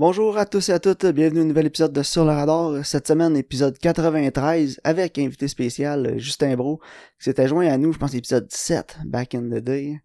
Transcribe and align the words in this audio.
Bonjour 0.00 0.38
à 0.38 0.46
tous 0.46 0.70
et 0.70 0.72
à 0.72 0.78
toutes, 0.78 1.04
bienvenue 1.04 1.40
à 1.40 1.42
un 1.42 1.46
nouvel 1.46 1.66
épisode 1.66 1.92
de 1.92 2.02
Sur 2.02 2.24
le 2.24 2.30
radar. 2.30 2.82
Cette 2.86 3.06
semaine, 3.06 3.36
épisode 3.36 3.76
93, 3.76 4.80
avec 4.82 5.18
invité 5.18 5.46
spécial 5.46 6.06
euh, 6.06 6.16
Justin 6.18 6.56
Bro, 6.56 6.78
qui 7.18 7.24
s'était 7.24 7.46
joint 7.46 7.66
à 7.66 7.76
nous, 7.76 7.92
je 7.92 7.98
pense, 7.98 8.14
épisode 8.14 8.50
7, 8.50 8.96
back 9.04 9.34
in 9.34 9.42
the 9.42 9.62
day. 9.62 10.00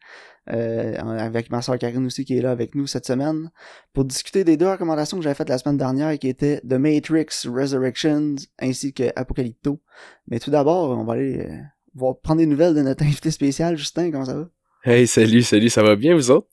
Euh, 0.52 0.98
avec 0.98 1.50
ma 1.50 1.62
soeur 1.62 1.78
Karine 1.78 2.06
aussi 2.06 2.26
qui 2.26 2.38
est 2.38 2.42
là 2.42 2.52
avec 2.52 2.76
nous 2.76 2.88
cette 2.88 3.06
semaine 3.06 3.52
pour 3.94 4.04
discuter 4.04 4.44
des 4.44 4.58
deux 4.58 4.68
recommandations 4.68 5.16
que 5.16 5.24
j'avais 5.24 5.34
faites 5.34 5.48
la 5.48 5.58
semaine 5.58 5.78
dernière 5.78 6.20
qui 6.20 6.28
étaient 6.28 6.60
The 6.60 6.74
Matrix 6.74 7.48
Resurrections 7.48 8.36
ainsi 8.60 8.92
que 8.94 9.14
Apocalypto. 9.16 9.80
Mais 10.28 10.40
tout 10.40 10.52
d'abord, 10.52 10.90
on 10.90 11.06
va 11.06 11.14
aller 11.14 11.40
euh, 11.40 11.58
voir 11.94 12.20
prendre 12.20 12.40
des 12.40 12.48
nouvelles 12.48 12.76
de 12.76 12.82
notre 12.82 13.04
invité 13.06 13.32
spécial 13.32 13.78
Justin, 13.78 14.12
comment 14.12 14.26
ça 14.26 14.36
va? 14.36 14.50
Hey, 14.84 15.08
salut, 15.08 15.42
salut, 15.42 15.70
ça 15.70 15.84
va 15.84 15.96
bien 15.96 16.16
vous 16.16 16.32
autres? 16.32 16.50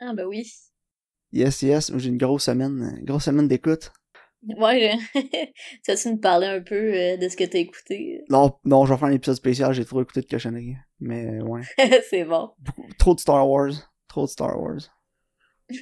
Ah 0.00 0.14
ben 0.14 0.24
oui. 0.24 0.50
Yes, 1.32 1.62
yes, 1.62 1.92
j'ai 1.96 2.08
une 2.08 2.16
grosse 2.18 2.44
semaine, 2.44 2.96
une 2.98 3.04
grosse 3.04 3.24
semaine 3.24 3.48
d'écoute. 3.48 3.92
Ouais, 4.58 4.94
tu 5.14 5.22
vas-tu 5.88 6.08
nous 6.10 6.18
parler 6.18 6.46
un 6.46 6.60
peu 6.60 6.74
euh, 6.94 7.16
de 7.16 7.28
ce 7.28 7.36
que 7.36 7.44
t'as 7.44 7.58
écouté? 7.58 8.22
Non, 8.30 8.54
non, 8.64 8.84
je 8.86 8.92
vais 8.92 8.98
faire 8.98 9.08
un 9.08 9.12
épisode 9.12 9.34
spécial, 9.36 9.72
j'ai 9.72 9.84
trop 9.84 10.02
écouté 10.02 10.20
de 10.20 10.26
cochonneries. 10.26 10.76
Mais 11.00 11.40
ouais. 11.42 11.62
c'est 12.10 12.24
bon. 12.24 12.50
Beaucoup- 12.60 12.88
trop 12.98 13.14
de 13.14 13.20
Star 13.20 13.48
Wars. 13.48 13.72
Trop 14.08 14.24
de 14.26 14.30
Star 14.30 14.60
Wars. 14.60 14.80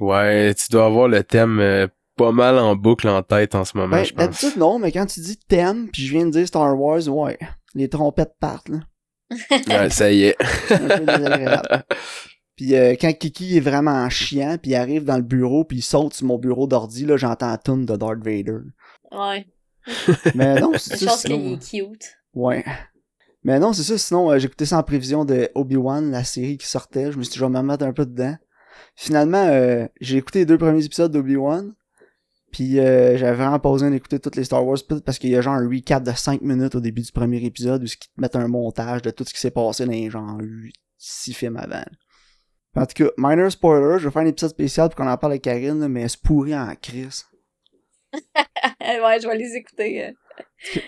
Ouais, 0.00 0.54
tu 0.54 0.66
dois 0.70 0.86
avoir 0.86 1.08
le 1.08 1.22
thème 1.24 1.58
euh, 1.60 1.86
pas 2.16 2.32
mal 2.32 2.56
en 2.58 2.76
boucle 2.76 3.08
en 3.08 3.22
tête 3.22 3.54
en 3.54 3.64
ce 3.64 3.76
moment, 3.76 3.96
Ben, 3.96 4.04
je 4.04 4.12
pense. 4.14 4.24
d'habitude, 4.24 4.56
non, 4.56 4.78
mais 4.78 4.90
quand 4.92 5.06
tu 5.06 5.20
dis 5.20 5.36
thème, 5.36 5.90
puis 5.92 6.02
je 6.06 6.12
viens 6.12 6.24
de 6.26 6.30
dire 6.30 6.46
Star 6.46 6.78
Wars, 6.80 7.06
ouais. 7.08 7.38
Les 7.74 7.88
trompettes 7.88 8.34
partent, 8.40 8.68
là. 8.70 8.78
Ouais, 9.68 9.90
ça 9.90 10.10
y 10.10 10.22
est. 10.24 10.36
Un 10.70 10.78
peu 10.78 11.00
désagréable. 11.04 11.84
Puis 12.58 12.74
euh, 12.74 12.96
quand 13.00 13.12
Kiki 13.12 13.56
est 13.56 13.60
vraiment 13.60 14.10
chiant, 14.10 14.58
puis 14.60 14.72
il 14.72 14.74
arrive 14.74 15.04
dans 15.04 15.16
le 15.16 15.22
bureau, 15.22 15.64
puis 15.64 15.78
il 15.78 15.82
saute 15.82 16.12
sur 16.12 16.26
mon 16.26 16.38
bureau 16.38 16.66
d'ordi, 16.66 17.06
là, 17.06 17.16
j'entends 17.16 17.50
la 17.50 17.56
tune 17.56 17.86
de 17.86 17.94
Darth 17.94 18.18
Vader. 18.18 18.58
Ouais. 19.12 19.46
Mais 20.34 20.60
non, 20.60 20.72
Je 20.72 20.78
c'est 20.78 20.96
ça, 20.96 21.06
pense 21.06 21.22
qu'il 21.22 21.52
est 21.52 21.70
cute. 21.70 22.16
Ouais. 22.34 22.64
Mais 23.44 23.60
non, 23.60 23.72
c'est 23.72 23.84
ça, 23.84 23.96
sinon, 23.96 24.32
euh, 24.32 24.40
j'écoutais 24.40 24.66
ça 24.66 24.76
en 24.76 24.82
prévision 24.82 25.24
de 25.24 25.48
Obi-Wan, 25.54 26.10
la 26.10 26.24
série 26.24 26.58
qui 26.58 26.66
sortait. 26.66 27.12
Je 27.12 27.18
me 27.18 27.22
suis 27.22 27.34
dit, 27.34 27.38
je 27.38 27.44
vais 27.44 27.48
me 27.48 27.62
mettre 27.62 27.84
un 27.84 27.92
peu 27.92 28.04
dedans. 28.04 28.36
Finalement, 28.96 29.46
euh, 29.46 29.86
j'ai 30.00 30.16
écouté 30.16 30.40
les 30.40 30.46
deux 30.46 30.58
premiers 30.58 30.84
épisodes 30.84 31.12
d'Obi-Wan. 31.12 31.72
Puis 32.50 32.80
euh, 32.80 33.16
j'avais 33.16 33.36
vraiment 33.36 33.60
pas 33.60 33.70
besoin 33.70 33.92
d'écouter 33.92 34.18
toutes 34.18 34.34
les 34.34 34.42
Star 34.42 34.66
Wars 34.66 34.78
parce 35.04 35.20
qu'il 35.20 35.30
y 35.30 35.36
a 35.36 35.42
genre 35.42 35.54
un 35.54 35.68
recap 35.68 36.02
de 36.02 36.10
5 36.10 36.40
minutes 36.40 36.74
au 36.74 36.80
début 36.80 37.02
du 37.02 37.12
premier 37.12 37.44
épisode 37.44 37.82
où 37.82 37.86
ils 37.86 37.96
te 37.96 38.06
mettent 38.16 38.34
un 38.34 38.48
montage 38.48 39.02
de 39.02 39.10
tout 39.10 39.22
ce 39.24 39.32
qui 39.32 39.38
s'est 39.38 39.52
passé 39.52 39.84
dans 39.84 39.92
les 39.92 40.10
genre 40.10 40.38
6 40.96 41.34
films 41.34 41.58
avant. 41.58 41.84
En 42.76 42.86
tout 42.86 43.04
cas, 43.04 43.10
minor 43.16 43.50
spoiler, 43.50 43.98
je 43.98 44.04
vais 44.08 44.12
faire 44.12 44.22
un 44.22 44.26
épisode 44.26 44.50
spécial 44.50 44.88
pour 44.88 44.96
qu'on 44.96 45.10
en 45.10 45.16
parle 45.16 45.32
avec 45.32 45.42
Karine, 45.42 45.80
là, 45.80 45.88
mais 45.88 46.06
c'est 46.08 46.20
pourri 46.22 46.54
en 46.54 46.72
crise. 46.80 47.24
ouais, 48.14 49.20
je 49.20 49.26
vais 49.28 49.36
les 49.36 49.54
écouter. 49.56 50.14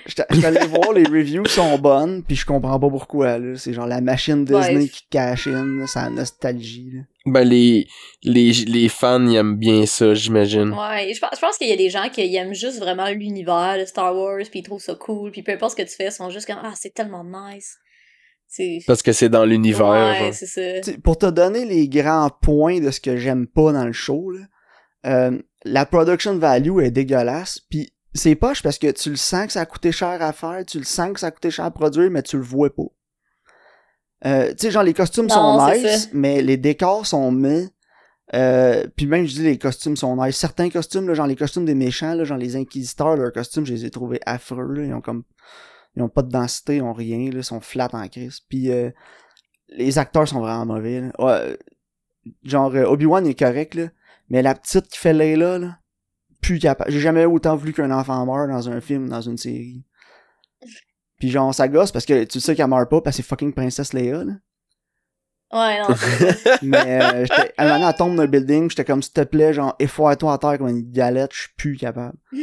J'étais 0.06 0.24
j'étais 0.30 0.46
allé 0.46 0.60
voir, 0.68 0.92
les 0.92 1.02
reviews 1.04 1.46
sont 1.46 1.78
bonnes, 1.78 2.22
puis 2.22 2.36
je 2.36 2.46
comprends 2.46 2.78
pas 2.78 2.88
pourquoi, 2.88 3.38
là. 3.38 3.56
C'est 3.56 3.72
genre 3.72 3.86
la 3.86 4.00
machine 4.00 4.44
Disney 4.44 4.76
Ouais. 4.76 4.88
qui 4.88 5.02
cache 5.10 5.48
in, 5.48 5.84
la 5.94 6.10
nostalgie, 6.10 6.90
là. 6.94 7.00
Ben, 7.26 7.42
les, 7.42 7.86
les, 8.22 8.52
les 8.52 8.88
fans, 8.88 9.26
ils 9.26 9.36
aiment 9.36 9.56
bien 9.56 9.84
ça, 9.86 10.14
j'imagine. 10.14 10.72
Ouais, 10.72 11.12
je 11.12 11.20
pense, 11.20 11.30
je 11.34 11.40
pense 11.40 11.58
qu'il 11.58 11.68
y 11.68 11.72
a 11.72 11.76
des 11.76 11.90
gens 11.90 12.08
qui 12.08 12.34
aiment 12.36 12.54
juste 12.54 12.78
vraiment 12.78 13.08
l'univers 13.08 13.76
de 13.78 13.84
Star 13.84 14.16
Wars, 14.16 14.38
puis 14.50 14.60
ils 14.60 14.62
trouvent 14.62 14.80
ça 14.82 14.94
cool, 14.94 15.30
puis 15.32 15.42
peu 15.42 15.52
importe 15.52 15.76
ce 15.76 15.82
que 15.82 15.88
tu 15.88 15.96
fais, 15.96 16.06
ils 16.06 16.12
sont 16.12 16.30
juste 16.30 16.46
comme 16.46 16.60
«Ah, 16.62 16.72
c'est 16.76 16.94
tellement 16.94 17.24
nice!». 17.24 17.76
Parce 18.86 19.02
que 19.02 19.12
c'est 19.12 19.28
dans 19.28 19.44
l'univers. 19.44 20.20
Ouais, 20.20 20.32
c'est 20.32 20.46
ça. 20.46 20.80
T'sais, 20.80 20.98
pour 20.98 21.18
te 21.18 21.26
donner 21.26 21.64
les 21.64 21.88
grands 21.88 22.30
points 22.42 22.80
de 22.80 22.90
ce 22.90 23.00
que 23.00 23.16
j'aime 23.16 23.46
pas 23.46 23.72
dans 23.72 23.84
le 23.84 23.92
show, 23.92 24.30
là, 24.30 24.40
euh, 25.06 25.38
la 25.64 25.86
production 25.86 26.36
value 26.36 26.80
est 26.80 26.90
dégueulasse, 26.90 27.60
puis 27.70 27.92
c'est 28.14 28.34
poche 28.34 28.62
parce 28.62 28.78
que 28.78 28.90
tu 28.90 29.10
le 29.10 29.16
sens 29.16 29.46
que 29.46 29.52
ça 29.52 29.60
a 29.60 29.66
coûté 29.66 29.92
cher 29.92 30.20
à 30.20 30.32
faire, 30.32 30.64
tu 30.66 30.78
le 30.78 30.84
sens 30.84 31.12
que 31.12 31.20
ça 31.20 31.28
a 31.28 31.30
coûté 31.30 31.50
cher 31.50 31.64
à 31.64 31.70
produire, 31.70 32.10
mais 32.10 32.22
tu 32.22 32.36
le 32.36 32.42
vois 32.42 32.74
pas. 32.74 32.82
Euh, 34.26 34.50
tu 34.50 34.56
sais, 34.58 34.70
genre, 34.70 34.82
les 34.82 34.94
costumes 34.94 35.26
Non, 35.26 35.58
sont 35.58 35.72
nice, 35.72 36.02
ça. 36.02 36.08
mais 36.12 36.42
les 36.42 36.56
décors 36.56 37.06
sont 37.06 37.32
mis. 37.32 37.68
Euh, 38.34 38.86
puis 38.96 39.06
même, 39.06 39.26
je 39.26 39.34
dis, 39.34 39.42
les 39.42 39.58
costumes 39.58 39.96
sont 39.96 40.22
nice. 40.22 40.36
Certains 40.36 40.70
costumes, 40.70 41.08
là, 41.08 41.14
genre 41.14 41.26
les 41.26 41.36
costumes 41.36 41.64
des 41.64 41.74
méchants, 41.74 42.14
là, 42.14 42.24
genre 42.24 42.38
les 42.38 42.56
inquisiteurs, 42.56 43.16
leurs 43.16 43.32
costumes, 43.32 43.64
je 43.64 43.72
les 43.72 43.86
ai 43.86 43.90
trouvés 43.90 44.20
affreux, 44.26 44.72
là. 44.72 44.84
Ils 44.84 44.94
ont 44.94 45.00
comme... 45.00 45.24
Ils 45.96 46.02
ont 46.02 46.08
pas 46.08 46.22
de 46.22 46.30
densité, 46.30 46.76
ils 46.76 46.82
ont 46.82 46.92
rien, 46.92 47.30
là. 47.30 47.38
Ils 47.38 47.44
sont 47.44 47.60
flats 47.60 47.88
en 47.92 48.06
crise. 48.08 48.40
Puis 48.48 48.70
euh, 48.70 48.90
les 49.68 49.98
acteurs 49.98 50.28
sont 50.28 50.40
vraiment 50.40 50.66
mauvais, 50.66 51.00
là. 51.00 51.10
Ouais, 51.18 51.58
genre, 52.44 52.74
euh, 52.74 52.84
Obi-Wan 52.84 53.26
est 53.26 53.38
correct, 53.38 53.74
là. 53.74 53.88
Mais 54.28 54.42
la 54.42 54.54
petite 54.54 54.88
qui 54.88 54.98
fait 54.98 55.12
Layla, 55.12 55.58
là, 55.58 55.78
plus 56.40 56.58
capable. 56.58 56.90
J'ai 56.90 57.00
jamais 57.00 57.24
autant 57.24 57.56
voulu 57.56 57.72
qu'un 57.72 57.90
enfant 57.90 58.24
meure 58.24 58.48
dans 58.48 58.68
un 58.68 58.80
film, 58.80 59.08
dans 59.08 59.20
une 59.20 59.36
série. 59.36 59.84
Puis 61.18 61.30
genre, 61.30 61.54
ça 61.54 61.68
gosse 61.68 61.92
parce 61.92 62.06
que 62.06 62.24
tu 62.24 62.40
sais 62.40 62.54
qu'elle 62.54 62.68
meurt 62.68 62.88
pas 62.88 63.00
parce 63.00 63.16
que 63.16 63.22
c'est 63.22 63.28
fucking 63.28 63.52
Princesse 63.52 63.92
Leia, 63.92 64.24
là. 64.24 64.32
Ouais, 65.52 65.80
non. 65.80 65.88
Mais 66.62 67.02
euh, 67.02 67.26
à 67.58 67.66
un 67.66 67.72
moment 67.72 67.88
elle 67.88 67.96
tombe 67.96 68.14
dans 68.14 68.22
le 68.22 68.28
building, 68.28 68.70
j'étais 68.70 68.84
comme, 68.84 69.02
s'il 69.02 69.12
te 69.12 69.22
plaît, 69.22 69.52
genre, 69.52 69.74
effoire-toi 69.80 70.32
à 70.32 70.38
terre 70.38 70.58
comme 70.58 70.68
une 70.68 70.92
galette, 70.92 71.32
je 71.34 71.40
suis 71.40 71.50
plus 71.56 71.76
capable. 71.76 72.16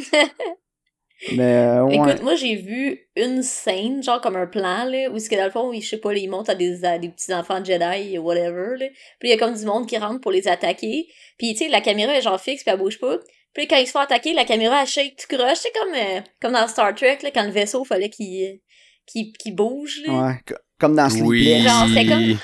Mais 1.35 1.43
euh, 1.55 1.83
ouais. 1.85 1.95
Écoute, 1.95 2.21
moi 2.21 2.35
j'ai 2.35 2.55
vu 2.55 2.99
une 3.15 3.41
scène, 3.41 4.03
genre 4.03 4.21
comme 4.21 4.35
un 4.35 4.45
plan, 4.45 4.85
là, 4.85 5.09
où 5.11 5.17
c'est 5.17 5.29
que 5.29 5.35
dans 5.35 5.45
le 5.45 5.51
fond, 5.51 5.71
je 5.73 5.79
sais 5.87 5.97
pas, 5.97 6.13
là, 6.13 6.19
ils 6.19 6.29
montent 6.29 6.49
à 6.49 6.55
des, 6.55 6.85
à 6.85 6.99
des 6.99 7.09
petits 7.09 7.33
enfants 7.33 7.63
Jedi, 7.63 8.17
whatever, 8.19 8.77
là. 8.77 8.85
Puis 9.19 9.29
il 9.29 9.31
y 9.31 9.33
a 9.33 9.37
comme 9.37 9.55
du 9.55 9.65
monde 9.65 9.87
qui 9.87 9.97
rentre 9.97 10.21
pour 10.21 10.31
les 10.31 10.47
attaquer. 10.47 11.07
Puis 11.37 11.53
tu 11.53 11.65
sais, 11.65 11.69
la 11.69 11.81
caméra 11.81 12.15
est 12.15 12.21
genre 12.21 12.39
fixe, 12.39 12.63
puis 12.63 12.71
elle 12.71 12.79
bouge 12.79 12.99
pas. 12.99 13.17
Puis 13.53 13.67
quand 13.67 13.77
ils 13.77 13.87
se 13.87 13.91
font 13.91 13.99
attaquer, 13.99 14.33
la 14.33 14.45
caméra 14.45 14.81
elle 14.81 14.87
shake 14.87 15.15
tout 15.17 15.35
croche. 15.35 15.57
C'est 15.57 15.73
comme, 15.73 15.93
euh, 15.95 16.21
comme 16.39 16.53
dans 16.53 16.67
Star 16.67 16.93
Trek, 16.93 17.17
là, 17.23 17.31
quand 17.33 17.43
le 17.43 17.51
vaisseau 17.51 17.83
fallait 17.83 18.09
qu'il 18.09 18.59
qu'il 19.07 19.33
qu'il 19.33 19.55
bouge, 19.55 20.01
là. 20.05 20.13
Ouais, 20.13 20.33
co- 20.47 20.53
comme 20.79 20.95
dans 20.95 21.09
Oui. 21.09 21.43
Sleepless. 21.45 21.63
Genre, 21.63 21.87
c'était 21.87 22.05
comme- 22.07 22.37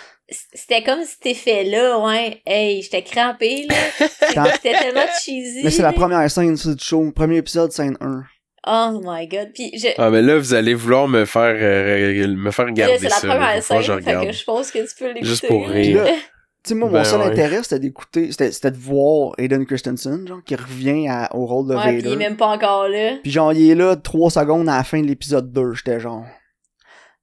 C'était 0.53 0.83
comme 0.83 1.03
cet 1.03 1.25
effet-là, 1.27 1.99
ouais. 1.99 2.41
Hey, 2.47 2.81
j'étais 2.81 3.03
crampée, 3.03 3.67
là. 3.69 3.75
C'était 4.55 4.71
tellement 4.71 5.05
cheesy. 5.23 5.61
Mais 5.63 5.69
c'est 5.69 5.83
la 5.83 5.93
première 5.93 6.31
scène 6.31 6.55
du 6.55 6.83
show, 6.83 7.11
premier 7.11 7.37
épisode, 7.37 7.71
scène 7.71 7.97
1. 8.01 8.23
Oh 8.65 9.01
my 9.03 9.27
god. 9.27 9.49
Puis 9.53 9.71
je, 9.77 9.87
Ah, 9.97 10.09
mais 10.09 10.21
là, 10.21 10.37
vous 10.37 10.53
allez 10.53 10.73
vouloir 10.73 11.07
me 11.07 11.25
faire, 11.25 11.55
euh, 11.59 12.27
me 12.27 12.49
faire 12.51 12.65
Là, 12.65 12.71
regarder 12.71 12.97
c'est 12.99 13.09
la 13.09 13.15
première 13.17 13.39
pas 13.55 13.61
scène, 13.61 13.81
je 13.81 13.85
fait 13.87 13.93
regarde. 13.95 14.27
que 14.27 14.31
je 14.31 14.43
pense 14.45 14.71
que 14.71 14.79
tu 14.79 14.95
peux 14.97 15.07
l'écouter. 15.07 15.25
Juste 15.25 15.47
pour 15.47 15.67
rire. 15.67 16.03
Là, 16.05 16.11
Tu 16.11 16.69
sais, 16.69 16.75
moi, 16.75 16.87
mon 16.87 16.93
Ben 16.93 17.03
seul 17.03 17.19
ouais. 17.19 17.25
intérêt, 17.25 17.61
c'était 17.61 17.79
d'écouter, 17.79 18.31
c'était, 18.31 18.53
c'était 18.53 18.71
de 18.71 18.77
voir 18.77 19.33
Aiden 19.37 19.65
Christensen, 19.65 20.25
genre, 20.25 20.41
qui 20.45 20.55
revient 20.55 21.09
à- 21.09 21.29
au 21.35 21.45
rôle 21.45 21.67
de 21.67 21.75
Ouais, 21.75 21.81
pis 21.89 21.89
il 21.89 22.03
Vader. 22.03 22.13
est 22.13 22.15
même 22.29 22.37
pas 22.37 22.47
encore 22.47 22.87
là. 22.87 23.17
Puis 23.21 23.31
genre, 23.31 23.51
il 23.51 23.69
est 23.69 23.75
là 23.75 23.97
trois 23.97 24.29
secondes 24.31 24.69
à 24.69 24.77
la 24.77 24.83
fin 24.85 25.01
de 25.01 25.07
l'épisode 25.07 25.51
2. 25.51 25.73
J'étais 25.73 25.99
genre, 25.99 26.23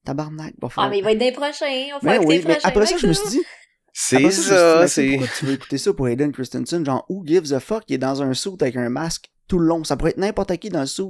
tabarnak, 0.04 0.52
va 0.60 0.68
Ah, 0.76 0.88
mais 0.90 0.98
il 0.98 1.04
va 1.04 1.12
être 1.12 1.20
les 1.20 1.32
prochains. 1.32 1.86
On 1.94 2.04
va 2.06 2.18
Ben 2.18 2.24
oui, 2.26 2.42
mais 2.46 2.58
après 2.62 2.84
ça, 2.84 2.96
je 2.98 3.06
me 3.06 3.12
suis 3.14 3.28
dit, 3.30 3.40
C'est 3.94 4.30
ça, 4.30 4.86
c'est... 4.88 5.08
pourquoi 5.08 5.28
tu 5.38 5.46
veux 5.46 5.54
écouter 5.54 5.78
ça 5.78 5.92
pour 5.94 6.06
Aiden 6.08 6.32
Christensen? 6.32 6.84
Genre, 6.84 7.04
who 7.08 7.24
gives 7.26 7.52
a 7.54 7.60
fuck? 7.60 7.84
Il 7.88 7.94
est 7.94 7.98
dans 7.98 8.22
un 8.22 8.34
suit 8.34 8.50
avec 8.60 8.76
un 8.76 8.90
masque 8.90 9.30
tout 9.48 9.58
le 9.58 9.66
long. 9.66 9.84
Ça 9.84 9.96
pourrait 9.96 10.10
être 10.10 10.18
n'importe 10.18 10.54
qui 10.58 10.68
dans 10.68 10.80
le 10.80 10.86
suit. 10.86 11.04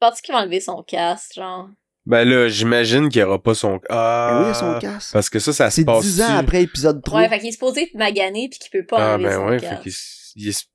Penses-tu 0.00 0.22
qu'il 0.22 0.34
va 0.34 0.40
enlever 0.42 0.60
son 0.60 0.82
casque, 0.82 1.32
genre? 1.34 1.68
Ben 2.06 2.28
là, 2.28 2.48
j'imagine 2.48 3.08
qu'il 3.08 3.22
aura 3.22 3.42
pas 3.42 3.54
son... 3.54 3.76
Ben 3.76 3.80
Ah... 3.88 4.38
oui, 4.40 4.46
il 4.48 4.50
a 4.50 4.54
son 4.54 4.78
casque. 4.78 5.12
Parce 5.12 5.30
que 5.30 5.38
ça, 5.38 5.52
ça 5.54 5.70
se 5.70 5.76
C'est 5.76 5.84
passe 5.86 6.04
10 6.04 6.22
ans 6.22 6.36
après 6.36 6.62
épisode 6.62 7.02
3. 7.02 7.20
Ouais, 7.22 7.28
fait 7.30 7.38
qu'il 7.38 7.48
est 7.48 7.52
supposé 7.52 7.84
être 7.84 7.94
magané 7.94 8.48
pis 8.50 8.58
qu'il 8.58 8.70
peut 8.70 8.84
pas 8.86 9.12
Ah, 9.12 9.14
enlever 9.14 9.28
ben 9.30 9.34
son 9.36 9.46
ouais, 9.46 9.58
fait 9.58 9.66
casque. 9.68 9.82
qu'il... 9.82 9.92
s- 9.92 10.32
il 10.36 10.48
est- 10.48 10.68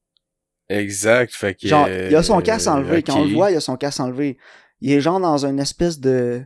Exact, 0.70 1.34
fait 1.34 1.56
que... 1.56 1.68
Genre, 1.68 1.88
il 1.90 2.16
a 2.16 2.24
son 2.24 2.42
casque 2.42 2.68
enlevé. 2.68 3.02
Quand 3.04 3.20
on 3.20 3.26
le 3.26 3.34
voit, 3.34 3.52
il 3.52 3.58
a 3.58 3.60
son 3.60 3.76
casque 3.76 4.00
enlevé. 4.00 4.38
Il 4.82 4.92
est 4.92 5.02
genre 5.02 5.20
dans 5.20 5.46
une 5.46 5.60
espèce 5.60 6.00
de... 6.00 6.42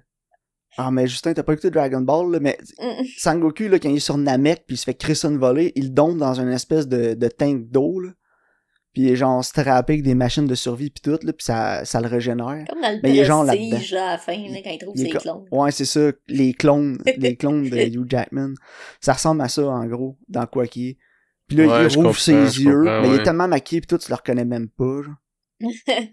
Ah, 0.78 0.90
mais 0.92 1.08
Justin, 1.08 1.34
t'as 1.34 1.44
pas 1.44 1.54
écouté 1.54 1.70
Dragon 1.70 2.02
Ball, 2.02 2.32
là, 2.32 2.40
mais 2.40 2.58
Mm. 2.80 3.04
Sangoku, 3.18 3.68
là, 3.68 3.80
quand 3.80 3.90
il 3.90 3.98
est 3.98 4.00
sur 4.00 4.18
Namek, 4.18 4.66
puis 4.66 4.76
il 4.76 4.78
se 4.78 4.86
fait 4.86 4.94
crisser 4.96 5.28
une 5.28 5.38
volée, 5.38 5.72
il 5.76 5.94
tombe 5.94 6.18
dans 6.18 6.34
une 6.40 6.50
espèce 6.52 6.88
de, 6.88 7.14
de 7.14 7.28
tank 7.28 7.70
d'eau, 7.70 8.00
là. 8.00 8.10
Puis 8.94 9.02
il 9.04 9.10
est 9.10 9.16
genre 9.16 9.44
strappé 9.44 9.94
avec 9.94 10.04
des 10.04 10.14
machines 10.14 10.46
de 10.46 10.54
survie 10.56 10.92
pis 10.92 11.02
tout, 11.02 11.18
là, 11.24 11.34
pis 11.34 11.44
ça, 11.44 11.84
ça 11.84 12.00
le 12.00 12.08
régénère. 12.08 12.64
Comme 12.70 12.82
dans 12.82 12.92
le 12.92 13.00
Mais 13.02 13.10
il 13.12 13.20
est 13.20 13.26
genre 13.26 13.44
prestige, 13.46 13.92
là, 13.92 14.08
à 14.10 14.12
la 14.12 14.18
fin, 14.20 14.34
là, 14.38 14.60
quand 14.64 14.70
il 14.70 14.78
trouve 14.78 14.94
Il 14.96 15.02
est 15.02 15.06
ses 15.06 15.12
co- 15.12 15.20
clones. 15.20 15.46
Ouais, 15.52 15.72
c'est 15.72 15.86
ça, 15.86 16.12
les 16.28 16.54
clones, 16.54 17.00
les 17.18 17.36
clones 17.36 17.68
de 17.70 17.76
Hugh 17.78 18.06
Jackman. 18.08 18.54
Ça 19.02 19.14
ressemble 19.14 19.42
à 19.42 19.50
ça, 19.50 19.66
en 19.66 19.86
gros, 19.88 20.18
dans 20.28 20.46
quoi 20.46 20.68
qu'il 20.68 20.90
est. 20.90 20.98
Puis 21.48 21.58
là, 21.58 21.64
Ouais, 21.66 21.88
il 21.92 21.96
rouvre 21.98 22.20
ses 22.20 22.34
yeux, 22.62 22.84
mais 23.02 23.10
il 23.10 23.16
est 23.16 23.24
tellement 23.24 23.48
maquillé 23.48 23.82
pis 23.82 23.88
tout, 23.88 23.98
tu 23.98 24.10
le 24.10 24.16
reconnais 24.16 24.46
même 24.46 24.70
pas, 24.70 25.02
genre. 25.02 25.16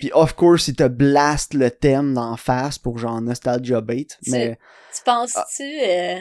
Puis 0.00 0.10
of 0.12 0.34
course, 0.34 0.68
il 0.68 0.76
te 0.76 0.86
blast 0.86 1.54
le 1.54 1.70
thème 1.70 2.12
d'en 2.14 2.36
face 2.36 2.78
pour 2.78 2.98
genre 2.98 3.20
Nostalgia 3.22 3.80
Bait, 3.80 4.06
Tu- 4.22 4.30
mais... 4.30 4.58
Tu 4.94 5.02
penses-tu, 5.04 5.62
euh, 5.62 6.20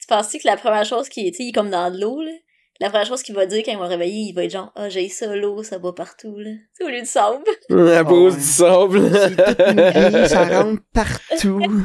tu 0.00 0.06
penses-tu 0.06 0.38
que 0.38 0.46
la 0.46 0.56
première 0.56 0.84
chose 0.84 1.08
qui 1.08 1.26
est, 1.26 1.32
tu 1.32 1.38
sais, 1.38 1.42
il 1.44 1.48
est 1.48 1.52
comme 1.52 1.70
dans 1.70 1.90
de 1.90 2.00
l'eau, 2.00 2.22
là? 2.22 2.30
La 2.80 2.90
première 2.90 3.06
chose 3.06 3.22
qu'il 3.24 3.34
va 3.34 3.44
dire 3.46 3.62
quand 3.64 3.72
il 3.72 3.78
va 3.78 3.86
réveiller, 3.86 4.28
il 4.28 4.32
va 4.34 4.44
être 4.44 4.52
genre, 4.52 4.70
ah, 4.76 4.88
j'ai 4.88 5.08
ça, 5.08 5.34
l'eau, 5.34 5.62
ça 5.64 5.78
va 5.78 5.92
partout, 5.92 6.38
là. 6.38 6.50
Tu 6.52 6.60
sais, 6.74 6.84
au 6.84 6.88
lieu 6.88 7.00
de 7.00 7.06
sable. 7.06 7.44
À 7.98 8.04
cause 8.04 8.34
ouais. 8.34 8.38
du 8.40 8.46
sable. 8.46 9.10
C'est 9.12 9.36
toute 9.36 9.66
une 9.66 10.20
vie, 10.20 10.28
ça 10.28 10.44
rentre 10.62 10.82
partout. 10.92 11.62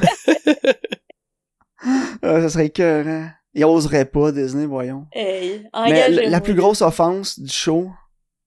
Ah, 2.21 2.39
ça 2.41 2.49
serait 2.49 2.67
écœurant. 2.67 3.27
Il 3.53 3.65
oserait 3.65 4.05
pas, 4.05 4.31
Disney, 4.31 4.65
voyons. 4.65 5.05
Hey, 5.11 5.59
Mais 5.63 5.69
engagez-moi. 5.73 6.21
la, 6.23 6.29
la 6.29 6.41
plus 6.41 6.55
grosse 6.55 6.81
offense 6.81 7.39
du 7.39 7.51
show, 7.51 7.89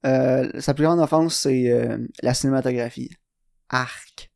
Euh, 0.06 0.48
sa 0.60 0.72
plus 0.72 0.84
grande 0.84 1.00
offense, 1.00 1.34
c'est 1.36 1.68
euh, 1.70 1.98
la 2.22 2.32
cinématographie. 2.32 3.10
Arc. 3.68 4.30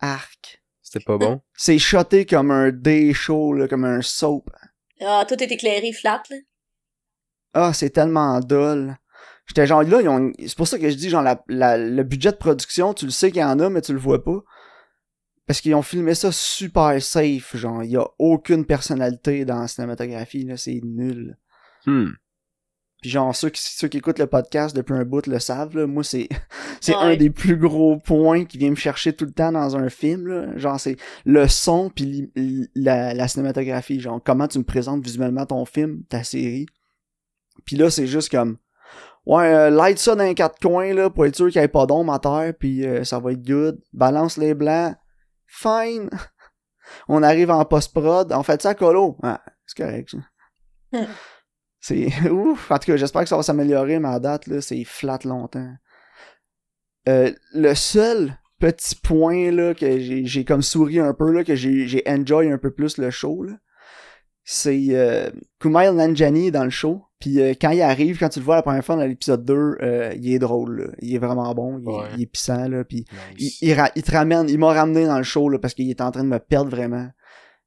Arc. 0.00 0.62
C'était 0.82 1.04
pas 1.04 1.18
bon? 1.18 1.40
C'est 1.54 1.78
shoté 1.78 2.24
comme 2.26 2.50
un 2.50 2.70
day 2.70 3.12
show, 3.12 3.52
là, 3.52 3.68
comme 3.68 3.84
un 3.84 4.00
soap. 4.02 4.48
Ah, 5.00 5.24
tout 5.28 5.40
est 5.42 5.52
éclairé 5.52 5.92
flat, 5.92 6.22
là. 6.30 6.36
Ah, 7.54 7.72
c'est 7.72 7.90
tellement 7.90 8.40
dull. 8.40 8.96
J'étais 9.46 9.66
genre 9.66 9.82
là, 9.82 10.00
ils 10.02 10.08
ont... 10.08 10.30
c'est 10.38 10.56
pour 10.56 10.68
ça 10.68 10.78
que 10.78 10.90
je 10.90 10.94
dis 10.96 11.08
genre 11.08 11.22
la, 11.22 11.42
la- 11.48 11.78
le 11.78 12.02
budget 12.02 12.30
de 12.32 12.36
production, 12.36 12.92
tu 12.94 13.06
le 13.06 13.10
sais 13.10 13.30
qu'il 13.30 13.40
y 13.40 13.44
en 13.44 13.58
a, 13.60 13.70
mais 13.70 13.80
tu 13.80 13.92
le 13.92 13.98
vois 13.98 14.22
pas. 14.22 14.40
Parce 15.46 15.62
qu'ils 15.62 15.74
ont 15.74 15.80
filmé 15.82 16.14
ça 16.14 16.30
super 16.30 17.00
safe, 17.02 17.56
genre 17.56 17.82
il 17.82 17.90
y 17.92 17.96
a 17.96 18.04
aucune 18.18 18.66
personnalité 18.66 19.46
dans 19.46 19.60
la 19.60 19.68
cinématographie, 19.68 20.44
là, 20.44 20.58
c'est 20.58 20.80
nul. 20.84 21.38
Hmm. 21.86 22.10
Puis 23.00 23.10
genre 23.10 23.34
ceux 23.34 23.48
qui, 23.48 23.62
ceux 23.62 23.88
qui 23.88 23.96
écoutent 23.98 24.18
le 24.18 24.26
podcast 24.26 24.76
depuis 24.76 24.92
un 24.92 25.04
bout 25.06 25.26
le 25.26 25.38
savent, 25.38 25.74
là, 25.76 25.86
moi 25.86 26.04
c'est 26.04 26.28
c'est 26.82 26.94
Ouais. 26.94 27.00
un 27.14 27.16
des 27.16 27.30
plus 27.30 27.56
gros 27.56 27.96
points 27.96 28.44
qui 28.44 28.58
vient 28.58 28.70
me 28.70 28.74
chercher 28.76 29.14
tout 29.14 29.24
le 29.24 29.30
temps 29.32 29.52
dans 29.52 29.76
un 29.76 29.88
film, 29.88 30.26
là. 30.26 30.58
genre 30.58 30.78
c'est 30.78 30.96
le 31.24 31.48
son 31.48 31.88
puis 31.88 32.30
la, 32.74 33.14
la 33.14 33.28
cinématographie, 33.28 34.00
genre 34.00 34.20
comment 34.22 34.48
tu 34.48 34.58
me 34.58 34.64
présentes 34.64 35.02
visuellement 35.02 35.46
ton 35.46 35.64
film, 35.64 36.02
ta 36.10 36.22
série. 36.24 36.66
Puis 37.68 37.76
là 37.76 37.90
c'est 37.90 38.06
juste 38.06 38.30
comme 38.30 38.56
ouais 39.26 39.52
euh, 39.52 39.68
light 39.68 39.98
ça 39.98 40.14
dans 40.14 40.24
les 40.24 40.34
quatre 40.34 40.58
coins 40.58 40.94
là 40.94 41.10
pour 41.10 41.26
être 41.26 41.36
sûr 41.36 41.50
qu'il 41.50 41.60
n'y 41.60 41.66
ait 41.66 41.68
pas 41.68 41.84
d'ombre 41.84 42.14
à 42.14 42.18
terre 42.18 42.54
puis 42.58 42.86
euh, 42.86 43.04
ça 43.04 43.18
va 43.18 43.32
être 43.32 43.44
good. 43.44 43.78
Balance 43.92 44.38
les 44.38 44.54
blancs, 44.54 44.96
fine. 45.46 46.08
On 47.08 47.22
arrive 47.22 47.50
en 47.50 47.62
post 47.66 47.92
prod, 47.92 48.32
on 48.32 48.42
fait 48.42 48.62
ça 48.62 48.74
colo, 48.74 49.18
ah, 49.22 49.42
c'est 49.66 49.84
correct. 49.84 50.14
ça. 50.92 50.98
C'est 51.80 52.10
ouf. 52.30 52.70
En 52.70 52.78
tout 52.78 52.86
cas, 52.86 52.96
j'espère 52.96 53.22
que 53.22 53.28
ça 53.28 53.36
va 53.36 53.42
s'améliorer, 53.42 53.98
mais 53.98 54.08
à 54.08 54.18
date, 54.18 54.46
là, 54.46 54.60
c'est 54.60 54.82
flat 54.84 55.20
longtemps. 55.24 55.70
Euh, 57.08 57.30
le 57.52 57.74
seul 57.74 58.36
petit 58.58 58.96
point 58.96 59.52
là 59.52 59.74
que 59.74 60.00
j'ai 60.00 60.24
j'ai 60.26 60.44
comme 60.44 60.62
souri 60.62 60.98
un 60.98 61.14
peu 61.14 61.30
là 61.30 61.44
que 61.44 61.54
j'ai 61.54 61.86
j'ai 61.86 62.02
enjoy 62.08 62.50
un 62.50 62.58
peu 62.58 62.72
plus 62.72 62.98
le 62.98 63.10
show 63.10 63.44
là 63.44 63.52
c'est 64.50 64.86
euh, 64.90 65.30
Kumail 65.60 65.94
Nanjiani 65.94 66.50
dans 66.50 66.64
le 66.64 66.70
show 66.70 67.04
puis 67.20 67.40
euh, 67.40 67.52
quand 67.60 67.70
il 67.70 67.80
arrive 67.82 68.18
quand 68.18 68.28
tu 68.28 68.38
le 68.38 68.44
vois 68.44 68.56
la 68.56 68.62
première 68.62 68.84
fois 68.84 68.96
dans 68.96 69.04
l'épisode 69.04 69.44
2 69.44 69.54
euh, 69.54 70.12
il 70.16 70.32
est 70.32 70.38
drôle 70.38 70.82
là. 70.82 70.90
il 71.00 71.14
est 71.14 71.18
vraiment 71.18 71.52
bon 71.54 71.78
il, 71.78 71.88
est- 71.88 71.92
Ouais. 71.92 72.08
il 72.16 72.22
est 72.22 72.26
puissant 72.26 72.68
là 72.68 72.84
puis 72.84 73.04
il, 73.38 73.44
Nice. 73.44 73.58
il, 73.62 73.72
ra- 73.74 73.90
il 73.96 74.02
te 74.02 74.12
ramène, 74.12 74.48
il 74.48 74.58
m'a 74.58 74.72
ramené 74.72 75.04
dans 75.06 75.18
le 75.18 75.24
show 75.24 75.48
là, 75.48 75.58
parce 75.58 75.74
qu'il 75.74 75.90
était 75.90 76.02
en 76.02 76.10
train 76.10 76.24
de 76.24 76.28
me 76.28 76.38
perdre 76.38 76.70
vraiment. 76.70 77.08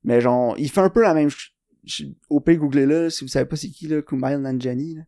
Mais 0.04 0.20
genre, 0.22 0.56
il 0.58 0.70
fait 0.70 0.82
un 0.82 0.90
peu 0.90 1.02
la 1.04 1.14
même 1.14 1.30
Au 2.30 2.40
pire, 2.40 2.58
googlez-le, 2.60 3.10
si 3.10 3.24
vous 3.24 3.28
savez 3.28 3.46
pas 3.46 3.56
c'est 3.56 3.70
qui, 3.70 3.88
là, 3.88 4.02
Kumail 4.02 4.38
Nanjiani. 4.40 4.96
là. 4.96 5.02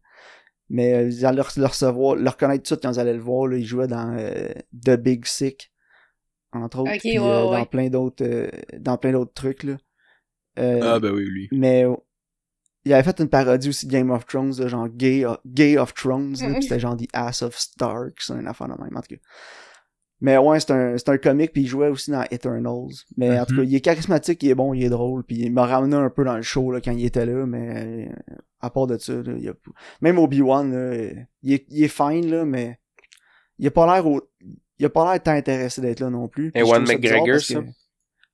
Mais 0.70 0.94
euh, 0.94 1.06
vous 1.10 1.26
allez 1.26 1.38
le, 1.38 1.62
le 1.62 1.66
recevoir, 1.68 2.16
le 2.16 2.30
reconnaître 2.30 2.64
tout 2.64 2.76
de 2.76 2.80
suite 2.80 2.82
quand 2.84 2.92
vous 2.92 3.00
allez 3.00 3.14
le 3.14 3.20
voir. 3.20 3.48
Là, 3.48 3.58
il 3.58 3.66
jouait 3.66 3.88
dans 3.88 4.16
euh, 4.18 4.50
The 4.86 4.92
Big 4.92 5.26
Sick, 5.26 5.72
entre 6.52 6.80
autres. 6.80 6.92
Ok, 6.94 7.00
puis, 7.00 7.18
ouais, 7.20 7.26
euh, 7.26 7.50
ouais. 7.50 7.58
Dans 7.60 7.66
plein 7.66 7.90
d'autres 7.90 8.24
euh, 8.26 8.50
dans 8.80 8.98
plein 8.98 9.12
d'autres 9.14 9.34
trucs. 9.34 9.64
Là. 9.64 9.78
Euh, 10.60 10.80
Ah, 10.84 11.00
ben 11.00 11.12
oui, 11.12 11.26
lui. 11.26 11.50
mais 11.52 11.86
il 12.86 12.94
avait 12.94 13.04
fait 13.04 13.20
une 13.20 13.30
parodie 13.30 13.70
aussi 13.70 13.88
de 13.88 13.92
Game 13.92 14.12
of 14.12 14.26
Thrones, 14.26 14.54
là, 14.60 14.68
genre 14.68 14.88
Gay, 14.90 15.26
Gay 15.46 15.78
of 15.78 15.94
Thrones, 15.94 16.36
là, 16.42 16.56
pis 16.56 16.64
c'était 16.64 16.80
genre 16.80 16.98
The 16.98 17.08
Ass 17.14 17.42
of 17.42 17.58
Stark, 17.58 18.16
c'est 18.20 18.34
un 18.34 18.46
affaire 18.46 18.68
de 18.68 18.82
même, 18.82 18.96
en 18.96 19.02
tout 19.02 19.16
cas. 19.16 19.22
Mais 20.22 20.38
ouais, 20.38 20.60
c'est 20.62 20.72
un, 20.72 20.98
c'est 20.98 21.10
un 21.10 21.18
comique, 21.18 21.52
puis 21.52 21.64
il 21.64 21.68
jouait 21.68 21.90
aussi 21.90 22.12
dans 22.12 22.24
Eternals. 22.32 22.94
Mais 23.18 23.38
en 23.38 23.46
tout 23.46 23.58
cas, 23.58 23.64
il 23.64 23.76
est 23.76 23.82
charismatique, 23.82 24.42
il 24.44 24.52
est 24.52 24.56
bon, 24.56 24.74
il 24.74 24.84
est 24.84 24.90
drôle, 24.90 25.24
puis 25.26 25.38
il 25.38 25.52
m'a 25.52 25.66
ramené 25.66 25.98
un 25.98 26.10
peu 26.10 26.24
dans 26.24 26.38
le 26.38 26.42
show 26.42 26.72
là, 26.72 26.80
quand 26.80 26.92
il 26.92 27.04
était 27.06 27.26
là, 27.26 27.46
mais 27.46 28.10
à 28.62 28.70
part 28.70 28.88
de 28.88 28.98
ça, 28.98 29.14
là, 29.14 29.34
il 29.36 29.44
y 29.44 29.50
a... 29.50 29.54
même 30.00 30.18
Obi-Wan, 30.18 30.72
là, 30.72 30.96
il, 31.42 31.54
est, 31.54 31.66
il 31.70 31.84
est 31.84 31.90
fine, 31.90 32.32
là, 32.32 32.46
mais 32.46 32.80
il 33.60 33.68
a 33.68 33.72
pas 33.72 33.86
l'air 33.94 34.08
au... 34.08 34.22
il 34.80 34.86
a 34.86 34.90
pas 34.90 35.12
l'air 35.12 35.22
tant 35.22 35.32
intéressé 35.32 35.82
d'être 35.82 36.00
là 36.00 36.10
non 36.10 36.30
plus. 36.30 36.52
Ça 36.56 36.62
bizarre 36.62 36.82
McGregor, 36.82 37.26
que- 37.26 37.40
ça? 37.40 37.60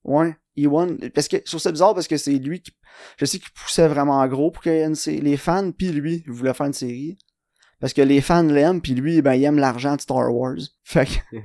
Ouais, 0.04 0.36
Ewan, 0.63 0.97
parce 1.13 1.27
que 1.27 1.38
ça 1.45 1.71
bizarre 1.71 1.94
parce 1.94 2.07
que 2.07 2.17
c'est 2.17 2.33
lui 2.33 2.61
qui, 2.61 2.71
je 3.17 3.25
sais 3.25 3.39
qu'il 3.39 3.51
poussait 3.51 3.88
vraiment 3.88 4.25
gros 4.27 4.51
pour 4.51 4.63
qu'il 4.63 4.73
y 4.73 4.75
ait 4.75 4.85
une 4.85 4.95
série. 4.95 5.21
Les 5.21 5.38
fans, 5.38 5.71
puis 5.71 5.91
lui, 5.91 6.23
voulaient 6.27 6.53
faire 6.53 6.67
une 6.67 6.73
série. 6.73 7.17
Parce 7.79 7.94
que 7.94 8.01
les 8.01 8.19
fans 8.19 8.44
l'aiment, 8.44 8.81
puis 8.81 8.94
lui, 8.94 9.21
ben, 9.21 9.35
il 9.35 9.44
aime 9.45 9.57
l'argent 9.57 9.95
de 9.95 10.01
Star 10.01 10.33
Wars. 10.35 10.57
Fait 10.83 11.06
que, 11.06 11.38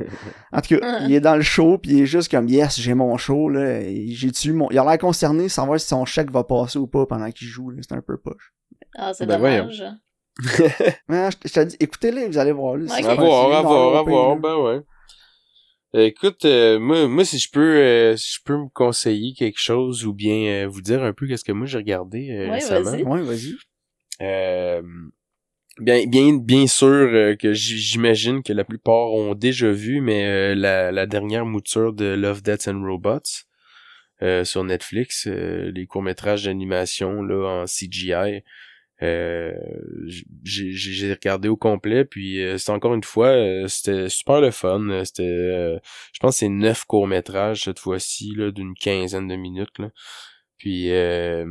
en 0.53 0.61
tout 0.61 0.79
cas, 0.79 1.01
il 1.07 1.15
est 1.15 1.21
dans 1.21 1.37
le 1.37 1.43
show, 1.43 1.79
puis 1.79 1.93
il 1.93 2.01
est 2.03 2.07
juste 2.07 2.31
comme, 2.31 2.49
yes, 2.49 2.81
j'ai 2.81 2.95
mon 2.95 3.17
show, 3.17 3.49
là. 3.49 3.81
et 3.81 4.09
J'ai 4.09 4.33
tué 4.33 4.53
mon, 4.53 4.69
il 4.71 4.79
a 4.79 4.85
l'air 4.85 4.99
concerné, 4.99 5.49
sans 5.49 5.63
savoir 5.63 5.79
si 5.79 5.87
son 5.87 6.05
chèque 6.05 6.33
va 6.33 6.43
passer 6.43 6.79
ou 6.79 6.89
pas 6.89 7.07
pendant 7.07 7.31
qu'il 7.31 7.47
joue, 7.47 7.71
là. 7.71 7.81
C'est 7.87 7.95
un 7.95 8.01
peu 8.01 8.17
poche. 8.17 8.53
Ah, 8.97 9.13
c'est 9.15 9.27
Ben 9.27 9.37
dommage. 9.37 9.85
Mais 11.09 11.31
je, 11.31 11.37
je 11.45 11.53
te 11.53 11.61
dis, 11.61 11.77
écoutez-les, 11.79 12.27
vous 12.27 12.39
allez 12.39 12.51
voir, 12.51 12.77
là. 12.77 12.93
À 12.93 13.15
voir, 13.15 13.57
à 13.57 13.63
voir, 13.63 13.97
à 13.97 14.03
voir, 14.03 14.37
ben 14.37 14.57
ouais. 14.57 14.83
Écoute, 15.97 16.45
euh, 16.45 16.81
moi, 16.81 17.07
moi, 17.07 17.25
si 17.25 17.39
je 17.39 17.49
peux, 17.51 17.77
euh, 17.77 18.17
si 18.17 18.35
je 18.35 18.41
peux 18.45 18.57
me 18.57 18.69
conseiller 18.69 19.33
quelque 19.33 19.61
chose 19.61 20.05
ou 20.05 20.13
bien 20.13 20.65
euh, 20.65 20.67
vous 20.69 20.81
dire 20.81 21.05
un 21.05 21.13
peu 21.13 21.27
qu'est-ce 21.29 21.45
que 21.45 21.53
moi 21.53 21.67
j'ai 21.67 21.79
regardé 21.79 22.31
euh, 22.31 22.47
Ouais, 22.47 22.55
récemment. 22.55 22.91
vas-y. 22.91 23.03
Ouais, 23.05 23.23
vas-y. 23.23 23.55
Euh, 24.21 24.83
bien, 25.79 26.05
bien, 26.07 26.35
bien 26.37 26.67
sûr 26.67 26.87
euh, 26.89 27.37
que 27.37 27.53
j'imagine 27.53 28.43
que 28.43 28.53
la 28.53 28.65
plupart 28.65 29.13
ont 29.13 29.37
déjà 29.37 29.71
vu, 29.71 30.01
mais 30.01 30.25
euh, 30.27 30.55
la, 30.57 30.91
la 30.91 31.07
dernière 31.07 31.47
mouture 31.47 31.93
de 31.93 32.07
Love, 32.07 32.43
Death 32.43 32.67
and 32.67 32.83
Robots 32.85 33.45
euh, 34.23 34.45
sur 34.45 34.65
Netflix, 34.65 35.29
euh, 35.29 35.71
les 35.73 35.87
courts 35.87 36.03
métrages 36.03 36.45
d'animation 36.45 37.23
là 37.23 37.63
en 37.63 37.65
CGI. 37.67 38.43
Euh, 39.03 39.53
j'ai 40.45 41.13
regardé 41.13 41.49
au 41.49 41.57
complet 41.57 42.05
puis 42.05 42.41
euh, 42.41 42.59
c'est 42.59 42.71
encore 42.71 42.95
une 42.95 43.03
fois 43.03 43.27
euh, 43.27 43.67
c'était 43.67 44.09
super 44.09 44.41
le 44.41 44.53
fun 44.53 45.03
c'était 45.05 45.81
je 46.13 46.19
pense 46.21 46.37
c'est 46.37 46.49
neuf 46.49 46.85
courts 46.85 47.09
métrages 47.09 47.65
cette 47.65 47.81
fois-ci 47.81 48.37
d'une 48.55 48.75
quinzaine 48.75 49.27
de 49.27 49.35
minutes 49.35 49.79
là. 49.81 49.91
Puis 50.59 50.93
euh, 50.93 51.45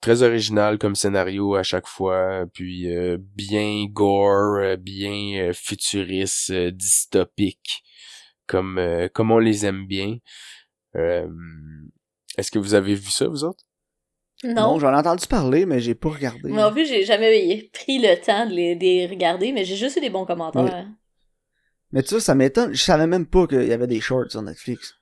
très 0.00 0.24
original 0.24 0.76
comme 0.78 0.96
scénario 0.96 1.54
à 1.54 1.62
chaque 1.62 1.86
fois 1.86 2.46
puis 2.52 2.92
euh, 2.92 3.16
bien 3.20 3.86
gore 3.88 4.76
bien 4.76 5.52
futuriste 5.52 6.52
dystopique 6.52 7.84
comme 8.48 8.80
comme 9.14 9.30
on 9.30 9.38
les 9.38 9.66
aime 9.66 9.86
bien. 9.86 10.16
Est-ce 12.36 12.50
que 12.50 12.58
vous 12.58 12.74
avez 12.74 12.94
vu 12.94 13.10
ça 13.10 13.28
vous 13.28 13.44
autres? 13.44 13.64
Non, 14.44 14.72
Non. 14.72 14.78
j'en 14.80 14.92
ai 14.92 14.96
entendu 14.96 15.26
parler, 15.26 15.66
mais 15.66 15.78
j'ai 15.80 15.94
pas 15.94 16.08
regardé. 16.10 16.48
Moi 16.48 16.62
non 16.62 16.72
plus, 16.72 16.86
j'ai 16.86 17.04
jamais 17.04 17.70
pris 17.72 17.98
le 17.98 18.16
temps 18.20 18.46
de 18.46 18.52
les, 18.52 18.74
de 18.74 18.80
les 18.82 19.06
regarder, 19.06 19.52
mais 19.52 19.64
j'ai 19.64 19.76
juste 19.76 19.96
eu 19.98 20.00
des 20.00 20.10
bons 20.10 20.24
commentaires. 20.26 20.86
Mais 21.92 22.02
tu 22.02 22.10
vois, 22.14 22.20
ça 22.20 22.34
m'étonne. 22.34 22.72
Je 22.74 22.82
savais 22.82 23.06
même 23.06 23.26
pas 23.26 23.46
qu'il 23.46 23.64
y 23.64 23.72
avait 23.72 23.86
des 23.86 24.00
shorts 24.00 24.30
sur 24.30 24.42
Netflix. 24.42 24.94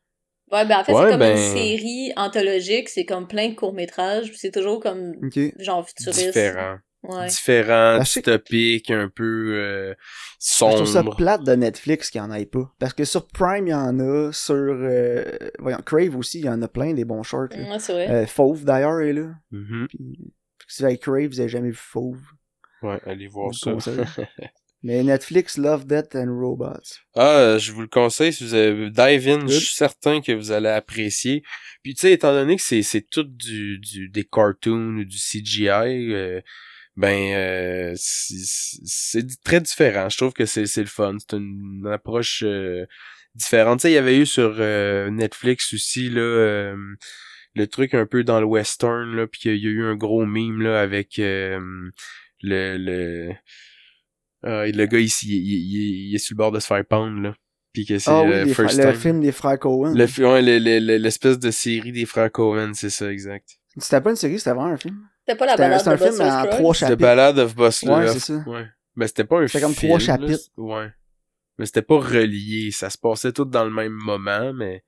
Ouais, 0.52 0.66
ben 0.66 0.80
en 0.80 0.85
fait, 0.85 0.92
Ouais, 0.92 1.04
c'est 1.04 1.11
comme 1.11 1.20
ben- 1.20 1.37
une 1.37 1.52
série 1.56 2.12
anthologique, 2.16 2.88
c'est 2.88 3.04
comme 3.04 3.28
plein 3.28 3.50
de 3.50 3.54
courts-métrages, 3.54 4.32
c'est 4.35 4.50
toujours 4.52 4.80
comme 4.80 5.12
Ok. 5.23 5.38
genre 5.61 5.87
futuriste. 5.88 6.26
différent 6.26 6.78
Ouais. 7.02 7.28
différent 7.28 7.97
Ben, 7.97 8.00
dystopique 8.02 8.90
un 8.90 9.09
peu 9.09 9.54
euh, 9.54 9.95
Je 10.38 10.59
trouve 10.59 10.85
ça 10.87 11.02
plate 11.02 11.45
de 11.45 11.52
Netflix 11.54 12.11
qu'il 12.11 12.21
y 12.21 12.23
en 12.23 12.30
ait 12.33 12.45
pas. 12.45 12.71
Parce 12.78 12.92
que 12.92 13.04
sur 13.04 13.26
Prime, 13.26 13.66
il 13.66 13.71
y 13.71 13.75
en 13.75 13.99
a. 14.00 14.33
Sur. 14.33 14.54
euh, 14.54 15.25
voyons, 15.59 15.78
Crave 15.85 16.14
aussi, 16.16 16.40
il 16.40 16.45
y 16.45 16.49
en 16.50 16.61
a 16.61 16.69
plein 16.69 16.92
des 16.92 17.07
bons 17.07 17.23
shorts. 17.23 17.49
là. 17.52 17.71
Ouais, 17.73 17.78
c'est 17.78 17.92
vrai. 17.95 18.11
Euh, 18.11 18.26
Fauve 18.26 18.64
d'ailleurs 18.64 19.00
est 19.00 19.14
là. 19.14 19.30
Mhm. 19.50 19.87
Puis, 19.88 19.99
si 20.69 20.83
vous 20.83 20.87
avez 20.87 20.99
Crave, 20.99 21.28
vous 21.28 21.40
avez 21.40 21.49
jamais 21.49 21.71
vu 21.71 21.75
Fauve. 21.75 22.21
ouais 22.83 22.99
allez 23.07 23.28
voir 23.28 23.54
ça. 23.54 23.73
Mais 24.83 25.02
Netflix, 25.02 25.59
Love, 25.59 25.85
Death 25.87 26.14
and 26.16 26.35
Robots. 26.40 27.00
Ah, 27.14 27.37
euh, 27.38 27.59
je 27.59 27.71
vous 27.73 27.83
le 27.83 27.87
conseille, 27.87 28.33
si 28.33 28.45
vous 28.45 28.54
avez 28.54 28.88
dive 28.90 29.28
in, 29.28 29.38
Good. 29.40 29.49
je 29.50 29.59
suis 29.59 29.75
certain 29.75 30.23
que 30.23 30.33
vous 30.33 30.52
allez 30.52 30.71
apprécier. 30.71 31.42
Puis 31.83 31.95
tu 31.95 32.00
sais, 32.02 32.12
étant 32.12 32.33
donné 32.33 32.57
que 32.57 32.62
c'est 32.62 32.83
c'est 32.83 33.02
tout 33.02 33.25
du, 33.25 33.78
du 33.78 34.09
des 34.09 34.25
cartoons 34.25 34.97
ou 35.00 35.04
du 35.04 35.19
CGI, 35.19 35.69
euh, 36.14 36.40
ben 36.97 37.35
euh, 37.35 37.94
c'est 37.97 39.26
très 39.44 39.61
différent. 39.61 40.09
Je 40.09 40.16
trouve 40.16 40.32
que 40.32 40.47
c'est 40.47 40.66
c'est 40.66 40.80
le 40.82 40.87
fun. 40.87 41.16
C'est 41.18 41.37
une 41.37 41.88
approche 41.92 42.42
euh, 42.44 42.85
différente. 43.35 43.80
Tu 43.80 43.82
sais, 43.82 43.90
il 43.92 43.94
y 43.94 43.99
avait 43.99 44.18
eu 44.18 44.26
sur 44.26 44.56
euh, 44.59 45.11
Netflix 45.11 45.73
aussi 45.73 46.11
là 46.11 46.20
euh, 46.20 46.76
le 47.54 47.66
truc 47.66 47.94
un 47.94 48.06
peu 48.06 48.23
dans 48.25 48.40
le 48.40 48.47
western 48.47 49.14
là, 49.16 49.26
puis 49.26 49.40
il 49.47 49.56
y 49.56 49.66
a 49.66 49.70
eu 49.70 49.85
un 49.85 49.97
gros 49.97 50.25
meme 50.26 50.61
là 50.62 50.80
avec 50.80 51.18
euh, 51.18 51.59
le 52.42 52.76
le 52.76 53.32
ah, 54.42 54.66
le 54.66 54.87
gars 54.87 54.99
ici, 55.00 55.28
il, 55.28 55.35
il- 55.37 55.75
il- 55.75 56.09
il 56.11 56.14
est 56.14 56.18
sur 56.18 56.35
le 56.35 56.38
bord 56.38 56.52
de 56.52 56.61
se 56.61 56.66
faire 56.66 56.85
pendre, 56.85 57.20
là. 57.20 57.35
Puis 57.73 57.85
que 57.87 57.99
c'est 57.99 58.11
Ah 58.11 58.23
oui, 58.25 58.30
le 58.30 58.54
first 58.54 58.78
le 58.82 58.92
film 58.94 59.20
des 59.20 59.32
frères 59.32 59.59
Cohen. 59.59 59.94
Le 59.94 60.06
fi- 60.06 60.25
ouais, 60.25 60.42
le- 60.42 60.59
le- 60.59 60.78
le- 60.80 60.97
l'espèce 60.97 61.38
de 61.38 61.50
série 61.50 61.92
des 61.92 62.06
frères 62.06 62.32
Cohen, 62.32 62.73
c'est 62.75 62.90
ça, 62.90 63.12
exact. 63.12 63.59
C'était 63.76 64.00
pas 64.00 64.11
une 64.11 64.16
série, 64.16 64.38
c'était 64.38 64.50
vraiment 64.50 64.73
un 64.73 64.76
film? 64.76 64.97
C'était 65.30 65.38
pas 65.38 65.46
la 65.46 65.56
balade 65.56 65.80
c'est 65.80 65.88
un 65.88 65.92
de 65.92 65.96
film 65.99 66.08
Buster 66.10 66.25
en 66.25 66.38
Scruggs? 66.42 66.50
trois 66.58 66.75
chapitres. 66.75 67.00
Ballad 67.00 67.38
of 67.38 67.56
Buster. 67.56 67.88
Ouais, 67.90 68.08
c'est 68.08 68.18
ça. 68.20 68.34
Ouais. 68.46 68.66
Ben, 68.96 69.06
c'était 69.06 69.25
pas 69.25 69.40
un 69.40 69.46
C'était 69.46 69.60
comme 69.60 69.75
film, 69.75 69.90
trois 69.99 69.99
là. 69.99 70.04
chapitres. 70.04 70.49
Ouais. 70.56 70.88
Mais 71.58 71.66
c'était 71.66 71.82
pas 71.82 71.99
relié. 71.99 72.70
Ça 72.70 72.90
se 72.90 72.99
passait 72.99 73.32
tout 73.32 73.44
dans 73.44 73.64
le 73.64 73.70
même 73.70 73.92
moment, 73.92 74.52
mais... 74.52 74.82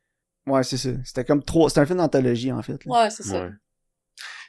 Ouais, 0.46 0.62
c'est 0.64 0.76
ça. 0.76 0.90
C'était 1.04 1.24
comme 1.24 1.42
trois. 1.44 1.68
C'était 1.68 1.80
un 1.82 1.86
film 1.86 1.98
d'anthologie, 1.98 2.50
en 2.50 2.62
fait. 2.62 2.84
là. 2.84 2.92
Ouais, 3.04 3.10
c'est 3.10 3.22
ça. 3.22 3.44
Ouais. 3.44 3.50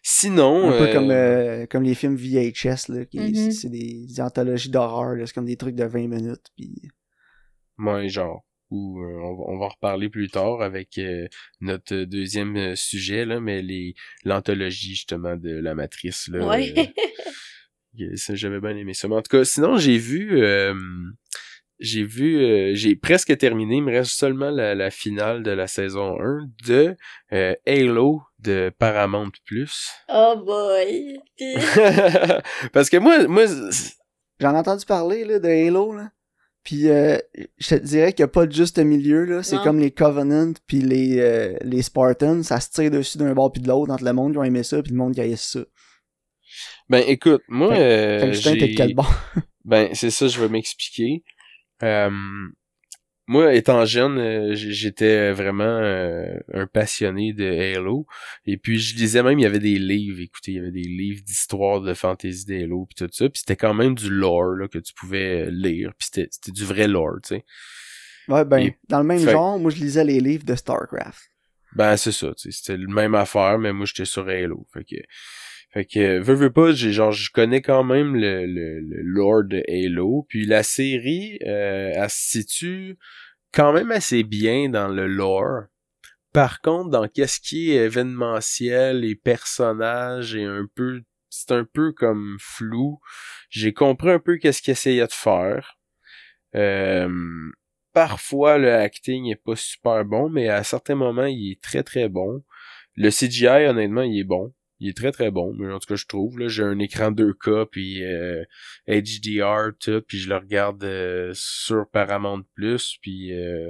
Sinon... 0.02 0.70
Un 0.70 0.78
peu 0.78 0.88
euh, 0.90 0.94
comme, 0.94 1.12
euh, 1.12 1.66
comme 1.68 1.84
les 1.84 1.96
films 1.96 2.16
VHS, 2.16 2.90
là, 2.90 3.06
qui 3.06 3.20
Mhm. 3.20 3.52
c'est 3.52 3.70
des, 3.70 4.06
des 4.08 4.22
anthologies 4.22 4.70
d'horreur, 4.70 5.16
là, 5.16 5.26
c'est 5.26 5.34
comme 5.34 5.46
des 5.46 5.56
trucs 5.58 5.76
de 5.76 5.86
20 5.86 6.08
minutes, 6.08 6.48
puis... 6.58 6.82
Ouais, 7.78 8.10
genre. 8.10 8.44
Ou 8.76 9.04
euh, 9.04 9.20
on, 9.22 9.36
va, 9.36 9.44
on 9.50 9.60
va 9.60 9.66
en 9.66 9.70
reparler 9.70 10.10
plus 10.10 10.30
tard 10.30 10.64
avec 10.64 10.98
euh, 10.98 11.28
notre 11.62 11.96
deuxième 12.06 12.56
euh, 12.58 12.76
sujet, 12.76 13.24
là, 13.24 13.40
mais 13.40 13.62
les 13.62 13.94
l'anthologie 14.26 14.96
justement 14.96 15.36
de 15.36 15.52
la 15.52 15.76
matrice. 15.76 16.28
Là, 16.28 16.48
Ouais. 16.48 16.74
euh, 16.78 16.84
Yeah, 17.96 18.16
ça, 18.18 18.34
J'avais 18.34 18.60
bien 18.60 18.76
aimé 18.76 18.96
ça. 18.96 19.08
Mais 19.08 19.16
en 19.16 19.22
tout 19.22 19.38
cas, 19.38 19.44
sinon, 19.44 19.78
j'ai 19.78 20.00
vu... 20.00 20.42
euh, 20.42 20.74
j'ai 21.80 22.04
vu... 22.04 22.38
euh, 22.44 22.72
j'ai 22.74 22.96
presque 22.96 23.38
terminé. 23.38 23.76
Il 23.76 23.84
me 23.84 23.92
reste 23.92 24.14
seulement 24.14 24.50
la, 24.50 24.74
la 24.74 24.90
finale 24.90 25.44
de 25.44 25.52
la 25.52 25.68
saison 25.68 26.18
1 26.20 26.48
de 26.66 26.96
euh, 27.34 27.54
Halo 27.68 28.24
de 28.40 28.72
Paramount+. 28.80 29.30
Plus. 29.46 29.92
oh 30.10 30.42
boy. 30.44 31.20
Puis, 31.38 31.54
Parce 32.74 32.90
que 32.90 32.98
moi... 32.98 33.28
moi 33.28 33.46
J'en 34.40 34.56
ai 34.56 34.58
entendu 34.58 34.86
parler, 34.88 35.24
là, 35.26 35.38
de 35.38 35.48
Halo, 35.48 35.94
là. 35.94 36.10
Puis 36.64 36.88
euh, 36.90 37.18
je 37.58 37.76
te 37.76 37.76
dirais 37.76 38.14
qu'il 38.14 38.24
n'y 38.24 38.30
a 38.30 38.32
pas 38.32 38.46
de 38.46 38.54
juste 38.54 38.80
milieu, 38.80 39.26
là. 39.26 39.44
C'est 39.44 39.58
comme 39.64 39.80
les 39.80 39.92
Covenant 39.92 40.54
puis 40.66 40.80
les, 40.80 41.20
euh, 41.20 41.58
les 41.62 41.82
Spartans. 41.82 42.42
Ça 42.44 42.60
se 42.60 42.70
tire 42.70 42.90
dessus 42.90 43.18
d'un 43.18 43.34
bord 43.34 43.52
puis 43.52 43.62
de 43.62 43.68
l'autre 43.68 43.92
entre 43.92 44.06
le 44.06 44.14
monde 44.14 44.32
qui 44.32 44.38
ont 44.38 44.44
aimé 44.44 44.64
ça 44.64 44.82
puis 44.82 44.92
le 44.92 44.98
monde 44.98 45.14
qui 45.14 45.22
a 45.22 45.26
aimé 45.26 45.36
ça. 45.36 45.60
ben 46.88 47.04
écoute, 47.06 47.42
moi... 47.50 47.74
euh, 47.74 48.20
fait 48.20 48.28
que 48.28 48.34
Justin, 48.34 48.54
t'es 48.54 48.68
de 48.70 48.76
quel 48.76 48.96
bord? 48.96 49.14
Ben, 49.66 49.90
c'est 49.94 50.10
ça, 50.12 50.28
je 50.28 50.42
vais 50.42 50.50
m'expliquer. 50.50 51.24
Euh, 51.84 52.10
moi, 53.28 53.54
étant 53.54 53.86
jeune, 53.86 54.18
euh, 54.18 54.54
j'étais 54.56 55.32
vraiment 55.32 55.64
euh, 55.64 56.36
un 56.54 56.68
passionné 56.68 57.34
de 57.34 57.46
Halo. 57.78 58.06
Et 58.46 58.58
puis, 58.58 58.80
je 58.80 58.96
lisais 58.96 59.24
même, 59.24 59.40
il 59.40 59.44
y 59.44 59.46
avait 59.46 59.60
des 59.60 59.80
livres, 59.80 60.20
écoutez, 60.22 60.52
il 60.52 60.56
y 60.56 60.60
avait 60.60 60.72
des 60.72 60.82
livres 60.84 61.22
d'histoire 61.24 61.82
de 61.82 61.94
fantasy 61.94 62.46
de 62.46 62.56
Halo, 62.64 62.86
puis 62.86 62.96
tout 62.96 63.12
ça. 63.14 63.30
Puis 63.30 63.40
c'était 63.40 63.56
quand 63.56 63.74
même 63.74 63.96
du 63.96 64.10
lore 64.10 64.56
là, 64.56 64.68
que 64.68 64.80
tu 64.80 64.94
pouvais 64.94 65.48
euh, 65.48 65.50
lire. 65.52 65.94
Puis 65.98 66.10
c'était 66.12 66.52
du 66.52 66.66
vrai 66.66 66.88
lore, 66.88 67.18
tu 67.24 67.36
sais. 67.36 67.46
Ouais, 68.28 68.46
ben, 68.46 68.60
Et- 68.60 68.78
dans 68.90 69.00
le 69.00 69.06
même 69.06 69.20
fait- 69.20 69.32
genre, 69.32 69.60
moi, 69.60 69.72
je 69.72 69.78
lisais 69.78 70.04
les 70.04 70.20
livres 70.20 70.46
de 70.46 70.56
StarCraft. 70.56 71.30
Ben, 71.76 71.98
c'est 71.98 72.12
ça, 72.12 72.34
tu 72.36 72.52
sais, 72.52 72.52
c'était 72.52 72.78
le 72.78 72.88
même 72.88 73.16
affaire, 73.16 73.58
mais 73.58 73.74
moi, 73.74 73.86
j'étais 73.86 74.06
sur 74.06 74.28
Halo. 74.28 74.66
Fait 74.74 74.84
que, 74.84 74.96
fait 75.74 75.86
que, 75.86 76.20
veux, 76.20 76.36
veux 76.36 76.52
pas, 76.52 76.72
j'ai, 76.72 76.92
genre, 76.92 77.12
je 77.12 77.32
connais 77.32 77.62
quand 77.62 77.84
même 77.84 78.16
le, 78.16 78.46
le, 78.46 78.80
le 78.80 79.64
Halo. 79.68 80.26
Puis 80.30 80.46
la 80.46 80.62
série, 80.62 81.40
euh, 81.48 81.92
elle 81.96 82.10
se 82.12 82.40
situe 82.40 82.98
quand 83.52 83.74
même 83.74 83.92
assez 83.92 84.24
bien 84.24 84.70
dans 84.70 84.88
le 84.88 85.08
lore. 85.08 85.64
Par 86.32 86.62
contre, 86.62 86.90
dans 86.92 87.08
qu'est-ce 87.08 87.40
qui 87.40 87.72
est 87.72 87.86
événementiel, 87.86 89.00
les 89.00 89.16
personnages 89.16 90.36
et 90.36 90.44
un 90.44 90.68
peu, 90.76 91.02
c'est 91.30 91.52
un 91.52 91.66
peu 91.66 91.92
comme 91.92 92.38
flou. 92.40 93.00
J'ai 93.50 93.74
compris 93.74 94.12
un 94.12 94.20
peu 94.20 94.38
qu'est-ce 94.38 94.62
qu'il 94.62 94.72
essayait 94.72 95.08
de 95.08 95.12
faire. 95.12 95.80
Euh, 96.56 97.10
parfois 97.94 98.60
le 98.60 98.74
acting 98.74 99.32
est 99.32 99.44
pas 99.44 99.56
super 99.56 100.06
bon, 100.06 100.30
mais 100.30 100.50
à 100.50 100.64
certains 100.64 100.96
moments 100.96 101.26
il 101.26 101.54
est 101.54 101.62
très 101.62 101.82
très 101.82 102.10
bon. 102.10 102.44
Le 102.96 103.10
CGI 103.10 103.68
honnêtement 103.68 104.04
il 104.04 104.20
est 104.20 104.24
bon. 104.24 104.54
Il 104.84 104.90
est 104.90 104.98
très 104.98 105.14
très 105.14 105.32
bon, 105.32 105.54
mais 105.58 105.72
en 105.72 105.80
tout 105.80 105.88
cas 105.88 105.96
je 105.96 106.06
trouve. 106.06 106.38
Là, 106.38 106.50
j'ai 106.50 106.62
un 106.62 106.78
écran 106.78 107.10
2K 107.10 107.68
puis 107.72 108.04
euh, 108.04 108.44
HDR 108.86 109.72
tout, 109.80 110.02
puis 110.06 110.20
je 110.20 110.28
le 110.28 110.36
regarde 110.36 110.84
euh, 110.84 111.32
sur 111.34 111.86
Paramount 111.90 112.44
Plus, 112.54 112.98
puis 113.02 113.32
euh, 113.32 113.70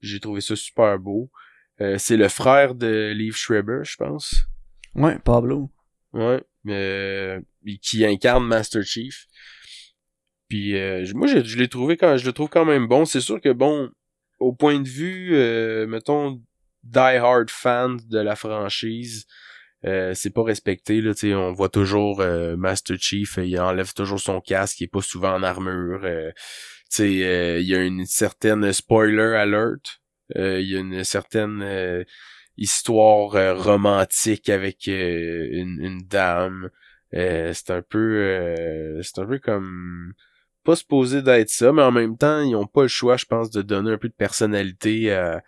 j'ai 0.00 0.18
trouvé 0.18 0.40
ça 0.40 0.56
super 0.56 0.98
beau. 0.98 1.30
Euh, 1.80 1.94
c'est 1.96 2.16
le 2.16 2.28
frère 2.28 2.74
de 2.74 3.12
Liv 3.14 3.36
Schreiber, 3.36 3.82
je 3.84 3.94
pense. 3.98 4.34
Ouais, 4.96 5.20
Pablo. 5.20 5.70
Ouais, 6.12 6.42
euh, 6.66 7.40
qui 7.80 8.04
incarne 8.04 8.44
Master 8.44 8.82
Chief. 8.82 9.26
Puis 10.48 10.76
euh, 10.76 11.06
moi 11.14 11.28
je, 11.28 11.44
je 11.44 11.56
l'ai 11.56 11.68
trouvé 11.68 11.96
quand 11.96 12.16
je 12.16 12.26
le 12.26 12.32
trouve 12.32 12.48
quand 12.48 12.64
même 12.64 12.88
bon. 12.88 13.04
C'est 13.04 13.20
sûr 13.20 13.40
que 13.40 13.52
bon, 13.52 13.92
au 14.40 14.52
point 14.52 14.80
de 14.80 14.88
vue, 14.88 15.36
euh, 15.36 15.86
mettons, 15.86 16.42
die 16.82 16.98
hard 16.98 17.48
fan 17.48 18.00
de 18.08 18.18
la 18.18 18.34
franchise, 18.34 19.24
euh, 19.84 20.12
c'est 20.14 20.30
pas 20.30 20.42
respecté 20.42 21.00
là. 21.00 21.14
Tu 21.14 21.34
on 21.34 21.52
voit 21.52 21.68
toujours 21.68 22.20
euh, 22.20 22.56
Master 22.56 22.96
Chief, 22.98 23.38
euh, 23.38 23.44
il 23.44 23.58
enlève 23.60 23.92
toujours 23.94 24.20
son 24.20 24.40
casque, 24.40 24.80
il 24.80 24.84
est 24.84 24.88
pas 24.88 25.02
souvent 25.02 25.34
en 25.34 25.42
armure. 25.42 26.04
euh, 26.04 26.30
tu 26.90 27.22
euh, 27.22 27.60
il 27.60 27.66
y 27.68 27.74
a 27.74 27.82
une 27.82 28.06
certaine 28.06 28.72
spoiler 28.72 29.34
alert. 29.36 30.00
Il 30.34 30.60
y 30.60 30.76
a 30.76 30.80
une 30.80 31.04
certaine 31.04 32.04
histoire 32.58 33.56
romantique 33.56 34.50
avec 34.50 34.86
une, 34.86 35.78
une 35.80 36.00
dame. 36.06 36.68
C'est 37.12 37.70
un 37.70 37.80
peu 37.80 38.54
c'est 39.02 39.20
un 39.20 39.26
peu 39.26 39.38
comme 39.38 40.12
pas 40.64 40.76
supposé 40.76 41.22
d'être 41.22 41.48
ça, 41.48 41.72
mais 41.72 41.80
en 41.80 41.92
même 41.92 42.18
temps, 42.18 42.42
ils 42.42 42.54
ont 42.54 42.66
pas 42.66 42.82
le 42.82 42.88
choix, 42.88 43.16
je 43.16 43.24
pense, 43.24 43.50
de 43.50 43.62
donner 43.62 43.92
un 43.92 43.96
peu 43.96 44.08
de 44.08 44.14
personnalité 44.14 45.10
à, 45.14 45.42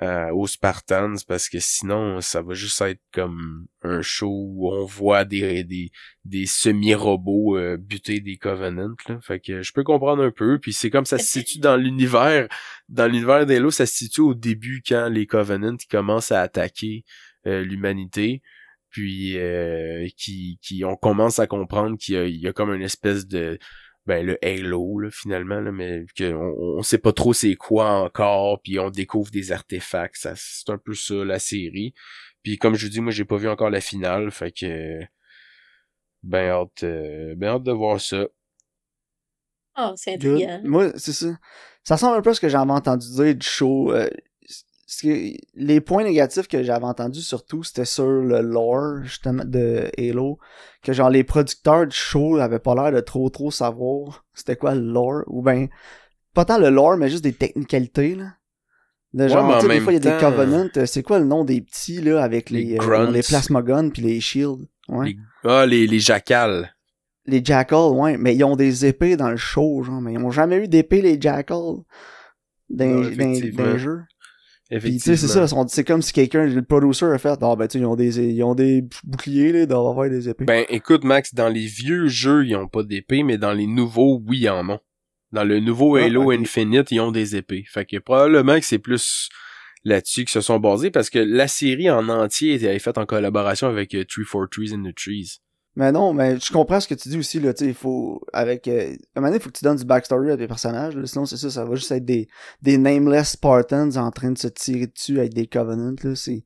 à- 0.00 0.34
aux 0.34 0.46
Spartans 0.46 1.14
parce 1.28 1.48
que 1.48 1.58
sinon, 1.60 2.20
ça 2.20 2.42
va 2.42 2.54
juste 2.54 2.80
être 2.80 3.00
comme 3.12 3.66
un 3.82 4.00
show 4.02 4.30
où 4.30 4.72
on 4.72 4.84
voit 4.86 5.24
des 5.24 5.62
des, 5.64 5.90
des 6.24 6.46
semi-robots 6.46 7.58
euh, 7.58 7.76
buter 7.76 8.20
des 8.20 8.36
Covenants. 8.38 8.96
Là. 9.08 9.18
Fait 9.22 9.40
que 9.40 9.62
je 9.62 9.72
peux 9.72 9.84
comprendre 9.84 10.22
un 10.24 10.30
peu. 10.30 10.58
Puis 10.58 10.72
c'est 10.72 10.90
comme 10.90 11.04
ça 11.04 11.18
se 11.18 11.26
situe 11.26 11.58
dans 11.58 11.76
l'univers. 11.76 12.48
Dans 12.88 13.06
l'univers 13.06 13.46
d'Halo, 13.46 13.70
ça 13.70 13.86
se 13.86 13.94
situe 13.94 14.22
au 14.22 14.34
début 14.34 14.82
quand 14.86 15.08
les 15.08 15.26
Covenants 15.26 15.76
commencent 15.90 16.32
à 16.32 16.40
attaquer 16.40 17.04
euh, 17.46 17.62
l'humanité 17.62 18.42
puis 18.90 19.38
euh, 19.38 20.08
qui, 20.16 20.58
qui 20.62 20.84
on 20.84 20.96
commence 20.96 21.38
à 21.38 21.46
comprendre 21.46 21.96
qu'il 21.96 22.26
y 22.28 22.40
y 22.40 22.48
a 22.48 22.52
comme 22.52 22.74
une 22.74 22.82
espèce 22.82 23.26
de 23.26 23.58
ben 24.10 24.26
le 24.26 24.44
Halo 24.44 24.98
là, 24.98 25.08
finalement 25.12 25.60
là, 25.60 25.70
mais 25.70 26.04
que 26.16 26.34
on, 26.34 26.78
on 26.78 26.82
sait 26.82 26.98
pas 26.98 27.12
trop 27.12 27.32
c'est 27.32 27.54
quoi 27.54 27.90
encore 28.02 28.60
puis 28.60 28.80
on 28.80 28.90
découvre 28.90 29.30
des 29.30 29.52
artefacts 29.52 30.16
ça 30.16 30.32
c'est 30.34 30.68
un 30.68 30.78
peu 30.78 30.94
ça 30.94 31.14
la 31.14 31.38
série 31.38 31.94
puis 32.42 32.58
comme 32.58 32.74
je 32.74 32.86
vous 32.86 32.90
dis 32.90 33.00
moi 33.00 33.12
j'ai 33.12 33.24
pas 33.24 33.36
vu 33.36 33.48
encore 33.48 33.70
la 33.70 33.80
finale 33.80 34.32
fait 34.32 34.50
que 34.50 35.00
ben 36.24 36.48
hâte 36.50 36.82
euh, 36.82 37.34
ben 37.36 37.50
hâte 37.50 37.62
de 37.62 37.72
voir 37.72 38.00
ça 38.00 38.26
oh, 39.78 39.92
c'est 39.94 40.14
intriguant. 40.14 40.60
Moi, 40.64 40.90
c'est 40.96 41.12
ça. 41.12 41.28
Ça 41.84 41.94
ressemble 41.94 42.18
un 42.18 42.22
peu 42.22 42.30
à 42.30 42.34
ce 42.34 42.40
que 42.40 42.48
j'avais 42.48 42.70
entendu 42.70 43.06
dire 43.10 43.34
du 43.34 43.46
show. 43.46 43.92
euh, 43.92 44.10
les 45.54 45.80
points 45.80 46.04
négatifs 46.04 46.48
que 46.48 46.62
j'avais 46.62 46.84
entendus 46.84 47.22
surtout, 47.22 47.62
c'était 47.62 47.84
sur 47.84 48.06
le 48.06 48.40
lore, 48.40 49.02
justement, 49.02 49.44
de 49.44 49.90
Halo. 49.96 50.38
Que 50.82 50.92
genre, 50.92 51.10
les 51.10 51.24
producteurs 51.24 51.86
du 51.86 51.96
show 51.96 52.36
avaient 52.38 52.58
pas 52.58 52.74
l'air 52.74 52.92
de 52.92 53.00
trop 53.00 53.28
trop 53.30 53.50
savoir 53.50 54.24
c'était 54.34 54.56
quoi 54.56 54.74
le 54.74 54.80
lore. 54.82 55.22
Ou 55.28 55.42
ben, 55.42 55.68
pas 56.34 56.44
tant 56.44 56.58
le 56.58 56.70
lore, 56.70 56.96
mais 56.96 57.08
juste 57.08 57.24
des 57.24 57.32
technicalités, 57.32 58.14
là. 58.14 58.32
De 59.12 59.26
genre, 59.26 59.58
tu 59.58 59.66
sais, 59.66 59.72
des 59.72 59.80
fois, 59.80 59.92
il 59.92 60.04
y 60.04 60.08
a 60.08 60.12
des 60.12 60.20
Covenants. 60.20 60.68
euh, 60.76 60.86
C'est 60.86 61.02
quoi 61.02 61.18
le 61.18 61.24
nom 61.24 61.44
des 61.44 61.60
petits, 61.60 62.00
là, 62.00 62.22
avec 62.22 62.48
Les 62.50 62.64
les, 62.64 62.78
euh, 62.78 63.10
les 63.10 63.22
plasma 63.22 63.60
guns 63.60 63.90
puis 63.90 64.02
les 64.02 64.20
shields? 64.20 64.68
Ouais. 64.88 65.06
les, 65.06 65.16
ah 65.44 65.66
les 65.66 65.86
les 65.86 65.98
jackals 65.98 66.72
Les 67.26 67.44
Jackals, 67.44 67.90
ouais, 67.92 68.16
mais 68.16 68.34
ils 68.36 68.44
ont 68.44 68.56
des 68.56 68.86
épées 68.86 69.16
dans 69.16 69.30
le 69.30 69.36
show, 69.36 69.82
genre, 69.82 70.00
mais 70.00 70.12
ils 70.12 70.18
ont 70.18 70.30
jamais 70.30 70.56
eu 70.64 70.68
d'épée, 70.68 71.02
les 71.02 71.20
Jackals, 71.20 71.56
Non, 71.56 71.84
dans, 72.70 73.02
effectivement. 73.02 73.64
Effectivement 74.70 75.16
sais, 75.16 75.16
c'est 75.16 75.32
ça, 75.32 75.66
c'est 75.68 75.84
comme 75.84 76.02
si 76.02 76.12
quelqu'un, 76.12 76.46
le 76.46 76.62
producer 76.62 77.06
a 77.06 77.18
fait, 77.18 77.38
ah, 77.40 77.56
ben, 77.56 77.66
tu 77.66 77.78
sais, 77.78 77.82
ils 77.82 77.86
ont 77.86 77.96
des, 77.96 78.18
ils 78.18 78.42
ont 78.42 78.54
des 78.54 78.84
boucliers, 79.04 79.52
là, 79.52 79.60
ils 79.60 79.66
doivent 79.66 79.86
avoir 79.86 80.08
des 80.08 80.28
épées. 80.28 80.44
Ben, 80.44 80.64
écoute, 80.68 81.04
Max, 81.04 81.34
dans 81.34 81.48
les 81.48 81.66
vieux 81.66 82.08
jeux, 82.08 82.46
ils 82.46 82.56
ont 82.56 82.68
pas 82.68 82.82
d'épée, 82.82 83.22
mais 83.22 83.38
dans 83.38 83.52
les 83.52 83.66
nouveaux, 83.66 84.22
oui, 84.26 84.40
ils 84.40 84.48
en 84.48 84.68
ont. 84.68 84.80
Dans 85.32 85.44
le 85.44 85.60
nouveau 85.60 85.96
Ah, 85.96 86.04
Halo. 86.04 86.30
Infinite, 86.32 86.90
ils 86.90 87.00
ont 87.00 87.12
des 87.12 87.36
épées. 87.36 87.64
Fait 87.68 87.84
que 87.84 87.98
probablement 87.98 88.58
que 88.58 88.64
c'est 88.64 88.78
plus 88.78 89.28
là-dessus 89.84 90.22
qu'ils 90.22 90.30
se 90.30 90.40
sont 90.40 90.58
basés, 90.58 90.90
parce 90.90 91.10
que 91.10 91.18
la 91.18 91.48
série 91.48 91.90
en 91.90 92.08
entier 92.08 92.54
était 92.54 92.78
faite 92.78 92.98
en 92.98 93.06
collaboration 93.06 93.68
avec 93.68 93.94
euh, 93.94 94.04
343 94.04 94.48
Trees 94.48 94.74
in 94.74 94.82
the 94.82 94.94
Trees. 94.94 95.40
Mais 95.76 95.92
non, 95.92 96.12
mais 96.12 96.38
je 96.38 96.52
comprends 96.52 96.80
ce 96.80 96.88
que 96.88 96.94
tu 96.94 97.08
dis 97.08 97.18
aussi, 97.18 97.38
là, 97.38 97.54
tu 97.54 97.64
sais, 97.64 97.70
il 97.70 97.74
faut, 97.74 98.20
avec, 98.32 98.66
euh, 98.66 98.92
à 99.14 99.18
un 99.18 99.20
moment 99.20 99.28
donné, 99.28 99.36
il 99.36 99.42
faut 99.42 99.50
que 99.50 99.58
tu 99.58 99.64
donnes 99.64 99.76
du 99.76 99.84
backstory 99.84 100.32
à 100.32 100.36
tes 100.36 100.48
personnages, 100.48 100.96
là, 100.96 101.06
sinon 101.06 101.26
c'est 101.26 101.36
ça, 101.36 101.48
ça 101.48 101.64
va 101.64 101.76
juste 101.76 101.92
être 101.92 102.04
des, 102.04 102.28
des 102.60 102.76
nameless 102.76 103.30
Spartans 103.30 103.96
en 103.96 104.10
train 104.10 104.32
de 104.32 104.38
se 104.38 104.48
tirer 104.48 104.88
dessus 104.88 105.18
avec 105.20 105.32
des 105.32 105.46
Covenants, 105.46 105.94
là, 106.02 106.16
c'est, 106.16 106.44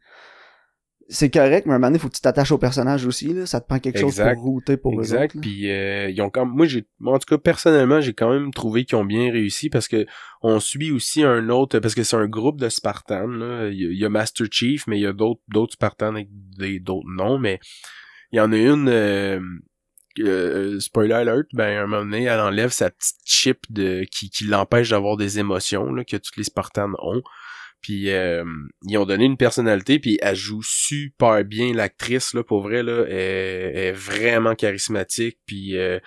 c'est 1.09 1.31
correct, 1.31 1.67
mais 1.67 1.73
à 1.73 1.77
un 1.77 1.79
moment 1.79 1.89
donné, 1.89 1.99
faut 1.99 2.09
que 2.09 2.15
tu 2.15 2.21
t'attaches 2.21 2.53
aux 2.53 2.59
personnages 2.59 3.07
aussi, 3.07 3.33
là, 3.33 3.47
ça 3.47 3.61
te 3.61 3.67
prend 3.67 3.79
quelque 3.79 3.99
chose 3.99 4.17
pour 4.17 4.43
router 4.43 4.77
pour 4.77 4.99
eux 4.99 5.03
exact. 5.03 5.25
autres, 5.25 5.37
là. 5.37 5.41
Puis 5.41 5.71
euh, 5.71 6.11
ils 6.11 6.21
ont 6.23 6.31
quand 6.31 6.47
moi 6.47 6.67
j'ai 6.67 6.87
moi, 6.99 7.15
en 7.15 7.19
tout 7.19 7.27
cas 7.29 7.39
personnellement 7.39 8.01
j'ai 8.01 8.15
quand 8.15 8.33
même 8.33 8.53
trouvé 8.53 8.85
qu'ils 8.85 8.97
ont 8.97 9.05
bien 9.05 9.31
réussi 9.31 9.69
parce 9.69 9.87
que 9.87 10.07
on 10.43 10.61
suit 10.61 10.93
aussi 10.93 11.23
un 11.23 11.49
autre 11.51 11.79
parce 11.79 11.95
que 11.95 12.03
c'est 12.03 12.17
un 12.17 12.27
groupe 12.27 12.59
de 12.59 12.69
Spartans 12.69 13.27
là. 13.27 13.69
Il 13.69 13.81
y, 13.81 13.87
a, 13.87 13.91
il 13.91 13.99
y 13.99 14.05
a 14.05 14.09
Master 14.09 14.47
Chief 14.51 14.87
mais 14.87 14.99
il 14.99 15.03
y 15.03 15.07
a 15.07 15.13
d'autres 15.13 15.43
d'autres 15.49 15.75
Spartans 15.75 16.15
avec 16.15 16.29
des 16.31 16.81
d'autres 16.81 17.09
noms 17.09 17.39
mais 17.39 17.61
il 18.35 18.39
y 18.39 18.41
en 18.41 18.51
a 18.51 18.57
une 18.57 18.89
euh, 18.89 19.41
euh, 20.19 20.81
spoiler 20.81 21.15
alert 21.15 21.47
ben 21.53 21.79
à 21.79 21.83
un 21.83 21.87
moment 21.87 22.05
donné 22.05 22.25
elle 22.25 22.41
enlève 22.41 22.71
sa 22.71 22.91
petite 22.91 23.21
chip 23.25 23.61
de 23.71 24.05
qui 24.11 24.29
qui 24.29 24.45
l'empêche 24.45 24.91
d'avoir 24.91 25.17
des 25.17 25.39
émotions 25.39 25.93
là 25.93 26.05
que 26.05 26.17
tous 26.17 26.33
les 26.37 26.43
Spartans 26.43 26.95
ont 26.99 27.23
Puis 27.81 28.11
euh, 28.11 28.45
ils 28.89 28.99
ont 28.99 29.05
donné 29.05 29.25
une 29.25 29.37
personnalité, 29.37 30.01
puis 30.01 30.19
elle 30.21 30.35
joue 30.35 30.63
super 30.65 31.45
bien 31.45 31.73
l'actrice 31.75 32.35
là, 32.35 32.43
pour 32.43 32.63
vrai 32.63 32.83
là, 32.83 33.05
est 33.09 33.93
vraiment 33.93 34.55
charismatique, 34.55 35.39
puis 35.47 35.77
euh, 35.77 36.01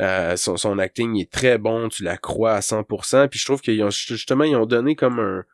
euh, 0.00 0.36
son, 0.36 0.56
son 0.56 0.78
acting 0.78 1.18
est 1.20 1.30
très 1.30 1.56
bon, 1.56 1.88
tu 1.88 2.02
la 2.02 2.18
crois 2.18 2.54
à 2.54 2.60
100%. 2.60 3.28
Puis 3.28 3.38
je 3.38 3.44
trouve 3.44 3.60
qu'ils 3.60 3.82
ont 3.82 3.90
justement 3.90 4.44
ils 4.44 4.56
ont 4.56 4.66
donné 4.66 4.96
comme 4.96 5.20
un 5.20 5.44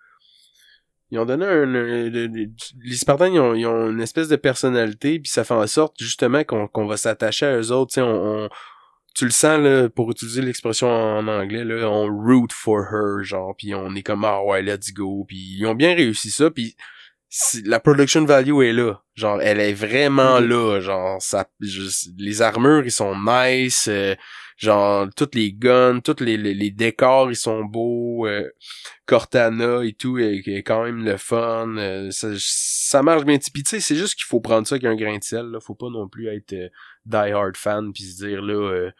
ils 1.10 1.18
ont 1.18 1.24
donné 1.24 1.46
un, 1.46 1.64
les 1.64 2.96
Spartans 2.96 3.32
ils 3.32 3.38
ont, 3.38 3.54
ils 3.54 3.66
ont, 3.66 3.90
une 3.90 4.00
espèce 4.00 4.28
de 4.28 4.36
personnalité 4.36 5.20
puis 5.20 5.30
ça 5.30 5.44
fait 5.44 5.54
en 5.54 5.66
sorte 5.66 5.94
justement 5.98 6.42
qu'on 6.44 6.66
qu'on 6.66 6.86
va 6.86 6.96
s'attacher 6.96 7.46
à 7.46 7.56
eux 7.58 7.70
autres. 7.72 7.92
Tu 7.92 7.94
sais 7.94 8.00
on, 8.02 8.44
on, 8.44 8.48
tu 9.14 9.24
le 9.24 9.30
sens 9.30 9.60
là 9.60 9.88
pour 9.88 10.10
utiliser 10.10 10.42
l'expression 10.42 10.88
en 10.88 11.26
anglais 11.28 11.64
là 11.64 11.88
on 11.88 12.06
root 12.06 12.48
for 12.50 12.80
her 12.92 13.22
genre 13.22 13.54
puis 13.56 13.74
on 13.74 13.94
est 13.94 14.02
comme 14.02 14.24
ah 14.24 14.42
ouais 14.42 14.62
let's 14.62 14.92
go 14.92 15.24
puis 15.26 15.56
ils 15.58 15.66
ont 15.66 15.74
bien 15.74 15.94
réussi 15.94 16.30
ça 16.30 16.50
puis 16.50 16.76
la 17.64 17.80
production 17.80 18.24
value 18.24 18.62
est 18.62 18.72
là. 18.72 19.02
Genre 19.14 19.40
elle 19.40 19.60
est 19.60 19.72
vraiment 19.72 20.40
là 20.40 20.80
genre 20.80 21.20
ça 21.22 21.48
les 22.18 22.42
armures 22.42 22.84
ils 22.84 22.92
sont 22.92 23.14
nice 23.16 23.88
euh, 23.88 24.14
genre 24.56 25.08
toutes 25.14 25.34
les 25.34 25.52
guns 25.52 26.00
toutes 26.00 26.22
les, 26.22 26.38
les, 26.38 26.70
décors 26.70 27.30
ils 27.30 27.36
sont 27.36 27.62
beaux 27.64 28.26
euh, 28.26 28.48
Cortana 29.04 29.84
et 29.84 29.92
tout 29.92 30.18
est, 30.18 30.42
est, 30.46 30.62
quand 30.62 30.84
même 30.84 31.04
le 31.04 31.16
fun 31.16 31.76
euh, 31.76 32.10
ça, 32.10 32.28
ça, 32.38 33.02
marche 33.02 33.24
bien. 33.24 33.38
Puis 33.38 33.62
tu 33.62 33.70
sais 33.70 33.80
c'est 33.80 33.94
juste 33.94 34.14
qu'il 34.14 34.24
faut 34.24 34.40
prendre 34.40 34.66
ça 34.66 34.74
avec 34.74 34.84
un 34.84 34.96
grain 34.96 35.18
de 35.18 35.22
sel 35.22 35.46
là. 35.46 35.60
Faut 35.60 35.74
pas 35.74 35.90
non 35.90 36.08
plus 36.08 36.28
être 36.28 36.54
die 37.04 37.32
hard 37.32 37.56
fan 37.56 37.92
puis 37.92 38.04
se 38.04 38.24
dire 38.24 38.42
là 38.42 38.54
euh, 38.54 38.90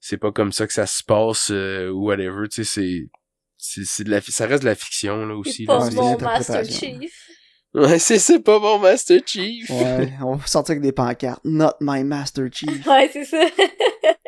c'est 0.00 0.18
pas 0.18 0.32
comme 0.32 0.52
ça 0.52 0.66
que 0.66 0.72
ça 0.72 0.86
se 0.86 1.02
passe 1.02 1.50
euh, 1.50 1.88
ou 1.88 2.06
whatever. 2.06 2.46
Tu 2.48 2.64
sais 2.64 3.08
c'est 3.56 3.82
c'est 3.82 4.04
de 4.04 4.10
la 4.10 4.20
ça 4.20 4.46
reste 4.46 4.62
de 4.62 4.68
la 4.68 4.74
fiction 4.74 5.26
là 5.26 5.34
aussi 5.34 5.64
pas 5.64 5.88
là, 5.88 5.90
bon 5.90 6.18
Master 6.20 6.64
Chief. 6.64 7.28
Ouais 7.72 7.98
c'est 7.98 8.18
c'est 8.18 8.40
pas 8.40 8.60
bon 8.60 8.78
Master 8.78 9.20
Chief. 9.26 9.68
Ouais 9.70 10.12
on 10.20 10.36
va 10.36 10.46
sortir 10.46 10.72
avec 10.72 10.82
des 10.82 10.92
pancartes. 10.92 11.40
Not 11.44 11.72
my 11.80 12.04
Master 12.04 12.48
Chief. 12.52 12.86
Ouais 12.86 13.10
c'est 13.12 13.24
ça 13.24 13.38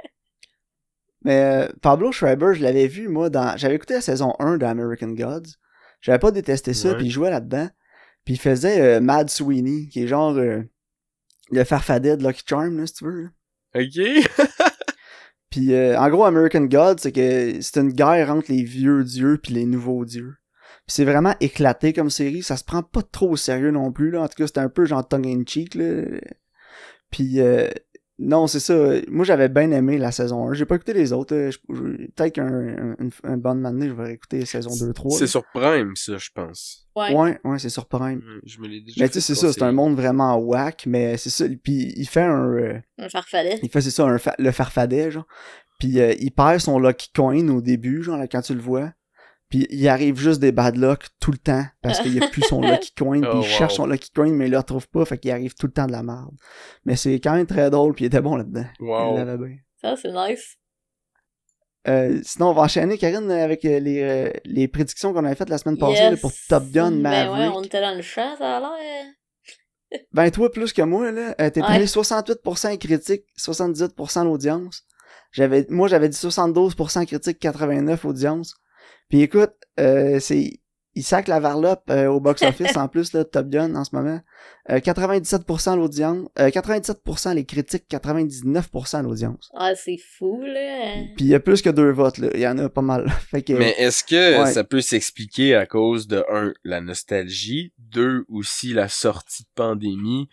mais 1.27 1.43
euh, 1.43 1.69
Pablo 1.83 2.11
Schreiber 2.11 2.55
je 2.55 2.63
l'avais 2.63 2.87
vu 2.87 3.09
moi 3.09 3.29
dans 3.29 3.59
j'avais 3.59 3.75
écouté 3.75 3.95
la 3.95 4.01
saison 4.01 4.33
1 4.39 4.57
d'American 4.57 5.09
Gods 5.09 5.59
j'avais 6.01 6.19
pas 6.19 6.31
détesté 6.31 6.73
ça 6.73 6.95
puis 6.95 7.07
il 7.07 7.11
jouait 7.11 7.31
là-dedans 7.31 7.69
puis 8.25 8.35
il 8.35 8.41
faisait 8.41 9.01
Mad 9.01 9.29
Sweeney 9.29 9.89
qui 9.89 10.05
est 10.05 10.07
genre 10.07 10.39
le 11.51 11.65
farfadet 11.65 12.17
de 12.17 12.27
Lucky 12.27 12.43
Charm, 12.47 12.79
là, 12.79 12.87
si 12.87 12.95
tu 12.95 13.05
veux. 13.05 13.31
Ok. 13.75 14.29
puis 15.51 15.75
euh, 15.75 15.99
en 15.99 16.09
gros, 16.09 16.25
American 16.25 16.63
God, 16.63 17.01
c'est 17.01 17.13
que 17.13 17.61
c'est 17.61 17.81
une 17.81 17.93
guerre 17.93 18.31
entre 18.31 18.51
les 18.51 18.63
vieux 18.63 19.05
dieux 19.05 19.39
puis 19.43 19.55
les 19.55 19.67
nouveaux 19.67 20.05
dieux. 20.05 20.35
Puis 20.87 20.95
c'est 20.95 21.05
vraiment 21.05 21.35
éclaté 21.41 21.93
comme 21.93 22.11
série, 22.11 22.43
ça 22.43 22.57
se 22.57 22.65
prend 22.65 22.83
pas 22.83 23.03
trop 23.03 23.31
au 23.31 23.37
sérieux 23.37 23.71
non 23.71 23.93
plus, 23.93 24.11
là. 24.11 24.23
En 24.23 24.29
tout 24.29 24.37
cas, 24.37 24.47
c'était 24.47 24.61
un 24.61 24.69
peu 24.69 24.85
genre 24.85 25.07
tongue-in-cheek, 25.07 25.75
là. 25.75 26.03
Puis 27.11 27.41
euh, 27.41 27.69
non, 28.19 28.47
c'est 28.47 28.61
ça. 28.61 28.75
Moi, 29.09 29.27
j'avais 29.27 29.51
bien 29.51 29.71
aimé 29.73 29.99
la 29.99 30.11
saison 30.11 30.49
1. 30.49 30.55
J'ai 30.55 30.65
pas 30.65 30.77
écouté 30.77 30.95
les 30.95 31.13
autres. 31.13 31.35
Peut-être 31.69 32.35
qu'un 32.35 32.47
un, 32.47 33.09
un, 33.25 33.37
bon 33.37 33.57
moment 33.57 33.85
je 33.85 33.93
vais 33.93 34.15
écouter 34.15 34.41
la 34.41 34.47
saison 34.47 34.71
2-3. 34.71 35.19
C'est 35.19 35.27
sur 35.27 35.45
Prime, 35.53 35.95
ça, 35.97 36.17
je 36.17 36.31
pense. 36.35 36.89
Ouais, 36.97 37.15
ouais, 37.15 37.39
ouais 37.45 37.59
c'est 37.59 37.69
sur 37.69 37.87
Prime. 37.87 38.23
Je 38.45 38.59
me 38.61 38.69
l'ai 38.69 38.81
déjà 38.81 39.03
Mais 39.03 39.09
tu 39.09 39.15
sais, 39.15 39.21
c'est 39.21 39.35
ça, 39.35 39.53
c'est 39.53 39.63
un 39.63 39.73
monde 39.73 39.97
vraiment 39.97 40.35
whack, 40.39 40.85
mais 40.87 41.19
c'est 41.19 41.29
ça. 41.29 41.45
Puis 41.63 41.93
il 41.95 42.07
fait 42.07 42.23
un... 42.23 42.55
Euh, 42.55 42.81
un 42.99 43.09
farfadet. 43.11 43.61
Il 43.63 43.69
fait, 43.69 43.83
c'est 43.83 43.91
ça, 43.91 44.05
un 44.05 44.17
le 44.39 44.51
farfadet, 44.51 45.11
genre. 45.11 45.27
Puis 45.79 46.01
euh, 46.01 46.15
il 46.19 46.31
perd 46.31 46.61
son 46.61 46.79
Lucky 46.79 47.11
Coin 47.15 47.49
au 47.49 47.61
début, 47.61 48.03
genre, 48.03 48.17
là, 48.17 48.27
quand 48.27 48.41
tu 48.41 48.55
le 48.55 48.63
vois. 48.63 48.93
Puis 49.49 49.67
il 49.71 49.87
arrive 49.89 50.19
juste 50.19 50.41
des 50.41 50.51
bad 50.53 50.77
luck 50.77 51.07
tout 51.21 51.31
le 51.31 51.39
temps 51.39 51.65
parce 51.83 52.01
qu'il 52.01 52.21
a 52.23 52.27
plus 52.29 52.43
son 52.43 52.61
Lucky 52.69 52.93
Coin. 52.95 53.21
Puis 53.21 53.31
Oh, 53.33 53.41
il 53.43 53.45
cherche 53.47 53.75
wow. 53.75 53.85
son 53.85 53.87
Lucky 53.87 54.11
Coin, 54.11 54.33
mais 54.33 54.47
il 54.47 54.51
le 54.51 54.59
retrouve 54.59 54.89
pas. 54.89 55.05
Fait 55.05 55.19
qu'il 55.19 55.31
arrive 55.31 55.55
tout 55.55 55.67
le 55.67 55.73
temps 55.73 55.87
de 55.87 55.93
la 55.93 56.03
merde. 56.03 56.35
Mais 56.85 56.97
c'est 56.97 57.15
quand 57.21 57.35
même 57.35 57.47
très 57.47 57.71
drôle. 57.71 57.95
Puis 57.95 58.05
il 58.05 58.09
était 58.09 58.21
bon 58.21 58.37
là-dedans. 58.37 58.67
Il 58.81 58.87
Wow. 58.87 59.17
l'avait 59.17 59.37
bien. 59.49 59.57
Ça, 59.81 59.95
c'est 59.97 60.11
nice. 60.13 60.57
Euh, 61.89 62.21
sinon, 62.25 62.49
on 62.49 62.53
va 62.53 62.63
enchaîner, 62.63 62.99
Karine, 62.99 63.31
avec 63.31 63.65
euh, 63.65 63.79
les, 63.79 64.03
euh, 64.03 64.33
les 64.45 64.67
prédictions 64.67 65.13
qu'on 65.13 65.25
avait 65.25 65.37
faites 65.37 65.49
la 65.51 65.59
semaine 65.59 65.79
passée 65.79 66.11
là, 66.11 66.17
pour 66.17 66.33
Top 66.49 66.65
Gun 66.73 66.91
Ben 66.91 67.01
Maverick. 67.03 67.39
ouais, 67.39 67.57
on 67.57 67.63
était 67.63 67.81
dans 67.81 67.95
le 67.95 68.03
champ, 68.03 68.35
ça 68.37 68.57
a 68.57 68.61
l'air. 68.61 69.05
Ben, 70.13 70.29
toi, 70.33 70.51
plus 70.51 70.73
que 70.73 70.83
moi, 70.83 71.13
là. 71.13 71.37
Euh, 71.41 71.49
T'es 71.49 71.61
Ouais. 71.63 71.69
allé 71.69 71.87
68% 71.87 72.77
critique, 72.77 73.23
78% 73.39 74.25
l'audience. 74.25 74.83
J'avais, 75.31 75.65
moi, 75.71 75.87
j'avais 75.87 76.09
dit 76.09 76.17
72% 76.17 77.07
critique, 77.07 77.39
89 77.39 78.05
audience. 78.05 78.57
Puis 79.09 79.23
écoute, 79.23 79.53
euh, 79.79 80.19
c'est, 80.21 80.61
il 80.95 81.03
sac 81.03 81.29
la 81.29 81.41
varlope 81.41 81.85
euh, 81.91 82.07
au 82.07 82.21
box-office 82.21 82.77
en 82.77 82.89
plus, 82.89 83.13
là, 83.13 83.25
Top 83.25 83.49
Gun, 83.49 83.75
en 83.75 83.85
ce 83.85 83.95
moment. 83.95 84.21
Euh, 84.71 84.79
97% 84.79 85.77
l'audience, 85.77 86.29
euh, 86.39 86.49
97% 86.49 87.35
les 87.35 87.45
critiques, 87.45 87.85
99% 87.91 89.03
l'audience. 89.03 89.51
Ah, 89.55 89.75
c'est 89.75 89.99
fou, 90.19 90.41
là. 90.43 90.95
Puis 91.17 91.27
il 91.27 91.29
y 91.29 91.35
a 91.35 91.41
plus 91.41 91.63
que 91.63 91.71
deux 91.71 91.91
votes, 91.93 92.19
là. 92.19 92.29
Il 92.35 92.41
y 92.41 92.49
en 92.49 92.59
a 92.59 92.69
pas 92.69 92.83
mal. 92.83 93.09
fait 93.31 93.43
que, 93.43 93.53
Mais 93.53 93.75
est-ce 93.79 94.03
que 94.03 94.43
Ouais. 94.43 94.51
ça 94.53 94.65
peut 94.65 94.81
s'expliquer 94.81 95.55
à 95.55 95.67
cause 95.67 96.09
de 96.09 96.25
un 96.33 96.53
la 96.65 96.81
nostalgie, 96.81 97.73
deux 97.79 98.25
aussi 98.29 98.73
la 98.73 98.89
sortie 98.89 99.45
de 99.45 99.49
pandémie, 99.55 100.29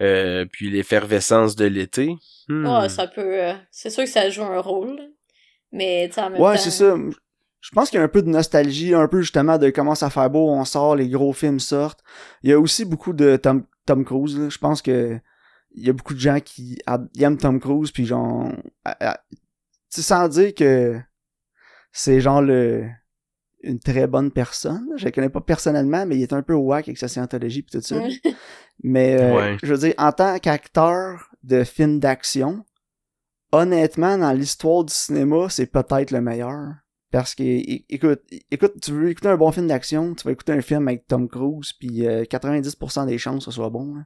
euh, 0.00 0.46
puis 0.50 0.70
l'effervescence 0.70 1.56
de 1.56 1.66
l'été? 1.66 2.14
Hmm. 2.48 2.66
Ah, 2.66 2.88
ça 2.88 3.06
peut. 3.06 3.42
euh, 3.42 3.52
c'est 3.70 3.90
sûr 3.90 4.04
que 4.04 4.10
ça 4.10 4.30
joue 4.30 4.42
un 4.44 4.60
rôle. 4.60 4.98
Mais, 5.72 6.06
tu 6.08 6.14
sais, 6.14 6.20
en 6.20 6.30
même 6.30 6.40
Ouais, 6.40 6.54
temps. 6.54 6.60
c'est 6.60 6.70
ça. 6.70 6.94
Je 7.64 7.70
pense 7.70 7.88
qu'il 7.88 7.98
y 7.98 8.00
a 8.00 8.04
un 8.04 8.08
peu 8.08 8.20
de 8.20 8.28
nostalgie, 8.28 8.92
un 8.94 9.08
peu 9.08 9.22
justement 9.22 9.56
de 9.56 9.70
comment 9.70 9.94
ça 9.94 10.10
fait 10.10 10.28
beau, 10.28 10.50
on 10.50 10.64
sort, 10.66 10.96
les 10.96 11.08
gros 11.08 11.32
films 11.32 11.60
sortent. 11.60 12.00
Il 12.42 12.50
y 12.50 12.52
a 12.52 12.60
aussi 12.60 12.84
beaucoup 12.84 13.14
de 13.14 13.36
Tom, 13.36 13.64
Tom 13.86 14.04
Cruise. 14.04 14.38
là. 14.38 14.50
Je 14.50 14.58
pense 14.58 14.82
que 14.82 15.18
il 15.76 15.86
y 15.86 15.88
a 15.88 15.92
beaucoup 15.94 16.12
de 16.14 16.20
gens 16.20 16.38
qui 16.40 16.78
aiment 17.18 17.38
Tom 17.38 17.58
Cruise, 17.58 17.90
puis 17.90 18.04
genre, 18.04 18.52
tu 18.84 18.94
sais, 19.88 20.02
sans 20.02 20.28
dire 20.28 20.54
que 20.54 21.00
c'est 21.90 22.20
genre 22.20 22.42
le 22.42 22.84
une 23.62 23.80
très 23.80 24.06
bonne 24.06 24.30
personne. 24.30 24.86
Je 24.96 25.06
le 25.06 25.10
connais 25.10 25.30
pas 25.30 25.40
personnellement, 25.40 26.04
mais 26.04 26.16
il 26.16 26.22
est 26.22 26.34
un 26.34 26.42
peu 26.42 26.52
whack 26.52 26.86
avec 26.86 26.98
sa 26.98 27.08
scientologie 27.08 27.62
puis 27.62 27.80
tout 27.80 27.84
ça. 27.84 27.96
Mais 28.82 29.18
euh, 29.18 29.34
Ouais. 29.34 29.56
je 29.62 29.72
veux 29.72 29.78
dire, 29.78 29.94
en 29.96 30.12
tant 30.12 30.38
qu'acteur 30.38 31.30
de 31.42 31.64
film 31.64 31.98
d'action, 31.98 32.62
honnêtement, 33.52 34.18
dans 34.18 34.32
l'histoire 34.32 34.84
du 34.84 34.92
cinéma, 34.92 35.48
c'est 35.48 35.64
peut-être 35.66 36.10
le 36.10 36.20
meilleur. 36.20 36.74
Parce 37.14 37.36
que, 37.36 37.44
écoute, 37.92 38.22
écoute, 38.50 38.72
tu 38.82 38.90
veux 38.90 39.08
écouter 39.08 39.28
un 39.28 39.36
bon 39.36 39.52
film 39.52 39.68
d'action, 39.68 40.16
tu 40.16 40.24
vas 40.24 40.32
écouter 40.32 40.50
un 40.50 40.60
film 40.60 40.88
avec 40.88 41.06
Tom 41.06 41.28
Cruise, 41.28 41.72
puis 41.72 42.08
euh, 42.08 42.24
90% 42.24 43.06
des 43.06 43.18
chances 43.18 43.44
que 43.44 43.50
ce 43.52 43.54
soit 43.54 43.70
bon. 43.70 43.94
hein. 43.96 44.04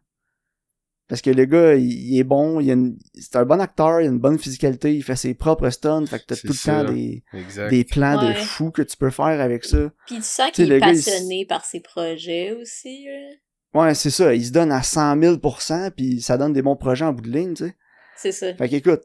Parce 1.08 1.22
que 1.22 1.30
le 1.30 1.46
gars, 1.46 1.74
il, 1.74 1.90
il 1.90 2.18
est 2.18 2.24
bon, 2.24 2.60
il 2.60 2.68
a 2.70 2.74
une- 2.74 2.98
c'est 3.14 3.36
un 3.36 3.46
bon 3.46 3.60
acteur, 3.60 4.02
il 4.02 4.04
a 4.04 4.10
une 4.10 4.18
bonne 4.18 4.38
physicalité, 4.38 4.94
il 4.94 5.02
fait 5.02 5.16
ses 5.16 5.32
propres 5.32 5.70
stunts, 5.70 6.04
fait 6.06 6.18
que 6.18 6.24
t'as 6.26 6.34
C'est 6.34 6.42
tout 6.48 6.52
le 6.52 6.58
ça. 6.58 6.84
temps 6.84 6.92
des, 6.92 7.24
Exact. 7.32 7.70
des 7.70 7.84
plans 7.84 8.22
de 8.28 8.34
fou 8.34 8.70
que 8.70 8.82
tu 8.82 8.94
peux 8.98 9.08
faire 9.08 9.40
avec 9.40 9.64
ça. 9.64 9.90
Puis 10.06 10.16
tu 10.16 10.22
sens 10.22 10.50
qu'il 10.50 10.70
est 10.70 10.76
il 10.76 10.80
passionné 10.80 11.46
par 11.46 11.64
ses 11.64 11.80
projets 11.80 12.52
aussi, 12.52 13.06
là. 13.06 13.80
Ouais, 13.84 13.94
c'est 13.94 14.10
ça, 14.10 14.34
il 14.34 14.44
se 14.44 14.52
donne 14.52 14.70
à 14.70 14.82
100 14.82 15.16
000% 15.16 15.90
puis 15.92 16.20
ça 16.20 16.36
donne 16.36 16.52
des 16.52 16.60
bons 16.62 16.76
projets 16.76 17.06
en 17.06 17.14
bout 17.14 17.22
de 17.22 17.30
ligne, 17.30 17.54
tu 17.54 17.64
sais. 17.68 17.76
C'est 18.18 18.32
ça. 18.32 18.54
Fait 18.54 18.68
qu'écoute, 18.68 19.00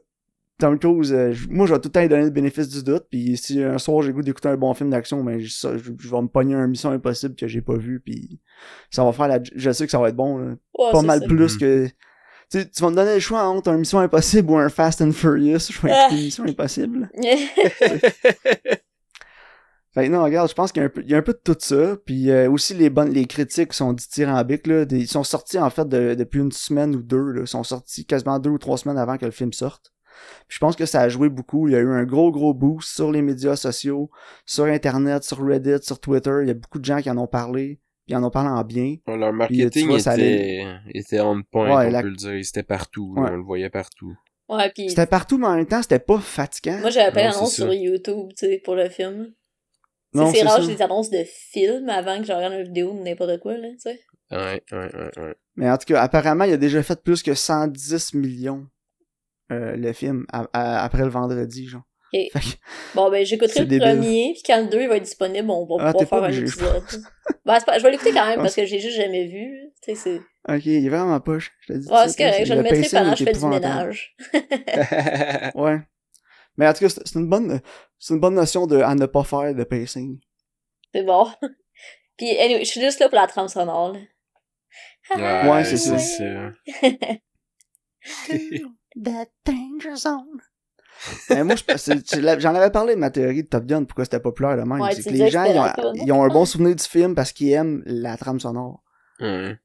Tom 0.58 0.78
Cruise, 0.78 1.12
euh, 1.12 1.34
moi, 1.50 1.66
je 1.66 1.74
vais 1.74 1.80
tout 1.80 1.88
le 1.88 1.92
temps 1.92 2.00
lui 2.00 2.08
donner 2.08 2.24
le 2.24 2.30
bénéfice 2.30 2.68
du 2.68 2.82
doute, 2.84 3.06
puis 3.10 3.36
si 3.36 3.60
un 3.62 3.76
soir 3.78 4.02
j'ai 4.02 4.12
goût 4.12 4.22
d'écouter 4.22 4.48
un 4.48 4.56
bon 4.56 4.72
film 4.72 4.88
d'action, 4.90 5.24
ben, 5.24 5.40
je, 5.40 5.46
je, 5.48 5.90
je 5.98 6.08
vais 6.08 6.22
me 6.22 6.28
pogner 6.28 6.54
un 6.54 6.68
Mission 6.68 6.90
Impossible 6.90 7.34
que 7.34 7.48
j'ai 7.48 7.60
pas 7.60 7.74
vu, 7.76 8.00
puis 8.00 8.40
ça 8.90 9.04
va 9.04 9.12
faire 9.12 9.26
la... 9.28 9.40
Je 9.54 9.70
sais 9.72 9.84
que 9.84 9.90
ça 9.90 9.98
va 9.98 10.10
être 10.10 10.16
bon, 10.16 10.38
là. 10.38 10.54
Ouais, 10.78 10.92
Pas 10.92 11.02
mal 11.02 11.20
ça. 11.20 11.26
plus 11.26 11.54
Mhm. 11.54 11.60
que... 11.60 11.86
Tu 12.50 12.60
sais, 12.60 12.70
tu 12.70 12.82
vas 12.82 12.90
me 12.90 12.94
donner 12.96 13.14
le 13.14 13.20
choix 13.20 13.42
entre 13.44 13.70
un 13.70 13.78
Mission 13.78 13.98
Impossible 13.98 14.50
ou 14.50 14.56
un 14.58 14.68
Fast 14.68 15.00
and 15.02 15.10
Furious, 15.12 15.58
je 15.72 15.80
vais 15.80 15.90
Ah. 15.92 16.06
écouter 16.06 16.22
Mission 16.22 16.44
Impossible. 16.44 17.10
Fait 19.94 20.06
que 20.06 20.10
non, 20.10 20.24
regarde, 20.24 20.48
je 20.48 20.54
pense 20.54 20.72
qu'il 20.72 20.80
y 20.80 20.82
a 20.82 20.86
un 20.86 20.90
peu, 20.90 21.02
il 21.02 21.10
y 21.10 21.14
a 21.14 21.18
un 21.18 21.22
peu 21.22 21.32
de 21.34 21.40
tout 21.44 21.56
ça. 21.58 21.96
Puis 22.04 22.28
euh, 22.30 22.50
aussi 22.50 22.74
les 22.74 22.90
bonnes, 22.90 23.10
les 23.12 23.26
critiques 23.26 23.72
sont 23.72 23.92
dithyrambiques 23.92 24.66
là. 24.66 24.84
Des- 24.84 24.98
ils 24.98 25.06
sont 25.08 25.22
sortis 25.22 25.56
en 25.58 25.70
fait 25.70 25.88
de- 25.88 26.14
depuis 26.14 26.40
une 26.40 26.50
semaine 26.50 26.96
ou 26.96 27.02
deux. 27.02 27.30
Là. 27.30 27.42
Ils 27.42 27.46
sont 27.46 27.62
sortis 27.62 28.04
quasiment 28.04 28.40
deux 28.40 28.50
ou 28.50 28.58
trois 28.58 28.76
semaines 28.76 28.98
avant 28.98 29.18
que 29.18 29.24
le 29.24 29.30
film 29.30 29.52
sorte. 29.52 29.93
Puis 30.48 30.56
je 30.56 30.58
pense 30.58 30.76
que 30.76 30.86
ça 30.86 31.00
a 31.02 31.08
joué 31.08 31.28
beaucoup. 31.28 31.68
Il 31.68 31.72
y 31.72 31.76
a 31.76 31.80
eu 31.80 31.90
un 31.90 32.04
gros 32.04 32.30
gros 32.30 32.54
boost 32.54 32.88
sur 32.94 33.10
les 33.12 33.22
médias 33.22 33.56
sociaux, 33.56 34.10
sur 34.46 34.64
Internet, 34.64 35.24
sur 35.24 35.38
Reddit, 35.44 35.82
sur 35.82 36.00
Twitter. 36.00 36.38
Il 36.42 36.48
y 36.48 36.50
a 36.50 36.54
beaucoup 36.54 36.78
de 36.78 36.84
gens 36.84 37.00
qui 37.00 37.10
en 37.10 37.18
ont 37.18 37.26
parlé. 37.26 37.80
Puis 38.06 38.14
en 38.14 38.22
ont 38.22 38.30
parlé 38.30 38.50
en 38.50 38.62
bien. 38.64 38.96
Leur 39.06 39.32
marketing 39.32 39.88
vois, 39.88 39.98
était, 39.98 40.66
était 40.92 41.20
on 41.20 41.42
point, 41.42 41.74
Ouais, 41.74 41.86
on 41.86 41.90
la- 41.90 42.02
peut 42.02 42.08
le 42.08 42.16
dire. 42.16 42.44
C'était 42.44 42.62
partout. 42.62 43.14
Ouais. 43.16 43.30
On 43.30 43.36
le 43.36 43.42
voyait 43.42 43.70
partout. 43.70 44.14
ouais, 44.50 44.70
puis 44.74 44.90
C'était 44.90 45.06
partout, 45.06 45.38
mais 45.38 45.46
en 45.46 45.56
même 45.56 45.66
temps, 45.66 45.80
c'était 45.80 45.98
pas 45.98 46.18
fatigant. 46.18 46.78
moi 46.80 46.90
j'avais 46.90 47.12
pas 47.12 47.32
ça. 47.32 47.46
sur 47.46 47.72
YouTube, 47.72 48.28
tu 48.36 48.46
sais, 48.46 48.60
pour 48.62 48.74
le 48.74 48.90
film. 48.90 49.32
C'est 50.12 50.42
rare 50.42 50.60
j'ai 50.62 50.76
des 50.76 50.82
annonces 50.82 51.10
de 51.10 51.24
films 51.26 51.88
avant 51.88 52.18
que 52.20 52.24
je 52.26 52.32
regarde 52.32 52.52
une 52.54 52.62
vidéo 52.64 52.92
de 52.92 53.00
n'importe 53.02 53.40
quoi, 53.40 53.56
là, 53.56 53.68
tu 53.72 53.78
sais. 53.80 54.00
Ouais, 54.30 54.62
ouais, 54.70 54.94
ouais, 54.94 55.10
ouais. 55.22 55.34
Mais 55.56 55.70
en 55.70 55.76
tout 55.76 55.86
cas, 55.86 56.00
apparemment, 56.02 56.44
il 56.44 56.52
a 56.52 56.56
déjà 56.56 56.82
fait 56.82 57.02
plus 57.02 57.22
que 57.22 57.34
110 57.34 58.14
millions 58.14 58.66
euh, 59.52 59.76
le 59.76 59.92
film 59.92 60.26
après 60.32 61.02
le 61.02 61.08
vendredi, 61.08 61.66
genre. 61.68 61.82
Que- 62.12 62.38
Bon, 62.94 63.10
ben, 63.10 63.24
j'écouterai 63.26 63.60
le 63.60 63.66
débile. 63.66 63.88
premier, 63.88 64.32
puis 64.34 64.42
quand 64.46 64.60
le 64.62 64.68
2 64.68 64.86
va 64.86 64.96
être 64.98 65.02
disponible, 65.02 65.50
on 65.50 65.66
va 65.66 65.88
Ah, 65.88 65.92
pouvoir 65.92 66.08
faire 66.08 66.22
un 66.24 66.30
épisode. 66.32 66.84
Bah, 67.44 67.56
c'est 67.58 67.66
pas... 67.66 67.76
je 67.78 67.82
vais 67.82 67.90
l'écouter 67.90 68.12
quand 68.12 68.26
même 68.26 68.38
parce 68.40 68.54
que 68.54 68.64
j'ai 68.64 68.78
juste 68.78 68.96
jamais 68.96 69.26
vu. 69.26 69.70
Tu 69.82 69.94
sais, 69.94 70.20
c'est. 70.46 70.54
Ok, 70.54 70.64
il 70.66 70.86
est 70.86 70.88
vraiment 70.88 71.18
poche. 71.20 71.52
Je 71.60 71.72
te 71.72 71.78
dis 71.78 71.88
Ouais, 71.90 72.08
c'est 72.08 72.16
correct, 72.16 72.34
suite, 72.36 72.46
je 72.46 72.54
le 72.54 72.62
mettrai 72.62 72.88
pendant 72.90 73.10
que 73.12 73.16
je 73.18 73.24
fais 73.24 73.32
du 73.32 73.46
ménage. 73.46 74.16
Ouais. 75.56 75.80
Mais 76.56 76.68
en 76.68 76.72
tout 76.72 76.80
cas, 76.86 76.88
c'est 76.88 77.14
une 77.18 77.28
bonne, 77.28 77.60
c'est 77.98 78.14
une 78.14 78.20
bonne 78.20 78.34
notion 78.34 78.66
de, 78.68 78.78
à 78.78 78.94
ne 78.94 79.06
pas 79.06 79.24
faire 79.24 79.52
de 79.54 79.64
pacing. 79.64 80.20
C'est 80.94 81.02
bon. 81.02 81.26
Puis, 82.16 82.30
anyway, 82.38 82.60
je 82.64 82.70
suis 82.70 82.80
juste 82.80 83.00
là 83.00 83.08
pour 83.08 83.18
la 83.18 83.26
trame 83.26 83.48
sonore, 83.48 83.92
là. 83.92 85.50
Ouais, 85.52 85.64
c'est 85.64 85.76
ça. 85.76 85.96
That 89.02 89.26
danger 89.44 89.96
zone. 89.96 90.40
Mais 91.30 91.42
moi, 91.42 91.56
j'en 92.38 92.54
avais 92.54 92.70
parlé 92.70 92.94
de 92.94 93.00
ma 93.00 93.10
théorie 93.10 93.42
de 93.42 93.48
Top 93.48 93.64
Gun, 93.66 93.84
pourquoi 93.84 94.04
c'était 94.04 94.20
populaire 94.20 94.56
de 94.56 94.62
même. 94.62 94.80
Ouais, 94.80 94.94
c'est 94.94 95.02
que 95.02 95.10
les 95.10 95.28
gens, 95.30 95.44
c'était 95.44 95.82
ils 96.04 96.12
ont, 96.12 96.24
ils 96.24 96.30
un 96.30 96.32
bon 96.32 96.44
souvenir 96.44 96.76
du 96.76 96.84
film 96.84 97.14
parce 97.16 97.32
qu'ils 97.32 97.50
aiment 97.50 97.82
la 97.86 98.16
trame 98.16 98.38
sonore. 98.38 98.82
Je 99.18 99.56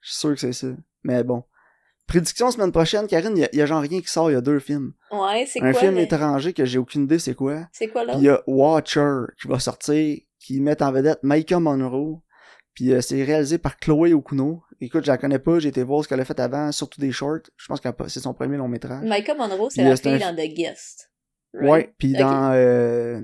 suis 0.00 0.16
sûr 0.18 0.30
que 0.30 0.36
c'est 0.40 0.52
ça. 0.52 0.68
Mais 1.04 1.22
bon. 1.22 1.44
Prédiction 2.08 2.50
semaine 2.50 2.72
prochaine, 2.72 3.06
Karine, 3.06 3.36
il 3.36 3.40
y 3.40 3.44
a- 3.44 3.48
il 3.52 3.58
y, 3.58 3.62
a 3.62 3.66
genre 3.66 3.80
rien 3.80 4.00
qui 4.00 4.08
sort, 4.08 4.30
il 4.30 4.34
y 4.34 4.36
a 4.36 4.40
deux 4.40 4.58
films. 4.58 4.92
Ouais, 5.12 5.46
c'est 5.46 5.62
Un 5.62 5.70
quoi, 5.70 5.80
film 5.80 5.94
le- 5.94 6.00
étranger 6.00 6.52
que 6.52 6.64
j'ai 6.64 6.78
aucune 6.78 7.04
idée 7.04 7.20
c'est 7.20 7.34
quoi. 7.34 7.68
C'est 7.72 7.86
quoi, 7.88 8.04
là? 8.04 8.14
Il 8.16 8.22
y 8.24 8.28
a 8.28 8.42
Watcher 8.48 9.12
qui 9.40 9.46
va 9.48 9.60
sortir, 9.60 10.18
qui 10.40 10.60
met 10.60 10.82
en 10.82 10.90
vedette 10.90 11.20
Micah 11.22 11.60
Monroe. 11.60 12.20
Puis 12.74 12.92
euh, 12.92 13.00
c'est 13.00 13.22
réalisé 13.22 13.58
par 13.58 13.76
Chloé 13.76 14.12
Okuno. 14.14 14.62
Écoute, 14.84 15.04
je 15.04 15.10
la 15.12 15.16
connais 15.16 15.38
pas, 15.38 15.60
j'ai 15.60 15.68
été 15.68 15.82
voir 15.84 16.02
ce 16.02 16.08
qu'elle 16.08 16.20
a 16.20 16.24
fait 16.24 16.40
avant, 16.40 16.72
surtout 16.72 17.00
des 17.00 17.12
shorts. 17.12 17.38
Je 17.56 17.66
pense 17.68 17.80
que 17.80 17.88
c'est 18.08 18.18
son 18.20 18.34
premier 18.34 18.56
long 18.56 18.66
métrage. 18.66 19.04
Micah 19.04 19.34
Monroe, 19.34 19.68
c'est 19.70 19.84
la 19.84 19.90
euh, 19.92 19.96
fille 19.96 20.22
un- 20.22 20.32
dans 20.32 20.36
The 20.36 20.48
Guest. 20.52 21.10
Right? 21.54 21.70
Ouais, 21.70 21.94
puis 21.98 22.12
dans 22.14 22.50
euh, 22.52 23.20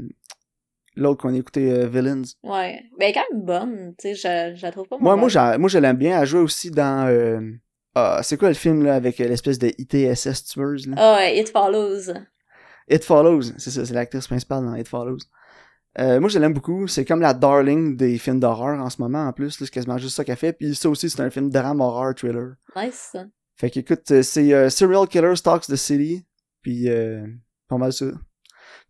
l'autre 0.95 1.23
qu'on 1.23 1.35
a 1.35 1.37
écouté, 1.37 1.71
euh, 1.73 1.89
Villains. 1.89 2.23
Ouais. 2.45 2.81
Ben, 2.97 3.01
elle 3.01 3.09
est 3.09 3.13
quand 3.13 3.25
même 3.33 3.43
bonne, 3.45 3.95
tu 3.99 4.15
sais, 4.15 4.53
je, 4.53 4.57
je 4.57 4.63
la 4.63 4.71
trouve 4.71 4.87
pas 4.87 4.99
Moi, 5.01 5.17
moi, 5.17 5.59
moi, 5.59 5.69
je 5.69 5.79
l'aime 5.79 5.97
bien. 5.97 6.21
Elle 6.21 6.27
jouait 6.29 6.41
aussi 6.41 6.71
dans. 6.71 7.09
euh, 7.09 7.41
ah, 7.97 8.21
c'est 8.23 8.37
quoi 8.37 8.49
le 8.49 8.55
film 8.55 8.85
là 8.85 8.95
avec 8.95 9.19
l'espèce 9.19 9.59
de 9.59 9.73
ITSS 9.79 10.45
tueuse 10.45 10.87
là? 10.87 10.95
Ah 10.97 11.17
ouais, 11.17 11.39
It 11.41 11.49
Follows. 11.49 12.13
It 12.89 13.05
Follows, 13.05 13.43
c'est 13.59 13.71
ça, 13.71 13.85
c'est 13.85 13.95
l'actrice 13.95 14.29
principale 14.29 14.65
dans 14.65 14.75
It 14.77 14.87
Follows. 14.87 15.19
Euh, 15.99 16.21
moi, 16.21 16.29
je 16.29 16.39
l'aime 16.39 16.53
beaucoup. 16.53 16.87
C'est 16.87 17.05
comme 17.05 17.21
la 17.21 17.35
darling 17.35 17.97
des 17.97 18.19
films 18.19 18.41
d'horreur 18.41 18.81
en 18.81 18.91
ce 18.91 19.01
moment, 19.01 19.27
en 19.27 19.33
plus. 19.33 19.51
C'est 19.51 19.71
quasiment 19.71 19.99
juste 19.99 20.17
ça 20.17 20.25
qu'elle 20.25 20.37
fait. 20.37 20.53
Puis 20.53 20.75
ça 20.75 20.89
aussi, 20.89 21.11
c'est 21.11 21.21
un 21.21 21.31
film 21.31 21.51
drame, 21.51 21.81
horreur, 21.81 22.15
thriller. 22.15 22.55
Nice, 22.77 23.11
ça. 23.13 23.27
Fait 23.57 23.71
qu'écoute, 23.71 24.09
euh, 24.13 24.23
c'est 24.23 24.53
euh, 24.53 24.71
Serial 24.71 25.09
Killer 25.09 25.35
Stalks 25.35 25.67
the 25.67 25.77
City. 25.77 26.25
Puis 26.63 26.89
euh, 26.89 27.27
pas 27.69 27.77
mal 27.77 27.93
ça. 27.93 28.07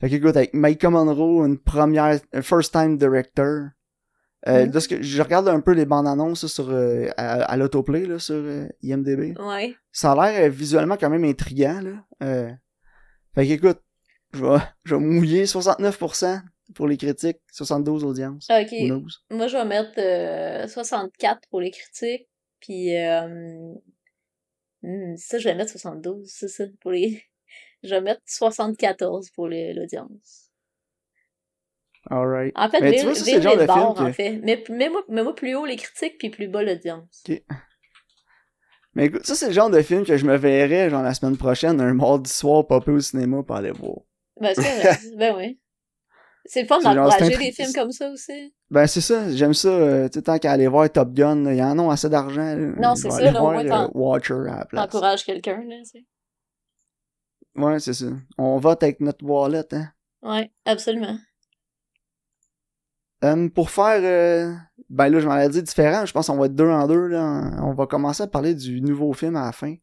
Fait 0.00 0.10
qu'écoute, 0.10 0.36
avec 0.36 0.52
Micah 0.52 0.90
Monroe, 0.90 1.46
une 1.46 1.58
première, 1.58 2.20
un 2.32 2.42
first 2.42 2.72
time 2.72 2.98
director. 2.98 3.70
Euh, 4.46 4.66
que, 4.70 5.02
je 5.02 5.22
regarde 5.22 5.48
un 5.48 5.60
peu 5.60 5.72
les 5.72 5.84
bandes 5.84 6.06
annonces 6.06 6.44
là, 6.44 6.48
sur 6.48 6.70
euh, 6.70 7.08
à, 7.16 7.42
à 7.42 7.56
l'autoplay 7.56 8.06
là, 8.06 8.20
sur 8.20 8.36
euh, 8.36 8.68
IMDb. 8.82 9.36
Ouais. 9.38 9.74
Ça 9.90 10.12
a 10.12 10.30
l'air 10.30 10.50
visuellement 10.50 10.96
quand 10.96 11.10
même 11.10 11.24
intriguant, 11.24 11.80
là. 11.80 12.56
Fait 13.34 13.46
qu'écoute, 13.46 13.80
je 14.32 14.44
vais, 14.44 14.58
je 14.84 14.94
vais 14.94 15.00
mouiller 15.00 15.44
69% 15.44 16.40
pour 16.74 16.86
les 16.86 16.96
critiques, 16.96 17.38
72 17.52 18.04
audiences. 18.04 18.48
Ok. 18.50 18.74
Moi, 19.30 19.46
je 19.46 19.56
vais 19.56 19.64
mettre 19.64 19.98
euh, 19.98 20.66
64 20.66 21.48
pour 21.50 21.60
les 21.60 21.70
critiques, 21.70 22.28
puis 22.60 22.96
euh, 22.96 23.74
hmm, 24.82 25.16
ça, 25.16 25.38
je 25.38 25.44
vais 25.48 25.54
mettre 25.54 25.70
72, 25.72 26.28
c'est 26.28 26.48
ça, 26.48 26.64
pour 26.80 26.90
les... 26.92 27.22
Je 27.84 27.90
vais 27.90 28.00
mettre 28.00 28.22
74 28.26 29.30
pour 29.30 29.46
l'audience. 29.46 30.50
Alright. 32.10 32.52
En 32.56 32.68
fait, 32.68 32.80
Mais 32.80 32.96
tu 32.96 33.04
vois, 33.04 33.14
ça, 33.14 33.36
le 33.36 33.40
genre 33.40 33.54
de 33.54 33.58
film 33.60 33.68
bords, 33.68 33.94
que- 33.94 34.02
en 34.02 34.12
fait. 34.12 34.40
Mais, 34.42 34.64
mais 34.68 34.88
moi, 34.88 35.04
mais 35.08 35.22
moi, 35.22 35.32
plus 35.32 35.54
haut 35.54 35.64
les 35.64 35.76
critiques, 35.76 36.18
puis 36.18 36.28
plus 36.28 36.48
bas 36.48 36.64
l'audience. 36.64 37.22
Mais 38.94 39.06
écoute, 39.06 39.24
ça, 39.24 39.36
c'est 39.36 39.46
le 39.46 39.52
genre 39.52 39.70
de 39.70 39.80
film 39.80 40.04
que 40.04 40.16
je 40.16 40.26
me 40.26 40.36
verrais, 40.36 40.90
genre, 40.90 41.02
la 41.02 41.14
semaine 41.14 41.36
prochaine, 41.36 41.80
un 41.80 41.94
mardi 41.94 42.30
soir, 42.30 42.66
popper 42.66 42.90
au 42.90 43.00
cinéma 43.00 43.44
pour 43.44 43.54
aller 43.54 43.70
voir. 43.70 43.98
Ben, 44.40 44.52
c'est 44.54 44.62
vrai. 44.62 44.98
ben 45.16 45.36
oui. 45.36 45.60
C'est 46.50 46.62
le 46.62 46.66
fun 46.66 46.80
d'encourager 46.80 47.36
des 47.36 47.52
films 47.52 47.72
comme 47.74 47.92
ça 47.92 48.10
aussi. 48.10 48.54
Ben, 48.70 48.86
c'est 48.86 49.02
ça, 49.02 49.30
j'aime 49.30 49.52
ça, 49.52 49.68
euh, 49.68 50.08
tu 50.08 50.18
sais, 50.18 50.22
tant 50.22 50.38
qu'à 50.38 50.52
aller 50.52 50.66
voir 50.66 50.90
Top 50.90 51.12
Gun, 51.12 51.42
là, 51.44 51.54
ils 51.54 51.62
en 51.62 51.78
ont 51.78 51.90
assez 51.90 52.08
d'argent. 52.08 52.56
Non, 52.56 52.94
c'est 52.94 53.10
ça, 53.10 53.18
aller 53.18 53.30
là, 53.32 53.40
au 53.40 53.50
voir, 53.50 53.64
moins, 53.64 53.84
euh, 53.84 53.88
Watcher 53.92 54.34
à 54.48 54.58
la 54.58 54.64
place. 54.64 54.84
T'encourages 54.84 55.24
quelqu'un, 55.24 55.62
là, 55.68 55.76
tu 55.80 55.90
sais. 55.90 56.06
Ouais, 57.54 57.78
c'est 57.80 57.92
ça. 57.92 58.06
On 58.38 58.56
vote 58.56 58.82
avec 58.82 59.00
notre 59.00 59.24
wallet, 59.24 59.66
hein. 59.72 59.88
Ouais, 60.22 60.50
absolument. 60.64 61.18
Euh, 63.24 63.48
pour 63.50 63.68
faire, 63.70 64.67
ben 64.90 65.08
là, 65.10 65.20
je 65.20 65.26
m'en 65.28 65.36
ai 65.38 65.48
dit 65.48 65.62
différent. 65.62 66.06
Je 66.06 66.12
pense 66.12 66.26
qu'on 66.28 66.36
va 66.38 66.46
être 66.46 66.54
deux 66.54 66.68
en 66.68 66.86
deux. 66.86 67.06
Là. 67.08 67.50
On 67.62 67.74
va 67.74 67.86
commencer 67.86 68.22
à 68.22 68.26
parler 68.26 68.54
du 68.54 68.80
nouveau 68.80 69.12
film 69.12 69.36
à 69.36 69.44
la 69.46 69.52
fin. 69.52 69.74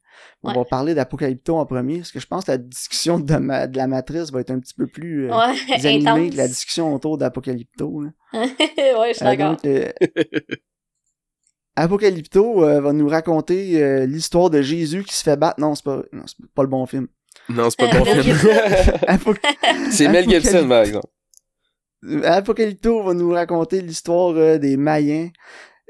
On 0.44 0.50
Ouais. 0.50 0.56
va 0.56 0.66
parler 0.66 0.94
d'Apocalypto 0.96 1.58
en 1.58 1.66
premier, 1.66 1.98
parce 1.98 2.12
que 2.12 2.20
je 2.20 2.26
pense 2.28 2.46
que 2.46 2.52
la 2.52 2.58
discussion 2.58 3.20
de, 3.20 3.36
ma- 3.36 3.68
de 3.68 3.78
la 3.78 3.88
matrice 3.88 4.32
va 4.32 4.40
être 4.42 4.52
un 4.52 4.60
petit 4.60 4.74
peu 4.74 4.88
plus 4.88 5.30
euh, 5.30 5.36
Ouais, 5.38 5.56
animée 5.76 6.10
intense. 6.10 6.30
que 6.32 6.38
la 6.38 6.48
discussion 6.48 6.94
autour 6.96 7.18
d'Apocalypto. 7.18 8.02
là. 8.02 8.10
ouais, 8.34 9.10
je 9.10 9.14
suis 9.18 9.26
Euh, 9.26 9.36
d'accord. 9.36 9.58
euh, 9.66 9.92
Apocalypto 11.76 12.64
euh, 12.64 12.80
va 12.80 12.94
nous 12.94 13.08
raconter 13.08 13.84
euh, 13.84 14.06
l'histoire 14.06 14.50
de 14.50 14.62
Jésus 14.62 15.04
qui 15.04 15.14
se 15.14 15.24
fait 15.24 15.36
battre. 15.36 15.60
Non, 15.60 15.76
c'est 15.76 15.84
pas, 15.84 16.04
non, 16.14 16.24
c'est 16.26 16.38
pas 16.56 16.62
le 16.64 16.70
bon 16.70 16.86
film. 16.86 17.08
Non, 17.50 17.70
c'est 17.70 17.78
pas 17.78 17.92
le 17.92 18.00
bon 19.26 19.34
film. 19.34 19.36
C'est 19.92 20.08
Mel 20.08 20.28
Gibson, 20.30 20.68
par 20.70 20.84
exemple. 20.84 21.08
Apocalypto 22.24 23.04
va 23.04 23.14
nous 23.14 23.32
raconter 23.32 23.82
l'histoire 23.82 24.36
euh, 24.36 24.58
des 24.58 24.78
Mayens 24.78 25.30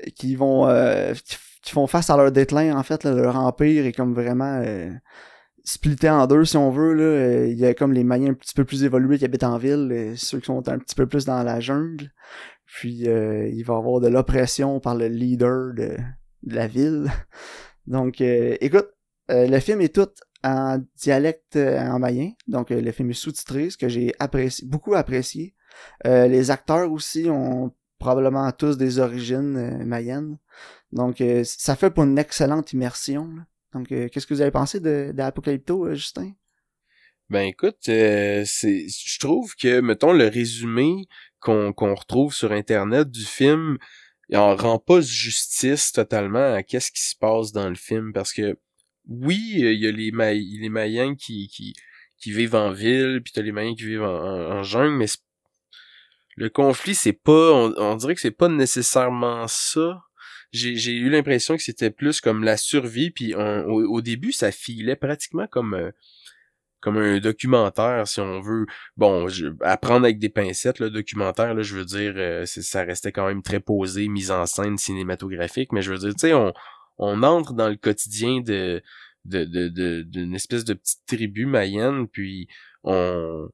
euh, 0.02 0.10
qui 0.16 0.36
vont 0.36 0.68
euh, 0.68 1.14
qui, 1.14 1.38
qui 1.64 1.72
font 1.72 1.88
face 1.88 2.10
à 2.10 2.18
leur 2.18 2.32
déclin 2.32 2.78
en 2.78 2.84
fait 2.84 3.04
leur 3.06 3.36
empire 3.36 3.86
est 3.86 3.92
comme 3.92 4.14
vraiment 4.14 4.62
euh, 4.64 4.92
splitté 5.66 6.10
en 6.10 6.28
deux 6.28 6.46
si 6.46 6.58
on 6.58 6.70
veut 6.70 6.94
là. 6.94 7.04
Euh, 7.04 7.48
il 7.48 7.58
y 7.58 7.66
a 7.66 7.74
comme 7.74 7.92
les 7.92 8.04
Mayens 8.04 8.32
un 8.32 8.34
petit 8.34 8.54
peu 8.54 8.64
plus 8.64 8.84
évolués 8.84 9.18
qui 9.18 9.26
habitent 9.26 9.44
en 9.44 9.58
ville 9.58 9.92
et 9.92 10.16
ceux 10.16 10.40
qui 10.40 10.46
sont 10.46 10.68
un 10.70 10.78
petit 10.78 10.96
peu 10.96 11.08
plus 11.08 11.26
dans 11.26 11.44
la 11.44 11.60
jungle. 11.60 12.12
Puis 12.66 13.08
euh, 13.08 13.48
il 13.48 13.64
va 13.64 13.76
avoir 13.76 14.00
de 14.00 14.08
l'oppression 14.08 14.80
par 14.80 14.96
le 14.96 15.08
leader 15.08 15.74
de, 15.74 15.98
la 16.44 16.68
ville. 16.68 17.12
Donc 17.88 18.22
euh, 18.22 18.56
écoute 18.62 18.90
euh, 19.32 19.48
le 19.48 19.60
film 19.60 19.82
est 19.82 19.94
tout 19.94 20.10
en 20.44 20.80
dialecte 20.98 21.56
euh, 21.56 21.80
en 21.80 22.00
mayen. 22.00 22.32
Donc 22.48 22.72
euh, 22.72 22.80
le 22.80 22.92
film 22.92 23.10
est 23.10 23.14
sous-titré 23.14 23.72
ce 23.72 23.78
que 23.78 23.90
j'ai 23.90 24.14
apprécié 24.20 24.68
beaucoup 24.68 24.94
apprécié 24.94 25.56
euh, 26.06 26.28
les 26.28 26.52
acteurs 26.52 26.92
aussi 26.92 27.30
ont 27.30 27.72
probablement 28.00 28.52
tous 28.52 28.78
des 28.78 29.00
origines 29.00 29.58
euh, 29.58 29.86
mayennes. 29.86 30.38
Donc, 30.92 31.22
euh, 31.22 31.44
ça 31.44 31.76
fait 31.76 31.90
pour 31.90 32.04
une 32.04 32.18
excellente 32.18 32.74
immersion. 32.74 33.30
Donc, 33.74 33.88
qu'est-ce 33.88 34.26
que 34.26 34.34
vous 34.34 34.42
avez 34.42 34.52
pensé 34.52 34.80
d'Apocalypto, 34.80 35.94
Justin? 35.94 36.32
Ben 37.30 37.48
écoute, 37.48 37.80
je 37.88 39.20
trouve 39.20 39.56
que, 39.56 39.82
mettons, 39.82 40.14
le 40.14 40.28
résumé 40.28 41.08
qu'on 41.40 41.74
retrouve 41.74 42.34
sur 42.34 42.52
Internet 42.52 43.10
du 43.10 43.26
film, 43.26 43.78
il 44.30 44.38
en 44.38 44.56
rend 44.56 44.80
pas 44.80 45.02
justice 45.02 45.92
totalement 45.92 46.54
à 46.54 46.64
qu'est-ce 46.64 46.92
qui 46.92 47.02
se 47.02 47.16
passe 47.16 47.52
dans 47.52 47.70
le 47.70 47.76
film, 47.76 48.14
parce 48.14 48.34
que 48.34 48.58
oui, 49.08 49.40
il 49.56 49.80
y 49.80 49.88
a 49.88 49.92
les, 49.92 50.12
Ma 50.12 50.34
Mayens 50.70 51.16
qui, 51.16 51.48
qui, 51.48 52.32
vivent 52.32 52.56
en 52.56 52.72
ville, 52.72 53.22
puis 53.24 53.34
t'as 53.34 53.42
les 53.42 53.52
Mayens 53.52 53.76
qui 53.76 53.86
vivent 53.86 54.04
en, 54.04 54.08
en, 54.08 54.52
en 54.58 54.64
jungle, 54.64 54.96
mais 54.96 55.08
c'est- 55.08 55.25
le 56.36 56.50
conflit, 56.50 56.96
c'est 56.96 57.14
pas, 57.14 57.52
on, 57.54 57.74
on 57.78 57.96
dirait 57.96 58.16
que 58.16 58.22
c'est 58.22 58.32
pas 58.32 58.50
nécessairement 58.50 59.48
ça. 59.48 60.02
J'ai, 60.52 60.92
eu 60.94 61.10
l'impression 61.10 61.58
que 61.58 61.64
c'était 61.64 61.92
plus 61.92 62.22
comme 62.22 62.44
la 62.44 62.58
survie, 62.58 63.12
puis 63.12 63.34
un- 63.34 63.64
au, 63.66 63.84
au 63.96 64.02
début, 64.02 64.32
ça 64.32 64.52
filait 64.52 64.96
pratiquement 64.96 65.48
comme... 65.48 65.74
euh, 65.74 65.92
comme 66.82 66.98
un 66.98 67.18
documentaire, 67.20 68.08
si 68.08 68.20
on 68.20 68.42
veut. 68.42 68.68
Bon, 68.96 69.28
je, 69.28 69.48
à 69.62 69.74
avec 69.96 70.20
des 70.20 70.30
pincettes, 70.30 70.78
le 70.80 70.92
documentaire, 70.92 71.56
là, 71.56 71.64
je 71.64 71.76
veux 71.76 71.86
dire, 71.86 72.14
euh, 72.16 72.46
ça 72.46 72.84
restait 72.84 73.12
quand 73.12 73.26
même 73.28 73.42
très 73.42 73.60
posé, 73.60 74.08
mise 74.08 74.30
en 74.30 74.46
scène 74.46 74.78
cinématographique, 74.78 75.72
mais 75.72 75.82
je 75.82 75.92
veux 75.92 75.98
dire, 75.98 76.12
tu 76.14 76.20
sais, 76.28 76.34
on, 76.36 76.54
on 77.00 77.24
entre 77.24 77.54
dans 77.54 77.70
le 77.70 77.76
quotidien 77.76 78.42
de 78.42 78.84
de 79.26 79.46
de 79.46 79.68
de- 79.70 80.04
d'une 80.04 80.36
espèce 80.36 80.64
de 80.64 80.76
petite 80.76 81.02
tribu 81.08 81.48
mayenne, 81.48 82.08
puis 82.08 82.48
on 82.84 83.50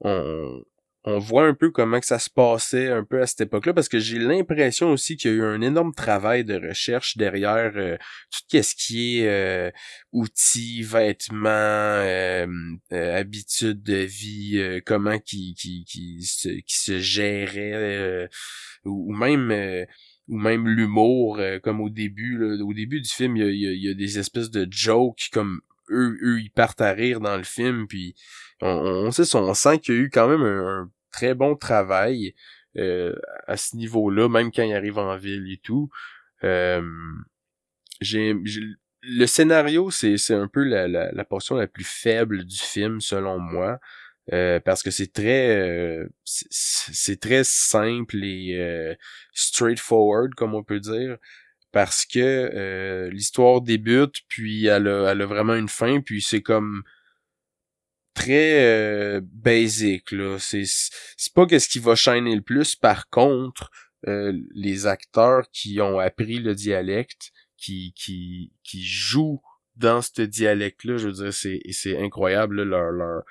on 0.00 0.64
on 1.04 1.18
voit 1.18 1.46
un 1.46 1.54
peu 1.54 1.70
comment 1.70 1.98
que 2.00 2.06
ça 2.06 2.18
se 2.20 2.30
passait 2.30 2.88
un 2.88 3.04
peu 3.04 3.20
à 3.22 3.26
cette 3.26 3.42
époque-là, 3.42 3.74
parce 3.74 3.88
que 3.88 3.98
j'ai 3.98 4.18
l'impression 4.18 4.90
aussi 4.92 5.16
qu'il 5.16 5.30
y 5.32 5.34
a 5.34 5.36
eu 5.38 5.42
un 5.44 5.60
énorme 5.60 5.92
travail 5.94 6.44
de 6.44 6.54
recherche 6.54 7.16
derrière 7.16 7.72
euh, 7.76 7.96
tout 8.30 8.62
ce 8.62 8.74
qui 8.76 9.18
est 9.20 9.28
euh, 9.28 9.70
outils, 10.12 10.82
vêtements, 10.82 11.48
euh, 11.48 12.46
euh, 12.92 13.16
habitudes 13.18 13.82
de 13.82 13.96
vie, 13.96 14.58
euh, 14.58 14.80
comment 14.84 15.18
qui 15.18 15.54
qui 15.54 15.84
qui 15.84 16.22
se 16.22 16.48
qui 16.48 16.78
se 16.78 16.98
gérait 17.00 18.28
ou, 18.84 19.12
ou 19.12 19.16
même 19.16 19.86
ou 20.28 20.38
même 20.38 20.68
l'humour 20.68 21.38
euh, 21.38 21.58
comme 21.58 21.80
au 21.80 21.90
début 21.90 22.38
là, 22.38 22.64
au 22.64 22.72
début 22.72 23.00
du 23.00 23.08
film 23.08 23.36
il 23.36 23.42
y 23.42 23.46
a, 23.46 23.50
y 23.50 23.66
a- 23.66 23.88
y 23.88 23.90
a 23.90 23.94
des 23.94 24.18
espèces 24.20 24.50
de 24.50 24.68
jokes 24.70 25.28
comme 25.32 25.60
eux 25.90 26.18
eux 26.22 26.40
ils 26.40 26.50
partent 26.50 26.80
à 26.80 26.92
rire 26.92 27.20
dans 27.20 27.36
le 27.36 27.44
film 27.44 27.86
puis 27.86 28.14
on, 28.60 28.68
on 28.68 29.10
sait 29.10 29.34
on 29.36 29.54
sent 29.54 29.78
qu'il 29.78 29.94
y 29.94 29.98
a 29.98 30.00
eu 30.00 30.10
quand 30.10 30.28
même 30.28 30.42
un, 30.42 30.82
un 30.82 30.90
très 31.12 31.34
bon 31.34 31.56
travail 31.56 32.34
euh, 32.78 33.14
à 33.46 33.56
ce 33.56 33.76
niveau-là, 33.76 34.28
même 34.28 34.50
quand 34.50 34.62
il 34.62 34.74
arrive 34.74 34.98
en 34.98 35.16
ville 35.16 35.52
et 35.52 35.58
tout. 35.58 35.90
Euh, 36.42 36.82
j'ai, 38.00 38.34
le 39.02 39.26
scénario, 39.26 39.90
c'est, 39.90 40.16
c'est 40.16 40.34
un 40.34 40.48
peu 40.48 40.64
la, 40.64 40.88
la, 40.88 41.12
la, 41.12 41.24
portion 41.24 41.54
la 41.56 41.66
plus 41.66 41.84
faible 41.84 42.44
du 42.44 42.56
film, 42.56 43.00
selon 43.00 43.38
moi. 43.38 43.78
Euh, 44.32 44.60
parce 44.60 44.84
que 44.84 44.92
c'est 44.92 45.12
très 45.12 45.56
euh, 45.56 46.08
c'est 46.24 47.20
très 47.20 47.42
simple 47.42 48.22
et 48.22 48.56
euh, 48.56 48.94
straightforward 49.32 50.32
comme 50.36 50.54
on 50.54 50.62
peut 50.62 50.78
dire 50.78 51.16
parce 51.72 52.04
que 52.04 53.08
l'histoire 53.10 53.60
débute 53.60 54.16
puis 54.28 54.66
elle 54.66 54.88
a, 54.88 55.10
elle 55.10 55.22
a 55.22 55.26
vraiment 55.26 55.54
une 55.54 55.68
fin 55.68 56.00
puis 56.00 56.22
c'est 56.22 56.42
comme 56.42 56.82
très 58.14 59.20
basic 59.22 60.12
là 60.12 60.38
c'est 60.38 60.64
c'est 60.66 61.32
pas 61.32 61.46
qu'est-ce 61.46 61.68
qui 61.68 61.78
va 61.78 61.94
shiner 61.94 62.34
le 62.34 62.42
plus 62.42 62.76
par 62.76 63.08
contre 63.08 63.70
les 64.06 64.86
acteurs 64.86 65.50
qui 65.50 65.80
ont 65.80 65.98
appris 65.98 66.38
le 66.38 66.54
dialecte 66.54 67.32
qui 67.56 67.94
qui 67.96 68.52
qui 68.62 68.84
jouent 68.84 69.40
dans 69.76 70.02
ce 70.02 70.22
dialecte 70.22 70.84
là 70.84 70.98
je 70.98 71.08
veux 71.08 71.14
dire 71.14 71.32
c'est 71.32 71.60
c'est 71.70 71.98
incroyable 71.98 72.62
leur 72.62 72.90
leur 72.90 73.22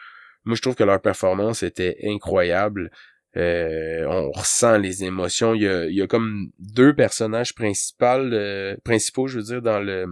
moi, 0.46 0.56
je 0.56 0.62
trouve 0.62 0.76
que 0.76 0.84
leur 0.84 1.02
performance 1.02 1.62
était 1.64 1.98
incroyable. 2.04 2.92
Euh, 3.38 4.06
on 4.08 4.32
ressent 4.32 4.78
les 4.78 5.04
émotions. 5.04 5.54
Il 5.54 5.62
y 5.62 5.68
a, 5.68 5.86
il 5.86 5.96
y 5.96 6.02
a 6.02 6.08
comme 6.08 6.52
deux 6.60 6.94
personnages 6.94 7.56
principaux, 7.56 8.06
euh, 8.06 8.76
principaux, 8.84 9.28
je 9.28 9.38
veux 9.38 9.46
dire, 9.46 9.62
dans 9.62 9.80
le 9.80 10.06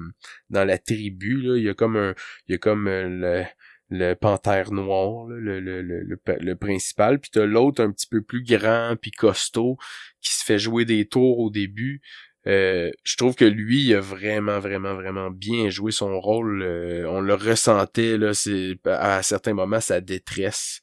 dans 0.50 0.66
la 0.66 0.78
tribu. 0.78 1.42
Là. 1.42 1.58
Il 1.58 1.64
y 1.64 1.70
a 1.70 1.74
comme 1.74 1.98
un, 1.98 2.16
il 2.48 2.54
y 2.54 2.56
a 2.56 2.58
comme 2.58 2.88
euh, 2.88 3.10
le, 3.10 3.44
le 3.90 4.14
panthère 4.16 4.72
noir, 4.72 5.28
le, 5.28 5.60
le, 5.60 5.82
le, 5.82 6.18
le, 6.40 6.56
principal, 6.56 7.20
puis 7.20 7.32
t'as 7.32 7.46
l'autre 7.46 7.84
un 7.84 7.92
petit 7.92 8.08
peu 8.08 8.22
plus 8.22 8.44
grand 8.44 8.96
puis 9.02 9.12
costaud 9.12 9.78
qui 10.22 10.34
se 10.34 10.46
fait 10.46 10.60
jouer 10.60 10.86
des 10.86 11.06
tours 11.08 11.40
au 11.40 11.50
début. 11.50 12.02
Je 12.46 13.16
trouve 13.18 13.36
que 13.36 13.46
lui 13.46 13.84
il 13.86 13.96
a 13.96 14.00
vraiment 14.00 14.60
vraiment 14.60 14.96
vraiment 14.96 15.30
bien 15.30 15.70
joué 15.70 15.92
son 15.92 16.20
rôle 16.20 16.64
on 17.08 17.22
le 17.22 17.34
ressentait 17.36 18.18
là 18.18 18.34
c'est 18.34 18.80
à 18.86 19.22
certains 19.22 19.54
moments 19.54 19.82
sa 19.82 20.02
détresse 20.02 20.82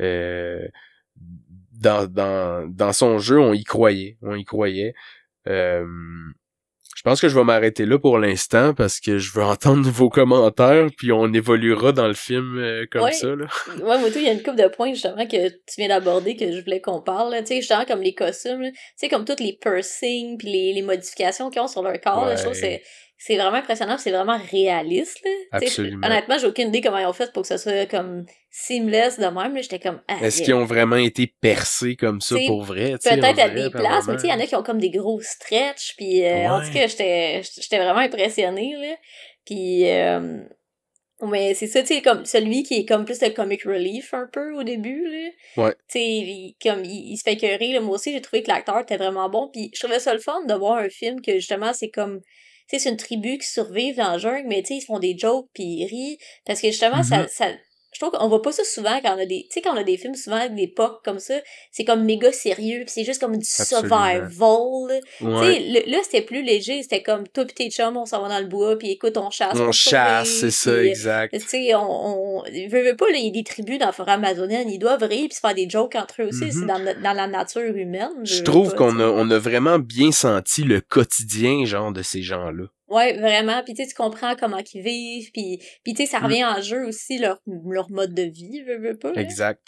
euh, 0.00 0.66
dans, 1.80 2.06
dans 2.06 2.68
dans 2.68 2.92
son 2.92 3.18
jeu 3.18 3.38
on 3.40 3.52
y 3.52 3.64
croyait 3.64 4.18
on 4.22 4.34
y 4.34 4.44
croyait. 4.44 4.94
Je 7.00 7.02
pense 7.02 7.18
que 7.18 7.30
je 7.30 7.34
vais 7.34 7.44
m'arrêter 7.44 7.86
là 7.86 7.98
pour 7.98 8.18
l'instant 8.18 8.74
parce 8.74 9.00
que 9.00 9.16
je 9.16 9.32
veux 9.32 9.42
entendre 9.42 9.88
vos 9.88 10.10
commentaires 10.10 10.88
puis 10.98 11.12
on 11.12 11.32
évoluera 11.32 11.92
dans 11.92 12.06
le 12.06 12.12
film 12.12 12.58
euh, 12.58 12.84
comme 12.92 13.10
ça 13.10 13.28
là. 13.28 13.46
Ouais, 13.76 13.98
moi 13.98 14.10
il 14.14 14.22
y 14.22 14.28
a 14.28 14.32
une 14.32 14.42
couple 14.42 14.58
de 14.62 14.68
points 14.68 14.92
justement 14.92 15.26
que 15.26 15.48
tu 15.48 15.74
viens 15.78 15.88
d'aborder 15.88 16.36
que 16.36 16.52
je 16.52 16.60
voulais 16.60 16.82
qu'on 16.82 17.00
parle, 17.00 17.34
tu 17.38 17.46
sais 17.46 17.56
justement 17.56 17.86
comme 17.86 18.02
les 18.02 18.12
costumes, 18.12 18.70
tu 18.70 18.78
sais 18.96 19.08
comme 19.08 19.24
toutes 19.24 19.40
les 19.40 19.56
piercings 19.58 20.36
puis 20.36 20.48
les, 20.48 20.72
les 20.74 20.82
modifications 20.82 21.48
qu'ils 21.48 21.62
ont 21.62 21.68
sur 21.68 21.82
leur 21.82 21.98
corps, 22.02 22.28
je 22.36 22.42
trouve 22.42 22.52
c'est 22.52 22.82
c'est 23.22 23.36
vraiment 23.36 23.58
impressionnant, 23.58 23.98
c'est 23.98 24.12
vraiment 24.12 24.38
réaliste. 24.50 25.22
Là. 25.22 25.30
Absolument. 25.52 26.06
Honnêtement, 26.06 26.38
j'ai 26.38 26.46
aucune 26.46 26.68
idée 26.68 26.80
comment 26.80 26.96
ils 26.96 27.04
ont 27.04 27.12
fait 27.12 27.30
pour 27.34 27.42
que 27.42 27.48
ça 27.48 27.58
soit 27.58 27.84
comme 27.84 28.24
seamless 28.50 29.20
de 29.20 29.26
même. 29.26 29.54
J'étais 29.60 29.78
comme. 29.78 30.00
Ah, 30.08 30.16
Est-ce 30.22 30.40
qu'ils 30.40 30.54
ont 30.54 30.64
vraiment 30.64 30.96
été 30.96 31.26
percés 31.26 31.96
comme 31.96 32.22
ça 32.22 32.36
pour 32.46 32.62
vrai? 32.62 32.92
Peut-être 32.92 33.38
à 33.38 33.50
des 33.50 33.68
places, 33.68 34.06
mais 34.08 34.14
tu 34.14 34.20
sais, 34.20 34.28
il 34.28 34.30
y 34.30 34.32
en 34.32 34.40
a 34.40 34.46
qui 34.46 34.56
ont 34.56 34.62
comme 34.62 34.78
des 34.78 34.88
gros 34.88 35.20
stretch. 35.20 35.96
Puis 35.98 36.24
euh, 36.24 36.48
en 36.48 36.64
tout 36.64 36.72
cas, 36.72 36.86
j'étais 36.86 37.42
j'étais 37.42 37.76
vraiment 37.76 38.00
impressionnée. 38.00 38.74
Là. 38.80 38.96
Puis. 39.44 39.90
Euh, 39.90 40.38
mais 41.22 41.52
c'est 41.52 41.66
ça, 41.66 41.82
tu 41.82 41.88
sais, 41.88 42.00
comme 42.00 42.24
celui 42.24 42.62
qui 42.62 42.76
est 42.76 42.86
comme 42.86 43.04
plus 43.04 43.20
le 43.20 43.28
comic 43.28 43.64
relief 43.64 44.14
un 44.14 44.26
peu 44.32 44.54
au 44.54 44.62
début, 44.62 45.06
là. 45.06 45.64
Ouais. 45.64 45.74
Tu 45.90 45.98
sais, 45.98 46.54
comme 46.62 46.86
il, 46.86 47.18
se 47.18 47.22
fait 47.22 47.34
écœurer, 47.34 47.74
là. 47.74 47.80
Moi 47.82 47.96
aussi, 47.96 48.12
j'ai 48.12 48.22
trouvé 48.22 48.42
que 48.42 48.48
l'acteur 48.48 48.78
était 48.78 48.96
vraiment 48.96 49.28
bon. 49.28 49.50
Puis 49.52 49.70
je 49.74 49.80
trouvais 49.80 49.98
ça 49.98 50.14
le 50.14 50.20
fun 50.20 50.42
de 50.46 50.54
voir 50.54 50.78
un 50.78 50.88
film 50.88 51.20
que 51.20 51.32
justement, 51.32 51.74
c'est 51.74 51.90
comme 51.90 52.22
c'est 52.78 52.90
une 52.90 52.96
tribu 52.96 53.38
qui 53.38 53.46
survive 53.46 53.96
dans 53.96 54.12
le 54.12 54.18
jungle, 54.18 54.46
mais 54.46 54.62
tu 54.62 54.68
sais, 54.68 54.76
ils 54.76 54.84
font 54.84 54.98
des 54.98 55.16
jokes 55.18 55.48
puis 55.52 55.64
ils 55.64 55.86
rient. 55.86 56.18
Parce 56.46 56.60
que 56.60 56.68
justement, 56.68 57.02
ça, 57.02 57.24
mm-hmm. 57.24 57.28
ça, 57.28 57.52
je 57.92 58.00
trouve 58.00 58.16
qu'on 58.16 58.28
voit 58.28 58.42
pas 58.42 58.52
ça 58.52 58.62
souvent 58.64 59.00
quand 59.02 59.16
on 59.16 59.20
a 59.20 59.26
des, 59.26 59.42
tu 59.42 59.54
sais, 59.54 59.60
quand 59.62 59.74
on 59.74 59.78
a 59.78 59.84
des 59.84 59.96
films 59.96 60.14
souvent 60.14 60.48
d'époque 60.48 61.00
comme 61.04 61.18
ça, 61.18 61.34
c'est 61.72 61.84
comme 61.84 62.04
méga 62.04 62.32
sérieux 62.32 62.80
puis 62.80 62.90
c'est 62.90 63.04
juste 63.04 63.20
comme 63.20 63.36
du 63.36 63.44
survival. 63.44 64.30
Ouais. 64.40 65.00
Tu 65.20 65.72
sais, 65.72 65.86
là, 65.86 65.98
c'était 66.04 66.22
plus 66.22 66.42
léger, 66.42 66.82
c'était 66.82 67.02
comme 67.02 67.26
toi 67.28 67.44
pis 67.44 67.54
tes 67.54 67.70
chums, 67.70 67.96
on 67.96 68.06
s'en 68.06 68.22
va 68.22 68.28
dans 68.28 68.38
le 68.38 68.46
bois 68.46 68.78
puis 68.78 68.90
écoute, 68.92 69.16
on 69.16 69.30
chasse. 69.30 69.58
On 69.58 69.72
chasse, 69.72 70.28
c'est 70.28 70.50
ça, 70.50 70.82
exact. 70.82 71.34
Tu 71.36 71.46
sais, 71.46 71.74
on, 71.74 72.40
on, 72.40 72.42
veut, 72.42 72.96
pas, 72.96 73.06
il 73.10 73.24
y 73.24 73.28
a 73.28 73.32
des 73.32 73.44
tribus 73.44 73.78
dans 73.78 73.86
la 73.86 73.92
forêt 73.92 74.12
amazonienne, 74.12 74.70
ils 74.70 74.78
doivent 74.78 75.02
rire 75.02 75.26
puis 75.28 75.34
se 75.34 75.40
faire 75.40 75.54
des 75.54 75.68
jokes 75.68 75.96
entre 75.96 76.22
eux 76.22 76.28
aussi, 76.28 76.52
c'est 76.52 76.58
mm-hmm. 76.60 76.94
dans, 76.94 77.02
dans 77.02 77.12
la 77.12 77.26
nature 77.26 77.74
humaine. 77.74 78.10
Je 78.22 78.42
trouve 78.42 78.74
qu'on 78.74 78.98
a, 79.00 79.06
on 79.06 79.30
a 79.30 79.38
vraiment 79.38 79.78
bien 79.78 80.12
senti 80.12 80.62
le 80.62 80.80
quotidien, 80.80 81.64
genre, 81.64 81.92
de 81.92 82.02
ces 82.02 82.22
gens-là. 82.22 82.64
Ouais, 82.90 83.16
vraiment. 83.16 83.62
Puis 83.64 83.74
tu 83.74 83.86
tu 83.86 83.94
comprends 83.94 84.34
comment 84.36 84.58
ils 84.74 84.82
vivent. 84.82 85.30
Puis, 85.32 85.58
puis 85.84 85.94
tu 85.94 86.04
sais, 86.04 86.06
ça 86.06 86.20
mm. 86.20 86.24
revient 86.24 86.44
en 86.44 86.60
jeu 86.60 86.86
aussi 86.86 87.18
leur, 87.18 87.40
leur 87.46 87.90
mode 87.90 88.14
de 88.14 88.22
vie, 88.22 88.62
veux, 88.62 88.78
veux 88.78 88.96
pas. 88.96 89.12
Exact. 89.14 89.62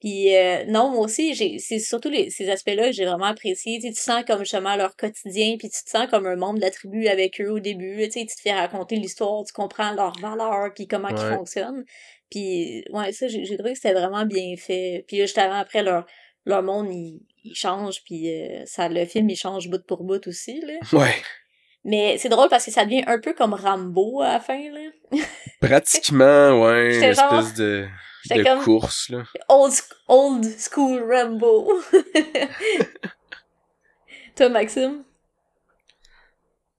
Puis 0.00 0.36
euh, 0.36 0.64
non, 0.66 0.90
moi 0.90 1.00
aussi, 1.06 1.34
j'ai 1.34 1.58
c'est 1.58 1.78
surtout 1.78 2.10
les, 2.10 2.28
ces 2.28 2.50
aspects-là 2.50 2.86
que 2.88 2.92
j'ai 2.92 3.06
vraiment 3.06 3.26
apprécié. 3.26 3.78
Tu, 3.80 3.88
tu 3.90 4.00
sens 4.00 4.24
comme 4.26 4.40
justement 4.40 4.76
leur 4.76 4.94
quotidien, 4.96 5.56
puis 5.58 5.70
tu 5.70 5.82
te 5.82 5.88
sens 5.88 6.06
comme 6.10 6.26
un 6.26 6.36
membre 6.36 6.58
de 6.58 6.64
la 6.64 6.70
tribu 6.70 7.08
avec 7.08 7.40
eux 7.40 7.50
au 7.50 7.60
début. 7.60 7.96
Tu 8.04 8.10
sais, 8.10 8.26
tu 8.26 8.36
te 8.36 8.40
fais 8.42 8.52
raconter 8.52 8.96
l'histoire, 8.96 9.42
tu 9.44 9.54
comprends 9.54 9.92
leurs 9.92 10.18
valeurs, 10.20 10.74
puis 10.74 10.86
comment 10.86 11.08
ils 11.08 11.16
fonctionnent. 11.16 11.84
Puis 12.30 12.84
ouais, 12.90 13.12
ça, 13.12 13.28
j'ai 13.28 13.56
trouvé 13.56 13.72
que 13.72 13.78
c'était 13.78 13.94
vraiment 13.94 14.26
bien 14.26 14.54
fait. 14.58 15.04
Puis 15.08 15.18
juste 15.18 15.38
avant, 15.38 15.54
après, 15.58 15.82
leur, 15.82 16.04
leur 16.44 16.62
monde, 16.62 16.92
il, 16.92 17.22
il 17.44 17.54
change, 17.54 18.02
puis 18.04 18.30
euh, 18.30 18.64
ça, 18.66 18.88
le 18.88 19.04
film, 19.06 19.30
il 19.30 19.36
change 19.36 19.68
bout 19.70 19.84
pour 19.86 20.04
bout 20.04 20.26
aussi, 20.26 20.60
là. 20.60 20.74
Ouais. 20.92 21.14
Mais 21.86 22.18
c'est 22.18 22.28
drôle 22.28 22.48
parce 22.48 22.64
que 22.64 22.72
ça 22.72 22.84
devient 22.84 23.04
un 23.06 23.20
peu 23.20 23.32
comme 23.32 23.54
Rambo 23.54 24.20
à 24.20 24.32
la 24.32 24.40
fin, 24.40 24.58
là. 24.72 24.90
Pratiquement, 25.60 26.60
ouais, 26.60 26.96
une 26.96 27.04
espèce 27.04 27.54
de, 27.54 27.86
de 28.28 28.64
course, 28.64 29.08
là. 29.08 29.22
Old, 29.48 29.72
old 30.08 30.44
school 30.58 31.00
Rambo. 31.08 31.72
Toi, 34.36 34.48
Maxime? 34.48 35.04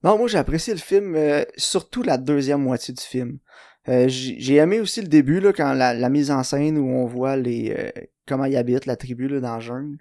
Non, 0.04 0.18
moi 0.18 0.28
j'ai 0.28 0.38
apprécié 0.38 0.74
le 0.74 0.80
film, 0.80 1.16
euh, 1.16 1.46
surtout 1.56 2.04
la 2.04 2.18
deuxième 2.18 2.62
moitié 2.62 2.94
du 2.94 3.02
film. 3.02 3.40
Euh, 3.88 4.08
j'ai 4.10 4.56
aimé 4.56 4.82
aussi 4.82 5.02
le 5.02 5.08
début, 5.08 5.40
là, 5.40 5.54
quand 5.54 5.72
la, 5.72 5.94
la, 5.94 6.10
mise 6.10 6.32
en 6.32 6.44
scène 6.44 6.78
où 6.78 6.86
on 6.86 7.06
voit 7.06 7.38
les 7.38 7.74
euh, 7.78 7.90
comment 8.28 8.44
ils 8.44 8.58
habitent, 8.58 8.86
la 8.86 8.98
tribu 8.98 9.30
là, 9.30 9.40
dans 9.40 9.56
le 9.56 9.62
jungle. 9.62 9.98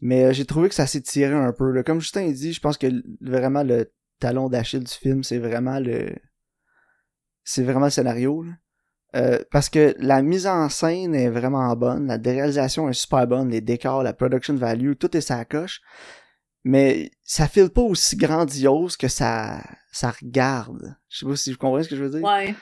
Mais 0.00 0.32
j'ai 0.32 0.46
trouvé 0.46 0.70
que 0.70 0.74
ça 0.74 0.86
s'est 0.86 1.02
tiré 1.02 1.34
un 1.34 1.52
peu. 1.52 1.70
Là. 1.72 1.82
Comme 1.82 2.00
Justin 2.00 2.30
dit, 2.30 2.54
je 2.54 2.60
pense 2.60 2.78
que 2.78 2.86
vraiment 3.20 3.62
le 3.62 3.92
talon 4.18 4.48
d'Achille 4.48 4.84
du 4.84 4.92
film, 4.92 5.22
c'est 5.22 5.38
vraiment 5.38 5.78
le. 5.78 6.14
C'est 7.44 7.62
vraiment 7.62 7.86
le 7.86 7.90
scénario. 7.90 8.44
Euh, 9.14 9.38
parce 9.50 9.68
que 9.68 9.94
la 9.98 10.20
mise 10.20 10.46
en 10.46 10.68
scène 10.68 11.14
est 11.14 11.30
vraiment 11.30 11.74
bonne, 11.76 12.06
la 12.06 12.16
réalisation 12.16 12.88
est 12.88 12.92
super 12.92 13.26
bonne, 13.26 13.50
les 13.50 13.60
décors, 13.60 14.02
la 14.02 14.12
production 14.12 14.54
value, 14.56 14.92
tout 14.98 15.16
est 15.16 15.20
sa 15.22 15.44
coche. 15.44 15.80
Mais 16.64 17.12
ça 17.22 17.46
file 17.46 17.70
pas 17.70 17.82
aussi 17.82 18.16
grandiose 18.16 18.96
que 18.96 19.06
ça, 19.08 19.62
ça 19.92 20.10
regarde. 20.10 20.96
Je 21.08 21.18
sais 21.18 21.26
pas 21.26 21.36
si 21.36 21.52
vous 21.52 21.58
comprenez 21.58 21.84
ce 21.84 21.88
que 21.88 21.96
je 21.96 22.02
veux 22.02 22.10
dire. 22.10 22.24
Ouais. 22.24 22.54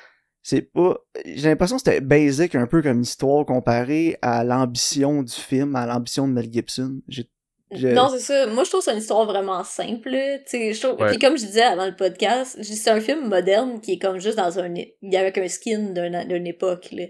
C'est 0.43 0.61
pas. 0.61 0.99
J'ai 1.25 1.49
l'impression 1.49 1.77
que 1.77 1.83
c'était 1.85 2.03
basic 2.03 2.55
un 2.55 2.67
peu 2.67 2.83
comme 2.83 3.01
histoire 3.01 3.47
comparé 3.47 4.19
à 4.21 4.45
l'ambition 4.45 5.23
du 5.23 5.33
film, 5.33 5.75
à 5.75 5.87
l'ambition 5.87 6.29
de 6.29 6.35
Mel 6.35 6.53
Gibson. 6.53 7.01
J'ai 7.09 7.31
non, 7.71 8.09
c'est 8.11 8.21
ça. 8.21 8.47
Moi, 8.47 8.65
je 8.65 8.71
trouve 8.71 8.81
que 8.81 8.85
c'est 8.85 8.93
une 8.93 8.99
histoire 8.99 9.25
vraiment 9.25 9.65
simple. 9.65 10.11
Je 10.11 10.81
trouve... 10.81 10.97
Puis 11.09 11.19
comme 11.19 11.37
je 11.37 11.47
disais 11.47 11.63
avant 11.63 11.87
le 11.87 11.97
podcast, 11.97 12.59
c'est 12.63 12.91
un 12.91 13.01
film 13.01 13.29
moderne 13.29 13.81
qui 13.81 13.93
est 13.93 13.99
comme 13.99 14.19
juste 14.19 14.37
dans 14.37 14.59
un... 14.59 14.75
avec 15.15 15.39
un 15.39 15.49
skin 15.49 15.93
d'une 15.93 16.47
époque. 16.47 16.89
Là. 16.93 17.05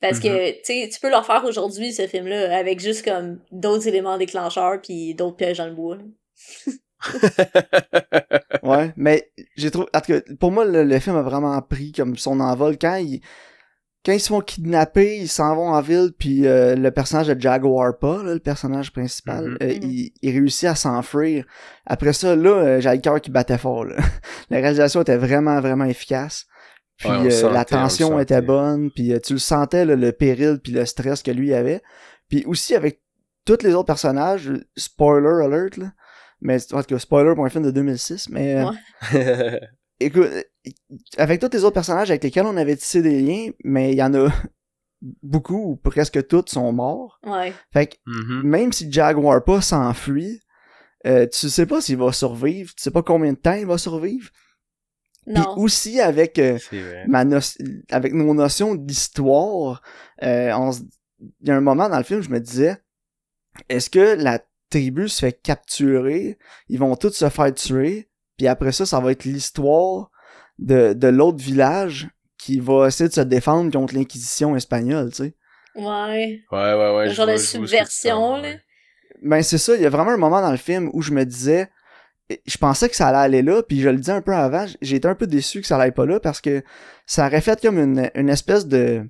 Parce 0.00 0.18
que, 0.18 0.28
mm-hmm. 0.28 0.56
tu 0.58 0.60
sais, 0.64 0.88
tu 0.92 1.00
peux 1.00 1.10
le 1.10 1.16
refaire 1.16 1.44
aujourd'hui, 1.44 1.92
ce 1.92 2.06
film-là, 2.06 2.56
avec 2.56 2.80
juste 2.80 3.04
comme 3.04 3.40
d'autres 3.50 3.86
éléments 3.86 4.16
déclencheurs 4.16 4.80
puis 4.80 5.14
d'autres 5.14 5.36
pièges 5.36 5.58
dans 5.58 5.66
le 5.66 5.74
bois. 5.74 5.98
ouais, 8.62 8.92
mais 8.96 9.30
j'ai 9.56 9.70
trouvé... 9.70 9.86
Pour 10.38 10.52
moi, 10.52 10.64
le, 10.64 10.84
le, 10.84 10.98
film 10.98 11.16
a 11.16 11.22
vraiment 11.22 11.60
pris 11.60 11.92
comme 11.92 12.16
son 12.16 12.40
envol 12.40 12.78
quand 12.78 12.96
il 12.96 13.20
quand 14.04 14.12
ils 14.12 14.20
se 14.20 14.28
font 14.28 14.40
kidnapper, 14.40 15.18
ils 15.18 15.28
s'en 15.28 15.54
vont 15.54 15.68
en 15.68 15.80
ville, 15.82 16.10
puis 16.18 16.46
euh, 16.46 16.74
le 16.74 16.90
personnage 16.90 17.28
de 17.28 17.38
Jaguar 17.38 17.98
pas, 17.98 18.22
le 18.22 18.38
personnage 18.38 18.92
principal, 18.92 19.56
mm-hmm. 19.60 19.62
euh, 19.62 19.78
il, 19.82 20.12
il, 20.22 20.30
réussit 20.32 20.68
à 20.68 20.74
s'enfuir. 20.74 21.44
Après 21.84 22.14
ça, 22.14 22.34
là, 22.34 22.50
euh, 22.50 22.80
j'ai 22.80 22.90
le 22.90 22.98
cœur 22.98 23.20
qui 23.20 23.30
battait 23.30 23.58
fort. 23.58 23.84
Là. 23.84 23.96
la 24.50 24.58
réalisation 24.58 25.02
était 25.02 25.18
vraiment, 25.18 25.60
vraiment 25.60 25.84
efficace. 25.84 26.46
Puis 26.96 27.08
la 27.08 27.64
tension 27.64 28.20
était 28.20 28.42
bonne, 28.42 28.90
puis 28.90 29.18
tu 29.22 29.32
le 29.32 29.38
sentais, 29.38 29.86
le 29.86 30.12
péril, 30.12 30.58
puis 30.62 30.72
le 30.72 30.84
stress 30.84 31.22
que 31.22 31.30
lui 31.30 31.54
avait. 31.54 31.80
Puis 32.28 32.44
aussi 32.44 32.74
avec 32.74 33.00
tous 33.46 33.62
les 33.62 33.72
autres 33.72 33.86
personnages, 33.86 34.52
spoiler 34.76 35.42
alert, 35.42 35.78
là, 35.78 35.92
mais 36.42 36.58
en 36.74 36.82
tout 36.82 36.94
cas, 36.94 36.98
spoiler 36.98 37.34
pour 37.34 37.46
un 37.46 37.48
film 37.48 37.64
de 37.64 37.70
2006, 37.70 38.28
mais... 38.28 38.64
écoute, 40.00 40.28
avec 41.16 41.40
tous 41.40 41.50
les 41.52 41.64
autres 41.64 41.74
personnages 41.74 42.10
avec 42.10 42.24
lesquels 42.24 42.46
on 42.46 42.56
avait 42.56 42.76
tissé 42.76 43.02
des 43.02 43.20
liens, 43.20 43.50
mais 43.64 43.92
il 43.92 43.96
y 43.98 44.02
en 44.02 44.12
a 44.14 44.28
beaucoup 45.22 45.56
ou 45.72 45.76
presque 45.76 46.26
toutes 46.26 46.50
sont 46.50 46.72
morts. 46.72 47.20
Ouais. 47.24 47.52
Fait 47.72 47.86
que 47.86 47.96
Mhm. 48.06 48.42
même 48.44 48.72
si 48.72 48.90
Jaguar 48.90 49.42
pas 49.44 49.60
s'enfuit, 49.60 50.40
euh, 51.06 51.26
tu 51.26 51.48
sais 51.48 51.66
pas 51.66 51.80
s'il 51.80 51.96
va 51.96 52.12
survivre, 52.12 52.74
tu 52.74 52.82
sais 52.82 52.90
pas 52.90 53.02
combien 53.02 53.32
de 53.32 53.38
temps 53.38 53.54
il 53.54 53.66
va 53.66 53.78
survivre. 53.78 54.30
Puis 55.26 55.44
aussi 55.56 56.00
avec 56.00 56.38
euh, 56.38 56.58
ma 57.06 57.24
no- 57.24 57.38
avec 57.90 58.12
nos 58.14 58.34
notions 58.34 58.74
d'histoire, 58.74 59.82
euh, 60.22 60.52
on 60.54 60.72
se- 60.72 60.82
il 61.40 61.48
y 61.48 61.50
a 61.50 61.56
un 61.56 61.60
moment 61.60 61.88
dans 61.88 61.98
le 61.98 62.04
film, 62.04 62.20
je 62.22 62.30
me 62.30 62.40
disais, 62.40 62.76
est-ce 63.68 63.90
que 63.90 64.14
la 64.16 64.40
tribu 64.70 65.08
se 65.08 65.20
fait 65.20 65.32
capturer, 65.42 66.38
ils 66.68 66.78
vont 66.78 66.96
tous 66.96 67.10
se 67.12 67.28
faire 67.28 67.52
tuer, 67.54 68.08
puis 68.40 68.48
après 68.48 68.72
ça, 68.72 68.86
ça 68.86 69.00
va 69.00 69.12
être 69.12 69.24
l'histoire 69.24 70.10
de, 70.58 70.94
de 70.94 71.08
l'autre 71.08 71.36
village 71.44 72.08
qui 72.38 72.58
va 72.58 72.86
essayer 72.86 73.06
de 73.06 73.12
se 73.12 73.20
défendre 73.20 73.70
contre 73.70 73.94
l'inquisition 73.94 74.56
espagnole, 74.56 75.10
tu 75.10 75.24
sais. 75.24 75.34
Ouais. 75.74 76.40
Ouais, 76.50 76.72
ouais, 76.72 76.96
ouais. 76.96 77.06
Le 77.08 77.12
genre 77.12 77.26
vois- 77.26 77.34
de 77.34 77.38
subversion, 77.38 78.36
là. 78.36 78.42
ouais. 78.42 78.60
Ben 79.20 79.42
c'est 79.42 79.58
ça, 79.58 79.74
il 79.76 79.82
y 79.82 79.84
a 79.84 79.90
vraiment 79.90 80.12
un 80.12 80.16
moment 80.16 80.40
dans 80.40 80.50
le 80.52 80.56
film 80.56 80.88
où 80.94 81.02
je 81.02 81.12
me 81.12 81.24
disais 81.26 81.68
je 82.46 82.56
pensais 82.56 82.88
que 82.88 82.96
ça 82.96 83.08
allait 83.08 83.18
aller 83.18 83.42
là, 83.42 83.62
puis 83.62 83.82
je 83.82 83.90
le 83.90 83.98
disais 83.98 84.12
un 84.12 84.22
peu 84.22 84.32
avant, 84.34 84.64
j'ai 84.80 84.96
été 84.96 85.06
un 85.06 85.14
peu 85.14 85.26
déçu 85.26 85.60
que 85.60 85.66
ça 85.66 85.76
allait 85.76 85.92
pas 85.92 86.06
là 86.06 86.18
parce 86.18 86.40
que 86.40 86.62
ça 87.04 87.26
aurait 87.26 87.42
fait 87.42 87.60
comme 87.60 87.78
une, 87.78 88.10
une 88.14 88.30
espèce 88.30 88.66
de 88.66 89.06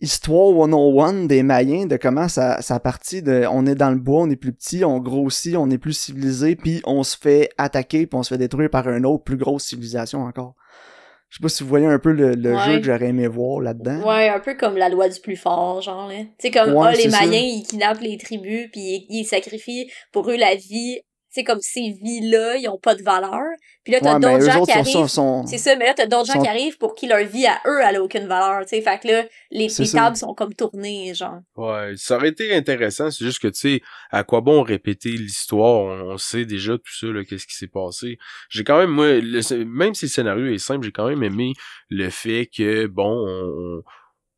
histoire 0.00 0.52
101 0.52 1.24
des 1.26 1.42
Mayens 1.42 1.86
de 1.86 1.96
comment 1.96 2.28
ça, 2.28 2.60
ça 2.62 2.80
partit 2.80 3.22
de 3.22 3.44
on 3.50 3.66
est 3.66 3.74
dans 3.74 3.90
le 3.90 3.98
bois, 3.98 4.22
on 4.22 4.30
est 4.30 4.36
plus 4.36 4.52
petit, 4.52 4.84
on 4.84 4.98
grossit, 5.00 5.56
on 5.56 5.70
est 5.70 5.78
plus 5.78 5.92
civilisé, 5.96 6.56
puis 6.56 6.80
on 6.84 7.02
se 7.02 7.16
fait 7.16 7.50
attaquer, 7.58 8.06
puis 8.06 8.18
on 8.18 8.22
se 8.22 8.34
fait 8.34 8.38
détruire 8.38 8.70
par 8.70 8.88
une 8.88 9.06
autre 9.06 9.24
plus 9.24 9.36
grosse 9.36 9.64
civilisation 9.64 10.22
encore. 10.22 10.54
Je 11.30 11.38
sais 11.38 11.42
pas 11.42 11.48
si 11.48 11.62
vous 11.64 11.68
voyez 11.68 11.86
un 11.86 11.98
peu 11.98 12.12
le, 12.12 12.34
le 12.34 12.54
Ouais. 12.54 12.64
jeu 12.64 12.78
que 12.78 12.84
j'aurais 12.84 13.08
aimé 13.08 13.26
voir 13.26 13.60
là-dedans. 13.60 14.06
Ouais, 14.08 14.28
un 14.28 14.38
peu 14.38 14.54
comme 14.54 14.76
la 14.76 14.88
loi 14.88 15.08
du 15.08 15.18
plus 15.20 15.34
fort, 15.36 15.80
genre, 15.80 16.06
là. 16.06 16.14
Tu 16.18 16.28
sais, 16.38 16.50
comme, 16.52 16.72
Ouais, 16.74 16.88
ah, 16.90 16.92
les 16.92 17.10
ça. 17.10 17.20
Mayens, 17.26 17.40
ils 17.42 17.64
kidnappent 17.64 18.00
les 18.02 18.16
tribus, 18.18 18.68
puis 18.70 18.80
ils, 18.80 19.06
ils 19.08 19.24
sacrifient 19.24 19.90
pour 20.12 20.30
eux 20.30 20.36
la 20.36 20.54
vie. 20.54 21.00
Tu 21.34 21.40
sais, 21.40 21.44
comme 21.44 21.58
ces 21.60 21.90
vies-là, 22.00 22.56
ils 22.58 22.68
ont 22.68 22.78
pas 22.78 22.94
de 22.94 23.02
valeur. 23.02 23.42
Puis 23.82 23.92
là, 23.92 23.98
t'as 24.00 24.14
Ouais, 24.14 24.20
d'autres 24.20 24.44
gens 24.52 24.64
qui 24.64 24.72
sont, 24.72 24.78
arrivent. 24.78 25.06
sont, 25.08 25.46
C'est 25.46 25.58
ça, 25.58 25.74
mais 25.74 25.86
là, 25.86 25.94
t'as 25.94 26.06
d'autres 26.06 26.26
gens 26.32 26.40
qui 26.40 26.46
arrivent 26.48 26.78
pour 26.78 26.94
qui 26.94 27.08
leur 27.08 27.24
vie 27.24 27.44
à 27.46 27.60
eux, 27.66 27.80
elle 27.84 27.96
a 27.96 28.02
aucune 28.02 28.28
valeur, 28.28 28.60
tu 28.62 28.68
sais. 28.68 28.80
Fait 28.80 29.00
que 29.00 29.08
là, 29.08 29.24
les, 29.50 29.68
C'est 29.68 29.82
les 29.82 29.88
tables 29.90 30.16
sont 30.16 30.32
comme 30.32 30.54
tournées, 30.54 31.12
genre. 31.12 31.40
Ouais, 31.56 31.94
ça 31.96 32.16
aurait 32.16 32.28
été 32.28 32.54
intéressant, 32.54 33.10
c'est 33.10 33.24
juste 33.24 33.40
que, 33.40 33.48
tu 33.48 33.58
sais, 33.58 33.80
à 34.12 34.22
quoi 34.22 34.42
bon 34.42 34.62
répéter 34.62 35.10
l'histoire, 35.10 35.82
on, 35.82 36.12
on 36.12 36.18
sait 36.18 36.44
déjà 36.44 36.74
tout 36.78 36.94
ça, 36.98 37.08
là, 37.08 37.24
qu'est-ce 37.24 37.46
qui 37.48 37.56
s'est 37.56 37.66
passé. 37.66 38.16
J'ai 38.48 38.62
quand 38.62 38.78
même, 38.78 38.90
moi, 38.90 39.14
le- 39.20 39.64
même 39.64 39.94
si 39.94 40.04
le 40.04 40.10
scénario 40.10 40.46
est 40.46 40.58
simple, 40.58 40.84
j'ai 40.86 40.92
quand 40.92 41.08
même 41.08 41.24
aimé 41.24 41.52
le 41.90 42.10
fait 42.10 42.46
que, 42.46 42.86
bon, 42.86 43.24
on, 43.26 43.82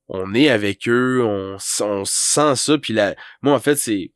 on 0.09 0.35
est 0.35 0.49
avec 0.49 0.89
eux, 0.89 1.23
on, 1.25 1.57
on 1.85 2.05
sent 2.07 2.57
ça, 2.57 2.79
puis 2.79 2.95
la, 2.95 3.15
moi, 3.43 3.53
en 3.55 3.59
fait, 3.61 3.77
c'est 3.77 4.13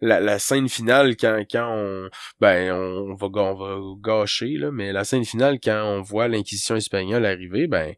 la, 0.00 0.20
la 0.20 0.38
scène 0.38 0.68
finale 0.68 1.16
quand, 1.16 1.42
quand 1.50 1.70
on, 1.72 2.10
ben, 2.40 2.72
on 2.72 3.14
va, 3.14 3.26
on 3.26 3.54
va 3.54 3.78
gâcher, 4.00 4.56
là, 4.58 4.70
mais 4.70 4.92
la 4.92 5.04
scène 5.04 5.24
finale 5.24 5.58
quand 5.62 5.82
on 5.84 6.02
voit 6.02 6.28
l'Inquisition 6.28 6.76
espagnole 6.76 7.24
arriver, 7.24 7.66
ben, 7.66 7.94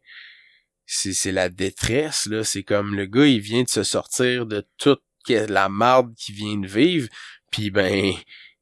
c'est 0.91 1.13
c'est 1.13 1.31
la 1.31 1.49
détresse 1.49 2.25
là 2.25 2.43
c'est 2.43 2.63
comme 2.63 2.95
le 2.95 3.05
gars 3.05 3.27
il 3.27 3.39
vient 3.39 3.61
de 3.61 3.69
se 3.69 3.83
sortir 3.83 4.47
de 4.47 4.65
toute 4.79 5.03
la 5.27 5.69
marde 5.69 6.15
qu'il 6.15 6.33
vient 6.33 6.57
de 6.57 6.65
vivre 6.65 7.07
puis 7.51 7.69
ben 7.69 8.11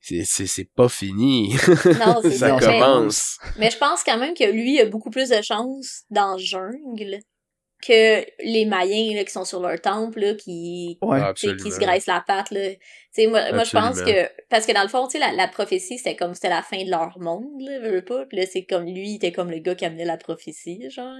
c'est 0.02 0.26
c'est 0.26 0.45
c'est 0.45 0.69
pas 0.76 0.89
fini 0.89 1.56
Non, 2.06 2.19
c'est 2.21 2.32
ça 2.32 2.60
commence 2.60 3.39
mais 3.58 3.71
je 3.71 3.78
pense 3.78 4.04
quand 4.04 4.17
même 4.17 4.34
que 4.34 4.43
lui 4.43 4.78
a 4.82 4.86
beaucoup 4.86 5.10
plus 5.10 5.30
de 5.30 5.41
chance 5.41 6.04
dans 6.10 6.34
le 6.34 6.39
jungle 6.39 7.21
que 7.82 8.26
les 8.43 8.65
Mayens, 8.65 9.15
là, 9.15 9.23
qui 9.23 9.32
sont 9.32 9.45
sur 9.45 9.60
leur 9.60 9.80
temple, 9.80 10.19
là, 10.19 10.34
qui, 10.34 10.97
Ouais. 11.02 11.19
Ah, 11.21 11.34
qui 11.34 11.47
se 11.47 11.80
graissent 11.80 12.08
la 12.08 12.21
patte, 12.26 12.52
là. 12.52 12.71
Moi, 13.26 13.52
moi 13.54 13.64
je 13.64 13.72
pense 13.72 14.02
que, 14.02 14.30
parce 14.50 14.66
que 14.68 14.72
dans 14.74 14.84
le 14.84 14.88
fond, 14.90 15.08
tu 15.08 15.18
la, 15.18 15.32
la 15.32 15.48
prophétie, 15.48 15.98
c'était 15.98 16.16
comme, 16.16 16.36
c'était 16.36 16.50
la 16.50 16.62
fin 16.62 16.84
de 16.84 16.90
leur 16.90 17.18
monde, 17.20 17.60
là, 17.62 17.80
veux, 17.80 18.04
pas. 18.04 18.26
Puis 18.28 18.38
là, 18.38 18.46
c'est 18.46 18.64
comme, 18.64 18.86
lui, 18.86 19.10
il 19.12 19.16
était 19.16 19.32
comme 19.32 19.50
le 19.50 19.58
gars 19.60 19.74
qui 19.76 19.86
amenait 19.86 20.06
la 20.06 20.18
prophétie, 20.18 20.90
genre. 20.92 21.18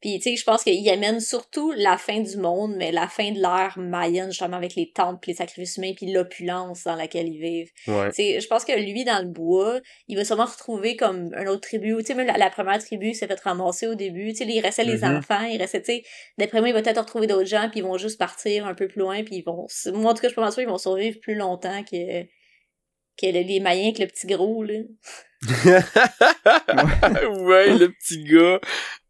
Puis, 0.00 0.16
tu 0.18 0.30
sais, 0.30 0.36
je 0.36 0.44
pense 0.44 0.64
qu'il 0.64 0.88
amène 0.88 1.20
surtout 1.20 1.72
la 1.76 1.98
fin 1.98 2.20
du 2.20 2.36
monde, 2.38 2.74
mais 2.76 2.92
la 2.92 3.08
fin 3.08 3.30
de 3.30 3.38
l'ère 3.40 3.74
mayenne, 3.76 4.30
justement, 4.30 4.56
avec 4.56 4.74
les 4.74 4.90
temples, 4.90 5.18
puis 5.20 5.32
les 5.32 5.36
sacrifices 5.36 5.76
humains, 5.76 5.92
puis 5.94 6.10
l'opulence 6.12 6.84
dans 6.84 6.96
laquelle 6.96 7.28
ils 7.28 7.40
vivent. 7.40 7.70
ouais 7.88 8.10
je 8.14 8.46
pense 8.46 8.64
que 8.64 8.72
lui, 8.72 9.04
dans 9.04 9.22
le 9.22 9.28
bois, 9.28 9.80
il 10.08 10.16
va 10.16 10.24
sûrement 10.24 10.44
retrouver 10.46 10.96
comme 10.96 11.30
un 11.36 11.46
autre 11.46 11.62
tribu. 11.62 11.96
Tu 11.98 12.06
sais, 12.06 12.14
même 12.14 12.26
la, 12.26 12.36
la 12.38 12.50
première 12.50 12.78
tribu 12.78 13.14
s'est 13.14 13.26
fait 13.26 13.40
ramasser 13.40 13.86
au 13.86 13.94
début. 13.94 14.32
Tu 14.32 14.38
sais, 14.38 14.44
il 14.46 14.60
restait 14.60 14.84
les 14.84 14.98
Mhm. 14.98 15.16
enfants, 15.16 15.42
il 15.44 15.58
restait, 15.58 15.80
tu 15.82 15.92
sais, 15.92 16.02
d'après 16.38 16.60
moi, 16.60 16.68
il 16.68 16.72
va 16.72 16.82
peut-être 16.82 17.00
retrouver 17.00 17.26
d'autres 17.26 17.48
gens, 17.48 17.68
puis 17.70 17.80
ils 17.80 17.84
vont 17.84 17.98
juste 17.98 18.18
partir 18.18 18.66
un 18.66 18.74
peu 18.74 18.88
plus 18.88 19.00
loin, 19.00 19.22
puis 19.24 19.36
ils 19.36 19.42
vont... 19.44 19.66
Moi, 19.92 20.10
en 20.10 20.14
tout 20.14 20.22
cas, 20.22 20.28
je 20.28 20.34
pense 20.34 20.54
pas 20.54 20.62
qu'ils 20.62 20.70
vont 20.70 20.78
survivre 20.78 21.18
plus 21.20 21.33
longtemps 21.34 21.82
que, 21.84 22.22
que 22.24 23.26
le- 23.26 23.40
les 23.42 23.60
Mayens 23.60 23.84
avec 23.88 23.98
le 23.98 24.06
petit 24.06 24.26
gros, 24.26 24.62
là. 24.64 24.74
ouais 27.28 27.76
le 27.78 27.88
petit 27.92 28.24
gars 28.24 28.60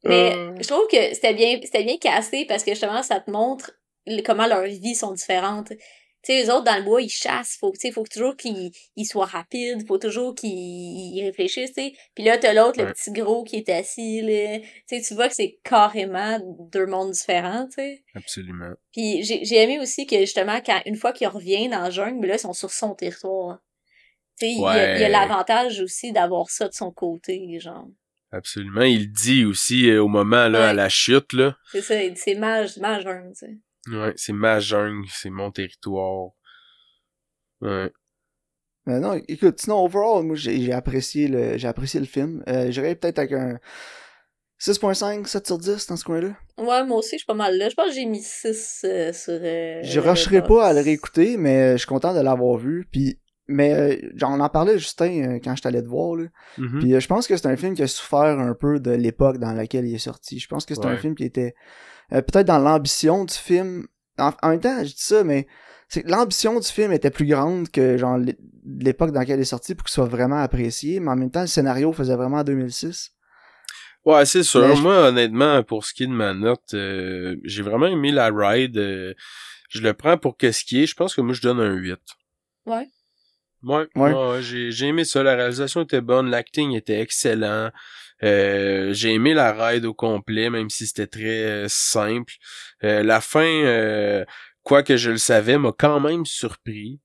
Mais 0.04 0.32
Ah. 0.34 0.54
je 0.60 0.66
trouve 0.68 0.86
que 0.90 1.14
c'était 1.14 1.34
bien, 1.34 1.58
c'était 1.62 1.84
bien 1.84 1.96
cassé 1.98 2.44
parce 2.46 2.64
que 2.64 2.72
justement, 2.72 3.02
ça 3.02 3.20
te 3.20 3.30
montre 3.30 3.70
comment 4.24 4.46
leurs 4.46 4.64
vies 4.64 4.94
sont 4.94 5.12
différentes. 5.12 5.72
Tu 6.24 6.32
sais, 6.32 6.44
eux 6.46 6.52
autres, 6.52 6.64
dans 6.64 6.76
le 6.76 6.82
bois, 6.82 7.02
ils 7.02 7.10
chassent. 7.10 7.56
Faut, 7.60 7.72
tu 7.78 7.92
faut 7.92 8.04
toujours 8.04 8.36
qu'ils 8.36 8.70
ils 8.96 9.04
soient 9.04 9.26
rapides. 9.26 9.86
Faut 9.86 9.98
toujours 9.98 10.34
qu'ils 10.34 10.50
ils 10.50 11.22
réfléchissent, 11.24 11.72
tu 11.74 11.82
sais. 11.82 11.92
Puis 12.14 12.24
là, 12.24 12.38
t'as 12.38 12.54
l'autre, 12.54 12.82
le 12.82 12.92
petit 12.92 13.10
gros 13.12 13.44
qui 13.44 13.56
est 13.56 13.68
assis, 13.68 14.22
là. 14.22 14.58
Tu 14.60 14.66
sais, 14.86 15.00
tu 15.02 15.14
vois 15.14 15.28
que 15.28 15.34
c'est 15.34 15.58
carrément 15.64 16.38
deux 16.72 16.86
mondes 16.86 17.10
différents, 17.12 17.66
tu 17.66 17.74
sais. 17.74 18.04
absolument 18.14 18.72
Puis 18.92 19.22
j'ai 19.22 19.56
aimé 19.62 19.78
aussi 19.80 20.06
que, 20.06 20.18
justement, 20.20 20.60
quand 20.64 20.80
une 20.86 20.96
fois 20.96 21.12
qu'il 21.12 21.28
revient 21.28 21.68
dans 21.68 21.84
le 21.84 21.90
jungle, 21.90 22.26
là, 22.26 22.34
ils 22.36 22.38
sont 22.38 22.52
sur 22.52 22.70
son 22.70 22.94
territoire. 22.94 23.58
Tu 24.38 24.46
sais, 24.46 24.52
il 24.52 24.60
y 24.60 24.64
a- 24.64 24.94
il 24.96 25.00
y 25.00 25.04
a 25.04 25.06
Ouais. 25.06 25.12
l'avantage 25.12 25.80
aussi 25.80 26.10
d'avoir 26.12 26.48
ça 26.50 26.68
de 26.68 26.74
son 26.74 26.90
côté, 26.90 27.58
genre. 27.60 27.86
absolument 28.32 28.82
il 28.82 29.12
dit 29.12 29.44
aussi 29.44 29.88
euh, 29.88 30.02
au 30.02 30.08
moment 30.08 30.48
là 30.48 30.58
Ouais. 30.58 30.64
à 30.70 30.72
la 30.72 30.88
chute 30.88 31.32
là 31.34 31.56
C'est 31.70 31.82
ça, 31.82 32.02
il 32.02 32.14
dit, 32.14 32.20
c'est 32.20 32.34
ma, 32.34 32.62
ma 32.80 32.98
jungle, 33.00 33.30
tu 33.32 33.46
sais. 33.46 33.52
Ouais 33.88 34.12
c'est 34.16 34.32
ma 34.32 34.60
jungle 34.60 35.06
c'est 35.10 35.30
mon 35.30 35.50
territoire 35.50 36.30
ouais 37.60 37.90
Mais 38.86 39.00
non, 39.00 39.14
écoute, 39.28 39.60
sinon, 39.60 39.84
overall, 39.84 40.24
moi, 40.24 40.36
j'ai 40.36 40.60
j'ai 40.60 40.72
apprécié 40.72 41.26
le, 41.28 41.56
j'ai 41.56 41.68
apprécié 41.68 41.98
le 42.00 42.06
film. 42.06 42.42
Euh, 42.48 42.70
J'irais 42.70 42.94
peut-être 42.94 43.18
avec 43.18 43.32
un 43.32 43.58
6.5, 44.60 45.26
7 45.26 45.46
sur 45.46 45.58
10 45.58 45.86
dans 45.88 45.96
ce 45.96 46.04
coin-là. 46.04 46.36
Ouais, 46.58 46.84
moi 46.86 46.98
aussi, 46.98 47.12
je 47.12 47.18
suis 47.18 47.26
pas 47.26 47.34
mal 47.34 47.56
là. 47.58 47.68
Je 47.68 47.74
pense 47.74 47.88
que 47.88 47.94
j'ai 47.94 48.04
mis 48.06 48.22
6 48.22 48.82
euh, 48.84 49.12
sur. 49.12 49.32
Euh, 49.42 49.80
Je 49.82 50.00
rusherai 50.00 50.42
pas 50.42 50.66
à 50.68 50.72
le 50.72 50.80
réécouter, 50.80 51.36
mais 51.36 51.56
euh, 51.60 51.72
je 51.72 51.78
suis 51.78 51.86
content 51.86 52.14
de 52.14 52.20
l'avoir 52.20 52.56
vu. 52.58 52.86
Puis, 52.90 53.18
mais 53.48 53.74
euh, 53.74 54.10
genre, 54.16 54.30
on 54.32 54.40
en 54.40 54.48
parlait, 54.48 54.78
Justin, 54.78 55.22
euh, 55.36 55.38
quand 55.42 55.54
je 55.56 55.62
t'allais 55.62 55.82
te 55.82 55.86
voir. 55.88 56.16
Là. 56.16 56.24
Mhm. 56.58 56.78
Puis 56.80 56.94
euh, 56.94 57.00
je 57.00 57.06
pense 57.08 57.26
que 57.26 57.36
c'est 57.36 57.46
un 57.46 57.56
film 57.56 57.74
qui 57.74 57.82
a 57.82 57.86
souffert 57.86 58.38
un 58.38 58.54
peu 58.54 58.80
de 58.80 58.90
l'époque 58.92 59.38
dans 59.38 59.52
laquelle 59.52 59.86
il 59.86 59.94
est 59.94 59.98
sorti. 59.98 60.38
Je 60.38 60.48
pense 60.48 60.64
que 60.66 60.74
c'est 60.74 60.84
un 60.86 60.96
film 60.98 61.14
qui 61.14 61.24
était 61.24 61.54
euh, 62.12 62.22
peut-être 62.22 62.46
dans 62.46 62.58
l'ambition 62.58 63.24
du 63.24 63.34
film. 63.34 63.86
En, 64.18 64.32
en 64.42 64.48
même 64.50 64.60
temps, 64.60 64.78
je 64.80 64.88
dis 64.94 64.94
ça, 64.96 65.24
mais 65.24 65.46
c'est 65.88 66.02
que 66.02 66.10
l'ambition 66.10 66.58
du 66.60 66.66
film 66.66 66.92
était 66.92 67.10
plus 67.10 67.26
grande 67.26 67.68
que 67.70 67.96
genre 67.98 68.16
l'é- 68.18 68.38
l'époque 68.80 69.10
dans 69.12 69.20
laquelle 69.20 69.38
il 69.38 69.42
est 69.42 69.44
sorti 69.44 69.74
pour 69.74 69.84
qu'il 69.84 69.92
soit 69.92 70.06
vraiment 70.06 70.38
apprécié. 70.40 71.00
Mais 71.00 71.10
en 71.10 71.16
même 71.16 71.30
temps, 71.30 71.42
le 71.42 71.46
scénario 71.46 71.92
faisait 71.92 72.16
vraiment 72.16 72.38
en 72.38 72.44
2006. 72.44 73.10
Ouais, 74.04 74.24
c'est 74.26 74.42
sûr. 74.42 74.60
Mais 74.66 74.76
je- 74.76 74.82
Moi, 74.82 75.08
honnêtement, 75.08 75.62
pour 75.62 75.84
ce 75.84 75.94
qui 75.94 76.04
est 76.04 76.06
de 76.06 76.12
ma 76.12 76.34
note, 76.34 76.74
euh, 76.74 77.36
j'ai 77.44 77.62
vraiment 77.62 77.86
aimé 77.86 78.12
la 78.12 78.30
ride. 78.32 78.76
euh, 78.76 79.14
je 79.70 79.80
le 79.80 79.92
prends 79.94 80.18
pour 80.18 80.36
que 80.36 80.52
ce 80.52 80.64
qui 80.64 80.82
est. 80.82 80.86
Je 80.86 80.94
pense 80.94 81.14
que 81.14 81.20
moi, 81.20 81.34
je 81.34 81.40
donne 81.40 81.58
un 81.58 81.72
8. 81.74 81.98
Ouais. 82.66 82.88
Ouais, 83.64 83.86
Ouais. 83.96 84.42
j'ai, 84.42 84.70
j'ai 84.70 84.86
aimé 84.86 85.04
ça. 85.04 85.22
La 85.22 85.34
réalisation 85.34 85.82
était 85.82 86.00
bonne, 86.00 86.30
l'acting 86.30 86.72
était 86.72 87.00
excellent. 87.00 87.70
Euh, 88.22 88.92
j'ai 88.92 89.12
aimé 89.12 89.34
la 89.34 89.52
ride 89.52 89.84
au 89.84 89.94
complet, 89.94 90.48
même 90.50 90.70
si 90.70 90.86
c'était 90.86 91.06
très 91.06 91.44
euh, 91.44 91.66
simple. 91.68 92.34
Euh, 92.84 93.02
la 93.02 93.20
fin, 93.20 93.44
euh, 93.44 94.24
quoique 94.62 94.96
je 94.96 95.10
le 95.10 95.18
savais, 95.18 95.58
m'a 95.58 95.72
quand 95.76 96.00
même 96.00 96.24
surpris. 96.24 97.00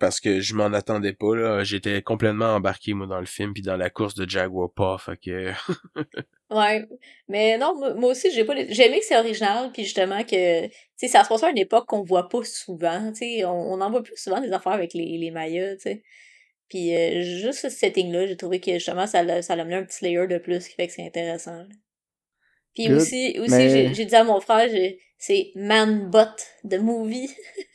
Parce 0.00 0.18
que 0.20 0.40
je 0.40 0.54
m'en 0.54 0.72
attendais 0.72 1.12
pas 1.12 1.36
là, 1.36 1.62
j'étais 1.64 2.02
complètement 2.02 2.54
embarqué 2.56 2.94
moi 2.94 3.06
dans 3.06 3.20
le 3.20 3.26
film 3.26 3.52
puis 3.52 3.62
dans 3.62 3.76
la 3.76 3.90
course 3.90 4.14
de 4.14 4.28
Jaguar 4.28 4.68
Paw, 4.74 4.98
fait 4.98 5.16
que 5.16 5.52
Ouais. 6.50 6.84
Mais 7.28 7.56
non, 7.58 7.74
moi, 7.96 8.10
aussi, 8.10 8.30
j'ai 8.32 8.44
pas. 8.44 8.54
les- 8.54 8.72
J'ai 8.72 8.86
aimé 8.86 8.98
que 9.00 9.06
c'est 9.06 9.16
original, 9.16 9.70
puis 9.72 9.84
justement 9.84 10.22
que. 10.24 10.66
Tu 10.66 10.72
sais, 10.96 11.08
ça 11.08 11.24
se 11.24 11.28
passe 11.28 11.42
à 11.42 11.50
une 11.50 11.58
époque 11.58 11.86
qu'on 11.86 12.02
voit 12.02 12.28
pas 12.28 12.44
souvent. 12.44 13.10
Tu 13.12 13.18
sais, 13.18 13.44
on, 13.44 13.72
on 13.72 13.80
en 13.80 13.90
voit 13.90 14.02
plus 14.02 14.16
souvent 14.16 14.40
des 14.40 14.52
affaires 14.52 14.72
avec 14.72 14.94
les, 14.94 15.16
les 15.18 15.30
Mayas, 15.30 15.76
tu 15.76 15.82
sais. 15.82 16.02
Puis 16.68 16.94
euh, 16.94 17.22
juste 17.22 17.60
ce 17.60 17.68
setting-là, 17.68 18.26
j'ai 18.26 18.36
trouvé 18.36 18.60
que 18.60 18.72
justement, 18.74 19.06
ça 19.06 19.22
l'a 19.22 19.42
ça 19.42 19.54
l'a 19.56 19.62
amené 19.62 19.76
un 19.76 19.84
petit 19.84 20.04
layer 20.04 20.26
de 20.26 20.38
plus 20.38 20.66
qui 20.68 20.74
fait 20.74 20.86
que 20.86 20.92
c'est 20.92 21.06
intéressant. 21.06 21.56
là. 21.56 21.66
Puis 22.74 22.86
Good. 22.88 22.96
aussi, 22.96 23.36
aussi 23.38 23.50
Mais- 23.50 23.94
j'ai 23.94 24.04
dit 24.04 24.14
à 24.14 24.24
mon 24.24 24.40
frère, 24.40 24.68
j'ai- 24.68 25.00
c'est 25.18 25.50
Man 25.56 26.10
Bot 26.10 26.26
the 26.68 26.78
Movie. 26.80 27.30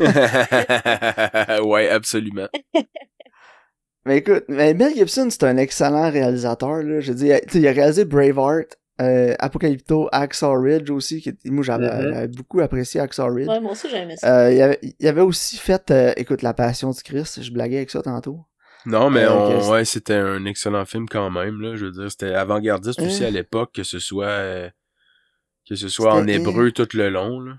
ouais, 1.64 1.88
absolument. 1.88 2.48
Mais 4.04 4.18
écoute, 4.18 4.44
mais 4.48 4.72
Mel 4.72 4.94
Gibson, 4.94 5.28
c'est 5.28 5.44
un 5.44 5.58
excellent 5.58 6.10
réalisateur. 6.10 6.82
Là. 6.82 7.00
Je 7.00 7.12
sais, 7.12 7.44
il 7.52 7.66
a 7.68 7.72
réalisé 7.72 8.06
Braveheart. 8.06 8.78
Euh, 9.02 9.34
Apocalypto, 9.38 10.08
Axel 10.12 10.48
Ridge 10.56 10.90
aussi, 10.90 11.20
qui 11.20 11.32
moi 11.44 11.62
j'avais 11.62 11.86
Mhm. 11.86 12.12
j'avais 12.14 12.28
beaucoup 12.28 12.60
apprécié 12.60 13.00
Axel 13.00 13.26
Ridge. 13.30 13.48
Ouais, 13.48 13.60
moi 13.60 13.72
aussi, 13.72 13.88
j'aimais 13.90 14.16
ça. 14.16 14.46
Euh, 14.46 14.52
il, 14.52 14.62
avait, 14.62 14.80
il 14.98 15.06
avait 15.06 15.20
aussi 15.20 15.56
fait, 15.58 15.90
euh, 15.90 16.12
écoute, 16.16 16.40
La 16.42 16.54
Passion 16.54 16.90
du 16.90 17.02
Christ, 17.02 17.42
je 17.42 17.52
blaguais 17.52 17.76
avec 17.76 17.90
ça 17.90 18.00
tantôt. 18.02 18.40
Non, 18.86 19.10
mais 19.10 19.24
Euh, 19.24 19.30
on- 19.60 19.70
ouais, 19.72 19.84
c'était 19.84 20.14
un 20.14 20.44
excellent 20.46 20.84
film 20.86 21.06
quand 21.08 21.30
même, 21.30 21.60
là. 21.60 21.76
Je 21.76 21.84
veux 21.84 21.92
dire, 21.92 22.10
c'était 22.10 22.32
avant-gardiste 22.34 23.02
aussi 23.02 23.24
à 23.24 23.30
l'époque, 23.30 23.72
que 23.74 23.82
ce 23.84 23.98
soit, 23.98 24.24
euh, 24.26 24.70
que 25.68 25.74
ce 25.74 25.88
soit 25.88 26.14
en 26.14 26.26
hébreu 26.26 26.72
tout 26.72 26.88
le 26.94 27.10
long, 27.10 27.40
là. 27.40 27.52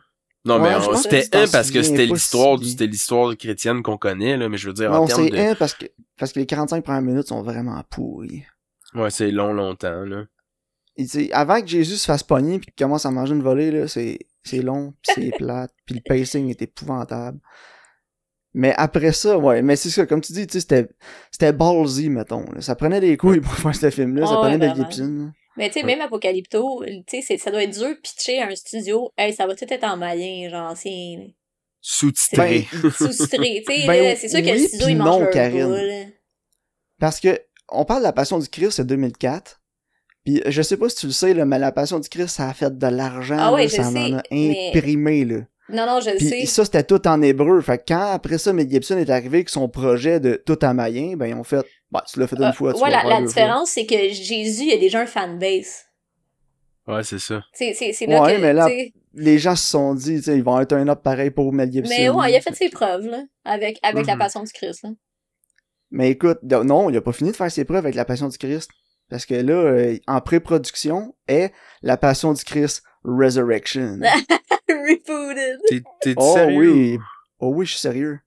Non, 0.58 0.62
Ouais, 0.64 0.70
mais 0.72 1.22
c'était 1.22 1.38
un 1.38 1.48
parce 1.48 1.72
que 1.72 1.82
c'était 1.84 2.06
l'histoire, 2.06 2.60
si- 2.60 2.72
c'était 2.72 2.88
l'histoire 2.88 3.36
chrétienne 3.38 3.82
qu'on 3.84 3.98
connaît, 3.98 4.38
là, 4.38 4.50
mais 4.50 4.58
je 4.58 4.68
veux 4.68 4.74
dire, 4.74 4.92
en 4.92 5.02
Non, 5.02 5.06
termes 5.08 5.26
c'est 5.26 5.30
de, 5.32 5.38
un 5.38 5.56
parce 5.56 5.74
que, 5.74 5.86
parce 6.18 6.34
que 6.34 6.40
les 6.40 6.46
45 6.46 6.84
premières 6.84 7.02
minutes 7.02 7.28
sont 7.28 7.42
vraiment 7.42 7.82
pourries. 7.90 8.44
ouais, 8.96 9.10
c'est 9.12 9.32
long, 9.32 9.54
longtemps, 9.54 10.04
là. 10.06 10.24
Et 10.98 11.04
tu 11.04 11.10
sais, 11.12 11.32
avant 11.32 11.62
que 11.62 11.68
Jésus 11.68 11.96
se 11.96 12.06
fasse 12.06 12.24
pogner 12.24 12.60
puis 12.60 12.72
qu'il 12.72 12.84
commence 12.86 13.06
à 13.06 13.12
manger 13.12 13.34
une 13.34 13.42
volée, 13.44 13.72
là, 13.72 13.88
c'est, 13.88 14.20
c'est 14.44 14.62
long, 14.62 14.92
pis 15.02 15.12
c'est 15.16 15.32
plate, 15.38 15.72
puis 15.86 15.96
le 15.96 16.02
pacing 16.02 16.50
est 16.50 16.62
épouvantable. 16.62 17.40
Mais 18.54 18.74
après 18.76 19.14
ça, 19.14 19.38
ouais, 19.38 19.62
mais 19.62 19.76
c'est 19.76 19.92
ça, 19.92 20.06
comme 20.08 20.22
tu 20.22 20.34
dis, 20.34 20.48
tu 20.48 20.54
sais, 20.54 20.60
c'était, 20.62 20.90
c'était 21.32 21.54
ballsy, 21.54 22.10
mettons. 22.10 22.46
là. 22.52 22.62
Ça 22.62 22.76
prenait 22.76 23.00
des 23.00 23.16
couilles 23.16 23.42
pour 23.42 23.54
faire 23.54 23.76
ce 23.76 23.90
film-là, 23.92 24.26
ça 24.26 24.34
Ah 24.34 24.38
prenait 24.38 24.58
ouais, 24.58 24.68
vraiment. 24.70 24.90
Gibson. 24.90 25.32
Mais 25.60 25.70
tu 25.70 25.80
sais, 25.80 25.86
même 25.86 26.02
Apocalypto, 26.02 26.84
tu 27.06 27.22
sais, 27.22 27.38
ça 27.38 27.52
doit 27.52 27.64
être 27.64 27.78
dur 27.78 27.90
de 27.90 27.94
pitcher 28.02 28.40
à 28.42 28.48
un 28.48 28.56
studio. 28.56 29.12
Hey, 29.18 29.34
ça 29.34 29.46
va 29.46 29.54
tout 29.56 29.66
être 29.72 29.84
en 29.84 29.98
malien, 29.98 30.50
genre, 30.50 30.76
c'est 30.76 31.36
Sous-titré. 31.82 32.66
sous-titré. 32.98 33.64
Tu 33.68 33.76
sais, 33.82 33.88
Ben, 33.88 34.16
c'est 34.18 34.30
sûr 34.30 34.42
que 34.42 34.50
le 34.50 34.58
studio, 34.68 34.88
il 34.88 34.98
non, 34.98 35.06
mange 35.06 35.22
leur 35.24 35.30
Karine. 35.32 36.12
Parce 37.00 37.20
que, 37.20 37.40
on 37.70 37.86
parle 37.86 38.00
de 38.00 38.06
la 38.06 38.14
Passion 38.14 38.40
du 38.40 38.48
Christ, 38.50 38.72
c'est 38.72 38.88
2004. 38.88 39.62
Puis 40.26 40.42
je 40.46 40.62
sais 40.62 40.76
pas 40.78 40.90
si 40.90 40.96
tu 40.98 41.06
le 41.08 41.12
sais, 41.14 41.34
là, 41.34 41.46
mais 41.46 41.60
la 41.60 41.72
Passion 41.72 42.00
du 42.00 42.10
Christ, 42.10 42.36
ça 42.36 42.50
a 42.50 42.54
fait 42.54 42.78
de 42.78 42.88
l'argent. 42.88 43.38
Ah 43.40 43.54
ouais, 43.54 43.68
ça 43.70 43.84
en 43.88 43.92
sais, 43.92 43.98
a 44.14 44.24
mais- 44.32 44.72
imprimé, 44.76 45.26
là. 45.26 45.38
Non, 45.72 45.86
non, 45.86 46.00
je 46.02 46.10
le 46.12 46.20
sais. 46.20 46.30
Puis 46.38 46.48
ça, 46.48 46.66
c'était 46.66 46.84
tout 46.84 47.08
en 47.08 47.22
hébreu. 47.22 47.62
Fait 47.62 47.78
que 47.78 47.84
quand, 47.90 48.12
après 48.12 48.38
ça, 48.38 48.54
Mel 48.54 48.70
Gibson 48.70 48.98
est 48.98 49.10
arrivé 49.10 49.40
avec 49.40 49.50
son 49.50 49.70
projet 49.70 50.20
de 50.20 50.42
tout 50.46 50.64
en 50.66 50.74
mayen, 50.74 51.16
ben, 51.16 51.28
ils 51.28 51.34
ont 51.36 51.44
fait, 51.44 51.66
bah, 51.92 52.04
tu 52.12 52.20
l'as 52.20 52.28
fait 52.28 52.36
une 52.38 52.44
Euh, 52.44 52.52
fois, 52.54 52.74
tu 52.74 52.82
ouais, 52.82 52.90
la, 52.90 53.22
différence, 53.22 53.70
c'est 53.72 53.86
que 53.86 53.96
Jésus 54.10 54.72
a 54.72 54.78
déjà 54.78 55.02
un 55.02 55.06
fanbase. 55.06 55.86
Ouais, 56.88 57.04
c'est 57.04 57.20
ça. 57.20 57.44
C'est 57.54 57.74
c'est- 57.74 57.94
c'est 57.94 58.08
là 58.08 58.22
Ouais, 58.22 58.36
que. 58.38 58.42
mais 58.42 58.54
là. 58.54 58.68
Les 59.16 59.40
gens 59.40 59.56
se 59.56 59.66
sont 59.72 59.96
dit, 59.96 60.18
tu 60.18 60.24
sais, 60.24 60.38
ils 60.38 60.44
vont 60.44 60.60
être 60.60 60.74
un 60.74 60.88
up 60.88 61.02
pareil 61.04 61.32
pour 61.32 61.52
Mel 61.52 61.72
Gibson. 61.72 61.90
Mais 61.98 62.10
ouais, 62.10 62.32
il 62.32 62.36
a 62.36 62.42
fait 62.42 62.54
ses 62.56 62.70
preuves, 62.70 63.08
là, 63.08 63.24
avec, 63.44 63.80
avec 63.84 64.06
la 64.06 64.14
Mhm. 64.14 64.20
passion 64.20 64.44
du 64.44 64.52
Christ, 64.52 64.84
là. 64.84 64.90
Mais 65.92 66.12
écoute, 66.12 66.38
non, 66.44 66.90
il 66.92 66.98
a 66.98 67.02
pas 67.02 67.12
fini 67.12 67.32
de 67.32 67.36
faire 67.36 67.52
ses 67.52 67.66
preuves 67.66 67.80
avec 67.84 67.96
la 67.96 68.06
Passion 68.06 68.28
du 68.28 68.38
Christ. 68.38 68.70
Parce 69.10 69.26
que 69.26 69.34
là, 69.34 69.54
euh, 69.54 69.98
en 70.08 70.22
pré-production, 70.22 71.16
est 71.28 71.52
la 71.82 71.98
Passion 71.98 72.32
du 72.34 72.44
Christ 72.44 72.84
Resurrection. 73.04 74.00
Rebooted. 74.70 75.60
T'es, 75.68 75.82
t'es 76.02 76.14
oh 76.18 76.34
sérieux? 76.34 76.72
oui. 76.72 77.00
Oh 77.40 77.52
oui, 77.54 77.66
je 77.66 77.72
suis 77.72 77.80
sérieux. 77.80 78.20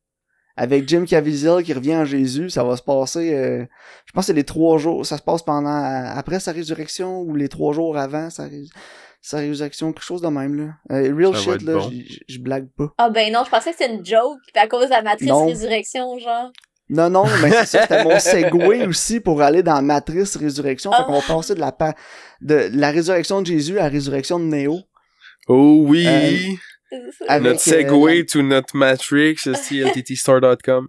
Avec 0.56 0.86
Jim 0.88 1.04
Caviezel 1.06 1.62
qui 1.64 1.72
revient 1.72 1.96
en 1.96 2.04
Jésus, 2.04 2.50
ça 2.50 2.62
va 2.62 2.76
se 2.76 2.82
passer, 2.82 3.34
euh, 3.34 3.64
je 4.04 4.12
pense 4.12 4.24
que 4.24 4.26
c'est 4.26 4.32
les 4.34 4.44
trois 4.44 4.76
jours, 4.76 5.04
ça 5.06 5.16
se 5.16 5.22
passe 5.22 5.42
pendant, 5.42 5.70
après 6.14 6.40
sa 6.40 6.52
résurrection 6.52 7.22
ou 7.22 7.34
les 7.34 7.48
trois 7.48 7.72
jours 7.72 7.96
avant 7.96 8.28
sa, 8.28 8.48
sa 9.22 9.38
résurrection, 9.38 9.92
quelque 9.94 10.04
chose 10.04 10.20
de 10.20 10.28
même, 10.28 10.54
là. 10.54 10.74
Euh, 10.90 11.14
real 11.16 11.34
Ça 11.34 11.40
shit, 11.40 11.62
là, 11.62 11.74
bon. 11.78 11.90
je 12.28 12.38
blague 12.38 12.68
pas. 12.76 12.92
Ah 12.98 13.08
ben 13.08 13.32
non, 13.32 13.44
je 13.46 13.50
pensais 13.50 13.72
que 13.72 13.78
c'était 13.78 13.94
une 13.94 14.04
joke, 14.04 14.38
pis 14.52 14.58
à 14.58 14.66
cause 14.66 14.86
de 14.86 14.90
la 14.90 15.00
matrice 15.02 15.28
Non. 15.30 15.46
résurrection, 15.46 16.18
genre. 16.18 16.52
Non, 16.94 17.08
non, 17.08 17.24
mais 17.42 17.50
c'est 17.50 17.64
ça, 17.66 17.82
c'était 17.82 18.04
mon 18.04 18.18
segway 18.18 18.86
aussi 18.86 19.20
pour 19.20 19.40
aller 19.40 19.62
dans 19.62 19.80
Matrice 19.82 20.36
Résurrection. 20.36 20.92
Fait 20.92 21.04
qu'on 21.04 21.18
va 21.18 21.22
passer 21.26 21.54
de 21.54 21.60
la, 21.60 21.72
pa- 21.72 21.94
de 22.40 22.68
la 22.72 22.90
résurrection 22.90 23.40
de 23.40 23.46
Jésus 23.46 23.78
à 23.78 23.84
la 23.84 23.88
résurrection 23.88 24.38
de 24.38 24.44
Néo. 24.44 24.78
Oh 25.48 25.84
oui! 25.86 26.06
Euh, 26.92 26.98
Avec, 27.28 27.44
notre 27.44 27.68
euh, 27.68 27.82
segue 28.18 28.26
to 28.26 28.42
notre 28.42 28.76
Matrix, 28.76 29.36
c'est 29.38 29.74
lttstar.com. 29.96 30.88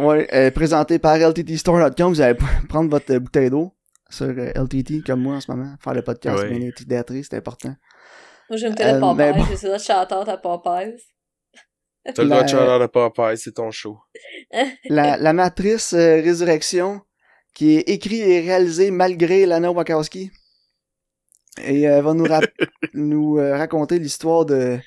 Ouais, 0.00 0.28
euh, 0.32 0.50
présenté 0.52 1.00
par 1.00 1.16
lttstore.com, 1.18 2.12
vous 2.12 2.20
allez 2.20 2.34
p- 2.36 2.44
prendre 2.68 2.88
votre 2.88 3.16
bouteille 3.18 3.50
d'eau 3.50 3.72
sur 4.08 4.26
euh, 4.26 4.52
LTT 4.54 5.02
comme 5.04 5.22
moi 5.22 5.34
en 5.36 5.40
ce 5.40 5.50
moment. 5.50 5.74
Faire 5.82 5.94
le 5.94 6.02
podcast, 6.02 6.38
Ouais. 6.44 6.68
intimidatrice, 6.68 7.26
c'est 7.30 7.36
important. 7.36 7.74
Moi, 8.48 8.56
j'ai 8.56 8.68
une 8.68 8.74
Euh, 8.80 8.92
de 8.94 9.00
Popeye, 9.00 9.32
mais 9.32 9.38
bon. 9.40 9.44
j'ai 9.50 9.56
ça 9.56 9.72
de 9.76 9.78
chanteur 9.82 10.28
à 10.28 10.36
Popeye. 10.36 10.94
T'as 12.14 12.22
le 12.22 12.28
droit 12.28 12.42
de 12.42 12.48
chanter 12.48 12.82
à 12.82 12.88
Popeye, 12.88 13.36
c'est 13.36 13.52
ton 13.52 13.70
show. 13.70 13.98
La, 14.88 15.16
la 15.16 15.32
matrice 15.32 15.92
euh, 15.92 16.20
Résurrection, 16.22 17.02
qui 17.54 17.76
est 17.76 17.88
écrit 17.88 18.20
et 18.20 18.40
réalisé 18.40 18.90
malgré 18.90 19.46
Lana 19.46 19.70
Wachowski. 19.70 20.30
Et 21.64 21.88
euh, 21.88 22.02
va 22.02 22.14
nous, 22.94 23.38
euh, 23.38 23.56
raconter 23.56 23.98
l'histoire 23.98 24.44
de... 24.46 24.78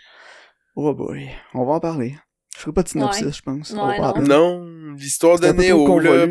Oh 0.76 0.94
boy, 0.94 1.30
on 1.54 1.66
va 1.66 1.74
en 1.74 1.80
parler. 1.80 2.16
Je 2.56 2.62
ferai 2.62 2.74
pas 2.74 2.84
de 2.84 2.90
synopsis, 2.90 3.26
Ouais. 3.26 3.32
je 3.34 3.42
pense. 3.42 3.72
Ouais, 3.72 4.22
non. 4.22 4.94
l'histoire 4.96 5.40
de 5.40 5.48
Néo, 5.48 6.00
là. 6.00 6.28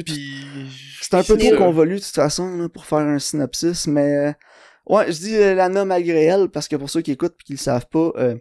C'est 1.02 1.14
un 1.16 1.24
peu 1.24 1.36
trop 1.36 1.56
convolu 1.56 1.96
de 1.96 2.00
toute 2.00 2.14
façon 2.14 2.56
là, 2.56 2.68
pour 2.68 2.84
faire 2.84 2.98
un 2.98 3.18
synopsis, 3.18 3.86
mais 3.86 4.16
euh, 4.16 4.32
ouais, 4.86 5.10
je 5.10 5.18
dis 5.18 5.36
euh, 5.36 5.54
Lana 5.54 5.84
malgré 5.84 6.24
elle 6.24 6.48
parce 6.48 6.68
que 6.68 6.76
pour 6.76 6.88
ceux 6.88 7.00
qui 7.00 7.12
écoutent 7.12 7.36
et 7.40 7.44
qui 7.44 7.52
le 7.54 7.58
savent 7.58 7.86
pas, 7.90 8.12
euh, 8.16 8.36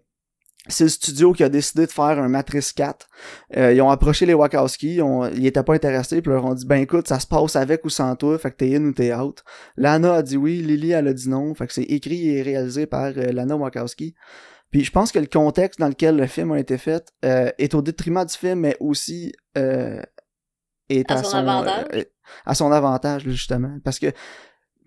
c'est 0.67 0.83
le 0.83 0.89
studio 0.89 1.33
qui 1.33 1.43
a 1.43 1.49
décidé 1.49 1.85
de 1.85 1.91
faire 1.91 2.19
un 2.19 2.27
Matrice 2.27 2.73
4. 2.73 3.07
Euh, 3.57 3.73
ils 3.73 3.81
ont 3.81 3.89
approché 3.89 4.25
les 4.25 4.33
Wachowski, 4.33 4.95
ils, 4.95 5.01
ont, 5.01 5.27
ils 5.27 5.47
étaient 5.47 5.63
pas 5.63 5.73
intéressés, 5.73 6.21
puis 6.21 6.31
leur 6.31 6.45
ont 6.45 6.53
dit 6.53 6.65
ben 6.65 6.75
écoute, 6.81 7.07
ça 7.07 7.19
se 7.19 7.25
passe 7.27 7.55
avec 7.55 7.85
ou 7.85 7.89
sans 7.89 8.15
toi, 8.15 8.37
fait 8.37 8.51
que 8.51 8.57
t'es 8.57 8.75
in 8.75 8.83
ou 8.83 8.91
t'es 8.91 9.13
out. 9.13 9.43
Lana 9.77 10.15
a 10.15 10.21
dit 10.21 10.37
oui, 10.37 10.61
Lily 10.61 10.91
elle 10.91 11.07
a 11.07 11.13
dit 11.13 11.29
non, 11.29 11.53
fait 11.55 11.65
que 11.67 11.73
c'est 11.73 11.83
écrit 11.83 12.29
et 12.29 12.41
réalisé 12.41 12.85
par 12.85 13.05
euh, 13.17 13.31
Lana 13.31 13.55
Wachowski. 13.55 14.13
Puis 14.69 14.83
je 14.83 14.91
pense 14.91 15.11
que 15.11 15.17
le 15.17 15.25
contexte 15.25 15.79
dans 15.79 15.87
lequel 15.87 16.15
le 16.17 16.27
film 16.27 16.51
a 16.51 16.59
été 16.59 16.77
fait 16.77 17.11
euh, 17.25 17.49
est 17.57 17.73
au 17.73 17.81
détriment 17.81 18.23
du 18.25 18.35
film, 18.35 18.59
mais 18.59 18.77
aussi 18.79 19.33
euh, 19.57 20.01
est 20.89 21.09
À 21.09 21.15
à, 21.15 21.23
son 21.23 21.31
son, 21.31 21.37
avantage? 21.37 21.85
euh, 21.95 22.03
à 22.45 22.53
son 22.53 22.71
avantage 22.71 23.23
justement, 23.23 23.77
parce 23.83 23.97
que 23.97 24.11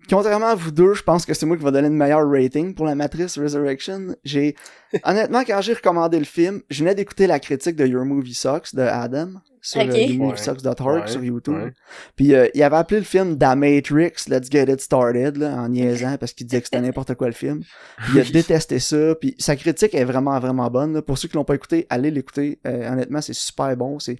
contrairement 0.09 0.47
à 0.47 0.55
vous 0.55 0.71
deux, 0.71 0.93
je 0.93 1.03
pense 1.03 1.25
que 1.25 1.33
c'est 1.33 1.45
moi 1.45 1.57
qui 1.57 1.63
va 1.63 1.71
donner 1.71 1.89
le 1.89 1.95
meilleur 1.95 2.27
rating 2.29 2.73
pour 2.75 2.85
la 2.85 2.95
Matrice 2.95 3.37
Resurrection. 3.37 4.15
J'ai 4.23 4.55
honnêtement 5.03 5.43
quand 5.45 5.61
j'ai 5.61 5.73
recommandé 5.73 6.19
le 6.19 6.25
film, 6.25 6.61
je 6.69 6.79
venais 6.83 6.95
d'écouter 6.95 7.27
la 7.27 7.39
critique 7.39 7.75
de 7.75 7.85
Your 7.85 8.05
Movie 8.05 8.33
Sucks 8.33 8.73
de 8.75 8.81
Adam 8.81 9.29
sur 9.61 9.81
Ok. 9.81 9.87
euh, 9.89 9.93
Ouais. 9.93 10.07
YouMovieSucks.org 10.07 11.01
Ouais, 11.03 11.07
sur 11.07 11.23
YouTube. 11.23 11.53
ouais. 11.55 11.71
Puis 12.17 12.35
euh, 12.35 12.47
il 12.53 12.61
avait 12.63 12.75
appelé 12.75 12.99
le 12.99 13.05
film 13.05 13.37
The 13.37 13.55
Matrix, 13.55 14.11
Let's 14.27 14.49
Get 14.51 14.65
It 14.71 14.81
Started, 14.81 15.37
là, 15.37 15.55
en 15.55 15.69
niaisant, 15.69 16.17
parce 16.17 16.33
qu'il 16.33 16.45
disait 16.47 16.59
que 16.61 16.67
c'était 16.67 16.81
n'importe 16.85 17.15
quoi 17.15 17.27
le 17.27 17.33
film. 17.33 17.61
Puis 17.97 18.13
il 18.15 18.19
a 18.19 18.23
détesté 18.25 18.79
ça, 18.79 19.15
puis 19.15 19.35
sa 19.39 19.55
critique 19.55 19.93
est 19.95 20.03
vraiment, 20.03 20.37
vraiment 20.39 20.69
bonne. 20.69 20.93
là. 20.93 21.01
Pour 21.01 21.17
ceux 21.17 21.29
qui 21.29 21.35
l'ont 21.37 21.45
pas 21.45 21.55
écouté, 21.55 21.87
allez 21.89 22.11
l'écouter. 22.11 22.59
Euh, 22.67 22.91
honnêtement, 22.91 23.21
c'est 23.21 23.33
super 23.33 23.75
bon. 23.77 23.99
C'est 23.99 24.17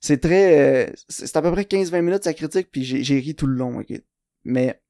c'est 0.00 0.20
très... 0.20 0.88
euh, 0.88 0.92
c'est 1.08 1.36
à 1.36 1.42
peu 1.42 1.52
près 1.52 1.62
15-20 1.62 2.00
minutes 2.02 2.24
sa 2.24 2.34
critique, 2.34 2.68
puis 2.72 2.82
j'ai 2.82 3.04
j'ai 3.04 3.20
ri 3.20 3.36
tout 3.36 3.46
le 3.46 3.54
long. 3.54 3.78
ok. 3.78 3.92
Mais 4.44 4.81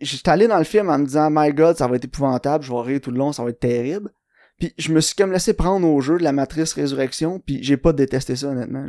j'étais 0.00 0.30
allé 0.30 0.48
dans 0.48 0.58
le 0.58 0.64
film 0.64 0.88
en 0.90 0.98
me 0.98 1.04
disant 1.06 1.28
«My 1.32 1.52
God, 1.52 1.76
ça 1.76 1.86
va 1.86 1.96
être 1.96 2.04
épouvantable, 2.04 2.64
je 2.64 2.72
vais 2.72 2.80
rire 2.80 3.00
tout 3.00 3.10
le 3.10 3.18
long, 3.18 3.32
ça 3.32 3.42
va 3.44 3.50
être 3.50 3.60
terrible.» 3.60 4.10
Puis 4.58 4.72
je 4.78 4.90
me 4.92 5.00
suis 5.00 5.14
comme 5.14 5.32
laissé 5.32 5.52
prendre 5.52 5.86
au 5.86 6.00
jeu 6.00 6.16
de 6.18 6.24
la 6.24 6.32
Matrice 6.32 6.72
Résurrection, 6.72 7.40
puis 7.40 7.62
j'ai 7.62 7.76
pas 7.76 7.92
détesté 7.92 8.36
ça, 8.36 8.48
honnêtement. 8.48 8.86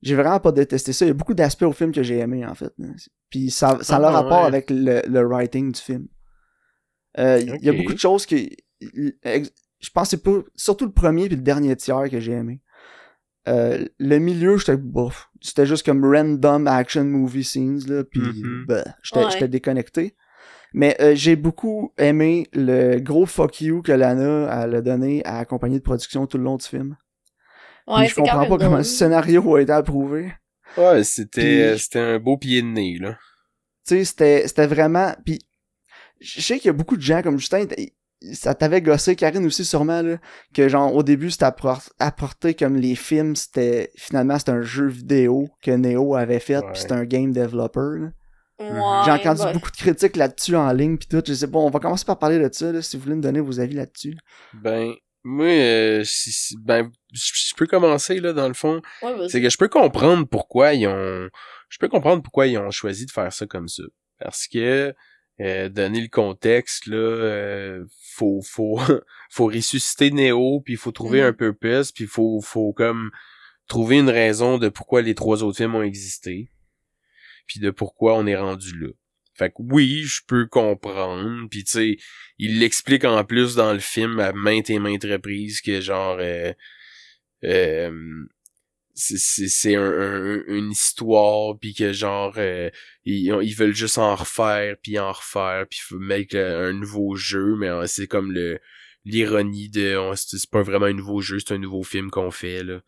J'ai 0.00 0.14
vraiment 0.16 0.40
pas 0.40 0.52
détesté 0.52 0.92
ça. 0.92 1.04
Il 1.04 1.08
y 1.08 1.10
a 1.10 1.14
beaucoup 1.14 1.34
d'aspects 1.34 1.62
au 1.62 1.72
film 1.72 1.92
que 1.92 2.02
j'ai 2.02 2.18
aimé, 2.18 2.44
en 2.46 2.54
fait. 2.54 2.72
Puis 3.30 3.50
ça, 3.50 3.78
ça 3.82 3.96
a 3.96 3.98
le 4.00 4.06
Ah, 4.06 4.10
rapport 4.10 4.40
ouais. 4.40 4.46
avec 4.46 4.70
le, 4.70 5.02
le 5.06 5.20
writing 5.26 5.70
du 5.72 5.80
film. 5.80 6.08
Euh, 7.18 7.40
Il 7.40 7.64
y 7.64 7.68
a 7.68 7.72
beaucoup 7.72 7.92
de 7.92 7.98
choses 7.98 8.26
qui... 8.26 8.56
ex- 9.22 9.52
Je 9.80 9.90
pense 9.90 10.04
que 10.04 10.16
c'est 10.16 10.22
pas... 10.22 10.38
Surtout 10.56 10.86
le 10.86 10.92
premier 10.92 11.26
puis 11.26 11.36
le 11.36 11.42
dernier 11.42 11.76
tiers 11.76 12.08
que 12.10 12.18
j'ai 12.18 12.32
aimé. 12.32 12.60
Euh, 13.48 13.84
le 13.98 14.18
milieu, 14.18 14.56
j'étais 14.56 14.76
bof. 14.76 15.28
C'était 15.40 15.66
juste 15.66 15.84
comme 15.84 16.04
random 16.04 16.66
action 16.68 17.04
movie 17.04 17.42
scenes, 17.44 17.80
là, 17.88 18.04
puis 18.04 18.20
Mhm. 18.20 18.64
bah, 18.68 18.84
j'étais 19.02 19.24
Ouais. 19.42 19.48
déconnecté. 19.48 20.14
Mais 20.74 20.96
euh, 21.00 21.14
j'ai 21.14 21.36
beaucoup 21.36 21.92
aimé 21.98 22.46
le 22.54 22.98
gros 22.98 23.26
fuck 23.26 23.60
you 23.60 23.82
que 23.82 23.92
Lana 23.92 24.48
elle 24.64 24.74
a 24.76 24.80
donné 24.80 25.22
à 25.26 25.38
la 25.38 25.44
compagnie 25.44 25.78
de 25.78 25.82
production 25.82 26.26
tout 26.26 26.38
le 26.38 26.44
long 26.44 26.56
du 26.56 26.64
film. 26.66 26.96
Puis 27.86 27.94
Ouais, 27.94 28.06
je 28.08 28.14
comprends 28.14 28.46
pas 28.46 28.58
comment 28.58 28.78
le 28.78 28.84
scénario 28.84 29.56
a 29.56 29.60
été 29.60 29.72
approuvé. 29.72 30.32
Ouais, 30.78 31.04
c'était, 31.04 31.62
euh, 31.74 31.76
c'était 31.76 31.98
un 31.98 32.18
beau 32.18 32.38
pied 32.38 32.62
de 32.62 32.68
nez, 32.68 32.96
là. 32.98 33.18
Tu 33.86 33.96
sais, 33.96 34.04
c'était, 34.04 34.48
c'était 34.48 34.66
vraiment... 34.68 35.12
Puis, 35.26 35.40
je 36.20 36.40
sais 36.40 36.56
qu'il 36.58 36.68
y 36.68 36.70
a 36.70 36.72
beaucoup 36.74 36.96
de 36.96 37.02
gens 37.02 37.20
comme 37.20 37.38
Justin, 37.38 37.66
ça 38.34 38.54
t'avait 38.54 38.80
gossé, 38.82 39.16
Karine 39.16 39.44
aussi 39.46 39.64
sûrement, 39.64 40.02
là, 40.02 40.16
que 40.54 40.68
genre, 40.68 40.94
au 40.94 41.02
début, 41.02 41.30
c'était 41.30 41.46
appor- 41.46 41.88
apporté 41.98 42.54
comme 42.54 42.76
les 42.76 42.94
films, 42.94 43.36
c'était... 43.36 43.90
Finalement, 43.96 44.38
c'était 44.38 44.52
un 44.52 44.62
jeu 44.62 44.86
vidéo 44.86 45.48
que 45.62 45.70
Neo 45.72 46.14
avait 46.14 46.40
fait, 46.40 46.56
Ouais. 46.58 46.72
puis 46.72 46.80
c'était 46.82 46.94
un 46.94 47.04
game 47.04 47.32
developer, 47.32 47.98
là. 48.00 48.08
Ouais, 48.60 49.02
J'ai 49.04 49.10
entendu 49.10 49.42
bah, 49.42 49.52
beaucoup 49.52 49.70
de 49.72 49.76
critiques 49.76 50.14
là-dessus 50.16 50.54
en 50.54 50.72
ligne, 50.72 50.96
puis 50.96 51.08
tout, 51.08 51.22
je 51.26 51.32
sais 51.34 51.48
pas, 51.50 51.58
on 51.58 51.70
va 51.70 51.80
commencer 51.80 52.04
par 52.04 52.18
parler 52.18 52.38
de 52.38 52.48
ça, 52.52 52.70
là, 52.70 52.80
si 52.80 52.96
vous 52.96 53.02
voulez 53.02 53.16
me 53.16 53.22
donner 53.22 53.40
vos 53.40 53.58
avis 53.58 53.74
là-dessus. 53.74 54.16
Ben, 54.54 54.92
moi, 55.24 55.46
euh, 55.46 56.04
si- 56.04 56.30
si- 56.30 56.56
ben, 56.60 56.88
je 57.12 57.30
je 57.34 57.54
peux 57.56 57.66
commencer, 57.66 58.20
là, 58.20 58.32
dans 58.32 58.46
le 58.46 58.54
fond. 58.54 58.80
ouais, 59.02 59.16
vas-y. 59.16 59.30
C'est 59.30 59.42
que 59.42 59.50
je 59.50 59.56
peux 59.58 59.68
comprendre 59.68 60.26
pourquoi 60.28 60.74
ils 60.74 60.86
ont, 60.86 61.28
je 61.70 61.78
peux 61.78 61.88
comprendre 61.88 62.22
pourquoi 62.22 62.46
ils 62.46 62.56
ont 62.58 62.70
choisi 62.70 63.04
de 63.06 63.10
faire 63.10 63.32
ça 63.32 63.46
comme 63.46 63.66
ça. 63.68 63.82
Parce 64.20 64.46
que, 64.46 64.94
euh, 65.40 65.68
donner 65.68 66.00
le 66.00 66.08
contexte, 66.08 66.86
là, 66.86 66.96
euh, 66.96 67.84
faut, 68.14 68.40
faut, 68.42 68.78
faut 69.30 69.46
ressusciter 69.46 70.10
Neo, 70.10 70.60
puis 70.60 70.74
il 70.74 70.76
faut 70.78 70.92
trouver 70.92 71.20
Mhm. 71.20 71.26
un 71.28 71.32
purpose, 71.32 71.92
puis 71.92 72.06
faut, 72.06 72.40
faut 72.40 72.72
comme 72.72 73.10
trouver 73.66 73.98
une 73.98 74.10
raison 74.10 74.58
de 74.58 74.68
pourquoi 74.68 75.02
les 75.02 75.14
trois 75.14 75.42
autres 75.42 75.56
films 75.56 75.74
ont 75.74 75.82
existé, 75.82 76.50
puis 77.46 77.60
de 77.60 77.70
pourquoi 77.70 78.14
on 78.16 78.26
est 78.26 78.36
rendu 78.36 78.78
là. 78.78 78.88
Fait 79.34 79.48
que 79.48 79.56
oui, 79.60 80.02
je 80.02 80.20
peux 80.26 80.46
comprendre, 80.46 81.48
puis 81.48 81.64
tu 81.64 81.70
sais, 81.72 81.96
il 82.38 82.60
l'explique 82.60 83.04
en 83.04 83.24
plus 83.24 83.54
dans 83.54 83.72
le 83.72 83.78
film 83.78 84.20
à 84.20 84.32
maintes 84.32 84.68
et 84.68 84.78
maintes 84.78 85.04
reprises 85.04 85.62
que 85.62 85.80
genre 85.80 86.18
euh, 86.20 86.52
euh, 87.44 88.24
c'est- 88.94 89.18
c'est 89.18 89.48
c'est 89.48 89.74
un, 89.76 89.82
un- 89.82 90.42
une 90.48 90.70
histoire 90.70 91.58
puis 91.58 91.74
que 91.74 91.92
genre 91.92 92.34
euh, 92.36 92.70
ils, 93.04 93.34
ils 93.42 93.54
veulent 93.54 93.74
juste 93.74 93.98
en 93.98 94.14
refaire 94.14 94.76
puis 94.82 94.98
en 94.98 95.12
refaire 95.12 95.66
puis 95.70 95.80
mettre 95.98 96.36
euh, 96.36 96.68
un 96.68 96.72
nouveau 96.72 97.14
jeu 97.16 97.56
mais 97.58 97.68
euh, 97.68 97.86
c'est 97.86 98.06
comme 98.06 98.32
le 98.32 98.58
l'ironie 99.04 99.68
de 99.68 99.98
c'est 100.14 100.48
pas 100.50 100.62
vraiment 100.62 100.86
un 100.86 100.92
nouveau 100.92 101.20
jeu 101.20 101.38
c'est 101.40 101.54
un 101.54 101.58
nouveau 101.58 101.82
film 101.82 102.10
qu'on 102.10 102.30
fait 102.30 102.62
là 102.62 102.80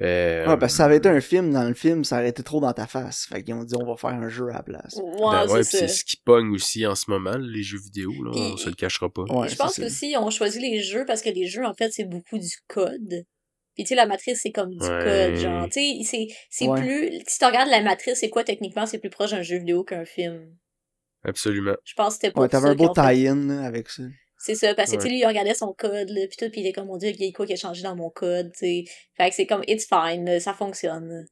euh, 0.00 0.46
Ouais, 0.46 0.56
parce 0.58 0.72
que 0.74 0.76
ça 0.76 0.84
avait 0.84 0.98
été 0.98 1.08
un 1.08 1.20
film 1.20 1.52
dans 1.52 1.66
le 1.66 1.74
film, 1.74 2.04
ça 2.04 2.18
aurait 2.18 2.28
été 2.28 2.44
trop 2.44 2.60
dans 2.60 2.72
ta 2.72 2.86
face. 2.86 3.26
Fait 3.28 3.42
qu'ils 3.42 3.54
ont 3.54 3.64
dit 3.64 3.74
on 3.74 3.84
va 3.84 3.96
faire 3.96 4.10
un 4.10 4.28
jeu 4.28 4.48
à 4.48 4.52
la 4.54 4.62
place. 4.62 4.94
Ouais, 4.94 5.20
ben 5.20 5.48
ouais, 5.48 5.64
c'est 5.64 5.86
pis 5.86 5.92
ce 5.92 6.04
qui 6.04 6.16
pogne 6.24 6.50
aussi 6.54 6.86
en 6.86 6.94
ce 6.94 7.10
moment 7.10 7.36
les 7.36 7.64
jeux 7.64 7.80
vidéo 7.80 8.12
là 8.22 8.30
Puis- 8.32 8.40
on 8.52 8.56
se 8.56 8.68
le 8.68 8.76
cachera 8.76 9.08
pas 9.12 9.22
Ouais, 9.22 9.48
je 9.48 9.56
pense 9.56 9.74
qu'aussi, 9.76 10.14
on 10.16 10.30
choisit 10.30 10.62
les 10.62 10.80
jeux 10.84 11.04
parce 11.04 11.20
que 11.20 11.30
les 11.30 11.46
jeux, 11.48 11.64
en 11.66 11.74
fait, 11.74 11.90
c'est 11.92 12.04
beaucoup 12.04 12.38
du 12.38 12.54
code. 12.68 13.24
Puis 13.78 13.84
tu 13.84 13.90
sais, 13.90 13.94
la 13.94 14.06
matrice, 14.06 14.40
c'est 14.42 14.50
comme 14.50 14.70
du 14.70 14.78
Ouais. 14.80 15.04
code, 15.04 15.36
genre. 15.36 15.68
Tu 15.70 16.02
sais, 16.02 16.26
c'est, 16.50 16.66
Ouais. 16.66 16.80
plus... 16.80 17.22
Si 17.28 17.38
tu 17.38 17.44
regardes 17.44 17.70
la 17.70 17.80
matrice, 17.80 18.18
c'est 18.18 18.28
quoi, 18.28 18.42
techniquement, 18.42 18.86
c'est 18.86 18.98
plus 18.98 19.08
proche 19.08 19.30
d'un 19.30 19.42
jeu 19.42 19.58
vidéo 19.58 19.84
qu'un 19.84 20.04
film? 20.04 20.52
absolument 21.24 21.76
Je 21.84 21.94
pense 21.94 22.08
que 22.08 22.14
c'était 22.14 22.32
pour 22.32 22.42
Ouais, 22.42 22.48
t'avais 22.48 22.68
un 22.70 22.74
beau 22.74 22.88
tie-in 22.92 23.50
avec 23.62 23.88
ça. 23.88 24.02
C'est 24.36 24.56
ça, 24.56 24.74
parce 24.74 24.90
que 24.90 24.96
tu 24.96 25.02
sais, 25.02 25.08
Ouais. 25.08 25.14
lui, 25.14 25.20
il 25.20 25.26
regardait 25.26 25.54
son 25.54 25.72
code, 25.74 26.10
là, 26.10 26.26
pis 26.26 26.36
tout, 26.36 26.50
pis 26.50 26.58
il 26.60 26.66
est 26.66 26.72
comme, 26.72 26.86
mon 26.88 26.96
dieu, 26.96 27.10
il 27.10 27.24
y 27.24 27.28
a 27.28 27.32
quoi 27.32 27.46
qui 27.46 27.52
a 27.52 27.56
changé 27.56 27.82
dans 27.82 27.94
mon 27.94 28.10
code, 28.10 28.50
tu 28.52 28.58
sais. 28.58 28.84
Fait 29.16 29.28
que 29.30 29.36
c'est 29.36 29.46
comme, 29.46 29.62
it's 29.68 29.86
fine, 29.88 30.40
ça 30.40 30.54
fonctionne. 30.54 31.24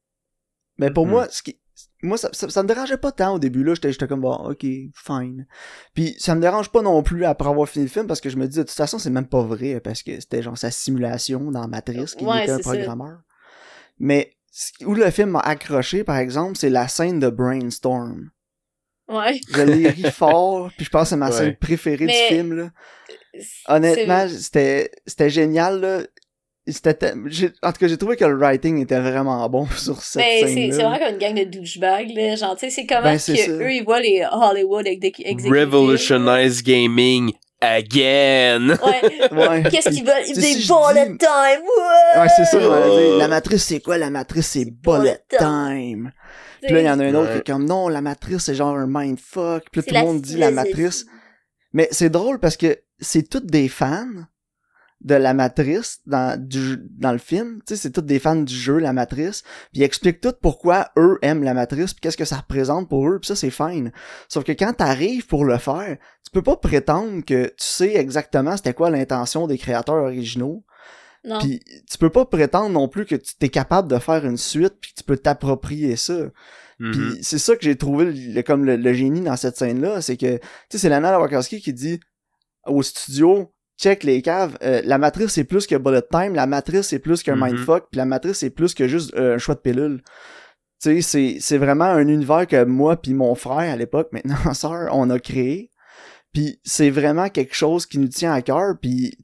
Mais 0.79 0.93
pour 0.93 1.07
Mhm. 1.07 1.11
moi, 1.13 1.29
ce 1.31 1.43
qui, 1.43 1.59
moi, 2.03 2.17
ça, 2.19 2.31
ça, 2.33 2.49
ça 2.49 2.63
me 2.63 2.69
dérangeait 2.69 2.97
pas 2.97 3.13
tant 3.13 3.35
au 3.35 3.39
début, 3.39 3.65
là. 3.65 3.75
J'étais, 3.75 3.93
j'étais 3.93 4.07
comme, 4.07 4.21
bon, 4.21 4.35
ok, 4.35 4.61
fine. 4.95 5.47
Puis, 5.95 6.15
ça 6.19 6.35
me 6.35 6.41
dérange 6.41 6.71
pas 6.71 6.83
non 6.83 7.03
plus 7.03 7.25
après 7.25 7.49
avoir 7.49 7.69
fini 7.69 7.85
le 7.87 7.91
film 7.91 8.07
parce 8.07 8.21
que 8.21 8.31
je 8.31 8.37
me 8.37 8.47
dis, 8.49 8.59
de 8.59 8.63
toute 8.63 8.71
façon, 8.71 8.99
c'est 8.99 9.11
même 9.11 9.27
pas 9.29 9.43
vrai 9.43 9.81
parce 9.81 10.03
que 10.03 10.19
c'était 10.21 10.43
genre 10.43 10.57
sa 10.59 10.71
simulation 10.71 11.51
dans 11.51 11.67
Matrice 11.69 12.15
qui 12.15 12.25
Ouais, 12.25 12.43
était 12.45 12.53
un 12.53 12.57
ça. 12.59 12.63
programmeur. 12.73 13.19
Mais, 13.99 14.37
ce- 14.51 14.85
où 14.85 14.95
le 14.95 15.11
film 15.11 15.31
m'a 15.31 15.41
accroché, 15.41 16.05
par 16.05 16.17
exemple, 16.19 16.57
c'est 16.57 16.71
la 16.71 16.89
scène 16.89 17.19
de 17.19 17.29
Brainstorm. 17.29 18.31
Ouais. 19.09 19.41
Je 19.53 19.63
l'ai 19.63 19.89
ri 19.91 20.03
fort, 20.13 20.71
puis 20.77 20.85
je 20.85 20.91
pense 20.91 21.03
que 21.05 21.09
c'est 21.11 21.17
ma 21.17 21.27
Ouais. 21.31 21.33
scène 21.33 21.57
préférée 21.57 22.07
Mais- 22.07 22.29
du 22.29 22.35
film, 22.35 22.53
là. 22.55 22.71
Honnêtement, 23.69 24.27
c'était, 24.29 24.91
c'était 25.07 25.31
génial, 25.31 25.81
là. 25.81 26.01
C'était, 26.69 27.13
en 27.13 27.73
tout 27.73 27.79
cas, 27.79 27.87
j'ai 27.89 27.97
trouvé 27.97 28.17
que 28.17 28.25
le 28.25 28.37
writing 28.37 28.83
était 28.83 28.99
vraiment 28.99 29.49
bon 29.49 29.67
sur 29.77 30.03
cette 30.03 30.17
Mais 30.23 30.41
Ben, 30.43 30.49
c'est, 30.49 30.55
scène-là. 30.55 30.75
c'est 30.77 30.83
vraiment 30.83 30.99
comme 30.99 31.15
une 31.15 31.19
gang 31.19 31.35
de 31.35 31.45
douchebags, 31.59 32.11
là. 32.15 32.35
Genre, 32.37 32.55
tu 32.57 32.61
sais, 32.61 32.71
c'est 32.71 32.87
comment 32.87 33.03
Ben, 33.03 33.19
que 33.19 33.51
eux, 33.63 33.73
ils 33.73 33.85
voient 33.85 34.01
les 34.01 34.25
Hollywood 34.31 34.85
exé- 34.87 35.13
exécutifs. 35.25 35.51
Revolutionize 35.53 36.63
gaming 36.63 37.33
again 37.61 38.71
Ouais. 38.71 39.29
Ouais. 39.33 39.63
Qu'est-ce 39.71 39.91
qu'ils 39.91 40.05
veulent? 40.05 40.27
Des 40.27 40.35
si 40.43 40.67
bullet 40.69 41.11
dis- 41.11 41.19
time! 41.19 41.63
Ouais! 41.63 42.21
Ouais, 42.21 42.29
c'est 42.37 42.45
ça, 42.45 42.59
Oh. 42.61 43.17
La 43.19 43.29
matrice, 43.29 43.65
c'est 43.65 43.81
quoi? 43.81 43.97
La 43.99 44.11
matrice, 44.11 44.47
c'est 44.49 44.65
bullet 44.71 45.21
time. 45.39 46.11
Puis 46.63 46.73
là, 46.75 46.81
il 46.81 46.87
y 46.87 46.91
en 46.91 46.99
a 46.99 47.05
un 47.05 47.15
autre 47.15 47.33
qui 47.33 47.39
est 47.39 47.47
comme, 47.47 47.65
non, 47.65 47.89
la 47.89 48.01
matrice, 48.01 48.43
c'est 48.45 48.55
genre 48.55 48.77
un 48.77 48.87
mindfuck. 48.89 49.65
Puis 49.71 49.83
tout 49.83 49.95
le 49.95 50.01
monde 50.01 50.21
dit 50.21 50.37
la 50.37 50.51
matrice. 50.51 51.07
Mais 51.73 51.89
c'est 51.93 52.11
drôle 52.11 52.41
parce 52.41 52.57
que 52.57 52.77
c'est 52.99 53.29
toutes 53.29 53.47
des 53.47 53.69
fans 53.69 54.07
de 55.03 55.15
la 55.15 55.35
matrice 55.35 56.01
dans, 56.07 56.41
du, 56.41 56.79
dans 56.99 57.13
le 57.13 57.19
film. 57.19 57.61
Tu 57.67 57.75
sais, 57.75 57.83
c'est 57.83 57.91
toutes 57.91 58.07
des 58.07 58.19
fans 58.19 58.37
du 58.37 58.55
jeu, 58.55 58.79
la 58.79 58.93
matrice. 58.93 59.43
Puis 59.73 59.81
ils 59.81 59.83
expliquent 59.83 60.21
tout 60.21 60.33
pourquoi 60.41 60.89
eux 60.99 61.19
aiment 61.23 61.43
la 61.45 61.55
matrice, 61.55 61.93
puis 61.93 62.01
qu'est-ce 62.01 62.17
que 62.17 62.25
ça 62.25 62.37
représente 62.37 62.89
pour 62.89 63.09
eux, 63.09 63.19
puis 63.21 63.29
ça, 63.29 63.37
c'est 63.37 63.51
fine. 63.51 63.93
Sauf 64.29 64.45
que 64.45 64.53
quand 64.53 64.73
t'arrives 64.73 65.27
pour 65.27 65.45
le 65.45 65.59
faire, 65.59 65.99
tu 66.25 66.31
peux 66.33 66.43
pas 66.43 66.57
prétendre 66.57 67.25
que 67.25 67.47
tu 67.47 67.55
sais 67.59 67.95
exactement 67.95 68.57
c'était 68.57 68.75
quoi 68.75 68.91
l'intention 68.91 69.47
des 69.47 69.59
créateurs 69.59 69.97
originaux. 70.05 70.65
Non. 71.25 71.39
Puis 71.41 71.61
tu 71.91 71.99
peux 71.99 72.11
pas 72.11 72.25
prétendre 72.25 72.71
non 72.71 72.89
plus 72.89 73.05
que 73.05 73.17
tu 73.17 73.35
t'es 73.37 73.49
capable 73.49 73.89
de 73.91 73.99
faire 73.99 74.25
une 74.25 74.37
suite 74.37 74.75
puis 74.81 74.93
que 74.93 74.99
tu 74.99 75.05
peux 75.05 75.17
t'approprier 75.17 75.97
ça. 75.97 76.19
Mhm. 76.79 76.93
Puis 76.93 77.19
c'est 77.23 77.39
ça 77.39 77.55
que 77.57 77.65
j'ai 77.65 77.77
trouvé 77.77 78.13
le- 78.13 78.43
comme 78.43 78.65
le, 78.65 78.77
le 78.77 78.93
génie 78.93 79.21
dans 79.23 79.37
cette 79.37 79.57
scène-là, 79.57 80.01
c'est 80.03 80.17
que 80.17 80.37
tu 80.37 80.41
sais 80.71 80.79
c'est 80.79 80.89
Lana 80.89 81.19
Wachowski 81.21 81.61
qui 81.61 81.73
dit 81.73 82.01
au 82.67 82.83
studio 82.83 83.53
check 83.79 84.05
les 84.05 84.23
caves, 84.23 84.57
euh, 84.63 84.81
la 84.85 84.99
matrice 84.99 85.33
c'est 85.33 85.45
plus 85.45 85.67
que 85.67 85.77
bullet 85.77 86.03
time, 86.11 86.35
la 86.35 86.47
matrice 86.47 86.89
c'est 86.89 86.99
plus 86.99 87.23
qu'un 87.23 87.37
Mhm. 87.37 87.45
mindfuck, 87.47 87.89
puis 87.91 87.99
la 87.99 88.05
matrice 88.07 88.39
c'est 88.39 88.51
plus 88.51 88.75
que 88.75 88.89
juste 88.89 89.15
euh, 89.15 89.35
un 89.35 89.39
choix 89.39 89.55
de 89.55 89.61
pilule. 89.61 90.03
Tu 90.83 91.01
sais 91.01 91.01
c'est 91.03 91.37
c'est 91.41 91.59
vraiment 91.59 91.85
un 91.85 92.07
univers 92.09 92.47
que 92.47 92.65
moi 92.65 92.97
puis 92.97 93.15
mon 93.15 93.35
frère 93.35 93.73
à 93.73 93.77
l'époque, 93.77 94.09
maintenant 94.13 94.37
ma 94.45 94.55
sœur, 94.55 94.91
on 94.93 95.09
a 95.11 95.19
créé. 95.19 95.71
Puis 96.33 96.61
c'est 96.65 96.91
vraiment 96.91 97.29
quelque 97.31 97.55
chose 97.55 97.87
qui 97.87 97.99
nous 97.99 98.09
tient 98.09 98.33
à 98.33 98.43
cœur 98.43 98.75
puis 98.81 99.17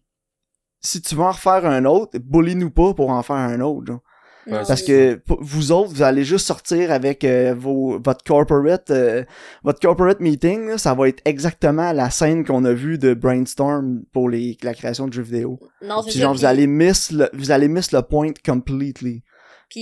si 0.80 1.00
tu 1.00 1.14
veux 1.14 1.22
en 1.22 1.30
refaire 1.32 1.64
un 1.66 1.84
autre, 1.84 2.18
bully-nous 2.18 2.70
pas 2.70 2.92
pour 2.94 3.10
en 3.10 3.22
faire 3.22 3.36
un 3.36 3.60
autre. 3.60 3.86
genre. 3.86 4.00
Ouais, 4.46 4.58
Parce 4.66 4.82
que 4.82 5.20
vous 5.28 5.70
autres, 5.70 5.90
vous 5.90 6.02
allez 6.02 6.24
juste 6.24 6.46
sortir 6.46 6.90
avec 6.90 7.22
euh, 7.22 7.54
vos 7.56 8.00
votre 8.00 8.24
corporate 8.24 8.90
euh, 8.90 9.24
votre 9.62 9.78
corporate 9.78 10.18
meeting, 10.18 10.66
là, 10.66 10.78
ça 10.78 10.94
va 10.94 11.08
être 11.08 11.22
exactement 11.24 11.92
la 11.92 12.10
scène 12.10 12.44
qu'on 12.44 12.64
a 12.64 12.72
vue 12.72 12.98
de 12.98 13.14
Brainstorm 13.14 14.02
pour 14.12 14.28
les, 14.28 14.56
la 14.62 14.74
création 14.74 15.06
de 15.06 15.12
jeux 15.12 15.22
vidéo. 15.22 15.60
Non, 15.80 16.02
c'est 16.02 16.18
genre 16.18 16.34
vous 16.34 16.44
allez 16.44 16.66
miss 16.66 17.12
le 17.12 17.30
vous 17.34 17.52
allez 17.52 17.68
miss 17.68 17.92
le 17.92 18.02
point 18.02 18.32
completely. 18.44 19.22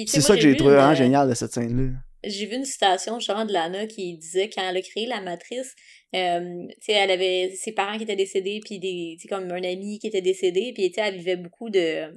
C'est 0.07 0.21
ça 0.21 0.35
que 0.35 0.43
j'ai 0.43 0.57
trouvé 0.57 0.75
vraiment 0.75 0.93
euh, 0.93 0.95
génial 0.95 1.29
de 1.29 1.35
cette 1.35 1.53
scène 1.53 1.77
là. 1.77 1.99
J'ai 2.23 2.45
vu 2.45 2.57
une 2.57 2.67
citation 2.67 3.19
justement 3.19 3.47
de 3.47 3.53
Lana 3.53 3.87
qui 3.87 4.19
disait 4.19 4.51
quand 4.51 4.63
elle 4.69 4.77
a 4.77 4.83
créé 4.83 5.07
la 5.07 5.23
matrice, 5.23 5.75
euh, 6.15 6.67
tu 6.69 6.75
sais, 6.83 6.93
elle 6.93 7.11
avait 7.11 7.55
ses 7.57 7.73
parents 7.73 7.97
qui 7.97 8.03
étaient 8.03 8.15
décédés, 8.15 8.61
puis 8.63 8.79
des, 8.79 9.17
comme 9.27 9.51
un 9.51 9.65
ami 9.65 9.99
qui 9.99 10.09
était 10.09 10.21
décédé, 10.21 10.73
puis 10.75 10.93
elle 10.95 11.15
vivait 11.15 11.37
beaucoup 11.37 11.71
de 11.71 12.13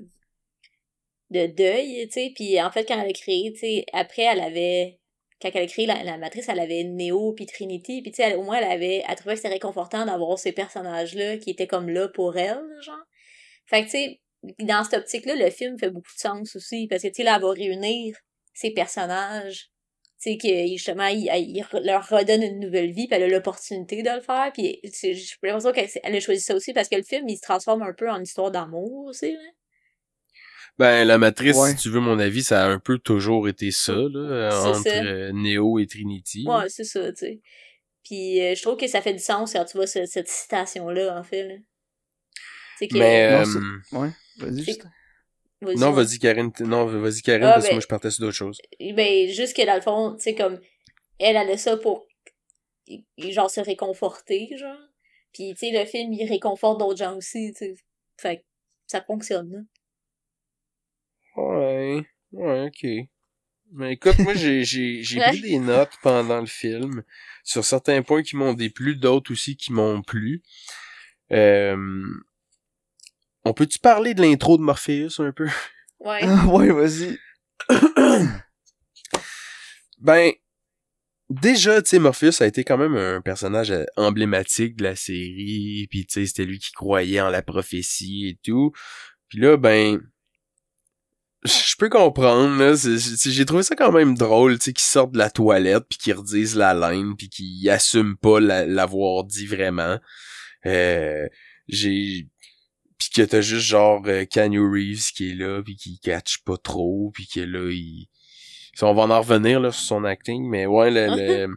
de 1.29 1.47
deuil, 1.47 2.07
tu 2.07 2.13
sais, 2.13 2.31
puis 2.35 2.61
en 2.61 2.71
fait 2.71 2.85
quand 2.85 2.99
elle 3.01 3.09
a 3.09 3.13
créé, 3.13 3.51
tu 3.53 3.59
sais, 3.59 3.85
après 3.93 4.23
elle 4.23 4.41
avait 4.41 4.99
quand 5.41 5.49
elle 5.53 5.63
a 5.63 5.67
créé 5.67 5.85
la, 5.85 6.03
la 6.03 6.17
matrice, 6.17 6.47
elle 6.47 6.59
avait 6.59 6.83
Neo 6.83 7.33
puis 7.33 7.45
Trinity, 7.45 8.01
puis 8.01 8.11
tu 8.11 8.23
sais, 8.23 8.35
au 8.35 8.43
moins 8.43 8.57
elle 8.57 8.71
avait, 8.71 9.03
elle 9.07 9.15
trouvait 9.15 9.35
que 9.35 9.41
c'était 9.41 9.53
réconfortant 9.53 10.05
d'avoir 10.05 10.39
ces 10.39 10.53
personnages-là 10.53 11.37
qui 11.37 11.49
étaient 11.49 11.67
comme 11.67 11.89
là 11.89 12.07
pour 12.07 12.37
elle, 12.37 12.63
genre. 12.81 13.03
Fait 13.65 13.81
que 13.81 13.85
tu 13.85 13.91
sais, 13.91 14.21
dans 14.59 14.83
cette 14.83 14.99
optique-là, 15.01 15.35
le 15.35 15.49
film 15.49 15.77
fait 15.77 15.89
beaucoup 15.89 16.13
de 16.13 16.19
sens 16.19 16.55
aussi, 16.55 16.87
parce 16.87 17.01
que 17.01 17.07
tu 17.07 17.15
sais, 17.15 17.23
là, 17.23 17.35
elle 17.35 17.41
va 17.41 17.51
réunir 17.51 18.15
ces 18.53 18.71
personnages 18.71 19.69
tu 20.21 20.31
sais, 20.31 20.37
que 20.37 20.67
justement, 20.71 21.07
il, 21.07 21.29
il 21.35 21.65
leur 21.83 22.07
redonne 22.07 22.43
une 22.43 22.59
nouvelle 22.59 22.91
vie, 22.91 23.07
puis 23.07 23.17
elle 23.17 23.23
a 23.23 23.27
l'opportunité 23.27 24.03
de 24.03 24.09
le 24.09 24.21
faire, 24.21 24.51
puis 24.53 24.79
j'ai 24.83 25.15
l'impression 25.43 25.73
qu'elle 25.73 26.15
a 26.15 26.19
choisi 26.21 26.41
ça 26.41 26.55
aussi 26.55 26.71
parce 26.71 26.87
que 26.87 26.95
le 26.95 27.03
film, 27.03 27.27
il 27.27 27.35
se 27.35 27.41
transforme 27.41 27.81
un 27.81 27.93
peu 27.93 28.09
en 28.09 28.21
histoire 28.21 28.49
d'amour 28.49 29.07
aussi, 29.07 29.33
là. 29.33 29.39
Ben, 30.79 31.05
la 31.07 31.17
matrice, 31.19 31.55
Ouais. 31.55 31.71
si 31.71 31.75
tu 31.77 31.89
veux 31.89 31.99
mon 31.99 32.17
avis, 32.19 32.43
ça 32.43 32.65
a 32.65 32.67
un 32.67 32.79
peu 32.79 32.97
toujours 32.97 33.47
été 33.47 33.69
ça, 33.71 33.93
là, 33.93 34.49
entre 34.65 34.81
ça. 34.83 34.89
euh, 35.03 35.31
Neo 35.33 35.77
et 35.79 35.85
Trinity. 35.85 36.45
Ouais, 36.47 36.67
c'est 36.69 36.83
ça, 36.83 37.11
tu 37.11 37.17
sais. 37.19 37.41
Puis 38.03 38.41
euh, 38.41 38.55
je 38.55 38.61
trouve 38.63 38.77
que 38.77 38.87
ça 38.87 39.01
fait 39.01 39.13
du 39.13 39.19
sens 39.19 39.53
quand 39.53 39.65
tu 39.65 39.77
vois 39.77 39.87
ce- 39.87 40.05
cette 40.05 40.27
citation-là, 40.27 41.17
en 41.17 41.23
fait, 41.23 41.47
là. 41.47 41.55
C'est 42.79 42.87
que... 42.87 42.97
Mais, 42.97 43.31
Non, 43.31 43.45
euh, 43.93 43.99
Ouais, 43.99 44.09
vas-y. 44.37 44.77
Vas-y, 45.61 45.75
non, 45.77 45.93
ouais. 45.93 46.03
vas-y, 46.03 46.19
Karine, 46.19 46.51
non, 46.61 46.85
vas-y, 46.87 47.21
Karine, 47.21 47.45
Ah, 47.45 47.53
parce 47.53 47.65
que 47.65 47.69
ben- 47.69 47.75
moi, 47.75 47.81
je 47.81 47.87
partais 47.87 48.11
sur 48.11 48.21
d'autres 48.25 48.35
choses. 48.35 48.57
Ben, 48.79 49.29
juste 49.29 49.55
que 49.55 49.65
dans 49.65 49.75
le 49.75 49.81
fond, 49.81 50.15
tu 50.17 50.23
sais, 50.23 50.35
comme, 50.35 50.59
elle, 51.19 51.37
elle 51.37 51.51
a 51.51 51.57
ça 51.57 51.77
pour, 51.77 52.05
genre, 53.19 53.49
se 53.49 53.61
réconforter, 53.61 54.49
genre. 54.57 54.75
Puis, 55.33 55.53
tu 55.53 55.67
sais, 55.67 55.71
le 55.71 55.85
film, 55.85 56.11
il 56.13 56.27
réconforte 56.27 56.79
d'autres 56.79 56.97
gens 56.97 57.15
aussi, 57.15 57.53
tu 57.53 57.59
sais. 57.67 57.75
Fait 58.19 58.37
que 58.39 58.43
ça 58.87 59.01
fonctionne, 59.01 59.51
là. 59.51 59.59
Ouais, 61.35 62.05
ouais, 62.31 62.67
ok. 62.67 63.07
Mais 63.75 63.93
écoute, 63.93 64.19
moi, 64.19 64.35
j'ai, 64.35 64.63
j'ai, 64.63 65.01
j'ai 65.03 65.19
pris 65.19 65.41
des 65.41 65.57
notes 65.57 65.93
pendant 66.03 66.39
le 66.39 66.45
film, 66.45 67.03
sur 67.43 67.65
certains 67.65 68.03
points 68.03 68.21
qui 68.21 68.35
m'ont 68.35 68.53
déplu, 68.53 68.95
d'autres 68.95 69.31
aussi 69.31 69.57
qui 69.57 69.73
m'ont 69.73 70.03
plu. 70.03 70.43
Euh, 71.31 71.75
on 73.45 73.53
peut-tu 73.53 73.79
parler 73.79 74.13
de 74.13 74.21
l'intro 74.21 74.57
de 74.57 74.63
Morpheus 74.63 75.19
un 75.19 75.31
peu? 75.31 75.47
Ouais. 75.99 76.21
Ouais, 76.47 76.71
vas-y. 76.71 77.17
Ben, 79.99 80.33
déjà, 81.29 81.81
tu 81.81 81.91
sais, 81.91 81.99
Morpheus 81.99 82.41
a 82.41 82.45
été 82.45 82.65
quand 82.65 82.77
même 82.77 82.97
un 82.97 83.21
personnage 83.21 83.71
euh, 83.71 83.85
emblématique 83.95 84.75
de 84.75 84.83
la 84.83 84.97
série, 84.97 85.87
puis 85.89 86.05
tu 86.05 86.13
sais, 86.13 86.25
c'était 86.25 86.43
lui 86.43 86.59
qui 86.59 86.73
croyait 86.73 87.21
en 87.21 87.29
la 87.29 87.41
prophétie 87.41 88.27
et 88.27 88.37
tout. 88.43 88.73
Puis 89.29 89.39
là, 89.39 89.55
ben, 89.55 90.01
je 91.45 91.75
peux 91.77 91.89
comprendre 91.89 92.57
là 92.57 92.73
j'ai 93.25 93.45
trouvé 93.45 93.63
ça 93.63 93.75
quand 93.75 93.91
même 93.91 94.15
drôle 94.15 94.57
tu 94.59 94.65
sais 94.65 94.73
qu'ils 94.73 94.83
sortent 94.83 95.11
de 95.11 95.17
la 95.17 95.29
toilette 95.29 95.83
puis 95.89 95.97
qu'ils 95.97 96.13
redisent 96.13 96.55
la 96.55 96.73
line 96.73 97.15
puis 97.17 97.29
qu'ils 97.29 97.69
assument 97.69 98.15
pas 98.17 98.39
la- 98.39 98.65
l'avoir 98.65 99.23
dit 99.25 99.45
vraiment 99.45 99.97
euh, 100.65 101.27
j'ai 101.67 102.27
puis 102.97 103.09
que 103.13 103.21
t'as 103.23 103.41
juste 103.41 103.65
genre 103.67 104.01
euh, 104.05 104.23
Keanu 104.25 104.61
Reeves 104.61 105.11
qui 105.13 105.31
est 105.31 105.35
là 105.35 105.61
puis 105.61 105.75
qui 105.75 105.99
catch 105.99 106.39
pas 106.45 106.57
trop 106.57 107.11
puis 107.13 107.27
que 107.27 107.41
là 107.41 107.69
il 107.71 108.07
Ça, 108.75 108.87
on 108.87 108.93
va 108.93 109.03
en 109.03 109.21
revenir 109.21 109.59
là 109.59 109.71
sur 109.71 109.83
son 109.83 110.03
acting 110.05 110.47
mais 110.49 110.65
ouais 110.65 110.89
le, 110.91 111.07
le 111.07 111.47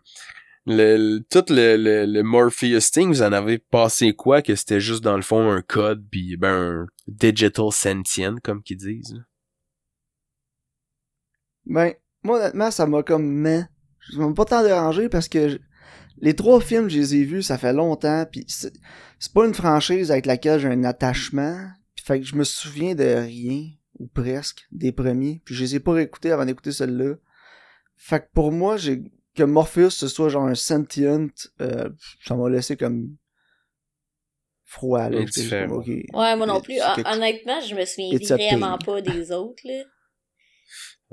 le, 0.67 0.97
le- 1.19 1.21
tout 1.31 1.45
le, 1.55 1.77
le, 1.77 2.07
le 2.07 2.23
Morpheus 2.25 2.91
thing, 2.93 3.09
vous 3.11 3.23
en 3.23 3.33
avez 3.33 3.59
passé 3.59 4.15
quoi 4.15 4.43
que 4.43 4.57
c'était 4.57 4.81
juste 4.81 5.05
dans 5.05 5.15
le 5.17 5.23
fond 5.23 5.49
un 5.49 5.63
code 5.63 6.05
puis 6.11 6.37
ben 6.37 6.49
un 6.83 6.87
digital 7.07 7.71
sentient 7.71 8.35
comme 8.43 8.65
qu'ils 8.65 8.79
disent. 8.79 9.15
là? 9.15 9.21
Ben, 11.67 11.93
moi, 12.23 12.39
honnêtement, 12.41 12.71
ça 12.71 12.87
m'a 12.87 13.03
comme, 13.03 13.27
mais, 13.27 13.63
ça 14.13 14.19
m'a 14.19 14.33
pas 14.33 14.45
tant 14.45 14.63
dérangé 14.63 15.09
parce 15.09 15.29
que 15.29 15.49
je- 15.49 15.59
les 16.19 16.35
trois 16.35 16.61
films, 16.61 16.89
je 16.89 16.97
les 16.99 17.15
ai 17.17 17.25
vus, 17.25 17.43
ça 17.43 17.59
fait 17.59 17.73
longtemps, 17.73 18.25
puis 18.31 18.45
c'est 18.49 18.73
c'est 19.19 19.33
pas 19.33 19.47
une 19.47 19.55
franchise 19.55 20.11
avec 20.11 20.27
laquelle 20.27 20.61
j'ai 20.61 20.69
un 20.69 20.85
attachement, 20.85 21.69
puis 21.95 22.05
fait 22.05 22.21
que 22.21 22.27
je 22.27 22.37
me 22.37 22.45
souviens 22.45 22.95
de 22.95 23.05
rien, 23.05 23.69
ou 23.99 24.07
presque, 24.09 24.67
des 24.73 24.93
premiers, 24.93 25.41
puis 25.45 25.55
je 25.55 25.63
les 25.65 25.77
ai 25.77 25.81
pas 25.81 25.93
réécoutés 25.93 26.31
avant 26.33 26.45
d'écouter 26.45 26.73
celui-là. 26.73 27.15
Fait 27.97 28.21
que 28.21 28.27
pour 28.35 28.53
moi, 28.53 28.77
j'ai 28.77 29.03
que 29.35 29.43
Morpheus 29.43 29.91
ce 29.91 30.09
soit 30.09 30.29
genre 30.31 30.47
un 30.47 30.55
sentient, 30.55 31.29
euh, 31.61 31.89
ça 32.25 32.35
m'a 32.35 32.49
laissé 32.51 32.77
comme 32.77 33.17
froid, 34.65 35.09
là. 35.09 35.19
Comme. 35.67 35.79
Ouais, 36.13 36.37
moi 36.37 36.47
non 36.47 36.61
plus. 36.61 36.79
Honnêtement, 37.07 37.61
je 37.61 37.75
me 37.75 37.85
souviens 37.85 38.11
vraiment 38.57 38.79
pas 38.79 39.01
des 39.01 39.33
autres, 39.33 39.63
là. 39.65 39.83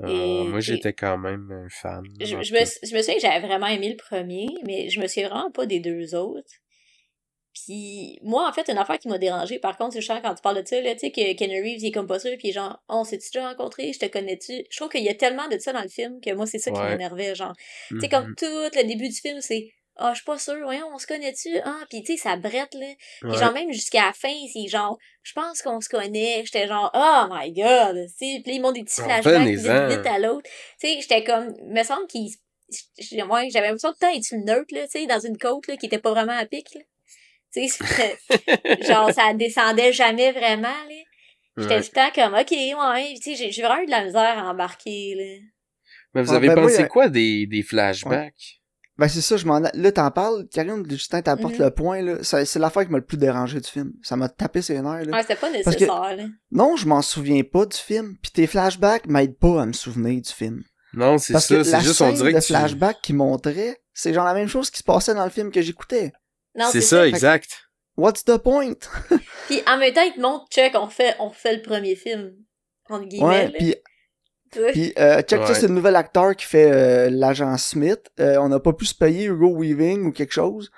Euh, 0.00 0.44
moi 0.44 0.58
j'étais 0.58 0.92
quand 0.92 1.18
même 1.18 1.50
un 1.52 1.68
fan. 1.68 2.02
Je, 2.20 2.36
me, 2.36 2.42
je 2.42 2.52
me 2.96 3.00
souviens 3.00 3.14
que 3.14 3.20
j'avais 3.20 3.46
vraiment 3.46 3.68
aimé 3.68 3.90
le 3.90 3.96
premier, 3.96 4.48
mais 4.66 4.88
je 4.88 5.00
me 5.00 5.06
souviens 5.06 5.28
vraiment 5.28 5.50
pas 5.52 5.66
des 5.66 5.80
deux 5.80 6.14
autres. 6.14 6.50
Puis 7.54 8.18
moi, 8.22 8.48
en 8.48 8.52
fait, 8.52 8.68
une 8.68 8.78
affaire 8.78 8.98
qui 8.98 9.06
m'a 9.08 9.18
dérangé, 9.18 9.60
par 9.60 9.76
contre, 9.76 9.92
c'est 9.92 10.00
justement 10.00 10.20
quand 10.20 10.34
tu 10.34 10.42
parles 10.42 10.60
de 10.60 10.66
ça, 10.66 10.80
là, 10.80 10.92
tu 10.94 11.00
sais, 11.00 11.12
que 11.12 11.34
Ken 11.34 11.50
Reeves, 11.50 11.80
il 11.80 11.86
est 11.86 11.92
comme 11.92 12.08
pas 12.08 12.18
sûr, 12.18 12.32
puis 12.36 12.50
genre, 12.50 12.82
oh, 12.88 12.96
on 12.98 13.04
s'est-tu 13.04 13.30
déjà 13.32 13.48
rencontré, 13.48 13.92
je 13.92 14.00
te 14.00 14.06
connais-tu? 14.06 14.64
Je 14.68 14.76
trouve 14.76 14.88
qu'il 14.88 15.04
y 15.04 15.08
a 15.08 15.14
tellement 15.14 15.46
de 15.46 15.58
ça 15.58 15.72
dans 15.72 15.82
le 15.82 15.88
film 15.88 16.20
que 16.20 16.34
moi, 16.34 16.46
c'est 16.46 16.58
ça 16.58 16.72
qui 16.72 16.80
m'énervait, 16.80 17.36
genre. 17.36 17.52
Tu 17.88 18.00
sais, 18.00 18.08
comme 18.08 18.34
tout 18.34 18.46
le 18.46 18.86
début 18.86 19.08
du 19.08 19.14
film, 19.14 19.40
c'est, 19.40 19.72
ah, 19.96 20.10
je 20.12 20.16
suis 20.16 20.24
pas 20.24 20.38
sûr, 20.38 20.58
voyons, 20.62 20.86
on 20.92 20.98
se 20.98 21.06
connaît-tu? 21.06 21.58
Ah, 21.64 21.84
puis 21.88 22.02
tu 22.02 22.16
sais, 22.16 22.22
ça 22.22 22.36
brette, 22.36 22.74
là. 22.74 22.86
Puis 23.20 23.30
Ouais. 23.30 23.38
genre, 23.38 23.52
même 23.52 23.72
jusqu'à 23.72 24.06
la 24.06 24.12
fin, 24.12 24.32
c'est 24.52 24.66
genre, 24.68 24.98
je 25.22 25.32
pense 25.32 25.62
qu'on 25.62 25.80
se 25.80 25.88
connaît. 25.88 26.42
J'étais 26.44 26.66
genre, 26.66 26.90
oh 26.94 27.26
my 27.32 27.52
god, 27.52 27.96
tu 28.06 28.08
sais. 28.08 28.40
Puis 28.42 28.52
là, 28.52 28.52
ils 28.52 28.60
montent 28.60 28.74
des 28.74 28.84
petits 28.84 29.00
Ah, 29.02 29.22
flashbacks 29.22 29.56
venez-en. 29.56 29.88
vite 29.88 30.06
à 30.06 30.18
l'autre. 30.18 30.48
Tu 30.80 30.88
sais, 30.88 31.00
j'étais 31.00 31.22
comme, 31.24 31.54
me 31.68 31.82
semble 31.82 32.06
qu'il, 32.08 32.28
j'- 32.98 33.22
ouais, 33.22 33.48
j'avais 33.50 33.66
l'impression 33.68 33.92
de 33.92 33.96
temps 33.96 34.12
être 34.14 34.30
une 34.32 34.44
neutre, 34.44 34.74
là, 34.74 34.84
tu 34.84 34.90
sais, 35.00 35.06
dans 35.06 35.20
une 35.20 35.38
côte, 35.38 35.66
là, 35.68 35.76
qui 35.76 35.86
était 35.86 35.98
pas 35.98 36.10
vraiment 36.10 36.36
à 36.36 36.44
pic, 36.46 36.66
là. 36.74 36.80
Tu 37.52 37.68
sais, 37.68 37.84
genre, 38.82 39.12
ça 39.12 39.32
descendait 39.34 39.92
jamais 39.92 40.32
vraiment, 40.32 40.68
là. 40.68 40.94
J'étais 41.56 41.74
Ouais. 41.76 41.80
tout 41.82 41.90
le 41.94 41.94
temps 41.94 42.10
comme, 42.12 42.34
ok, 42.34 42.50
ouais. 42.50 43.14
Tu 43.22 43.36
sais, 43.36 43.50
j'ai 43.52 43.62
vraiment 43.62 43.80
eu 43.82 43.86
de 43.86 43.90
la 43.92 44.04
misère 44.04 44.38
à 44.38 44.50
embarquer, 44.50 45.14
là. 45.14 45.46
Mais 46.14 46.22
vous 46.22 46.32
Ah, 46.32 46.36
avez 46.36 46.48
ben, 46.48 46.54
moi, 46.60 46.68
pensé 46.68 46.88
quoi 46.88 47.08
des, 47.08 47.46
des 47.46 47.62
flashbacks? 47.62 48.60
Ben 48.96 49.08
c'est 49.08 49.20
ça, 49.22 49.36
je 49.36 49.44
m'en 49.46 49.58
là 49.58 49.92
t'en 49.92 50.10
parles, 50.12 50.46
Karine, 50.52 50.84
Justin 50.88 51.20
t'apporte 51.20 51.54
Mhm. 51.58 51.64
le 51.64 51.70
point 51.72 52.00
là, 52.00 52.14
c'est 52.22 52.56
l'affaire 52.60 52.84
qui 52.86 52.92
m'a 52.92 52.98
le 52.98 53.04
plus 53.04 53.16
dérangé 53.16 53.60
du 53.60 53.68
film. 53.68 53.92
Ça 54.02 54.16
m'a 54.16 54.28
tapé 54.28 54.62
ses 54.62 54.74
nerfs 54.80 55.04
là. 55.04 55.16
Ouais, 55.16 55.22
c'était 55.22 55.34
pas 55.34 55.48
Parce 55.64 55.76
que- 55.76 55.80
nécessaire, 55.80 56.16
là. 56.16 56.24
Non, 56.52 56.76
je 56.76 56.86
m'en 56.86 57.02
souviens 57.02 57.42
pas 57.42 57.66
du 57.66 57.76
film, 57.76 58.16
puis 58.22 58.30
tes 58.30 58.46
flashbacks 58.46 59.06
m'aident 59.08 59.36
pas 59.36 59.62
à 59.62 59.66
me 59.66 59.72
souvenir 59.72 60.22
du 60.22 60.30
film. 60.30 60.62
Non, 60.92 61.18
c'est 61.18 61.32
ça, 61.32 61.40
c'est 61.64 61.80
juste 61.80 62.00
on 62.02 62.12
dirait 62.12 62.34
que 62.34 62.38
tu... 62.38 62.46
flashback 62.52 63.00
qui 63.02 63.14
montrait, 63.14 63.80
c'est 63.92 64.14
genre 64.14 64.24
la 64.24 64.34
même 64.34 64.46
chose 64.46 64.70
qui 64.70 64.78
se 64.78 64.84
passait 64.84 65.14
dans 65.14 65.24
le 65.24 65.30
film 65.30 65.50
que 65.50 65.60
j'écoutais. 65.60 66.12
Non, 66.54 66.66
C'est 66.70 66.80
ça, 66.80 67.04
exact. 67.08 67.50
What's 67.96 68.24
the 68.24 68.36
point? 68.38 68.74
Puis 69.48 69.60
en 69.66 69.76
même 69.76 69.92
temps, 69.92 70.02
ils 70.02 70.14
te 70.14 70.20
montrent, 70.20 70.46
check, 70.50 70.72
on 70.76 70.84
refait, 70.86 71.14
on 71.18 71.28
refait 71.30 71.56
le 71.56 71.62
premier 71.62 71.96
film. 71.96 72.32
Entre 72.88 73.06
guillemets, 73.06 73.26
Ouais, 73.26 73.52
puis 73.58 73.74
Puis 74.72 74.92
euh, 74.98 75.22
check 75.22 75.40
ça, 75.42 75.48
Ouais. 75.52 75.54
c'est 75.54 75.68
le 75.68 75.74
nouvel 75.74 75.96
acteur 75.96 76.34
qui 76.36 76.46
fait 76.46 76.70
euh, 76.72 77.10
l'agent 77.10 77.56
Smith. 77.56 78.00
Euh, 78.20 78.36
on 78.38 78.48
n'a 78.48 78.60
pas 78.60 78.72
pu 78.72 78.84
se 78.86 78.94
payer 78.94 79.24
Hugo 79.26 79.54
Weaving 79.56 80.06
ou 80.06 80.12
quelque 80.12 80.32
chose. 80.32 80.70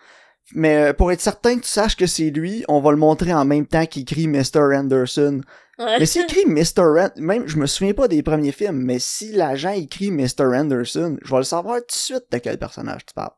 Mais 0.54 0.76
euh, 0.76 0.92
pour 0.92 1.10
être 1.10 1.20
certain 1.20 1.56
que 1.56 1.62
tu 1.64 1.68
saches 1.68 1.96
que 1.96 2.06
c'est 2.06 2.30
lui, 2.30 2.64
on 2.68 2.80
va 2.80 2.92
le 2.92 2.96
montrer 2.96 3.34
en 3.34 3.44
même 3.44 3.66
temps 3.66 3.84
qu'il 3.86 4.02
écrit 4.02 4.28
Mr. 4.28 4.60
Anderson. 4.74 5.40
Ouais. 5.78 5.98
Mais 5.98 6.06
s'il 6.06 6.22
écrit 6.22 6.46
Mr. 6.46 6.80
Anderson, 6.82 7.10
même 7.16 7.46
je 7.48 7.56
me 7.56 7.66
souviens 7.66 7.94
pas 7.94 8.06
des 8.08 8.22
premiers 8.22 8.52
films, 8.52 8.80
mais 8.82 8.98
si 9.00 9.32
l'agent 9.32 9.72
écrit 9.72 10.10
Mr. 10.10 10.44
Anderson, 10.54 11.16
je 11.22 11.30
vais 11.30 11.36
le 11.38 11.42
savoir 11.42 11.78
tout 11.80 11.86
de 11.88 11.92
suite 11.92 12.24
de 12.30 12.38
quel 12.38 12.58
personnage 12.58 13.04
tu 13.06 13.12
parles. 13.14 13.32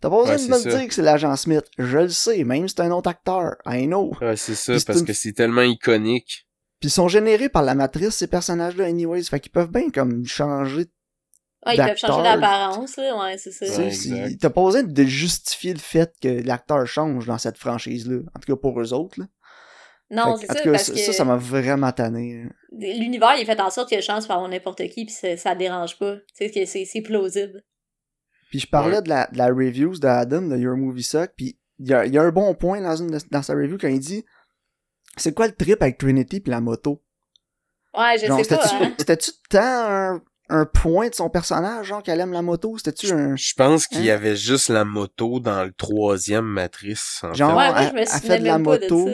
T'as 0.00 0.10
pas 0.10 0.16
besoin 0.18 0.36
Ouais, 0.36 0.42
de 0.46 0.50
me 0.52 0.58
ça. 0.58 0.78
dire 0.78 0.88
que 0.88 0.92
c'est 0.94 1.00
l'agent 1.02 1.34
Smith. 1.36 1.64
Je 1.78 1.98
le 1.98 2.08
sais, 2.10 2.44
même 2.44 2.68
si 2.68 2.74
c'est 2.76 2.82
un 2.82 2.90
autre 2.90 3.08
acteur. 3.08 3.54
I 3.66 3.86
know. 3.86 4.12
Ouais, 4.20 4.36
c'est 4.36 4.54
ça, 4.54 4.74
parce 4.86 4.98
une- 5.00 5.06
que 5.06 5.12
c'est 5.14 5.32
tellement 5.32 5.62
iconique. 5.62 6.45
Puis 6.80 6.88
ils 6.88 6.92
sont 6.92 7.08
générés 7.08 7.48
par 7.48 7.62
la 7.62 7.74
matrice, 7.74 8.14
ces 8.16 8.26
personnages-là, 8.26 8.84
anyways. 8.84 9.24
Fait 9.24 9.40
qu'ils 9.40 9.52
peuvent 9.52 9.70
bien 9.70 9.90
comme 9.90 10.24
changer. 10.26 10.86
Ouais, 11.66 11.74
ils 11.74 11.82
peuvent 11.84 11.96
changer 11.96 12.22
d'apparence, 12.22 12.96
là. 12.96 13.18
Ouais, 13.18 13.38
c'est 13.38 13.50
ça. 13.50 13.66
tu 13.66 14.12
Ouais, 14.12 14.36
T'as 14.40 14.50
pas 14.50 14.62
besoin 14.64 14.82
de 14.82 15.02
justifier 15.04 15.72
le 15.72 15.78
fait 15.80 16.12
que 16.20 16.28
l'acteur 16.46 16.86
change 16.86 17.26
dans 17.26 17.38
cette 17.38 17.58
franchise-là. 17.58 18.18
En 18.34 18.38
tout 18.40 18.54
cas 18.54 18.60
pour 18.60 18.80
eux 18.80 18.92
autres. 18.92 19.18
Là. 19.20 19.26
Non, 20.10 20.36
c'est 20.36 20.46
ça, 20.46 20.54
tout 20.54 20.62
cas, 20.64 20.70
parce 20.72 20.84
ça, 20.84 20.92
que 20.92 20.98
ça, 21.00 21.12
ça 21.12 21.24
m'a 21.24 21.36
vraiment 21.36 21.90
tanné. 21.90 22.44
là. 22.44 22.50
l'univers, 22.78 23.34
il 23.36 23.42
est 23.42 23.46
fait 23.46 23.58
en 23.60 23.70
sorte 23.70 23.88
qu'il 23.88 23.96
y 23.96 23.98
a 23.98 24.02
chance 24.02 24.26
par 24.28 24.46
n'importe 24.48 24.86
qui, 24.88 25.06
puis 25.06 25.14
ça, 25.14 25.36
ça 25.36 25.54
dérange 25.56 25.98
pas. 25.98 26.16
Tu 26.38 26.48
sais, 26.48 26.50
que 26.50 26.64
c'est 26.66 27.00
plausible. 27.02 27.64
Puis 28.50 28.60
je 28.60 28.68
parlais 28.68 28.96
Ouais. 28.96 29.02
de, 29.02 29.08
la, 29.08 29.26
de 29.32 29.38
la 29.38 29.48
reviews 29.48 29.98
d'Adam 29.98 30.42
de 30.42 30.56
Your 30.56 30.76
Movie 30.76 31.02
Suck, 31.02 31.32
puis 31.36 31.58
il 31.80 31.88
y 31.88 31.94
a, 31.94 32.06
il 32.06 32.14
y 32.14 32.18
a 32.18 32.22
un 32.22 32.30
bon 32.30 32.54
point 32.54 32.80
dans, 32.80 32.94
une, 32.94 33.18
dans 33.32 33.42
sa 33.42 33.54
review 33.54 33.76
quand 33.80 33.88
il 33.88 33.98
dit 33.98 34.24
c'est 35.16 35.34
quoi 35.34 35.46
le 35.46 35.54
trip 35.54 35.80
avec 35.82 35.98
Trinity 35.98 36.40
puis 36.40 36.50
la 36.50 36.60
moto? 36.60 37.02
Ouais, 37.96 38.18
je 38.20 38.26
Genre, 38.26 38.44
sais 38.44 38.56
pas, 38.56 38.62
c'était-tu 38.66 38.84
hein. 38.84 38.94
c'était-tu 38.98 39.30
tant 39.48 39.60
un, 39.62 40.22
un 40.50 40.66
point 40.66 41.08
de 41.08 41.14
son 41.14 41.30
personnage, 41.30 41.86
genre 41.86 42.02
qu'elle 42.02 42.20
aime 42.20 42.32
la 42.32 42.42
moto? 42.42 42.76
C'était-tu 42.76 43.10
un. 43.12 43.34
Je 43.36 43.54
pense 43.54 43.86
qu'il 43.86 44.04
y 44.04 44.10
Hein? 44.10 44.14
avait 44.16 44.36
juste 44.36 44.68
la 44.68 44.84
moto 44.84 45.40
dans 45.40 45.64
le 45.64 45.72
troisième 45.72 46.44
matrice, 46.44 47.20
en 47.22 47.32
Genre, 47.32 47.50
fait. 47.60 47.72
Ouais, 47.72 47.88
je 47.88 47.94
me 47.94 48.00
elle 48.00 48.06
fait 48.08 48.38
de 48.40 48.44
la 48.44 48.58
de 48.58 48.62
moto. 48.62 49.08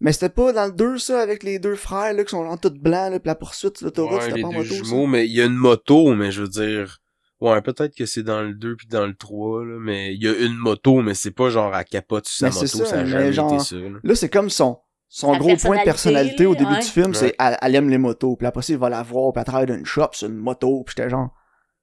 Mais 0.00 0.12
c'était 0.12 0.28
pas 0.28 0.52
dans 0.52 0.66
le 0.66 0.72
2, 0.72 0.98
ça, 0.98 1.20
avec 1.20 1.42
les 1.42 1.58
deux 1.58 1.74
frères 1.74 2.12
là, 2.12 2.22
qui 2.24 2.30
sont 2.30 2.44
en 2.44 2.58
tout 2.58 2.70
blanc, 2.70 3.08
là, 3.08 3.18
puis 3.18 3.28
la 3.28 3.34
poursuite 3.34 3.78
sur 3.78 3.86
l'autoroute, 3.86 4.18
Ouais, 4.18 4.20
c'était 4.24 4.36
les 4.36 4.42
pas 4.42 4.48
en 4.48 4.52
deux 4.52 4.58
moto. 4.58 4.74
jumeaux, 4.74 5.06
mais 5.06 5.26
il 5.26 5.32
y 5.32 5.40
a 5.40 5.46
une 5.46 5.54
moto, 5.54 6.14
mais 6.14 6.30
je 6.32 6.42
veux 6.42 6.48
dire... 6.48 6.98
Ouais, 7.40 7.60
peut-être 7.60 7.94
que 7.94 8.06
c'est 8.06 8.22
dans 8.22 8.40
le 8.42 8.54
2 8.54 8.76
puis 8.76 8.86
dans 8.88 9.06
le 9.06 9.14
3, 9.14 9.64
là, 9.64 9.78
mais 9.78 10.14
il 10.14 10.22
y 10.22 10.28
a 10.28 10.32
une 10.32 10.54
moto, 10.56 11.02
mais 11.02 11.12
c'est 11.14 11.30
pas 11.30 11.50
genre 11.50 11.74
à 11.74 11.84
capote 11.84 12.26
sur 12.26 12.38
sa 12.38 12.46
Mais 12.48 12.54
moto, 12.54 12.66
ça, 12.66 12.84
ça, 12.86 12.98
a 13.00 13.02
mais 13.04 13.08
jamais 13.10 13.32
genre- 13.32 13.52
été 13.54 13.62
ça, 13.62 13.76
là. 13.76 13.88
ça. 13.92 13.98
Là, 14.02 14.14
c'est 14.14 14.28
comme 14.30 14.48
son. 14.50 14.78
Son 15.08 15.36
gros 15.36 15.56
point 15.56 15.78
de 15.78 15.84
personnalité 15.84 16.46
au 16.46 16.54
début 16.54 16.72
ouais. 16.72 16.80
du 16.80 16.86
film, 16.86 17.08
Ouais. 17.08 17.14
c'est 17.14 17.34
elle, 17.38 17.56
elle 17.62 17.74
aime 17.76 17.88
les 17.88 17.98
motos. 17.98 18.36
Puis 18.36 18.46
après 18.46 18.62
ça, 18.62 18.72
il 18.72 18.78
va 18.78 18.88
la 18.90 19.02
voir, 19.02 19.32
puis 19.32 19.40
elle 19.40 19.46
travaille 19.46 19.66
dans 19.66 19.74
une 19.76 19.86
shop 19.86 20.08
sur 20.12 20.28
une 20.28 20.36
moto. 20.36 20.82
Puis 20.84 20.94
j'étais 20.96 21.08
genre, 21.10 21.30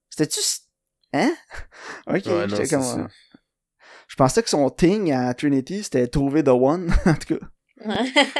c'était-tu... 0.09 0.39
Hein? 1.13 1.31
Ok, 2.07 2.25
Ouais, 2.25 2.45
j'étais 2.49 2.67
comme... 2.67 2.81
ça. 2.83 2.99
euh, 2.99 3.07
Je 4.07 4.15
pensais 4.15 4.43
que 4.43 4.49
son 4.49 4.69
thing 4.69 5.11
à 5.11 5.33
Trinity, 5.33 5.83
c'était 5.83 6.07
trouver 6.07 6.43
The 6.43 6.49
One. 6.49 6.93
en 7.05 7.13
tout 7.15 7.37
cas. 7.37 7.45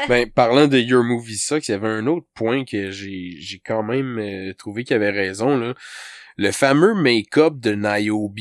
Ben, 0.08 0.30
parlant 0.30 0.68
de 0.68 0.78
Your 0.78 1.02
Movie 1.04 1.36
Sucks, 1.36 1.68
il 1.68 1.72
y 1.72 1.74
avait 1.74 1.88
un 1.88 2.06
autre 2.06 2.26
point 2.34 2.64
que 2.64 2.90
j'ai, 2.90 3.36
j'ai 3.40 3.58
quand 3.58 3.82
même 3.82 4.18
euh, 4.18 4.54
trouvé 4.54 4.84
qu'il 4.84 4.96
avait 4.96 5.10
raison, 5.10 5.56
là. 5.56 5.74
Le 6.36 6.50
fameux 6.50 6.94
make-up 6.94 7.54
de 7.58 7.72
Niobe, 7.74 8.38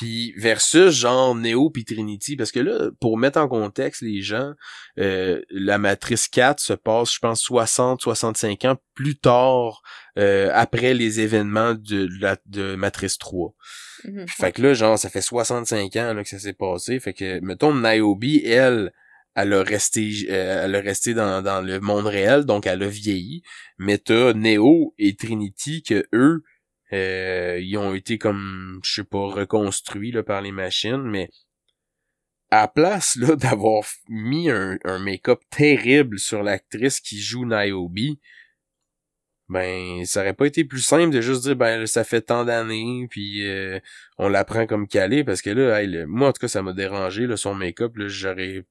puis 0.00 0.32
versus 0.38 0.94
genre 0.94 1.34
Neo 1.34 1.68
puis 1.68 1.84
Trinity, 1.84 2.34
parce 2.34 2.52
que 2.52 2.60
là, 2.60 2.90
pour 3.02 3.18
mettre 3.18 3.38
en 3.38 3.48
contexte 3.48 4.00
les 4.00 4.22
gens, 4.22 4.54
euh, 4.98 5.42
la 5.50 5.76
Matrice 5.76 6.26
4 6.26 6.58
se 6.58 6.72
passe, 6.72 7.12
je 7.12 7.18
pense, 7.18 7.46
60-65 7.46 8.66
ans 8.66 8.76
plus 8.94 9.18
tard, 9.18 9.82
euh, 10.16 10.50
après 10.54 10.94
les 10.94 11.20
événements 11.20 11.74
de, 11.74 12.08
la, 12.18 12.38
de 12.46 12.76
Matrice 12.76 13.18
3. 13.18 13.52
Mhm. 14.04 14.26
Fait 14.26 14.52
que 14.52 14.62
là, 14.62 14.72
genre, 14.72 14.98
ça 14.98 15.10
fait 15.10 15.20
65 15.20 15.94
ans 15.96 16.14
là, 16.14 16.22
que 16.22 16.30
ça 16.30 16.38
s'est 16.38 16.54
passé. 16.54 16.98
Fait 16.98 17.12
que, 17.12 17.38
mettons, 17.40 17.74
Niobe, 17.74 18.24
elle, 18.42 18.92
elle 19.34 19.52
a 19.52 19.62
resté, 19.62 20.10
euh, 20.30 20.64
elle 20.64 20.76
a 20.76 20.80
resté 20.80 21.12
dans, 21.12 21.42
dans 21.42 21.60
le 21.60 21.78
monde 21.78 22.06
réel, 22.06 22.46
donc 22.46 22.66
elle 22.66 22.82
a 22.82 22.88
vieilli. 22.88 23.42
Mais 23.76 23.98
t'as 23.98 24.32
Neo 24.32 24.94
et 24.96 25.14
Trinity 25.14 25.82
que 25.82 26.06
eux, 26.14 26.42
euh, 26.92 27.58
ils 27.60 27.76
ont 27.76 27.94
été 27.94 28.18
comme, 28.18 28.80
je 28.84 28.92
sais 28.94 29.04
pas, 29.04 29.18
reconstruits 29.28 30.12
là, 30.12 30.22
par 30.22 30.42
les 30.42 30.52
machines, 30.52 31.02
mais 31.02 31.28
à 32.50 32.62
la 32.62 32.68
place 32.68 33.16
là 33.16 33.36
d'avoir 33.36 33.84
mis 34.08 34.50
un, 34.50 34.78
un 34.84 34.98
make-up 34.98 35.40
terrible 35.50 36.18
sur 36.18 36.42
l'actrice 36.42 37.00
qui 37.00 37.20
joue 37.20 37.44
Niobe, 37.46 38.16
ben 39.48 40.04
ça 40.04 40.20
aurait 40.20 40.34
pas 40.34 40.46
été 40.46 40.64
plus 40.64 40.80
simple 40.80 41.10
de 41.12 41.20
juste 41.20 41.42
dire 41.42 41.56
ben 41.56 41.84
ça 41.86 42.04
fait 42.04 42.20
tant 42.22 42.44
d'années 42.44 43.08
puis 43.10 43.44
euh, 43.48 43.80
on 44.16 44.28
la 44.28 44.44
prend 44.44 44.64
comme 44.66 44.86
calée 44.86 45.24
parce 45.24 45.42
que 45.42 45.50
là 45.50 45.80
hey, 45.82 45.88
le- 45.88 46.06
moi 46.06 46.28
en 46.28 46.32
tout 46.32 46.38
cas 46.40 46.46
ça 46.48 46.62
m'a 46.62 46.72
dérangé 46.72 47.26
là, 47.26 47.36
son 47.36 47.54
make-up 47.54 47.96
là 47.96 48.06
j'aurais 48.06 48.64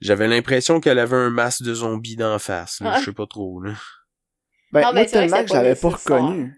j'avais 0.00 0.26
l'impression 0.26 0.80
qu'elle 0.80 0.98
avait 0.98 1.16
un 1.16 1.30
masque 1.30 1.62
de 1.62 1.72
zombie 1.74 2.16
d'en 2.16 2.38
face 2.40 2.80
là, 2.80 2.94
Ouais. 2.94 3.00
je 3.00 3.04
sais 3.04 3.12
pas 3.12 3.26
trop 3.26 3.60
là 3.60 3.74
Ben, 4.72 4.80
Non, 4.80 4.92
moi, 4.92 4.94
ben, 4.94 5.06
que 5.06 5.12
que 5.12 5.26
je 5.26 5.52
pas 5.52 5.62
l'avais 5.62 5.74
pas 5.76 5.90
nécessaire. 5.90 6.50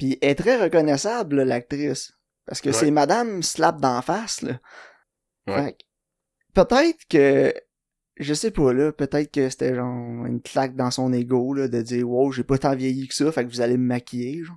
Puis 0.00 0.16
elle 0.22 0.30
est 0.30 0.34
très 0.34 0.56
reconnaissable, 0.56 1.36
là, 1.36 1.44
l'actrice. 1.44 2.10
Parce 2.46 2.62
que 2.62 2.70
Ouais. 2.70 2.74
c'est 2.74 2.90
Madame 2.90 3.42
Slap 3.42 3.82
d'en 3.82 4.00
face, 4.00 4.40
là. 4.40 4.58
Ouais. 5.46 5.62
Fait 5.66 5.72
que 5.72 5.78
peut-être 6.54 6.98
que, 7.10 7.52
je 8.16 8.32
sais 8.32 8.50
pas, 8.50 8.72
là, 8.72 8.92
peut-être 8.92 9.30
que 9.30 9.50
c'était 9.50 9.74
genre 9.74 10.24
une 10.24 10.40
claque 10.40 10.74
dans 10.74 10.90
son 10.90 11.12
ego, 11.12 11.52
là, 11.52 11.68
de 11.68 11.82
dire, 11.82 12.08
wow, 12.08 12.32
j'ai 12.32 12.44
pas 12.44 12.56
tant 12.56 12.74
vieilli 12.74 13.08
que 13.08 13.14
ça, 13.14 13.30
fait 13.30 13.44
que 13.44 13.50
vous 13.50 13.60
allez 13.60 13.76
me 13.76 13.84
maquiller, 13.86 14.42
genre. 14.42 14.56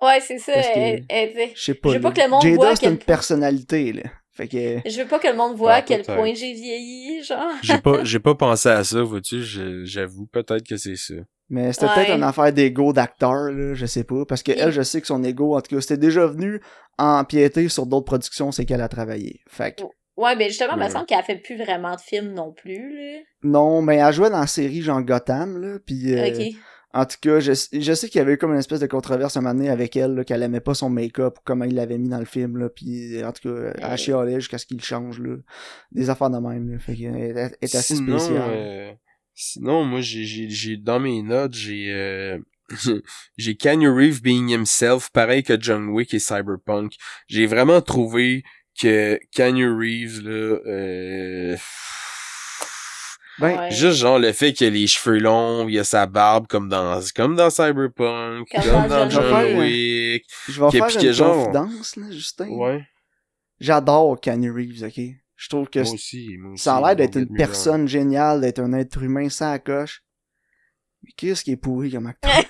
Ouais, 0.00 0.20
c'est 0.20 0.38
ça. 0.38 0.52
Elle- 0.54 1.04
elle 1.08 1.34
dit- 1.34 1.52
Je 1.56 1.60
sais 1.62 1.74
pas. 1.74 1.88
Je 1.90 1.94
veux 1.96 2.00
pas 2.00 2.12
que 2.12 2.20
le 2.22 2.28
monde 2.28 2.42
Jada, 2.42 2.54
voit 2.54 2.76
c'est 2.76 2.86
une 2.86 2.98
personnalité, 2.98 3.92
là. 3.92 4.02
Fait 4.30 4.46
que, 4.46 4.88
Je 4.88 5.02
veux 5.02 5.08
pas 5.08 5.18
que 5.18 5.26
le 5.26 5.34
monde 5.34 5.56
voit 5.56 5.72
Ah, 5.72 5.76
à 5.78 5.82
quel 5.82 6.04
point 6.04 6.32
j'ai 6.34 6.52
vieilli, 6.54 7.22
genre. 7.24 7.50
J'ai 7.64 7.78
pas, 7.78 8.04
j'ai 8.04 8.20
pas 8.20 8.36
pensé 8.36 8.68
à 8.68 8.84
ça, 8.84 9.02
vois-tu, 9.02 9.42
j'avoue, 9.84 10.26
peut-être 10.26 10.64
que 10.66 10.76
c'est 10.76 10.94
ça. 10.96 11.14
Mais 11.50 11.72
c'était 11.72 11.86
Ouais. 11.86 11.94
peut-être 11.94 12.16
une 12.16 12.22
affaire 12.22 12.52
d'ego 12.52 12.92
d'acteur, 12.92 13.50
là, 13.52 13.74
je 13.74 13.84
sais 13.86 14.04
pas. 14.04 14.24
Parce 14.24 14.42
que 14.42 14.52
elle, 14.52 14.70
je 14.72 14.82
sais 14.82 15.00
que 15.00 15.06
son 15.06 15.22
ego, 15.24 15.56
en 15.56 15.60
tout 15.60 15.74
cas, 15.74 15.80
c'était 15.82 15.98
déjà 15.98 16.26
venu 16.26 16.60
empiéter 16.98 17.68
sur 17.68 17.86
d'autres 17.86 18.06
productions, 18.06 18.52
c'est 18.52 18.64
qu'elle 18.64 18.80
a 18.80 18.88
travaillé. 18.88 19.40
Fait 19.48 19.72
que, 19.76 19.82
Ouais, 20.16 20.36
mais 20.36 20.48
justement, 20.48 20.74
il 20.76 20.84
me 20.84 20.88
semble 20.90 21.06
qu'elle 21.06 21.22
fait 21.24 21.36
plus 21.36 21.56
vraiment 21.56 21.94
de 21.94 22.00
films 22.00 22.34
non 22.34 22.52
plus, 22.52 22.94
là. 22.94 23.20
non, 23.42 23.80
mais 23.80 23.96
elle 23.96 24.12
jouait 24.12 24.28
dans 24.28 24.40
la 24.40 24.46
série 24.46 24.82
genre 24.82 25.00
Gotham, 25.02 25.56
là, 25.58 25.78
puis 25.84 26.12
euh, 26.14 26.28
Ok. 26.28 26.46
en 26.92 27.06
tout 27.06 27.16
cas, 27.22 27.40
je, 27.40 27.52
je 27.72 27.94
sais 27.94 28.08
qu'il 28.10 28.18
y 28.18 28.22
avait 28.22 28.34
eu 28.34 28.36
comme 28.36 28.52
une 28.52 28.58
espèce 28.58 28.80
de 28.80 28.86
controverse 28.86 29.38
un 29.38 29.40
moment 29.40 29.54
donné 29.54 29.70
avec 29.70 29.96
elle, 29.96 30.14
là, 30.16 30.24
qu'elle 30.24 30.42
aimait 30.42 30.60
pas 30.60 30.74
son 30.74 30.90
make-up 30.90 31.38
ou 31.38 31.40
comment 31.44 31.64
il 31.64 31.74
l'avait 31.74 31.96
mis 31.96 32.10
dans 32.10 32.18
le 32.18 32.26
film, 32.26 32.58
là, 32.58 32.68
puis 32.68 33.24
en 33.24 33.32
tout 33.32 33.48
cas, 33.48 33.72
elle 33.78 33.90
Ouais. 33.92 33.96
chialait 33.96 34.34
jusqu'à 34.40 34.58
ce 34.58 34.66
qu'il 34.66 34.82
change, 34.84 35.20
là. 35.20 35.36
Des 35.92 36.10
affaires 36.10 36.28
de 36.30 36.38
même, 36.38 36.70
là. 36.70 36.78
Fait 36.78 36.94
qu'elle 36.96 37.16
est, 37.16 37.28
elle 37.30 37.52
est 37.62 37.74
assez 37.74 37.94
Sinon, 37.94 38.18
spéciale. 38.18 38.50
euh, 38.52 38.92
sinon, 39.40 39.84
moi, 39.84 40.00
j'ai, 40.00 40.24
j'ai, 40.24 40.48
j'ai, 40.50 40.76
dans 40.76 41.00
mes 41.00 41.22
notes, 41.22 41.54
j'ai, 41.54 41.90
euh, 41.90 42.38
j'ai 43.38 43.56
Keanu 43.56 43.88
Reeves 43.88 44.20
being 44.22 44.48
himself, 44.50 45.10
pareil 45.10 45.42
que 45.42 45.60
John 45.60 45.88
Wick 45.88 46.14
et 46.14 46.18
Cyberpunk. 46.18 46.92
J'ai 47.28 47.46
vraiment 47.46 47.80
trouvé 47.80 48.42
que 48.80 49.18
Keanu 49.32 49.68
Reeves, 49.72 50.20
là, 50.22 50.58
euh, 50.66 51.56
Ben, 53.38 53.56
Ouais. 53.58 53.70
juste 53.70 53.96
genre 53.98 54.18
le 54.18 54.32
fait 54.32 54.52
qu'il 54.52 54.66
a 54.66 54.70
les 54.70 54.86
cheveux 54.86 55.18
longs, 55.18 55.66
il 55.66 55.78
a 55.78 55.84
sa 55.84 56.04
barbe 56.06 56.46
comme 56.46 56.68
dans, 56.68 57.00
comme 57.16 57.36
dans 57.36 57.48
Cyberpunk, 57.48 58.46
Comme 58.50 58.62
comme, 58.62 58.88
dans 58.88 59.08
John 59.08 59.44
Wick. 59.44 59.58
Wick. 59.58 60.24
je 60.48 60.60
vais 60.62 60.66
que- 60.70 60.76
faire 60.90 61.02
une 61.04 61.12
genre- 61.12 61.34
confidence, 61.36 61.96
là, 61.96 62.10
Justin. 62.10 62.48
Ouais. 62.50 62.86
J'adore 63.58 64.20
Keanu 64.20 64.50
Reeves, 64.50 64.84
ok? 64.84 65.00
Je 65.42 65.48
trouve 65.48 65.70
que 65.70 65.78
Moi 65.80 65.92
aussi, 65.94 66.36
moi 66.38 66.52
aussi. 66.52 66.62
ça 66.62 66.76
a 66.76 66.80
l'air 66.82 66.96
d'être 66.96 67.16
une 67.16 67.34
personne 67.34 67.88
géniale, 67.88 68.42
d'être 68.42 68.58
un 68.60 68.74
être 68.74 69.02
humain 69.02 69.30
sans 69.30 69.58
coche. 69.58 70.04
Mais 71.02 71.12
qu'est-ce 71.16 71.42
qui 71.42 71.52
est 71.52 71.56
pourri 71.56 71.90
comme 71.90 72.06
acteur? 72.06 72.30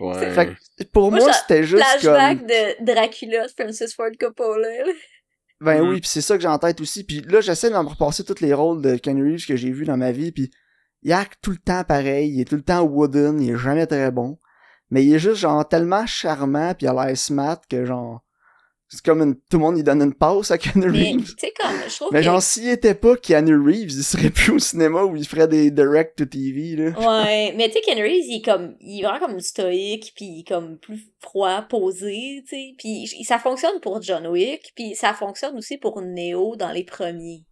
Ouais. 0.00 0.32
Fait 0.32 0.54
que 0.78 0.84
pour 0.92 1.10
Moi, 1.10 1.30
c'était 1.32 1.64
juste 1.64 1.82
Flashback 1.82 2.38
comme... 2.38 2.46
de 2.46 2.84
Dracula 2.84 3.46
de 3.46 3.52
Francis 3.52 3.94
Ford 3.94 4.10
Coppola. 4.18 4.68
Ben 5.60 5.82
Mhm. 5.82 5.88
oui, 5.90 6.00
puis 6.00 6.08
c'est 6.08 6.20
ça 6.20 6.36
que 6.36 6.40
j'ai 6.42 6.48
en 6.48 6.58
tête 6.58 6.80
aussi. 6.80 7.04
Puis 7.04 7.20
là, 7.22 7.40
j'essaie 7.40 7.68
de 7.68 7.74
me 7.74 7.80
repasser 7.80 8.24
tous 8.24 8.40
les 8.40 8.54
rôles 8.54 8.80
de 8.80 8.96
Keanu 8.96 9.24
Reeves 9.32 9.44
que 9.46 9.56
j'ai 9.56 9.72
vus 9.72 9.84
dans 9.84 9.96
ma 9.96 10.12
vie, 10.12 10.30
puis 10.30 10.50
il 11.02 11.12
acte 11.12 11.38
tout 11.42 11.50
le 11.50 11.58
temps 11.58 11.82
pareil, 11.84 12.30
il 12.32 12.40
est 12.40 12.44
tout 12.44 12.54
le 12.54 12.62
temps 12.62 12.82
wooden, 12.82 13.40
il 13.42 13.50
est 13.50 13.58
jamais 13.58 13.86
très 13.86 14.10
bon. 14.12 14.38
Mais 14.90 15.04
il 15.04 15.12
est 15.12 15.18
juste 15.18 15.36
genre 15.40 15.68
tellement 15.68 16.06
charmant, 16.06 16.74
puis 16.74 16.86
il 16.86 16.88
a 16.88 17.04
l'air 17.06 17.16
smart 17.18 17.60
que 17.68 17.84
genre... 17.84 18.24
C'est 18.90 19.02
comme 19.04 19.20
une... 19.20 19.34
tout 19.34 19.58
le 19.58 19.58
monde 19.58 19.76
il 19.76 19.84
donne 19.84 20.00
une 20.00 20.14
passe 20.14 20.50
à 20.50 20.56
Keanu 20.56 20.90
Mais, 20.90 21.12
Reeves. 21.12 21.34
tu 21.34 21.46
sais, 21.46 21.52
comme, 21.60 21.76
je 21.88 21.94
trouve 21.96 22.08
Mais 22.10 22.20
que... 22.20 22.24
genre, 22.24 22.40
s'il 22.42 22.68
était 22.70 22.94
pas 22.94 23.16
Keanu 23.16 23.56
Reeves, 23.56 23.90
il 23.92 24.02
serait 24.02 24.30
plus 24.34 24.52
au 24.52 24.58
cinéma 24.58 25.04
où 25.04 25.14
il 25.14 25.26
ferait 25.26 25.46
des 25.46 25.70
direct 25.70 26.16
to 26.16 26.24
TV, 26.24 26.74
là. 26.76 26.98
Ouais, 26.98 27.52
mais 27.56 27.68
tu 27.68 27.74
sais, 27.74 27.80
Ken 27.82 27.98
Reeves, 27.98 28.24
il 28.26 28.38
est 28.38 28.44
comme, 28.44 28.76
il 28.80 29.00
est 29.00 29.02
vraiment 29.06 29.26
comme 29.26 29.40
stoïque, 29.40 30.12
puis 30.16 30.24
il 30.24 30.40
est 30.40 30.48
comme 30.48 30.78
plus 30.78 31.00
froid, 31.20 31.62
posé, 31.68 32.42
tu 32.48 32.56
sais, 32.56 32.74
puis 32.78 33.06
ça 33.24 33.38
fonctionne 33.38 33.78
pour 33.80 34.00
John 34.00 34.26
Wick, 34.26 34.72
puis 34.74 34.94
ça 34.94 35.12
fonctionne 35.12 35.56
aussi 35.58 35.76
pour 35.76 36.00
Neo 36.00 36.56
dans 36.56 36.72
les 36.72 36.84
premiers. 36.84 37.44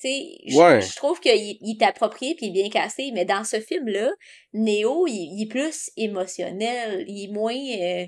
Tu 0.00 0.08
sais, 0.08 0.24
je 0.46 0.56
Ouais. 0.56 0.80
je 0.82 0.94
trouve 0.94 1.18
qu'il 1.20 1.32
il 1.60 1.76
est 1.80 1.84
approprié 1.84 2.34
puis 2.36 2.46
il 2.46 2.50
est 2.50 2.62
bien 2.62 2.68
cassé, 2.70 3.10
mais 3.14 3.24
dans 3.24 3.42
ce 3.44 3.58
film-là, 3.60 4.10
Neo, 4.52 5.06
il, 5.08 5.36
il 5.38 5.42
est 5.44 5.48
plus 5.48 5.90
émotionnel, 5.96 7.04
il 7.08 7.24
est 7.24 7.32
moins... 7.32 7.54
euh, 7.54 8.06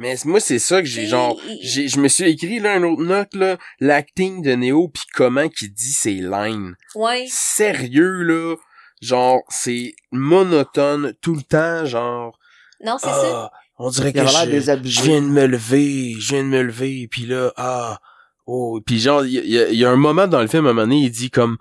Mais 0.00 0.14
moi, 0.24 0.38
c'est 0.40 0.58
ça 0.60 0.80
que 0.80 0.86
j'ai, 0.86 1.06
genre, 1.06 1.36
j'ai, 1.60 1.88
je 1.88 1.98
me 1.98 2.06
suis 2.08 2.30
écrit, 2.30 2.60
là, 2.60 2.76
une 2.76 2.84
autre 2.84 3.02
note, 3.02 3.34
là, 3.34 3.58
l'acting 3.80 4.42
de 4.42 4.54
Neo 4.54 4.88
pis 4.88 5.02
comment 5.12 5.48
qu'il 5.48 5.72
dit 5.74 5.92
ses 5.92 6.14
lines. 6.14 6.76
Ouais, 6.94 7.26
Sérieux, 7.28 8.22
là, 8.22 8.54
genre, 9.02 9.40
c'est 9.48 9.94
monotone 10.12 11.14
tout 11.20 11.34
le 11.34 11.42
temps, 11.42 11.84
genre, 11.84 12.38
non, 12.84 12.96
c'est 12.98 13.06
ça. 13.08 13.50
ah, 13.50 13.52
on 13.78 13.90
dirait 13.90 14.12
que 14.12 14.20
je, 14.44 14.50
je 14.88 15.02
viens 15.02 15.20
de 15.20 15.26
me 15.26 15.46
lever, 15.46 16.14
je 16.18 16.34
viens 16.34 16.44
de 16.44 16.48
me 16.48 16.62
lever, 16.62 17.08
puis 17.10 17.26
là, 17.26 17.52
ah, 17.56 17.98
oh, 18.46 18.80
puis 18.86 19.00
genre, 19.00 19.24
il 19.24 19.32
y, 19.32 19.58
a- 19.58 19.68
il 19.68 19.76
y 19.78 19.84
a 19.84 19.90
un 19.90 19.96
moment 19.96 20.28
dans 20.28 20.40
le 20.40 20.46
film, 20.46 20.66
à 20.66 20.70
un 20.70 20.72
moment 20.74 20.82
donné, 20.86 21.00
il 21.00 21.10
dit 21.10 21.30
comme, 21.30 21.58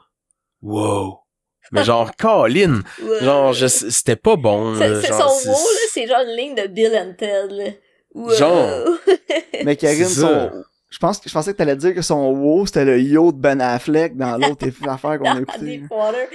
wow. 0.62 1.20
Mais 1.72 1.84
genre, 1.84 2.16
Colin, 2.20 2.82
genre, 3.22 3.52
je, 3.54 3.66
c'était 3.68 4.16
pas 4.16 4.36
bon, 4.36 4.76
C'est- 4.78 4.90
là, 4.90 5.02
c'est 5.02 5.08
genre, 5.08 5.32
son 5.32 5.40
c'est- 5.40 5.50
mot, 5.50 5.54
là, 5.56 5.80
c'est 5.92 6.08
genre 6.08 6.22
une 6.22 6.38
ligne 6.38 6.56
de 6.56 6.68
Bill 6.68 6.96
and 6.96 7.14
Ted, 7.18 7.48
là. 7.50 7.72
Wow. 8.14 8.34
Genre. 8.36 8.88
Mais 9.66 9.76
Karine, 9.76 10.06
son... 10.06 10.52
Je 10.90 10.98
pense 11.00 11.20
que 11.20 11.28
je 11.30 11.34
pensais 11.34 11.52
que 11.52 11.58
t'allais 11.58 11.76
dire 11.76 11.94
que 11.94 12.02
son 12.02 12.32
wow 12.32 12.66
c'était 12.66 12.86
le 12.86 13.00
yo 13.02 13.32
de 13.34 13.38
Ben 13.38 13.60
Affleck 13.60 14.16
dans 14.16 14.38
l'autre 14.38 14.66
affaire 14.88 15.20
qu'on 15.20 15.26
a 15.26 15.34
Dans 15.36 15.40
écouté. 15.42 15.78
Deepwater. 15.80 16.28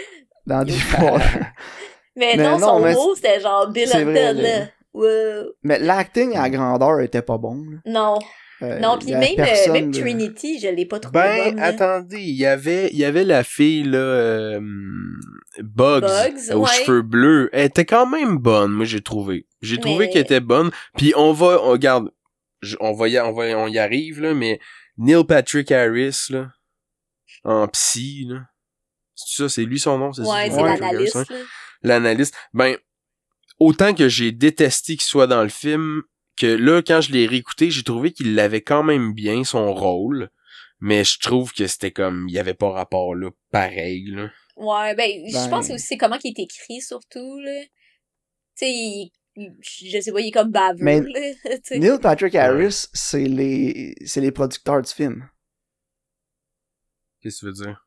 Dans 0.47 0.65
Deepwater. 0.65 1.21
Mais, 2.17 2.35
Mais 2.37 2.45
non, 2.45 2.59
non, 2.59 2.67
son 2.69 2.81
mais 2.81 2.93
mot, 2.93 3.15
c'était 3.15 3.41
genre 3.41 3.69
Bill 3.71 3.89
là. 3.89 4.67
Wow. 4.93 5.07
Mais 5.63 5.79
l'acting 5.79 6.37
à 6.37 6.51
grandeur 6.51 7.01
était 7.01 7.23
pas 7.23 7.39
bon. 7.39 7.55
là. 7.71 7.79
Non. 7.87 8.19
Euh, 8.61 8.79
non, 8.79 8.99
puis 8.99 9.13
même, 9.13 9.23
euh, 9.33 9.35
personne 9.37 9.73
même 9.73 9.91
de- 9.91 9.99
Trinity, 9.99 10.61
je 10.61 10.69
l'ai 10.69 10.85
pas 10.85 11.01
trouvé 11.01 11.19
Ben, 11.19 11.45
bonne. 11.55 11.59
attendez, 11.61 12.21
il 12.21 12.37
y 12.37 12.45
avait, 12.47 12.91
il 12.93 12.99
y 12.99 13.05
avait 13.07 13.25
la 13.25 13.43
fille, 13.43 13.85
là, 13.85 13.99
euh, 13.99 14.61
Bugs, 15.59 16.01
Bugs, 16.01 16.55
aux 16.55 16.61
ouais. 16.65 16.85
cheveux 16.85 17.03
bleus. 17.03 17.51
Elle 17.53 17.67
était 17.67 17.85
quand 17.85 18.07
même 18.07 18.39
bonne, 18.39 18.73
moi, 18.73 18.85
j'ai 18.87 19.03
trouvé. 19.03 19.47
J'ai 19.61 19.79
trouvé 19.79 20.09
qu'elle 20.09 20.23
était 20.23 20.41
bonne. 20.41 20.71
Puis 20.97 21.13
on 21.17 21.33
va, 21.33 21.61
on 21.63 21.71
regarde, 21.71 22.11
on 22.81 22.93
va 22.93 23.09
y, 23.09 23.19
on 23.19 23.33
va, 23.33 23.45
on 23.59 23.69
y 23.69 23.79
arrive, 23.79 24.21
là, 24.21 24.35
mais 24.35 24.61
Neil 24.97 25.25
Patrick 25.25 25.71
Harris, 25.71 26.27
là, 26.31 26.53
en 27.45 27.69
psy, 27.69 28.27
là. 28.29 28.47
C'est 29.15 29.43
ça, 29.43 29.49
c'est 29.49 29.65
lui 29.65 29.79
son 29.79 29.99
nom, 29.99 30.13
c'est 30.13 30.23
Ouais, 30.23 30.51
c'est 30.51 30.57
Ouais. 30.61 30.79
l'analyste, 30.79 31.17
hein? 31.17 31.25
L'analyste. 31.83 32.35
Ben, 32.55 32.77
autant 33.59 33.95
que 33.95 34.09
j'ai 34.09 34.33
détesté 34.33 34.95
qu'il 34.95 35.03
soit 35.03 35.27
dans 35.27 35.43
le 35.43 35.49
film, 35.49 36.03
que 36.37 36.47
là, 36.47 36.83
quand 36.83 37.01
je 37.03 37.13
l'ai 37.13 37.27
réécouté, 37.27 37.71
j'ai 37.71 37.83
trouvé 37.83 38.13
qu'il 38.13 38.35
l'avait 38.35 38.63
quand 38.63 38.83
même 38.83 39.13
bien, 39.13 39.45
son 39.45 39.73
rôle. 39.75 40.31
Mais 40.81 41.05
je 41.05 41.21
trouve 41.21 41.53
que 41.53 41.69
c'était 41.69 41.93
comme, 41.93 42.27
il 42.29 42.35
y 42.35 42.39
avait 42.41 42.55
pas 42.55 42.71
rapport, 42.71 43.15
là, 43.15 43.31
pareil, 43.53 44.07
là. 44.07 44.31
Ouais, 44.57 44.95
ben, 44.95 45.11
je 45.27 45.33
Ben- 45.33 45.49
pense 45.51 45.71
aussi 45.71 45.87
c'est 45.87 45.97
comment 45.97 46.19
qu'il 46.19 46.31
est 46.39 46.43
écrit, 46.43 46.81
surtout, 46.81 47.39
là. 47.41 47.63
Tu 48.57 48.67
sais, 48.67 48.71
il- 48.71 49.11
je 49.63 50.01
sais 50.01 50.13
pas, 50.13 50.21
il 50.21 50.29
est 50.29 50.31
comme 50.31 50.51
baveux, 50.51 50.79
Mais-. 50.81 51.01
Neil 51.71 51.99
Patrick 52.01 52.35
Harris, 52.35 52.87
c'est 52.93 53.25
les 53.25 53.95
c'est 54.05 54.21
les 54.21 54.31
producteurs 54.33 54.83
du 54.83 54.91
film. 54.93 55.29
Qu'est-ce 57.21 57.37
que 57.37 57.41
tu 57.41 57.47
veux 57.47 57.67
dire? 57.67 57.87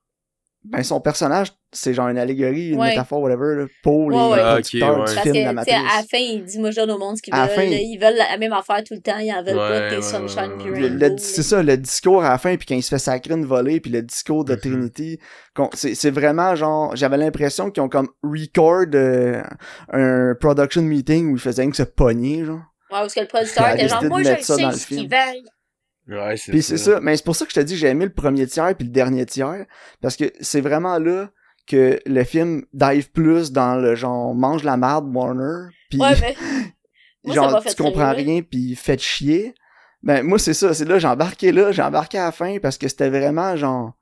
Ben 0.72 0.84
son 0.84 1.00
personnage, 1.00 1.54
c'est 1.72 1.94
genre 1.94 2.08
une 2.08 2.18
allégorie, 2.18 2.70
une 2.70 2.80
Ouais. 2.80 2.90
métaphore, 2.90 3.22
whatever, 3.22 3.56
là, 3.56 3.66
pour 3.84 4.10
les 4.10 4.18
Ouais, 4.18 4.24
ouais. 4.32 4.40
Ah, 4.42 4.54
producteurs 4.54 4.90
ok, 4.90 4.98
ouais. 4.98 5.06
du 5.06 5.14
Parce 5.16 5.22
film 5.24 5.34
que, 5.36 5.40
de 5.52 5.56
la 5.56 5.64
tu 5.64 5.70
sais, 5.70 5.76
à 5.76 5.78
la 5.78 5.84
Matrice. 5.84 6.10
fin, 6.12 6.18
il 6.18 6.44
dit, 6.46 6.60
moi, 6.60 6.72
je 6.72 6.76
donne 6.78 6.92
au 6.92 6.98
monde 6.98 7.18
ce 7.18 7.22
qu'ils 7.22 7.34
veulent. 7.36 7.50
fin, 7.50 7.62
Ils 7.64 7.98
veulent 8.02 8.16
la 8.18 8.38
même 8.38 8.54
affaire 8.54 8.84
tout 8.84 8.94
le 8.96 9.02
temps. 9.02 9.18
Ils 9.20 9.32
en 9.32 9.44
veulent 9.44 9.56
pas 9.56 9.70
Ouais, 9.90 9.96
ouais, 9.96 10.02
sunshine 10.02 10.52
ouais, 10.72 10.90
ouais. 11.00 11.16
C'est 11.18 11.44
ça, 11.44 11.62
le 11.62 11.78
discours 11.78 12.24
à 12.24 12.30
la 12.30 12.38
fin, 12.38 12.56
puis 12.58 12.66
quand 12.66 12.76
il 12.76 12.82
se 12.84 12.90
fait 12.90 12.98
sacrer 13.00 13.34
une 13.36 13.46
volée, 13.46 13.80
puis 13.80 13.92
le 13.92 14.02
discours 14.02 14.44
de 14.46 14.54
Mhm. 14.54 14.60
Trinity, 14.60 15.20
c'est 15.74 15.94
c'est 15.96 16.12
vraiment 16.12 16.56
genre, 16.56 16.96
j'avais 16.96 17.18
l'impression 17.18 17.70
qu'ils 17.70 17.84
ont 17.84 17.90
comme 17.90 18.10
record 18.24 18.86
euh, 18.96 19.44
un 19.92 20.34
production 20.40 20.82
meeting 20.82 21.32
où 21.32 21.36
ils 21.36 21.40
faisaient 21.42 21.62
rien 21.62 21.72
que 21.72 21.78
se 21.78 21.84
pogner, 21.84 22.44
genre. 22.46 22.58
Ouais, 22.92 23.00
parce 23.02 23.14
que 23.14 23.20
le 23.22 23.28
producteur 23.28 23.70
était 23.70 23.88
genre, 23.88 24.00
décidé 24.00 24.06
de 24.06 24.10
moi, 24.10 24.24
je 24.24 24.30
mettre 24.30 24.40
le 24.42 24.46
ça 24.46 24.54
dans 24.58 24.60
sais 24.60 24.66
le 24.68 24.78
ce 24.80 24.88
qu'ils 24.88 24.98
film. 24.98 25.10
veulent. 25.10 25.44
Ouais, 26.08 26.38
c'est 26.38 26.52
Puis 26.52 26.62
c'est 26.62 26.78
ça, 26.78 27.00
mais 27.02 27.18
c'est 27.18 27.26
pour 27.26 27.36
ça 27.36 27.46
que 27.46 27.52
je 27.52 27.60
te 27.60 27.66
dis 27.66 27.74
que 27.74 27.80
j'ai 27.80 27.88
aimé 27.88 28.06
le 28.06 28.14
premier 28.14 28.46
tiers 28.46 28.76
puis 28.76 28.86
le 28.86 28.92
dernier 28.94 29.26
tiers, 29.26 29.66
parce 30.02 30.16
que 30.16 30.32
c'est 30.40 30.62
vraiment 30.62 31.00
là 31.00 31.30
que 31.68 32.00
le 32.06 32.24
film 32.24 32.64
dive 32.74 33.10
plus 33.12 33.52
dans 33.52 33.76
le 33.76 33.96
genre 33.96 34.36
mange 34.36 34.64
la 34.64 34.78
marde 34.78 35.08
Warner, 35.16 35.70
puis 35.90 36.00
Ouais, 36.00 36.14
mais. 36.22 36.36
Moi, 37.24 37.34
ça 37.34 37.42
m'a 37.42 37.50
genre 37.50 37.64
fait 37.64 37.74
tu 37.74 37.82
comprends 37.82 38.12
rire. 38.12 38.26
rien 38.26 38.42
puis 38.44 38.76
faites 38.76 39.02
chier. 39.02 39.56
Ben 40.04 40.22
moi 40.22 40.38
c'est 40.38 40.54
ça, 40.54 40.76
c'est 40.76 40.86
là 40.86 41.00
j'ai 41.00 41.08
embarqué 41.08 41.52
là, 41.52 41.72
j'ai 41.72 41.82
embarqué 41.82 42.20
à 42.20 42.26
la 42.26 42.32
fin 42.32 42.60
parce 42.60 42.78
que 42.78 42.88
c'était 42.88 43.10
vraiment 43.10 43.56
genre 43.56 43.94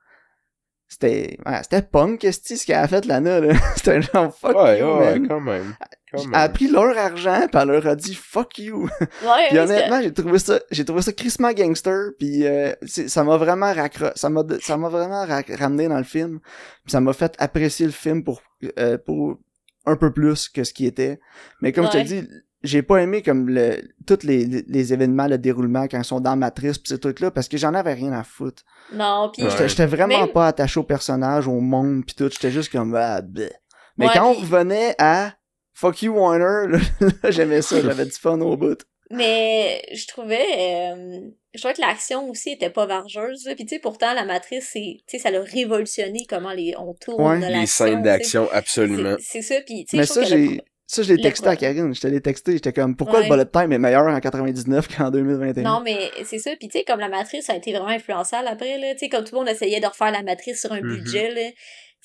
c'était 0.94 1.38
ouais, 1.46 1.60
c'était 1.64 1.82
punk 1.82 2.24
esti, 2.24 2.58
ce 2.58 2.66
qu'elle 2.66 2.78
a 2.78 2.88
fait 2.88 3.06
Lana 3.06 3.40
là. 3.40 3.54
c'était 3.76 4.02
genre 4.02 4.34
fuck 4.36 4.56
Ouais, 4.56 4.80
you, 4.80 4.86
ouais, 4.86 5.20
man. 5.20 5.28
quand 5.28 5.42
même. 5.42 5.76
Quand 6.12 6.22
Elle 6.28 6.36
a 6.36 6.50
pris 6.50 6.68
leur 6.70 6.96
argent, 6.98 7.48
puis 7.52 7.60
elle 7.62 7.68
leur 7.70 7.88
a 7.88 7.96
dit 7.96 8.14
fuck 8.14 8.60
you. 8.60 8.88
Ouais, 9.24 9.48
Puis 9.50 9.58
honnêtement, 9.58 10.00
j'ai 10.02 10.14
trouvé 10.14 10.38
ça, 10.40 10.60
j'ai 10.70 10.86
trouvé 10.86 11.02
ça 11.02 11.12
crissement 11.12 11.52
gangster, 11.54 12.12
puis 12.20 12.46
euh, 12.46 12.74
ça 12.86 13.24
m'a 13.24 13.38
vraiment 13.38 13.74
raccro 13.74 14.08
ça 14.16 14.30
m'a, 14.30 14.44
ça 14.62 14.78
m'a 14.78 14.90
vraiment 14.90 15.26
ra- 15.26 15.42
ramené 15.58 15.88
dans 15.88 15.98
le 15.98 16.04
film, 16.04 16.40
puis 16.84 16.92
ça 16.92 17.02
m'a 17.02 17.14
fait 17.14 17.36
apprécier 17.40 17.86
le 17.88 17.92
film 17.92 18.24
pour, 18.24 18.42
euh, 18.78 18.98
pour 19.00 19.40
un 19.86 19.96
peu 19.96 20.14
plus 20.14 20.50
que 20.50 20.64
ce 20.64 20.72
qui 20.74 20.86
était. 20.86 21.20
Mais 21.62 21.72
comme 21.74 21.86
je 21.88 21.92
te 21.92 21.98
dis, 22.04 22.28
j'ai 22.64 22.82
pas 22.82 23.02
aimé 23.02 23.22
comme 23.22 23.50
le, 23.50 23.82
tous 24.08 24.20
les, 24.24 24.46
les, 24.46 24.64
les 24.68 24.94
événements, 24.94 25.28
le 25.28 25.38
déroulement 25.38 25.88
quand 25.88 25.98
ils 26.00 26.06
sont 26.06 26.20
dans 26.22 26.30
la 26.32 26.36
matrice 26.38 26.78
pis 26.78 26.90
ces 26.90 27.00
trucs-là, 27.00 27.30
parce 27.32 27.48
que 27.48 27.58
j'en 27.58 27.74
avais 27.74 27.94
rien 27.94 28.14
à 28.14 28.24
foutre. 28.24 28.64
Non, 28.94 29.30
puis 29.34 29.44
Ouais. 29.44 29.68
J'étais, 29.68 29.86
vraiment 29.86 30.20
Même- 30.22 30.32
pas 30.32 30.48
attaché 30.48 30.80
au 30.80 30.84
personnage, 30.84 31.48
au 31.48 31.60
monde 31.60 32.06
pis 32.06 32.16
tout, 32.16 32.30
j'étais 32.32 32.52
juste 32.52 32.72
comme, 32.72 32.96
ah, 32.96 33.22
bleh. 33.22 33.52
Mais 33.98 34.08
Ouais, 34.08 34.12
quand 34.16 34.30
on 34.32 34.34
revenait 34.34 34.96
à 34.98 35.34
Fuck 35.74 36.02
you 36.04 36.14
Warner, 36.14 36.72
là, 36.72 36.80
là, 37.24 37.32
j'aimais 37.32 37.62
ça, 37.62 37.82
j'avais 37.82 38.06
du 38.06 38.12
fun 38.12 38.40
au 38.42 38.56
bout. 38.58 38.80
Mais 39.12 39.82
je 39.94 40.08
trouvais 40.08 40.42
euh, 40.58 41.20
je 41.54 41.60
trouvais 41.60 41.74
que 41.76 41.82
l'action 41.82 42.28
aussi 42.30 42.52
était 42.52 42.70
pas 42.72 42.86
vargeuse. 42.88 43.46
là. 43.46 43.54
Puis 43.56 43.66
tu 43.66 43.76
sais, 43.76 43.80
pourtant, 43.80 44.14
la 44.14 44.26
matrice, 44.26 44.70
c'est, 44.74 44.98
tu 45.08 45.18
sais, 45.18 45.20
ça 45.20 45.30
l'a 45.30 45.42
révolutionné 45.42 46.26
comment 46.28 46.52
les, 46.54 46.74
on 46.80 46.94
tourne 46.96 47.22
Ouais. 47.24 47.36
de 47.38 47.42
l'action. 47.42 47.60
Les 47.62 47.68
scènes 47.68 48.02
d'action, 48.02 48.48
absolument. 48.52 49.16
C'est 49.20 49.42
ça, 49.44 49.56
puis 49.66 49.86
tu 49.86 49.92
sais, 49.92 49.98
Mais 49.98 50.04
je 50.06 50.10
trouve 50.12 50.24
ça, 50.24 50.30
que 50.30 50.36
le- 50.36 50.46
j'ai, 50.50 50.62
ça, 50.86 51.02
je 51.04 51.14
l'ai 51.14 51.22
texté 51.22 51.48
à 51.48 51.56
Karine, 51.56 51.94
je 51.96 52.02
te 52.02 52.08
l'ai 52.08 52.22
texté, 52.22 52.54
j'étais 52.54 52.74
comme, 52.74 52.96
pourquoi 52.96 53.20
Ouais. 53.20 53.26
le 53.28 53.32
bullet 53.32 53.46
time 53.52 53.72
est 53.72 53.80
meilleur 53.80 54.06
en 54.08 54.20
99 54.20 54.88
qu'en 54.96 55.10
2021? 55.12 55.64
Non, 55.64 55.82
mais 55.84 56.12
c'est 56.26 56.40
ça. 56.40 56.52
Puis, 56.60 56.68
tu 56.68 56.78
sais, 56.80 56.84
comme 56.84 57.00
la 57.00 57.10
matrice 57.10 57.50
a 57.50 57.56
été 57.56 57.72
vraiment 57.72 57.88
influençable 57.88 58.48
après, 58.48 58.78
là. 58.78 58.94
Tu 58.94 59.00
sais, 59.00 59.10
comme 59.10 59.24
tout 59.24 59.34
le 59.36 59.40
monde 59.40 59.50
essayait 59.50 59.80
de 59.80 59.88
refaire 59.88 60.12
la 60.12 60.24
matrice 60.24 60.60
sur 60.62 60.72
un 60.72 60.82
Mhm. 60.82 60.88
budget, 60.98 61.32
là. 61.32 61.52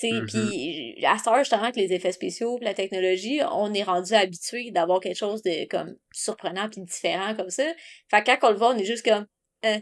Tu 0.00 0.08
sais, 0.08 0.12
Mhm. 0.12 0.26
puis 0.26 1.04
à 1.04 1.18
cette 1.18 1.26
heure, 1.26 1.38
justement, 1.38 1.64
avec 1.64 1.76
les 1.76 1.92
effets 1.92 2.12
spéciaux 2.12 2.56
pis 2.58 2.64
la 2.64 2.74
technologie, 2.74 3.40
on 3.50 3.74
est 3.74 3.82
rendu 3.82 4.14
habitué 4.14 4.70
d'avoir 4.70 5.00
quelque 5.00 5.16
chose 5.18 5.42
de, 5.42 5.66
comme, 5.68 5.96
surprenant 6.12 6.68
puis 6.70 6.80
différent 6.82 7.34
comme 7.34 7.50
ça. 7.50 7.64
Fait 8.08 8.22
que 8.22 8.26
quand 8.26 8.48
on 8.48 8.50
le 8.52 8.56
voit, 8.58 8.74
on 8.74 8.78
est 8.78 8.84
juste 8.84 9.04
comme, 9.04 9.26
hein. 9.64 9.80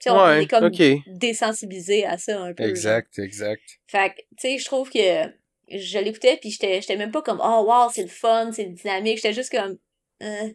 Tu 0.00 0.08
sais, 0.08 0.10
on 0.10 0.20
Ouais, 0.20 0.42
est 0.42 0.46
comme 0.48 0.68
désensibilisé 1.06 2.04
à 2.04 2.18
ça 2.18 2.40
un 2.40 2.52
peu. 2.54 2.64
genre. 2.64 2.70
Exact, 2.70 3.18
exact. 3.20 3.62
Fait 3.86 4.10
que, 4.10 4.16
tu 4.16 4.24
sais, 4.40 4.58
je 4.58 4.64
trouve 4.64 4.90
que 4.90 5.26
je 5.78 5.98
l'écoutais 5.98 6.36
puis 6.40 6.50
j'étais 6.50 6.80
j'étais 6.80 6.96
même 6.96 7.10
pas 7.10 7.22
comme, 7.22 7.40
oh 7.42 7.64
wow, 7.66 7.90
c'est 7.92 8.02
le 8.02 8.08
fun, 8.08 8.50
c'est 8.52 8.64
le 8.64 8.72
dynamique. 8.72 9.16
J'étais 9.16 9.32
juste 9.32 9.50
comme, 9.50 9.76
euh, 10.22 10.48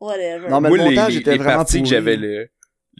whatever. 0.00 0.48
Non, 0.48 0.60
mais 0.60 0.68
moi, 0.68 0.78
le 0.78 0.84
montage 0.84 1.12
les- 1.14 1.20
était 1.20 1.32
les 1.32 1.38
vraiment 1.38 1.58
parties 1.58 1.82
que 1.82 1.88
j'avais 1.88 2.16
le 2.16 2.48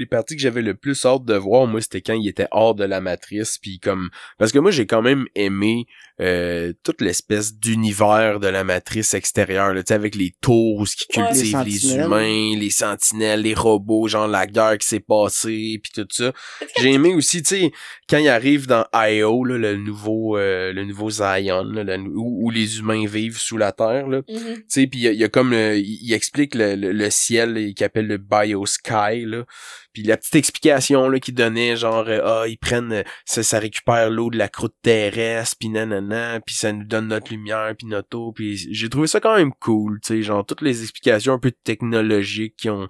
les 0.00 0.06
parties 0.06 0.34
que 0.36 0.42
j'avais 0.42 0.62
le 0.62 0.74
plus 0.74 1.04
hâte 1.06 1.24
de 1.24 1.34
voir 1.34 1.66
moi 1.66 1.80
c'était 1.80 2.00
quand 2.00 2.14
il 2.14 2.26
était 2.28 2.48
hors 2.50 2.74
de 2.74 2.84
la 2.84 3.00
matrice 3.00 3.58
puis 3.58 3.78
comme 3.78 4.10
parce 4.38 4.50
que 4.52 4.58
moi 4.58 4.70
j'ai 4.70 4.86
quand 4.86 5.02
même 5.02 5.26
aimé 5.34 5.86
euh, 6.20 6.72
toute 6.84 7.00
l'espèce 7.00 7.54
d'univers 7.54 8.40
de 8.40 8.48
la 8.48 8.62
matrice 8.64 9.14
extérieure 9.14 9.72
là, 9.72 9.82
avec 9.90 10.14
les 10.14 10.32
tours 10.42 10.84
qui 10.86 11.18
Ouais. 11.20 11.26
cultivent 11.32 11.62
Les 11.64 11.94
humains 11.94 12.56
les 12.58 12.70
sentinelles 12.70 13.42
les 13.42 13.54
robots 13.54 14.08
genre 14.08 14.28
la 14.28 14.46
guerre 14.46 14.76
qui 14.78 14.86
s'est 14.86 15.00
passée 15.00 15.80
puis 15.82 15.92
tout 15.94 16.06
ça 16.10 16.32
j'ai 16.78 16.92
aimé 16.92 17.14
aussi 17.14 17.42
tu 17.42 17.48
sais 17.56 17.72
quand 18.08 18.18
il 18.18 18.28
arrive 18.28 18.66
dans 18.66 18.84
IO 18.94 19.44
là, 19.44 19.56
le 19.58 19.76
nouveau 19.76 20.36
euh, 20.36 20.72
le 20.72 20.84
nouveau 20.84 21.10
Zion 21.10 21.64
là, 21.64 21.84
le- 21.84 21.98
où, 22.14 22.46
où 22.46 22.50
les 22.50 22.78
humains 22.78 23.06
vivent 23.06 23.38
sous 23.38 23.56
la 23.56 23.72
terre 23.72 24.06
là 24.08 24.22
Mhm. 24.28 24.54
tu 24.56 24.64
sais 24.68 24.86
puis 24.86 25.00
il 25.00 25.12
y, 25.12 25.16
y 25.16 25.24
a 25.24 25.28
comme 25.28 25.50
le- 25.52 25.78
il 25.78 26.12
explique 26.12 26.54
le, 26.54 26.74
le, 26.74 26.92
le 26.92 27.10
ciel 27.10 27.72
qu'il 27.74 27.84
appelle 27.84 28.06
le 28.06 28.18
biosky 28.18 29.24
là 29.24 29.44
puis 29.92 30.02
la 30.02 30.16
petite 30.16 30.34
explication 30.36 31.08
là 31.08 31.18
qu'il 31.20 31.34
donnait 31.34 31.76
genre 31.76 32.06
euh, 32.08 32.20
ah 32.24 32.44
ils 32.48 32.58
prennent 32.58 32.92
euh, 32.92 33.02
ça, 33.24 33.42
ça 33.42 33.58
récupère 33.58 34.10
l'eau 34.10 34.30
de 34.30 34.38
la 34.38 34.48
croûte 34.48 34.74
terrestre 34.82 35.56
puis 35.58 35.68
nanana 35.68 36.40
puis 36.40 36.54
ça 36.54 36.72
nous 36.72 36.84
donne 36.84 37.08
notre 37.08 37.32
lumière 37.32 37.74
puis 37.76 37.86
notre 37.86 38.16
eau 38.18 38.32
puis 38.32 38.56
j'ai 38.56 38.88
trouvé 38.88 39.06
ça 39.06 39.20
quand 39.20 39.36
même 39.36 39.52
cool 39.60 40.00
tu 40.02 40.08
sais 40.14 40.22
genre 40.22 40.44
toutes 40.44 40.62
les 40.62 40.82
explications 40.82 41.34
un 41.34 41.38
peu 41.38 41.52
technologiques 41.64 42.56
qui 42.56 42.70
ont 42.70 42.88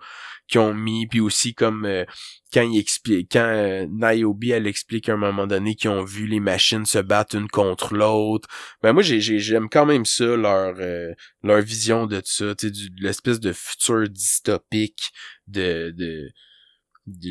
qui 0.49 0.59
ont 0.59 0.75
mis 0.75 1.07
puis 1.07 1.21
aussi 1.21 1.55
comme 1.55 1.85
euh, 1.87 2.05
quand 2.53 2.63
il 2.63 2.77
explique 2.79 3.29
quand 3.33 3.45
euh, 3.47 3.87
Niobe 3.89 4.45
elle 4.47 4.67
explique 4.67 5.09
à 5.09 5.13
un 5.13 5.17
moment 5.17 5.47
donné 5.47 5.77
qu'ils 5.77 5.91
ont 5.91 6.03
vu 6.05 6.27
les 6.27 6.41
machines 6.41 6.85
se 6.87 6.99
battre 6.99 7.37
une 7.37 7.49
contre 7.49 7.95
l'autre. 7.95 8.49
Ben 8.83 8.93
moi 8.93 9.03
j'ai 9.05 9.21
j'ai- 9.21 9.39
j'aime 9.39 9.69
quand 9.69 9.87
même 9.87 10.05
ça 10.05 10.25
leur 10.37 10.75
euh, 10.81 11.13
leur 11.45 11.61
vision 11.61 12.07
de 12.07 12.21
ça 12.25 12.55
tu 12.57 12.69
sais 12.75 12.89
l'espèce 12.99 13.39
de 13.39 13.53
futur 13.53 14.09
dystopique 14.09 15.11
de 15.47 15.93
de 15.97 16.29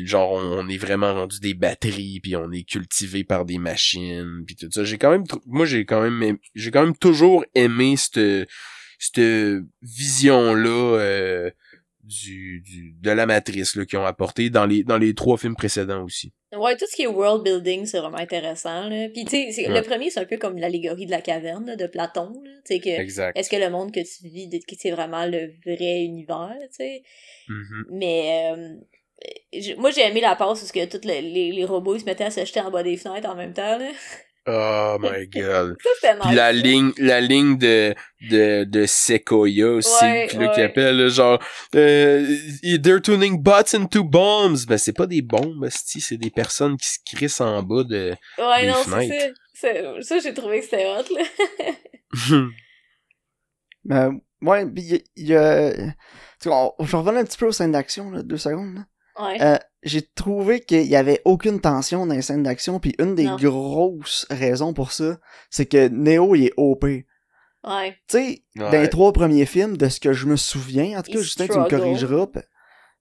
genre 0.04 0.32
on, 0.32 0.68
est 0.68 0.76
vraiment 0.76 1.14
rendu 1.14 1.40
des 1.40 1.54
batteries 1.54 2.20
puis 2.20 2.36
on 2.36 2.50
est 2.52 2.62
cultivé 2.62 3.24
par 3.24 3.44
des 3.44 3.58
machines 3.58 4.44
puis 4.46 4.56
tout 4.56 4.70
ça 4.70 4.84
j'ai 4.84 4.98
quand 4.98 5.10
même 5.10 5.24
moi 5.46 5.66
j'ai 5.66 5.84
quand 5.84 6.02
même 6.08 6.38
j'ai 6.54 6.70
quand 6.70 6.84
même 6.84 6.96
toujours 6.96 7.44
aimé 7.54 7.96
cette 7.96 8.48
cette 8.98 9.64
vision 9.82 10.54
là 10.54 11.50
du, 12.02 12.60
du 12.60 12.94
de 13.00 13.10
la 13.10 13.26
matrice 13.26 13.76
là 13.76 13.84
qu'ils 13.86 13.98
ont 13.98 14.06
apporté 14.06 14.50
dans 14.50 14.66
les 14.66 14.84
dans 14.84 14.98
les 14.98 15.14
trois 15.14 15.36
films 15.36 15.56
précédents 15.56 16.04
aussi 16.04 16.32
Ouais, 16.52 16.76
tout 16.76 16.84
ce 16.90 16.96
qui 16.96 17.02
est 17.02 17.06
world 17.06 17.44
building, 17.44 17.86
c'est 17.86 18.00
vraiment 18.00 18.18
intéressant. 18.18 18.88
Là. 18.88 19.08
Puis, 19.14 19.24
tu 19.24 19.52
sais, 19.52 19.68
Ouais. 19.68 19.80
le 19.80 19.86
premier, 19.86 20.10
c'est 20.10 20.18
un 20.18 20.24
peu 20.24 20.36
comme 20.36 20.58
l'allégorie 20.58 21.06
de 21.06 21.12
la 21.12 21.20
caverne 21.20 21.64
là, 21.64 21.76
de 21.76 21.86
Platon. 21.86 22.32
Tu 22.64 22.74
sais, 22.74 22.80
que 22.80 23.38
est-ce 23.38 23.48
que 23.48 23.56
le 23.56 23.70
monde 23.70 23.92
que 23.92 24.00
tu 24.00 24.28
vis, 24.28 24.50
c'est 24.76 24.90
vraiment 24.90 25.26
le 25.26 25.52
vrai 25.64 26.02
univers, 26.02 26.56
tu 26.62 26.68
sais? 26.72 27.02
Mhm. 27.48 27.84
Mais 27.92 28.52
euh, 28.52 28.74
moi, 29.78 29.90
j'ai 29.90 30.02
aimé 30.02 30.20
la 30.20 30.36
passe 30.36 30.60
parce 30.60 30.72
que 30.72 30.84
tous 30.86 31.06
les, 31.06 31.20
les, 31.22 31.52
les 31.52 31.64
robots 31.64 31.94
ils 31.96 32.00
se 32.00 32.04
mettaient 32.04 32.24
à 32.24 32.30
se 32.30 32.44
jeter 32.44 32.60
en 32.60 32.70
bas 32.70 32.82
des 32.82 32.96
fenêtres 32.96 33.28
en 33.28 33.34
même 33.34 33.52
temps. 33.52 33.78
Là. 33.78 33.90
oh 34.46 34.96
my 35.00 35.26
god 35.34 35.76
Ça, 36.00 36.14
nice. 36.14 36.34
La 36.34 36.52
ligne, 36.52 36.92
la 36.96 37.20
ligne 37.20 37.58
de, 37.58 37.94
de, 38.30 38.64
de 38.64 38.86
Sequoia 38.86 39.68
aussi, 39.72 40.02
Ouais, 40.02 40.26
là, 40.34 40.48
qui 40.48 40.62
appelle, 40.62 41.08
genre, 41.08 41.38
euh, 41.74 42.26
they're 42.82 43.02
turning 43.02 43.36
bots 43.42 43.74
into 43.74 44.02
bombs. 44.04 44.64
Ben, 44.66 44.78
c'est 44.78 44.94
pas 44.94 45.06
des 45.06 45.20
bombes, 45.22 45.68
c'est 45.70 46.16
des 46.16 46.30
personnes 46.30 46.76
qui 46.78 46.88
se 46.88 46.98
crissent 47.04 47.40
en 47.42 47.62
bas 47.62 47.84
de... 47.84 48.14
Ouais, 48.38 48.62
des 48.62 48.68
non, 48.68 48.76
c'est 48.84 49.32
ça. 49.54 50.00
Ça, 50.00 50.18
j'ai 50.20 50.32
trouvé 50.32 50.60
que 50.60 50.64
c'était 50.64 50.86
hot, 50.86 51.04
là. 51.14 52.46
Mais, 53.84 54.06
ouais, 54.42 54.66
pis 54.70 55.02
il 55.16 55.24
y 55.26 55.30
y 55.32 55.34
a- 55.36 55.72
tu 55.72 56.48
sais, 56.48 56.50
on- 56.50 56.72
je 56.80 56.96
revenais 56.96 57.20
un 57.20 57.24
petit 57.24 57.36
peu 57.36 57.46
aux 57.46 57.52
scènes 57.52 57.72
d'action, 57.72 58.10
là, 58.10 58.22
deux 58.22 58.38
secondes, 58.38 58.74
là. 58.74 58.86
Ouais. 59.22 59.42
Euh, 59.42 59.56
j'ai 59.82 60.02
trouvé 60.02 60.60
qu'il 60.60 60.86
y 60.86 60.96
avait 60.96 61.20
aucune 61.24 61.60
tension 61.60 62.06
dans 62.06 62.14
les 62.14 62.22
scènes 62.22 62.42
d'action, 62.42 62.80
puis 62.80 62.94
une 62.98 63.14
des 63.14 63.24
Non. 63.24 63.36
grosses 63.36 64.26
raisons 64.30 64.72
pour 64.74 64.92
ça, 64.92 65.18
c'est 65.50 65.66
que 65.66 65.88
Neo 65.88 66.34
il 66.34 66.46
est 66.46 66.52
OP. 66.56 66.84
Tu 66.86 67.06
Ouais. 67.64 67.94
sais, 68.08 68.42
dans 68.56 68.70
les 68.70 68.88
trois 68.88 69.12
premiers 69.12 69.44
films, 69.46 69.76
de 69.76 69.88
ce 69.88 70.00
que 70.00 70.12
je 70.14 70.26
me 70.26 70.36
souviens, 70.36 70.98
en 70.98 71.02
tout 71.02 71.12
cas, 71.12 71.18
Il 71.18 71.22
Justin, 71.22 71.46
tu 71.46 71.58
me 71.58 71.68
corrigeras. 71.68 72.26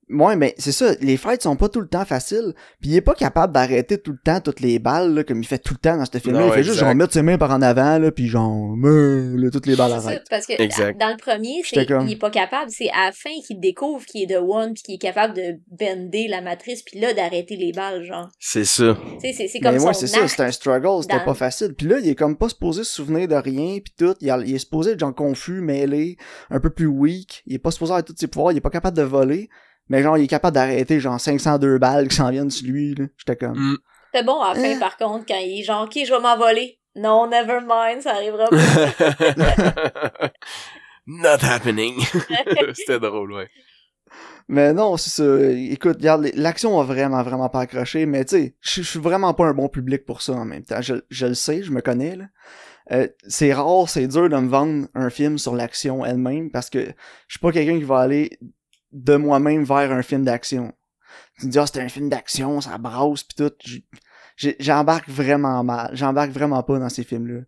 Ouais, 0.10 0.36
mais 0.36 0.56
c'est 0.58 0.72
ça, 0.72 0.94
les 1.02 1.18
fights 1.18 1.44
sont 1.44 1.56
pas 1.56 1.70
tout 1.70 1.82
le 1.82 1.88
temps 1.88 2.04
faciles, 2.04 2.54
puis 2.82 2.90
il 2.90 2.96
est 2.96 3.02
pas 3.02 3.14
capable 3.14 3.54
d'arrêter 3.54 3.98
tout 4.00 4.12
le 4.12 4.18
temps 4.18 4.42
toutes 4.42 4.60
les 4.60 4.80
balles, 4.80 5.14
là, 5.14 5.24
comme 5.24 5.40
il 5.40 5.46
fait 5.46 5.60
tout 5.60 5.76
le 5.76 5.80
temps 5.80 5.98
dans 5.98 6.06
ce 6.06 6.18
film-là. 6.18 6.42
Non, 6.42 6.48
il 6.48 6.54
fait 6.54 6.64
juste 6.64 6.80
genre 6.80 6.96
mettre 6.96 7.14
ses 7.14 7.22
mains 7.22 7.38
par 7.38 7.52
en 7.52 7.62
avant, 7.62 8.00
là, 8.00 8.12
puis 8.12 8.28
genre, 8.28 8.76
là, 8.76 9.50
toutes 9.52 9.68
les 9.68 9.76
balles 9.76 9.92
C'est 9.96 10.00
ça, 10.02 10.08
arrêtent. 10.08 10.28
parce 10.30 10.46
que 10.48 10.62
Exact. 10.62 11.00
dans 11.00 11.10
le 11.10 11.18
premier, 11.18 11.62
c'est 11.64 11.86
comme- 11.86 12.08
il 12.08 12.14
est 12.14 12.20
pas 12.20 12.32
capable. 12.32 12.72
C'est 12.72 12.90
à 12.90 13.06
la 13.06 13.12
fin 13.12 13.30
qu'il 13.46 13.60
découvre 13.60 14.04
qu'il 14.06 14.24
est 14.24 14.34
The 14.36 14.40
One 14.42 14.74
puis 14.74 14.84
qu'il 14.84 14.96
est 14.96 15.00
capable 15.00 15.36
de 15.36 15.60
bender 15.72 16.28
la 16.28 16.42
matrice 16.42 16.82
puis 16.82 17.00
là 17.00 17.14
d'arrêter 17.14 17.56
les 17.56 17.72
balles, 17.72 18.04
genre. 18.04 18.30
c'est 18.40 18.66
ça. 18.66 18.98
Tu 19.22 19.28
sais, 19.28 19.34
c'est- 19.34 19.48
c'est 19.48 19.60
comme 19.60 19.74
Mais 19.76 19.80
moi, 19.80 19.94
son 19.94 20.00
c'est 20.02 20.08
ça, 20.08 20.28
c'était 20.28 20.44
un 20.44 20.52
struggle, 20.52 21.04
c'était 21.04 21.18
dans- 21.18 21.26
pas 21.26 21.34
facile. 21.36 21.74
Puis 21.78 21.88
là, 21.88 22.00
il 22.00 22.10
est 22.10 22.16
comme 22.16 22.36
pas 22.36 22.50
supposé 22.50 22.84
se 22.84 22.92
souvenir 22.94 23.28
de 23.28 23.36
rien, 23.36 23.78
puis 23.84 23.94
tout. 23.98 24.16
Il, 24.22 24.30
a- 24.32 24.40
il 24.44 24.56
est 24.56 24.60
supposé 24.60 24.92
être 24.92 25.00
genre 25.00 25.14
confus, 25.14 25.62
mêlé, 25.62 26.18
un 26.50 26.60
peu 26.60 26.70
plus 26.72 26.88
weak. 26.88 27.44
Il 27.46 27.54
est 27.56 27.60
pas 27.60 27.72
supposé 27.72 27.92
avoir 27.92 28.04
tous 28.06 28.16
ses 28.18 28.28
pouvoirs, 28.28 28.52
il 28.54 28.58
est 28.58 28.62
pas 28.62 28.70
capable 28.72 28.98
de 28.98 29.04
voler. 29.04 29.50
Mais 29.90 30.04
genre, 30.04 30.18
il 30.18 30.24
est 30.26 30.28
capable 30.28 30.56
d'arrêter 30.56 31.00
genre 31.00 31.20
502 31.20 31.78
balles 31.80 32.08
qui 32.08 32.16
s'en 32.16 32.30
viennent 32.30 32.52
sur 32.52 32.68
lui, 32.68 32.96
là. 32.96 33.06
J'étais 33.18 33.36
comme... 33.36 33.58
Mm. 33.58 33.78
C'était 34.12 34.26
bon 34.26 34.42
à 34.42 34.54
la 34.54 34.60
fin, 34.60 34.76
Hein? 34.76 34.80
par 34.80 34.98
contre, 34.98 35.26
quand 35.28 35.38
il 35.38 35.60
est 35.60 35.64
genre, 35.64 35.84
OK, 35.84 35.94
je 36.04 36.12
vais 36.12 36.20
m'envoler. 36.20 36.80
Non, 36.96 37.28
never 37.28 37.60
mind, 37.68 38.02
ça 38.02 38.14
arrivera 38.16 38.48
pas. 38.48 38.58
Not 41.08 41.44
happening. 41.44 42.00
C'était 42.74 43.00
drôle, 43.00 43.34
ouais. 43.34 43.50
Mais 44.48 44.74
non, 44.74 44.98
c'est 44.98 45.12
ça. 45.12 45.24
Écoute, 45.52 45.98
regarde, 45.98 46.30
l'action 46.36 46.80
a 46.80 46.84
vraiment, 46.84 47.22
vraiment 47.22 47.50
pas 47.50 47.62
accroché, 47.62 48.08
mais 48.08 48.26
tu 48.26 48.36
sais, 48.36 48.56
je 48.62 48.82
je 48.82 48.88
suis 48.88 49.00
vraiment 49.00 49.34
pas 49.36 49.46
un 49.46 49.54
bon 49.54 49.70
public 49.70 50.06
pour 50.06 50.24
ça 50.24 50.34
en 50.34 50.46
même 50.46 50.64
temps. 50.64 50.82
Je, 50.82 50.96
je 51.10 51.28
le 51.28 51.36
sais, 51.36 51.62
je 51.62 51.72
me 51.72 51.82
connais, 51.82 52.16
là. 52.16 52.26
Euh, 52.92 53.08
c'est 53.28 53.54
rare, 53.54 53.88
c'est 53.88 54.08
dur 54.08 54.28
de 54.30 54.36
me 54.36 54.48
vendre 54.50 54.88
un 54.96 55.12
film 55.12 55.38
sur 55.38 55.54
l'action 55.56 56.04
elle-même 56.04 56.50
parce 56.50 56.72
que 56.72 56.80
je 56.80 57.34
suis 57.34 57.40
pas 57.40 57.52
quelqu'un 57.52 57.78
qui 57.78 57.84
va 57.84 58.00
aller 58.00 58.40
de 58.92 59.16
moi-même 59.16 59.64
vers 59.64 59.92
un 59.92 60.02
film 60.02 60.24
d'action. 60.26 60.74
Tu 61.40 61.48
me 61.48 61.52
dis, 61.52 61.60
ah, 61.60 61.66
c'est 61.68 61.80
un 61.82 61.90
film 61.90 62.10
d'action, 62.10 62.62
ça 62.62 62.78
brasse 62.78 63.24
pis 63.24 63.36
tout. 63.36 63.52
J'embarque 64.60 65.10
vraiment 65.10 65.64
mal. 65.64 65.90
J'embarque 65.94 66.32
vraiment 66.32 66.64
pas 66.64 66.80
dans 66.80 66.90
ces 66.90 67.04
films-là. 67.04 67.42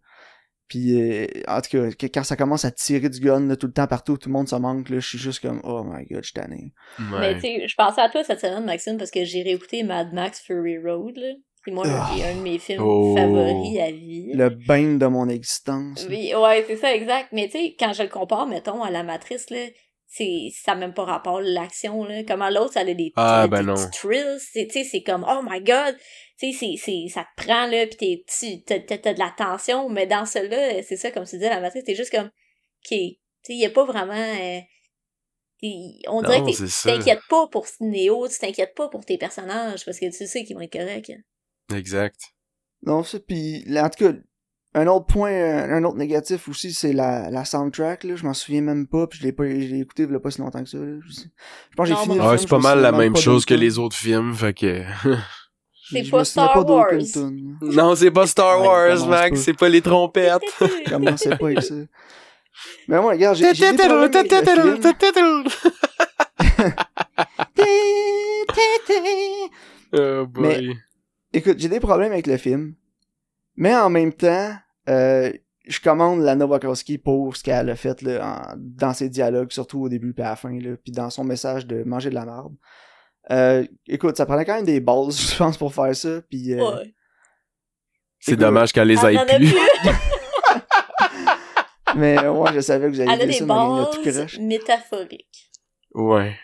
Puis, 0.67 1.01
euh, 1.01 1.27
en 1.49 1.59
tout 1.61 1.69
cas, 1.77 1.91
que- 1.91 2.05
quand 2.07 2.23
ça 2.23 2.37
commence 2.37 2.63
à 2.63 2.71
tirer 2.71 3.09
du 3.09 3.19
gun 3.19 3.45
là, 3.47 3.57
tout 3.57 3.67
le 3.67 3.73
temps 3.73 3.87
partout, 3.87 4.17
tout 4.17 4.29
le 4.29 4.33
monde 4.33 4.47
se 4.47 4.55
manque, 4.55 4.87
là, 4.89 4.99
je 4.99 5.07
suis 5.07 5.17
juste 5.17 5.41
comme, 5.41 5.59
oh 5.65 5.83
my 5.83 6.05
god, 6.05 6.19
je 6.23 6.27
suis 6.29 6.33
tanné. 6.33 6.71
Mais 7.19 7.35
tu 7.35 7.41
sais, 7.41 7.67
je 7.67 7.75
pensais 7.75 7.99
à 8.01 8.09
toi 8.09 8.23
cette 8.23 8.39
semaine, 8.39 8.63
Maxime, 8.65 8.97
parce 8.97 9.11
que 9.11 9.25
j'ai 9.25 9.43
réécouté 9.43 9.83
Mad 9.83 10.13
Max 10.13 10.39
Fury 10.41 10.77
Road, 10.79 11.17
là. 11.17 11.33
C'est 11.65 11.71
moi, 11.71 11.83
Ah. 11.87 12.09
c'est 12.15 12.23
un 12.23 12.35
de 12.37 12.41
mes 12.41 12.57
films 12.57 12.81
Oh. 12.81 13.15
favoris 13.15 13.79
à 13.79 13.91
vie. 13.91 14.31
Le 14.33 14.49
bain 14.49 14.95
de 14.97 15.05
mon 15.05 15.27
existence. 15.29 16.07
Oui, 16.09 16.31
ouais, 16.33 16.63
c'est 16.67 16.77
ça, 16.77 16.95
exact. 16.95 17.27
Mais 17.33 17.47
tu 17.47 17.51
sais, 17.59 17.75
quand 17.77 17.91
je 17.93 18.03
le 18.03 18.09
compare, 18.09 18.47
mettons, 18.47 18.81
à 18.81 18.89
la 18.89 19.03
matrice, 19.03 19.49
là, 19.49 19.65
c'est, 20.13 20.49
ça 20.53 20.73
n'a 20.73 20.81
même 20.81 20.93
pas 20.93 21.05
rapport 21.05 21.37
à 21.37 21.41
l'action, 21.41 22.03
là. 22.03 22.23
Comment 22.27 22.49
l'autre, 22.49 22.73
ça 22.73 22.81
a 22.81 22.83
des, 22.83 23.13
Ah, 23.15 23.47
ben 23.47 23.65
des 23.65 23.89
thrills. 23.91 24.39
C'est, 24.39 24.67
tu 24.67 24.73
sais, 24.73 24.83
c'est 24.83 25.03
comme, 25.03 25.25
oh 25.25 25.41
my 25.41 25.61
god. 25.61 25.95
Tu 26.37 26.51
sais, 26.51 26.57
c'est, 26.59 26.75
c'est, 26.77 27.07
ça 27.07 27.23
te 27.23 27.43
prend, 27.43 27.65
là, 27.67 27.87
pis 27.87 27.95
t'es, 27.95 28.25
tu, 28.27 28.61
t'as, 28.63 28.79
t'as, 28.81 28.97
t'as 28.97 29.13
de 29.13 29.19
la 29.19 29.33
tension. 29.37 29.87
Mais 29.87 30.07
dans 30.07 30.25
celui-là, 30.25 30.83
c'est 30.83 30.97
ça, 30.97 31.11
comme 31.11 31.23
tu 31.23 31.37
disais, 31.37 31.49
la 31.49 31.61
matrice, 31.61 31.85
t'es 31.85 31.95
juste 31.95 32.11
comme, 32.11 32.25
ok. 32.27 32.89
Tu 32.89 33.17
sais, 33.41 33.55
y 33.55 33.65
a 33.65 33.69
pas 33.69 33.85
vraiment, 33.85 34.13
euh, 34.13 34.59
on 36.09 36.21
dirait 36.21 36.43
que 36.43 36.51
c'est 36.51 36.65
tu 36.65 36.97
t'inquiètes 36.97 37.25
pas 37.29 37.47
pour 37.47 37.65
Néo, 37.79 38.27
tu 38.27 38.37
t'inquiètes 38.37 38.75
pas 38.75 38.89
pour 38.89 39.05
tes 39.05 39.17
personnages, 39.17 39.85
parce 39.85 39.97
que 39.97 40.05
tu 40.05 40.27
sais 40.27 40.43
qu'ils 40.43 40.57
vont 40.57 40.61
être 40.61 40.73
corrects. 40.73 41.13
Exact. 41.73 42.19
Non, 42.83 43.03
ça, 43.03 43.17
puis 43.19 43.63
en 43.77 43.89
tout 43.89 44.03
cas, 44.03 44.13
un 44.73 44.87
autre 44.87 45.05
point, 45.05 45.31
euh, 45.31 45.77
un 45.77 45.83
autre 45.83 45.97
négatif 45.97 46.47
aussi, 46.47 46.73
c'est 46.73 46.93
la, 46.93 47.29
la 47.29 47.43
soundtrack, 47.43 48.05
là. 48.05 48.15
Je 48.15 48.23
m'en 48.23 48.33
souviens 48.33 48.61
même 48.61 48.87
pas, 48.87 49.07
puis 49.07 49.19
je 49.19 49.25
l'ai 49.25 49.31
pas, 49.31 49.45
je 49.45 49.51
l'ai 49.51 49.79
écouté 49.79 50.03
il 50.03 50.11
y 50.11 50.15
a 50.15 50.19
pas 50.19 50.31
si 50.31 50.39
longtemps 50.39 50.63
que 50.63 50.69
ça, 50.69 50.77
là. 50.77 50.97
Je, 51.05 51.75
pense 51.75 51.89
que 51.89 51.95
j'ai 51.95 52.01
fini 52.01 52.15
film, 52.15 52.37
c'est 52.37 52.49
pas 52.49 52.59
mal 52.59 52.79
la 52.79 52.91
même 52.91 53.15
chose 53.15 53.45
que 53.45 53.53
les 53.53 53.79
autres 53.79 53.95
films, 53.95 54.33
fait 54.33 54.53
que... 54.53 54.83
C'est 55.91 56.09
pas 56.09 56.23
Star 56.23 56.69
Wars. 56.69 56.91
non, 57.61 57.95
c'est 57.95 58.11
pas 58.11 58.25
Star 58.25 58.61
Wars, 58.61 59.05
Max, 59.07 59.41
c'est 59.41 59.53
pas 59.53 59.67
les 59.67 59.81
trompettes. 59.81 60.41
Commencez 60.89 61.35
pas 61.35 61.47
avec 61.47 61.61
ça. 61.61 61.75
Mais 62.87 63.01
moi, 63.01 63.11
regarde, 63.11 63.35
j'ai. 63.35 63.51
Oh 69.93 70.25
boy. 70.25 70.77
Écoute, 71.33 71.57
j'ai 71.59 71.67
des 71.67 71.81
problèmes 71.81 72.13
avec 72.13 72.25
le 72.25 72.37
film, 72.37 72.75
mais 73.61 73.75
en 73.75 73.91
même 73.91 74.11
temps, 74.11 74.51
euh, 74.89 75.31
je 75.67 75.79
commande 75.79 76.21
la 76.21 76.33
Novakowski 76.35 76.97
pour 76.97 77.37
ce 77.37 77.43
qu'elle 77.43 77.69
a 77.69 77.75
fait 77.75 78.01
là, 78.01 78.25
en- 78.25 78.55
dans 78.57 78.93
ses 78.95 79.07
dialogues, 79.07 79.51
surtout 79.51 79.83
au 79.83 79.89
début 79.89 80.13
puis 80.13 80.23
à 80.23 80.29
la 80.29 80.35
fin, 80.35 80.51
là, 80.59 80.71
puis 80.83 80.91
dans 80.91 81.11
son 81.11 81.23
message 81.23 81.67
de 81.67 81.83
manger 81.83 82.09
de 82.09 82.15
la 82.15 82.25
merde. 82.25 82.55
Euh, 83.29 83.63
écoute, 83.87 84.17
ça 84.17 84.25
prenait 84.25 84.45
quand 84.45 84.55
même 84.55 84.65
des 84.65 84.79
balls, 84.79 85.11
je 85.31 85.37
pense, 85.37 85.57
pour 85.57 85.75
faire 85.75 85.95
ça, 85.95 86.21
puis 86.27 86.53
euh, 86.53 86.75
Ouais. 86.75 86.93
C'est 88.19 88.35
dommage 88.35 88.73
qu'elle 88.73 88.87
les 88.87 89.03
aille 89.05 89.19
plus. 89.27 89.53
mais 91.95 92.27
ouais, 92.27 92.53
je 92.55 92.59
savais 92.61 92.87
que 92.87 92.93
vous 92.93 93.01
alliez 93.01 93.11
Elle 93.13 93.21
a 93.21 93.25
des 93.27 93.33
ça, 93.33 93.45
bases 93.45 94.39
métaphoriques. 94.39 95.51
Ouais. 95.93 96.35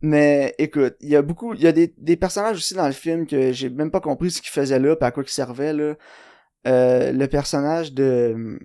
Mais 0.00 0.54
écoute, 0.58 0.96
il 1.00 1.08
y 1.10 1.16
a 1.16 1.22
beaucoup, 1.22 1.54
il 1.54 1.60
y 1.62 1.66
a 1.66 1.72
des, 1.72 1.94
des 1.96 2.16
personnages 2.16 2.56
aussi 2.56 2.74
dans 2.74 2.86
le 2.86 2.92
film 2.92 3.26
que 3.26 3.52
j'ai 3.52 3.70
même 3.70 3.90
pas 3.90 4.00
compris 4.00 4.30
ce 4.32 4.42
qu'ils 4.42 4.50
faisaient 4.50 4.78
là, 4.78 4.94
pis 4.96 5.04
à 5.04 5.10
quoi 5.12 5.22
ils 5.24 5.28
servaient 5.30 5.72
là. 5.72 5.94
Euh, 6.66 7.12
le 7.12 7.26
personnage 7.28 7.92
de, 7.92 8.58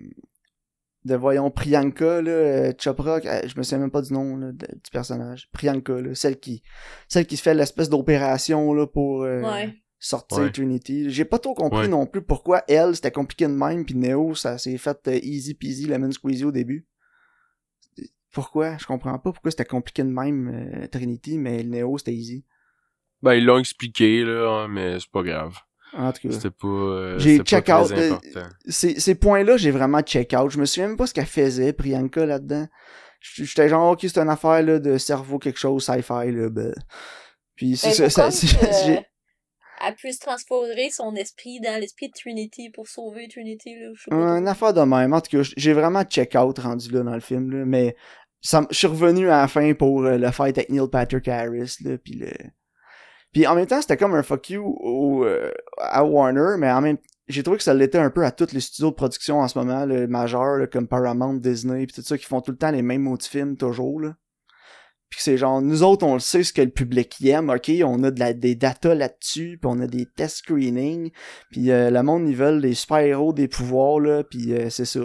de 1.04 1.14
voyons 1.14 1.50
Priyanka 1.50 2.20
là, 2.22 2.30
euh, 2.30 2.72
Chopra, 2.78 3.18
euh, 3.24 3.42
je 3.46 3.56
me 3.56 3.62
souviens 3.62 3.78
même 3.78 3.90
pas 3.90 4.02
du 4.02 4.12
nom 4.12 4.36
là, 4.36 4.52
de- 4.52 4.66
du 4.66 4.90
personnage. 4.92 5.48
Priyanka 5.52 6.00
là, 6.00 6.14
celle 6.14 6.38
qui, 6.40 6.62
celle 7.08 7.26
qui 7.26 7.36
se 7.36 7.42
fait 7.42 7.54
l'espèce 7.54 7.88
d'opération 7.88 8.72
là 8.74 8.86
pour 8.86 9.22
euh, 9.22 9.40
Ouais. 9.42 9.74
sortir 9.98 10.38
Ouais. 10.38 10.50
Trinity. 10.52 11.10
J'ai 11.10 11.24
pas 11.24 11.38
trop 11.38 11.54
compris 11.54 11.82
Ouais. 11.82 11.88
non 11.88 12.06
plus 12.06 12.22
pourquoi 12.22 12.62
elle 12.68 12.94
c'était 12.96 13.10
compliqué 13.12 13.46
de 13.46 13.52
même, 13.52 13.84
puis 13.84 13.94
Neo 13.94 14.34
ça 14.34 14.58
s'est 14.58 14.78
fait 14.78 14.98
euh, 15.08 15.18
easy 15.22 15.54
peasy 15.54 15.86
lemon 15.86 16.10
squeezy 16.10 16.44
au 16.44 16.52
début. 16.52 16.86
Pourquoi? 18.32 18.78
Je 18.78 18.86
comprends 18.86 19.18
pas 19.18 19.30
pourquoi 19.32 19.50
c'était 19.50 19.64
compliqué 19.66 20.02
de 20.02 20.08
même 20.08 20.48
euh, 20.48 20.86
Trinity, 20.88 21.36
mais 21.38 21.62
le 21.62 21.68
Neo 21.68 21.98
c'était 21.98 22.14
easy. 22.14 22.44
Ben, 23.22 23.34
ils 23.34 23.44
l'ont 23.44 23.58
expliqué, 23.58 24.24
là, 24.24 24.48
hein, 24.64 24.68
mais 24.68 24.98
c'est 24.98 25.10
pas 25.10 25.22
grave. 25.22 25.56
En 25.94 26.10
tout 26.12 26.26
cas, 26.28 26.34
C'était 26.34 26.50
pas, 26.50 26.66
euh, 26.66 27.18
J'ai 27.18 27.32
c'était 27.38 27.44
check 27.44 27.66
pas 27.66 27.82
out, 27.82 27.88
très 27.88 28.10
euh, 28.10 28.14
important. 28.14 28.48
ces, 28.66 28.98
ces 29.00 29.14
points-là, 29.14 29.56
j'ai 29.58 29.70
vraiment 29.70 30.00
check 30.00 30.32
out. 30.38 30.50
Je 30.50 30.58
me 30.58 30.64
souviens 30.64 30.88
même 30.88 30.96
pas 30.96 31.06
ce 31.06 31.14
qu'elle 31.14 31.26
faisait, 31.26 31.72
Priyanka, 31.72 32.24
là-dedans. 32.24 32.66
J'étais 33.20 33.68
genre, 33.68 33.92
ok, 33.92 34.00
c'est 34.02 34.18
une 34.18 34.28
affaire 34.30 34.62
là, 34.62 34.78
de 34.78 34.98
cerveau, 34.98 35.38
quelque 35.38 35.58
chose, 35.58 35.84
sci-fi, 35.84 36.32
là, 36.32 36.48
ben. 36.48 36.74
Puis 37.54 37.76
c'est 37.76 37.88
Ben, 37.98 38.08
ça, 38.10 38.30
ça, 38.30 38.46
que, 38.58 38.66
j'ai- 38.86 39.06
Elle 39.84 39.94
puisse 39.96 40.18
transférer 40.18 40.90
son 40.90 41.14
esprit 41.14 41.60
dans 41.60 41.78
l'esprit 41.80 42.08
de 42.08 42.12
Trinity 42.18 42.70
pour 42.70 42.88
sauver 42.88 43.28
Trinity, 43.28 43.74
là. 43.78 43.90
Je 43.94 44.02
sais 44.02 44.10
pas 44.10 44.38
Une 44.38 44.48
affaire 44.48 44.72
de 44.72 44.80
même. 44.80 45.12
En 45.12 45.20
tout 45.20 45.36
cas, 45.36 45.48
j'ai 45.56 45.72
vraiment 45.72 46.02
check 46.04 46.34
out 46.36 46.58
rendu 46.58 46.90
là 46.90 47.02
dans 47.02 47.14
le 47.14 47.20
film, 47.20 47.50
là, 47.52 47.64
mais 47.66 47.94
ça, 48.40 48.66
je 48.70 48.76
suis 48.76 48.86
revenu 48.88 49.28
à 49.28 49.42
la 49.42 49.48
fin 49.48 49.72
pour 49.74 50.04
euh, 50.04 50.16
le 50.18 50.30
fight 50.32 50.56
avec 50.58 50.70
Neil 50.70 50.88
Patrick 50.90 51.28
Harris, 51.28 51.76
là, 51.84 51.96
puis 51.98 52.14
le... 52.14 52.30
Puis 53.32 53.46
en 53.46 53.54
même 53.54 53.66
temps, 53.66 53.80
c'était 53.80 53.96
comme 53.96 54.14
un 54.14 54.22
fuck 54.22 54.50
you 54.50 54.76
au, 54.80 55.24
euh, 55.24 55.50
à 55.78 56.04
Warner, 56.04 56.56
mais 56.58 56.70
en 56.70 56.80
même 56.80 56.98
j'ai 57.28 57.42
trouvé 57.42 57.56
que 57.58 57.62
ça 57.62 57.74
l'était 57.74 57.98
un 57.98 58.10
peu 58.10 58.24
à 58.24 58.30
tous 58.30 58.52
les 58.52 58.60
studios 58.60 58.90
de 58.90 58.94
production 58.96 59.40
en 59.40 59.48
ce 59.48 59.58
moment, 59.58 59.86
le 59.86 60.06
majeur, 60.06 60.68
comme 60.70 60.88
Paramount, 60.88 61.34
Disney, 61.34 61.86
puis 61.86 61.94
tout 61.94 62.02
ça, 62.02 62.18
qui 62.18 62.24
font 62.24 62.40
tout 62.40 62.50
le 62.50 62.58
temps 62.58 62.70
les 62.70 62.82
mêmes 62.82 63.02
mots 63.02 63.16
de 63.16 63.22
films, 63.22 63.56
toujours, 63.56 64.00
là. 64.00 64.14
Puis 65.08 65.18
que 65.18 65.22
c'est 65.22 65.36
genre, 65.36 65.60
nous 65.60 65.82
autres, 65.82 66.06
on 66.06 66.14
le 66.14 66.20
sait 66.20 66.42
ce 66.42 66.52
que 66.52 66.62
le 66.62 66.70
public 66.70 67.20
y 67.20 67.28
aime, 67.30 67.50
ok, 67.50 67.70
on 67.84 68.02
a 68.02 68.10
de 68.10 68.18
la, 68.18 68.32
des 68.32 68.54
data 68.54 68.94
là-dessus, 68.94 69.58
puis 69.60 69.70
on 69.70 69.80
a 69.80 69.86
des 69.86 70.06
test 70.06 70.38
screening, 70.38 71.10
puis 71.50 71.70
euh, 71.70 71.90
le 71.90 72.02
monde, 72.02 72.28
ils 72.28 72.36
veulent 72.36 72.62
des 72.62 72.74
super-héros, 72.74 73.32
des 73.32 73.48
pouvoirs, 73.48 74.00
là, 74.00 74.24
puis 74.24 74.54
euh, 74.54 74.70
c'est 74.70 74.86
ça. 74.86 75.00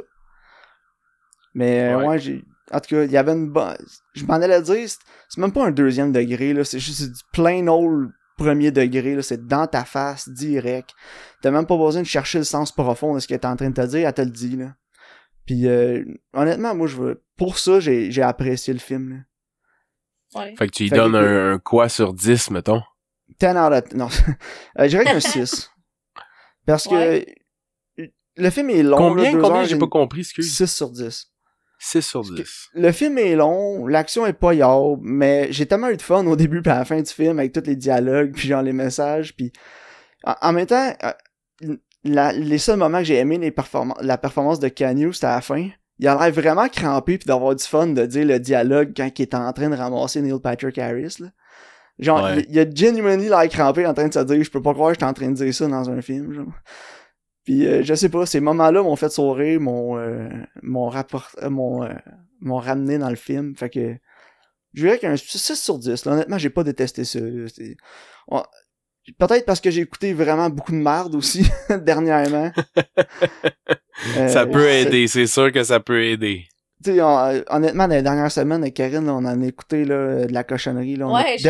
Mais 1.53 1.89
euh, 1.93 1.97
Ouais. 1.97 2.07
ouais, 2.07 2.19
j'ai... 2.19 2.43
En 2.71 2.79
tout 2.79 2.95
cas, 2.95 3.03
il 3.03 3.11
y 3.11 3.17
avait 3.17 3.31
une 3.33 3.49
bonne... 3.49 3.77
Je 4.13 4.25
m'en 4.25 4.33
allais 4.35 4.61
dire, 4.61 4.89
c'est 5.29 5.37
même 5.41 5.51
pas 5.53 5.65
un 5.65 5.71
deuxième 5.71 6.11
degré, 6.11 6.53
là, 6.53 6.63
c'est 6.65 6.79
juste 6.79 7.03
du 7.03 7.21
plain 7.31 7.65
old 7.67 8.11
premier 8.37 8.71
degré, 8.71 9.15
là, 9.15 9.21
c'est 9.23 9.47
dans 9.47 9.65
ta 9.67 9.83
face, 9.85 10.27
direct. 10.29 10.91
T'as 11.41 11.49
même 11.51 11.65
pas 11.65 11.77
besoin 11.77 12.01
de 12.01 12.07
chercher 12.07 12.37
le 12.39 12.43
sens 12.43 12.71
profond 12.71 13.15
de 13.15 13.19
ce 13.19 13.27
qu'elle 13.27 13.39
est 13.39 13.45
en 13.45 13.55
train 13.55 13.69
de 13.69 13.73
te 13.75 13.85
dire, 13.87 14.07
elle 14.07 14.13
te 14.13 14.21
le 14.21 14.29
dit, 14.31 14.57
là. 14.57 14.75
Puis 15.45 15.65
euh, 15.67 16.03
honnêtement, 16.33 16.75
moi, 16.75 16.87
je 16.87 16.97
veux... 16.97 17.23
Pour 17.37 17.57
ça, 17.57 17.79
j'ai 17.79 18.11
j'ai 18.11 18.21
apprécié 18.21 18.73
le 18.73 18.79
film, 18.79 19.09
là. 19.09 20.39
Ouais. 20.41 20.55
Fait 20.57 20.67
que 20.67 20.71
tu 20.73 20.83
lui 20.83 20.89
Fait 20.89 20.95
que- 20.97 21.01
donnes 21.01 21.15
un, 21.15 21.53
un 21.53 21.59
quoi 21.59 21.87
sur 21.87 22.13
10, 22.13 22.51
mettons? 22.51 22.81
10 23.39 23.47
out 23.47 23.55
of... 23.73 23.93
Non, 23.93 24.07
Euh, 24.79 24.83
je 24.83 24.87
dirais 24.87 25.05
qu'un 25.05 25.19
6. 25.21 25.71
Parce 26.65 26.87
que... 26.87 27.23
Le 28.39 28.49
film 28.51 28.69
est 28.69 28.83
long, 28.83 28.97
combien, 28.97 29.23
là, 29.23 29.31
deux 29.31 29.41
combien? 29.41 29.57
heures 29.61 29.65
J'ai 29.65 29.79
pas 29.79 29.87
compris, 29.87 30.19
excuse. 30.19 30.53
6 30.55 30.67
sur 30.67 30.91
10. 30.91 31.31
6 31.79 32.01
sur 32.01 32.21
10. 32.23 32.69
Le 32.73 32.91
film 32.91 33.17
est 33.17 33.35
long, 33.35 33.85
l'action 33.87 34.25
est 34.25 34.33
pas 34.33 34.53
yard, 34.53 34.97
mais 35.01 35.47
j'ai 35.51 35.65
tellement 35.65 35.89
eu 35.89 35.97
de 35.97 36.01
fun 36.01 36.25
au 36.25 36.35
début 36.35 36.61
puis 36.61 36.71
à 36.71 36.79
la 36.79 36.85
fin 36.85 36.99
du 37.01 37.11
film 37.11 37.37
avec 37.39 37.53
tous 37.53 37.63
les 37.65 37.75
dialogues 37.75 38.33
puis 38.33 38.47
genre 38.47 38.61
les 38.63 38.73
messages 38.73 39.35
puis 39.35 39.51
en, 40.23 40.33
en 40.41 40.53
même 40.53 40.65
temps 40.65 40.91
euh, 41.03 41.75
la- 42.03 42.33
les 42.33 42.57
seuls 42.57 42.77
moments 42.77 42.99
que 42.99 43.03
j'ai 43.05 43.17
aimé 43.17 43.37
les 43.37 43.51
performances 43.51 43.97
la 44.01 44.17
performance 44.17 44.59
de 44.59 44.67
Canyon 44.69 45.13
c'était 45.13 45.27
à 45.27 45.35
la 45.35 45.41
fin. 45.41 45.69
Il 45.99 46.07
a 46.07 46.15
l'air 46.19 46.31
vraiment 46.33 46.67
crampé 46.69 47.17
puis 47.17 47.25
d'avoir 47.27 47.55
du 47.55 47.63
fun 47.63 47.87
de 47.87 48.05
dire 48.05 48.25
le 48.25 48.39
dialogue 48.39 48.93
quand 48.95 49.09
il 49.17 49.21
est 49.21 49.33
en 49.35 49.51
train 49.53 49.69
de 49.69 49.75
ramasser 49.75 50.21
Neil 50.21 50.39
Patrick 50.41 50.77
Harris 50.77 51.15
là. 51.19 51.27
Genre 51.99 52.23
Ouais. 52.23 52.45
il, 52.49 52.55
il 52.55 52.59
a 52.59 52.65
genuinely 52.69 53.29
l'air 53.29 53.47
crampé 53.49 53.85
en 53.87 53.93
train 53.93 54.07
de 54.07 54.13
se 54.13 54.19
dire 54.19 54.43
je 54.43 54.51
peux 54.51 54.61
pas 54.61 54.73
croire 54.73 54.89
que 54.89 54.95
j'étais 54.95 55.05
en 55.05 55.13
train 55.13 55.29
de 55.29 55.35
dire 55.35 55.53
ça 55.53 55.67
dans 55.67 55.89
un 55.89 56.01
film 56.01 56.33
genre. 56.33 56.45
Puis 57.47 57.65
euh, 57.65 57.81
je 57.81 57.93
sais 57.93 58.09
pas, 58.09 58.25
ces 58.25 58.41
moments-là 58.41 58.83
m'ont 58.83 58.97
fait 58.97 59.07
sourire, 59.09 59.61
m'ont 59.61 59.97
euh, 59.97 60.27
m'ont 60.63 60.89
rapport 60.89 61.29
euh, 61.41 61.49
m'ont 61.49 61.81
euh, 61.81 61.93
m'ont 62.41 62.57
ramené 62.57 62.97
dans 62.97 63.09
le 63.09 63.15
film. 63.15 63.55
Fait 63.55 63.69
que 63.69 63.95
je 64.73 64.81
dirais 64.83 64.99
qu'un 64.99 65.15
6 65.15 65.55
sur 65.55 65.79
10. 65.79 66.03
Là, 66.03 66.11
honnêtement, 66.11 66.37
j'ai 66.37 66.49
pas 66.49 66.65
détesté 66.65 67.05
ça. 67.05 67.19
là. 67.21 67.47
C'est- 67.47 67.77
on- 68.27 68.43
Peut-être 69.17 69.45
parce 69.45 69.61
que 69.61 69.71
j'ai 69.71 69.79
écouté 69.79 70.11
vraiment 70.11 70.49
beaucoup 70.49 70.73
de 70.73 70.77
merde 70.77 71.15
aussi 71.15 71.47
dernièrement. 71.69 72.51
Euh, 74.17 74.27
ça 74.27 74.45
peut 74.45 74.61
c'est- 74.61 74.81
aider, 74.83 75.07
c'est 75.07 75.25
sûr 75.25 75.51
que 75.51 75.63
ça 75.63 75.79
peut 75.79 76.03
aider. 76.03 76.43
Tu 76.83 76.91
sais, 76.93 77.01
on- 77.01 77.43
honnêtement, 77.49 77.87
dans 77.87 77.95
les 77.95 78.03
dernières 78.03 78.31
semaines, 78.31 78.61
avec 78.61 78.75
Karine, 78.75 79.05
là, 79.05 79.13
on 79.13 79.25
en 79.25 79.41
a 79.41 79.45
écouté 79.45 79.85
là, 79.85 80.25
de 80.25 80.33
la 80.33 80.43
cochonnerie. 80.43 80.95
Là, 80.97 81.07
on 81.07 81.15
a 81.15 81.23
Ouais, 81.23 81.37
je 81.39 81.43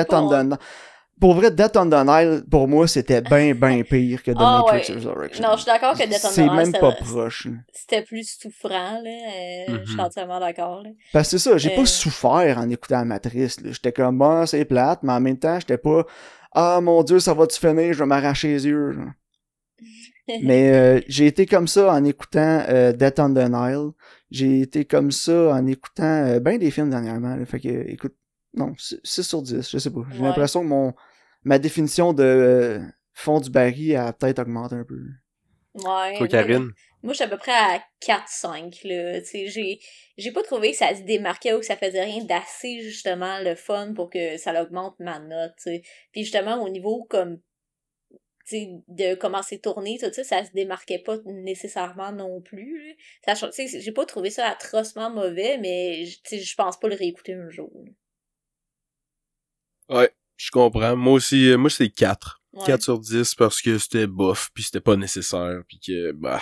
Pour 1.20 1.34
vrai, 1.34 1.50
Death 1.50 1.76
on 1.78 1.90
the 1.90 2.06
Nile, 2.06 2.44
pour 2.50 2.68
moi, 2.68 2.88
c'était 2.88 3.22
bien, 3.22 3.56
bien 3.56 3.82
pire 3.90 4.22
que 4.22 4.32
The 4.32 4.36
Ah, 4.38 4.62
Matrix 4.66 4.90
ouais. 4.92 4.96
Resurrection. 4.98 5.44
Non, 5.44 5.54
je 5.54 5.62
suis 5.62 5.66
d'accord 5.66 5.94
que 5.94 6.04
Death 6.08 6.24
on 6.26 6.28
the 6.28 6.32
C'est 6.32 6.44
Nile, 6.44 6.52
même 6.54 6.66
c'était- 6.68 6.80
pas 6.80 6.92
proche. 6.92 7.48
C'était 7.74 8.02
plus 8.04 8.38
souffrant, 8.40 9.02
là. 9.02 9.10
euh, 9.10 9.78
Je 9.82 9.86
suis 9.86 9.94
Mhm. 9.96 10.00
entièrement 10.00 10.40
d'accord, 10.40 10.84
là. 10.84 10.90
Parce 11.14 11.32
que 11.32 11.38
c'est 11.40 11.50
ça, 11.50 11.58
j'ai 11.58 11.74
Euh. 11.74 11.76
pas 11.76 11.86
souffert 11.88 12.58
en 12.60 12.70
écoutant 12.70 13.00
la 13.00 13.06
matrice. 13.06 13.60
là. 13.62 13.72
J'étais 13.72 13.92
comme, 13.92 14.18
bon, 14.20 14.46
c'est 14.46 14.64
plate, 14.66 15.00
mais 15.02 15.14
en 15.14 15.20
même 15.20 15.40
temps, 15.40 15.60
j'étais 15.60 15.78
pas, 15.80 16.06
ah 16.54 16.80
mon 16.82 17.02
dieu, 17.04 17.20
ça 17.20 17.34
va-tu 17.34 17.60
finir, 17.60 17.94
je 17.94 18.00
vais 18.00 18.06
m'arracher 18.06 18.50
les 18.50 18.66
yeux. 18.68 18.96
mais 20.44 20.72
euh, 20.74 21.02
j'ai 21.08 21.28
été 21.28 21.46
comme 21.46 21.68
ça 21.68 21.94
en 21.94 22.04
écoutant 22.04 22.64
euh, 22.70 22.92
Death 22.94 23.20
on 23.20 23.34
the 23.34 23.50
Nile. 23.50 23.92
J'ai 24.30 24.62
été 24.62 24.86
comme 24.86 25.12
ça 25.12 25.54
en 25.54 25.66
écoutant 25.68 26.04
euh, 26.04 26.40
ben 26.40 26.58
des 26.60 26.70
films 26.70 26.90
dernièrement. 26.90 27.36
là. 27.36 27.46
Fait 27.46 27.60
que, 27.60 27.90
écoute, 27.90 28.14
non, 28.54 28.74
6 28.78 29.22
sur 29.24 29.42
10, 29.42 29.70
je 29.72 29.78
sais 29.78 29.90
pas. 29.90 30.02
J'ai 30.12 30.20
Ouais. 30.20 30.28
l'impression 30.28 30.62
que 30.62 30.68
mon 30.68 30.94
ma 31.48 31.60
définition 31.60 32.14
de 32.14 32.24
euh, 32.24 32.80
fond 33.14 33.40
du 33.40 33.50
baril 33.50 33.96
a 33.96 34.12
peut-être 34.12 34.40
augmenté 34.40 34.76
un 34.76 34.84
peu. 34.84 35.00
Ouais. 35.76 36.18
Toi, 36.18 36.20
moi, 36.20 36.28
Karine? 36.28 36.72
Moi, 37.04 37.14
je 37.14 37.18
suis 37.18 37.24
à 37.24 37.28
peu 37.30 37.38
près 37.38 37.54
à 37.54 37.82
4-5, 38.02 38.86
là. 38.86 39.22
Tu 39.22 39.28
sais, 39.28 39.48
j'ai, 39.48 39.80
j'ai 40.18 40.32
pas 40.32 40.44
trouvé 40.44 40.72
que 40.72 40.78
ça 40.78 40.94
se 40.94 41.04
démarquait 41.04 41.54
ou 41.54 41.60
que 41.60 41.66
ça 41.66 41.78
faisait 41.78 42.04
rien 42.04 42.24
d'assez, 42.26 42.82
justement, 42.82 43.40
le 43.40 43.56
fun 43.56 43.94
pour 43.94 44.10
que 44.10 44.38
ça 44.38 44.62
augmente 44.62 45.00
ma 45.00 45.20
note, 45.20 45.54
tu 45.58 45.64
sais. 45.64 45.82
Puis 46.12 46.24
justement, 46.24 46.62
au 46.62 46.70
niveau, 46.70 47.06
comme, 47.10 47.40
tu 48.10 48.18
tu 48.48 48.56
sais, 48.58 48.70
de 48.88 49.16
comment 49.16 49.44
c'est 49.44 49.60
tourné, 49.60 49.98
tout 50.00 50.12
ça, 50.12 50.24
ça 50.24 50.44
se 50.44 50.52
démarquait 50.52 51.00
pas 51.00 51.18
nécessairement 51.26 52.12
non 52.12 52.42
plus. 52.42 52.90
là. 53.26 53.36
Ça, 53.36 53.48
tu 53.50 53.68
sais, 53.68 53.80
j'ai 53.80 53.92
pas 53.92 54.06
trouvé 54.06 54.32
ça 54.32 54.48
atrocement 54.48 55.10
mauvais, 55.10 55.58
mais 55.60 56.04
tu 56.26 56.38
sais, 56.38 56.40
je 56.40 56.56
pense 56.56 56.78
pas 56.78 56.88
le 56.90 56.96
réécouter 56.96 57.36
un 57.36 57.50
jour. 57.50 57.72
là. 57.86 57.92
Ouais, 59.90 60.12
je 60.38 60.52
comprends. 60.52 60.96
Moi 60.96 61.14
aussi, 61.14 61.50
euh, 61.50 61.58
moi 61.58 61.70
c'est 61.70 61.90
4. 61.90 62.42
Ouais. 62.54 62.64
4 62.66 62.82
sur 62.82 63.00
10 63.00 63.36
parce 63.36 63.62
que 63.62 63.78
c'était 63.78 64.08
bof, 64.08 64.50
puis 64.54 64.64
c'était 64.64 64.82
pas 64.82 64.96
nécessaire, 64.96 65.62
puis 65.68 65.80
que, 65.80 66.12
bah... 66.14 66.42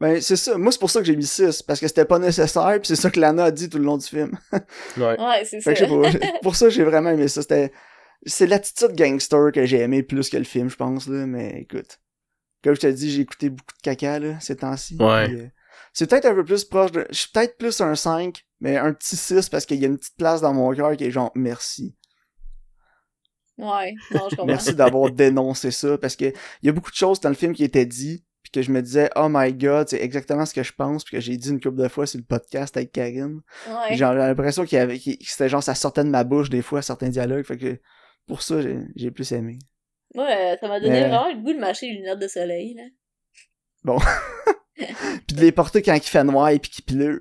Ben, 0.00 0.20
c'est 0.20 0.36
ça. 0.36 0.56
Moi, 0.56 0.70
c'est 0.70 0.78
pour 0.78 0.90
ça 0.90 1.00
que 1.00 1.06
j'ai 1.06 1.16
mis 1.16 1.26
6, 1.26 1.62
parce 1.62 1.80
que 1.80 1.88
c'était 1.88 2.04
pas 2.04 2.20
nécessaire, 2.20 2.78
puis 2.80 2.86
c'est 2.86 2.96
ça 2.96 3.10
que 3.10 3.18
Lana 3.18 3.46
a 3.46 3.50
dit 3.50 3.68
tout 3.68 3.78
le 3.78 3.84
long 3.84 3.96
du 3.96 4.06
film. 4.06 4.38
Ouais. 4.96 5.20
Ouais, 5.20 5.44
c'est 5.44 5.60
ça. 5.60 5.74
Fait 5.74 5.74
que 5.74 5.86
je 5.86 6.10
sais 6.12 6.18
pas. 6.18 6.38
pour 6.42 6.54
ça, 6.56 6.68
j'ai 6.68 6.84
vraiment 6.84 7.10
aimé 7.10 7.26
ça. 7.26 7.42
C'était, 7.42 7.72
c'est 8.24 8.46
l'attitude 8.46 8.94
gangster 8.96 9.50
que 9.52 9.66
j'ai 9.66 9.80
aimé 9.80 10.04
plus 10.04 10.30
que 10.30 10.36
le 10.36 10.44
film, 10.44 10.68
je 10.68 10.76
pense, 10.76 11.08
là. 11.08 11.26
Mais 11.26 11.62
écoute. 11.62 11.98
Comme 12.62 12.74
je 12.74 12.80
te 12.80 12.86
dis, 12.86 13.10
j'ai 13.10 13.22
écouté 13.22 13.50
beaucoup 13.50 13.76
de 13.76 13.82
caca, 13.82 14.18
là, 14.18 14.40
ces 14.40 14.56
temps-ci. 14.56 14.96
Ouais. 15.00 15.30
euh, 15.30 15.48
c'est 15.92 16.08
peut-être 16.08 16.26
un 16.26 16.34
peu 16.34 16.44
plus 16.44 16.64
proche 16.64 16.92
de, 16.92 17.06
je 17.10 17.16
suis 17.16 17.30
peut-être 17.32 17.56
plus 17.56 17.80
un 17.80 17.94
5, 17.94 18.44
mais 18.60 18.76
un 18.76 18.92
petit 18.92 19.16
6 19.16 19.48
parce 19.48 19.66
qu'il 19.66 19.78
y 19.78 19.84
a 19.84 19.88
une 19.88 19.98
petite 19.98 20.16
place 20.16 20.40
dans 20.40 20.52
mon 20.52 20.72
cœur 20.74 20.96
qui 20.96 21.04
est 21.04 21.10
genre, 21.10 21.32
merci. 21.34 21.96
Ouais, 23.58 23.94
non, 24.12 24.20
je 24.30 24.36
comprends. 24.36 24.46
Merci 24.46 24.74
d'avoir 24.74 25.10
dénoncé 25.10 25.70
ça 25.70 25.98
parce 25.98 26.14
que 26.16 26.26
il 26.26 26.66
y 26.66 26.68
a 26.68 26.72
beaucoup 26.72 26.90
de 26.90 26.96
choses 26.96 27.20
dans 27.20 27.28
le 27.28 27.34
film 27.34 27.52
qui 27.54 27.64
étaient 27.64 27.86
dit 27.86 28.24
puis 28.42 28.52
que 28.52 28.62
je 28.62 28.70
me 28.70 28.80
disais 28.80 29.10
oh 29.16 29.26
my 29.28 29.52
god 29.52 29.88
c'est 29.88 30.00
exactement 30.00 30.46
ce 30.46 30.54
que 30.54 30.62
je 30.62 30.72
pense 30.72 31.02
puis 31.04 31.16
que 31.16 31.20
j'ai 31.20 31.36
dit 31.36 31.50
une 31.50 31.60
couple 31.60 31.82
de 31.82 31.88
fois 31.88 32.06
sur 32.06 32.18
le 32.18 32.24
podcast 32.24 32.76
avec 32.76 32.92
Karine 32.92 33.40
Ouais. 33.68 33.96
J'ai 33.96 34.04
l'impression 34.04 34.64
qu'il 34.64 34.78
y 34.78 34.80
avait 34.80 34.98
que 34.98 35.10
c'était 35.20 35.48
genre 35.48 35.62
ça 35.62 35.74
sortait 35.74 36.04
de 36.04 36.08
ma 36.08 36.22
bouche 36.22 36.48
des 36.50 36.62
fois 36.62 36.80
certains 36.82 37.08
dialogues 37.08 37.44
fait 37.44 37.58
que 37.58 37.80
pour 38.28 38.42
ça 38.42 38.62
j'ai 38.62 38.78
j'ai 38.94 39.10
plus 39.10 39.32
aimé 39.32 39.58
euh, 40.16 40.56
ça 40.60 40.68
m'a 40.68 40.78
donné 40.80 40.92
Mais- 40.92 41.08
vraiment 41.08 41.28
le 41.28 41.42
goût 41.42 41.52
de 41.52 41.58
m'acheter 41.58 41.88
les 41.88 41.96
lunettes 41.98 42.18
de 42.18 42.28
soleil, 42.28 42.74
là. 42.74 42.84
puis 45.26 45.36
de 45.36 45.40
les 45.40 45.52
porter 45.52 45.82
quand 45.82 45.94
il 45.94 46.02
fait 46.02 46.24
noir 46.24 46.48
et 46.50 46.58
puis 46.58 46.70
qu'il 46.70 46.84
pleut 46.84 47.20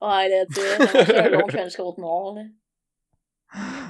Ouais, 0.00 0.28
là, 0.28 0.46
tu 0.46 0.54
sais, 0.60 0.78
m'acheter 0.78 1.16
un 1.18 1.28
long 1.28 1.46
trench 1.46 1.76
coat 1.76 1.94
noir, 1.98 2.34
là. 2.34 2.42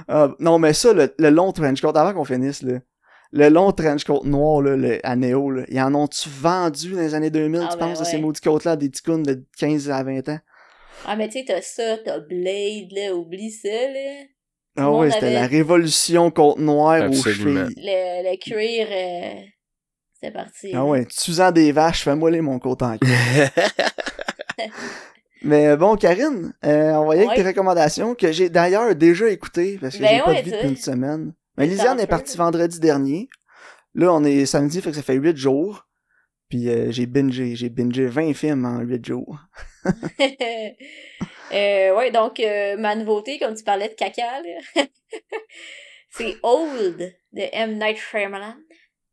Ah, 0.07 0.33
non 0.39 0.57
mais 0.59 0.73
ça 0.73 0.93
le, 0.93 1.13
le 1.19 1.29
long 1.29 1.51
trench 1.51 1.81
coat 1.81 1.91
avant 1.95 2.13
qu'on 2.13 2.23
finisse 2.25 2.61
là 2.63 2.79
le 3.31 3.49
long 3.49 3.71
trench 3.71 4.03
coat 4.05 4.21
noir 4.23 4.61
là, 4.61 4.75
le, 4.75 5.05
à 5.05 5.15
Néo 5.15 5.51
là, 5.51 5.63
ils 5.67 5.79
en 5.81 5.93
ont-tu 5.93 6.29
vendu 6.29 6.93
dans 6.93 6.99
les 7.01 7.13
années 7.13 7.29
2000 7.29 7.61
Ah, 7.63 7.67
tu 7.71 7.77
ben 7.77 7.87
penses 7.87 7.99
de 7.99 8.05
ces 8.05 8.15
ouais. 8.15 8.21
maudits 8.23 8.41
coats 8.41 8.57
là 8.65 8.75
des 8.75 8.89
petits 8.89 9.03
cons 9.03 9.19
de 9.19 9.45
15 9.59 9.89
à 9.91 10.01
20 10.01 10.27
ans? 10.29 10.39
Ah, 11.05 11.15
mais 11.15 11.27
tu 11.29 11.39
sais, 11.39 11.45
t'as 11.47 11.61
ça, 11.61 11.97
t'as 12.03 12.19
Blade, 12.19 12.91
là, 12.91 13.13
oublie 13.15 13.51
ça, 13.51 13.67
là. 13.69 14.23
Ah 14.77 14.91
ouais, 14.91 15.11
c'était 15.11 15.27
avait- 15.27 15.35
la 15.35 15.45
révolution 15.47 16.31
contre 16.31 16.59
noir 16.61 17.03
Absolument. 17.03 17.67
chevilles. 17.67 17.75
Le, 17.77 18.31
le 18.31 18.37
cuir, 18.37 18.87
euh, 18.89 19.41
c'est 20.19 20.31
parti. 20.31 20.71
Ah 20.73 20.85
ouais, 20.85 21.05
tu 21.05 21.31
sens 21.33 21.53
des 21.53 21.71
vaches, 21.71 22.03
fais-moi 22.03 22.31
les 22.31 22.41
mon 22.41 22.57
côte 22.59 22.81
en 22.81 22.97
cuir. 22.97 23.11
Mais 25.41 25.67
euh, 25.67 25.77
bon, 25.77 25.95
Karine, 25.95 26.53
euh, 26.65 26.91
on 26.93 27.11
y 27.11 27.15
aller 27.15 27.25
avec 27.25 27.29
Ouais. 27.29 27.35
tes 27.43 27.47
recommandations 27.47 28.13
que 28.15 28.31
j'ai 28.31 28.49
d'ailleurs 28.49 28.93
déjà 28.95 29.29
écoutées 29.29 29.77
parce 29.79 29.95
que 29.95 30.01
Ben 30.01 30.09
j'ai 30.09 30.19
pas 30.21 30.31
ouais, 30.31 30.41
de 30.41 30.45
vie 30.45 30.51
depuis 30.51 30.67
une 30.67 30.75
semaine. 30.77 31.33
Mais 31.57 31.65
Lisiane 31.67 31.99
est 31.99 32.07
partie 32.07 32.37
vendredi 32.37 32.79
dernier. 32.79 33.29
Là, 33.95 34.13
on 34.13 34.23
est 34.23 34.45
samedi, 34.45 34.81
fait 34.81 34.91
que 34.91 34.95
ça 34.95 35.01
fait 35.01 35.15
8 35.15 35.35
jours. 35.37 35.87
Puis 36.49 36.67
euh, 36.69 36.91
j'ai 36.91 37.05
bingé, 37.05 37.55
j'ai 37.55 37.69
bingé 37.69 38.05
20 38.07 38.33
films 38.33 38.65
en 38.65 38.79
8 38.79 39.05
jours. 39.05 39.37
euh, 41.51 41.95
ouais, 41.95 42.11
donc, 42.11 42.39
euh, 42.39 42.75
ma 42.77 42.95
nouveauté, 42.95 43.39
comme 43.39 43.55
tu 43.55 43.63
parlais 43.63 43.87
de 43.89 43.93
caca, 43.93 44.41
c'est 46.11 46.37
Old 46.43 46.97
de 47.33 47.41
M. 47.53 47.77
Night 47.77 47.97
Shyamalan. 47.97 48.55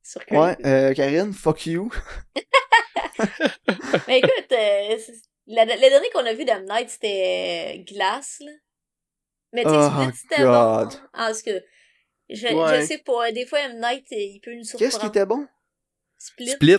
Sur 0.02 0.22
Ouais, 0.30 0.56
euh, 0.64 0.94
Karine, 0.94 1.32
fuck 1.32 1.66
you. 1.66 1.90
Mais 4.08 4.18
écoute, 4.18 4.52
la- 5.46 5.64
le 5.64 5.80
dernier 5.80 6.10
qu'on 6.10 6.24
a 6.26 6.32
vu 6.34 6.44
d'M. 6.44 6.64
Night, 6.68 6.88
c'était 6.90 7.76
euh, 7.78 7.82
Glace, 7.84 8.38
là. 8.40 8.52
Mais 9.52 9.62
tu 9.62 9.70
sais, 9.70 9.76
Oh, 9.76 9.90
Split, 10.02 10.16
c'était 10.16 10.42
bon. 10.42 10.52
Ah, 10.52 10.88
parce 11.12 11.42
que, 11.42 11.64
je, 12.28 12.48
Ouais. 12.48 12.80
je 12.82 12.86
sais 12.86 12.98
pas, 12.98 13.32
des 13.32 13.46
fois, 13.46 13.60
M. 13.60 13.80
Night, 13.80 14.06
euh, 14.12 14.16
il 14.16 14.40
peut 14.40 14.54
nous 14.54 14.64
surprendre. 14.64 14.90
Qu'est-ce 14.90 15.00
qui 15.00 15.06
était 15.06 15.24
bon? 15.26 15.46
Split? 16.18 16.48
Split. 16.50 16.76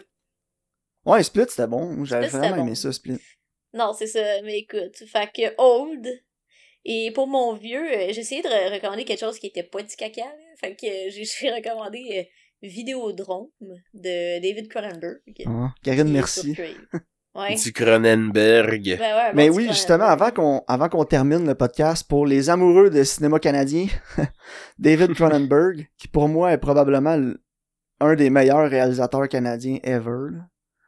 Ouais, 1.06 1.24
Split, 1.24 1.46
c'était 1.50 1.68
bon. 1.68 2.04
J'avais 2.06 2.28
vraiment 2.28 2.58
aimé 2.58 2.70
bon. 2.72 2.76
ça, 2.76 2.92
Split. 2.92 3.20
Non, 3.74 3.94
c'est 3.94 4.08
ça, 4.08 4.42
mais 4.44 4.60
écoute, 4.60 4.98
fait 5.08 5.32
que 5.34 5.54
Old. 5.58 6.08
Et 6.86 7.12
pour 7.12 7.28
mon 7.28 7.54
vieux, 7.54 7.84
euh, 7.92 8.08
j'ai 8.14 8.22
essayé 8.22 8.42
de 8.42 8.48
re- 8.48 8.74
recommander 8.74 9.04
quelque 9.06 9.20
chose 9.20 9.40
qui 9.40 9.48
était 9.48 9.64
pas 9.64 9.84
du 9.84 9.96
caca, 9.96 10.24
là. 10.26 10.36
Fait 10.60 10.76
que 10.76 10.88
j'ai 11.10 11.52
recommandé 11.52 12.30
Vidéodrome 12.62 13.50
de 13.94 14.40
David 14.42 14.68
Cronenberg. 14.70 15.22
Ah, 15.46 15.74
Karine, 15.84 16.12
merci. 16.12 16.56
Ouais. 17.38 17.56
Du 17.56 17.72
Cronenberg. 17.72 18.84
Ben 18.98 19.16
ouais, 19.16 19.32
Mais 19.36 19.50
oui, 19.50 19.68
justement, 19.70 20.06
avant 20.06 20.32
qu'on 20.32 20.64
avant 20.68 20.90
qu'on 20.90 21.06
termine 21.06 21.46
le 21.48 21.54
podcast, 21.54 22.08
pour 22.08 22.26
les 22.26 22.50
amoureux 22.50 22.90
de 22.90 23.04
cinéma 23.04 23.38
canadien, 23.40 23.86
David 24.80 25.14
Cronenberg, 25.14 25.88
qui 25.98 26.08
pour 26.08 26.28
moi 26.30 26.52
est 26.52 26.58
probablement 26.58 27.16
un 28.00 28.16
des 28.16 28.30
meilleurs 28.32 28.68
réalisateurs 28.70 29.28
canadiens 29.30 29.78
ever. 29.84 30.32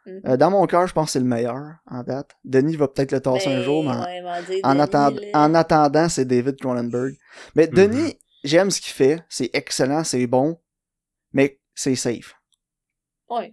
Mhm. 0.08 0.22
Euh, 0.28 0.38
dans 0.38 0.50
mon 0.50 0.66
cœur, 0.66 0.88
je 0.88 0.94
pense 0.94 1.06
que 1.08 1.12
c'est 1.12 1.20
le 1.20 1.26
meilleur 1.26 1.76
en 1.86 2.02
date. 2.04 2.32
Denis 2.44 2.76
va 2.78 2.88
peut-être 2.88 3.12
le 3.12 3.20
tasser 3.20 3.50
un 3.50 3.58
Ben, 3.60 3.64
jour, 3.64 3.84
mais 3.84 3.92
en- 3.92 4.04
ouais, 4.04 4.62
en, 4.64 4.80
attend- 4.80 5.14
attendant, 5.54 6.10
c'est 6.10 6.26
David 6.26 6.60
Cronenberg. 6.60 7.14
Mais 7.56 7.68
Mhm. 7.68 7.74
Denis, 7.76 8.20
j'aime 8.44 8.72
ce 8.72 8.82
qu'il 8.82 8.94
fait, 8.94 9.20
c'est 9.30 9.52
excellent, 9.54 10.04
c'est 10.04 10.26
bon, 10.26 10.58
mais 11.32 11.60
c'est 11.76 11.96
safe. 11.96 12.34
Ouais. 13.30 13.52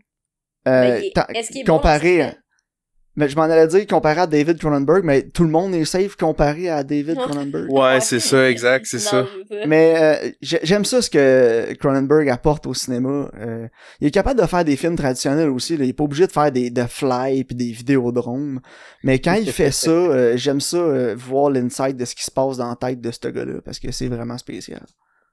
Euh, 0.66 1.00
Est-ce 1.34 1.50
qu'il 1.52 1.60
est 1.60 1.64
comparé? 1.64 2.32
Mais 3.16 3.28
je 3.28 3.36
m'en 3.36 3.42
allais 3.44 3.66
dire 3.66 3.86
comparé 3.86 4.20
à 4.20 4.26
David 4.26 4.58
Cronenberg, 4.58 5.02
mais 5.04 5.22
tout 5.22 5.42
le 5.44 5.50
monde 5.50 5.74
est 5.74 5.84
safe 5.84 6.16
comparé 6.16 6.68
à 6.68 6.84
David. 6.84 7.16
Cronenberg. 7.16 7.70
Ouais, 7.72 8.00
c'est 8.00 8.20
ça, 8.20 8.48
exact, 8.50 8.86
c'est 8.86 8.98
ça. 8.98 9.26
Mais 9.66 9.94
euh, 10.26 10.30
j'ai- 10.42 10.60
j'aime 10.62 10.84
ça 10.84 11.00
ce 11.02 11.10
que 11.10 11.72
Cronenberg 11.80 12.28
apporte 12.28 12.66
au 12.66 12.74
cinéma. 12.74 13.30
Euh, 13.40 13.66
il 14.00 14.06
est 14.08 14.10
capable 14.10 14.40
de 14.40 14.46
faire 14.46 14.64
des 14.64 14.76
films 14.76 14.96
traditionnels 14.96 15.48
aussi. 15.48 15.76
Là. 15.76 15.84
Il 15.84 15.90
est 15.90 15.94
pas 15.94 16.04
obligé 16.04 16.26
de 16.26 16.32
faire 16.32 16.52
des 16.52 16.70
de 16.70 16.82
fly 16.84 17.44
puis 17.44 17.56
des 17.56 17.72
vidéodromes. 17.72 18.60
Mais 19.02 19.18
quand 19.18 19.34
il 19.34 19.50
fait 19.50 19.70
ça, 19.70 19.90
euh, 19.90 20.36
j'aime 20.36 20.60
ça 20.60 20.76
euh, 20.76 21.14
voir 21.16 21.50
l'insight 21.50 21.96
de 21.96 22.04
ce 22.04 22.14
qui 22.14 22.24
se 22.24 22.30
passe 22.30 22.56
dans 22.58 22.68
la 22.68 22.76
tête 22.76 23.00
de 23.00 23.10
ce 23.10 23.28
gars-là 23.28 23.60
parce 23.64 23.78
que 23.78 23.90
c'est 23.92 24.08
vraiment 24.08 24.36
spécial. 24.38 24.82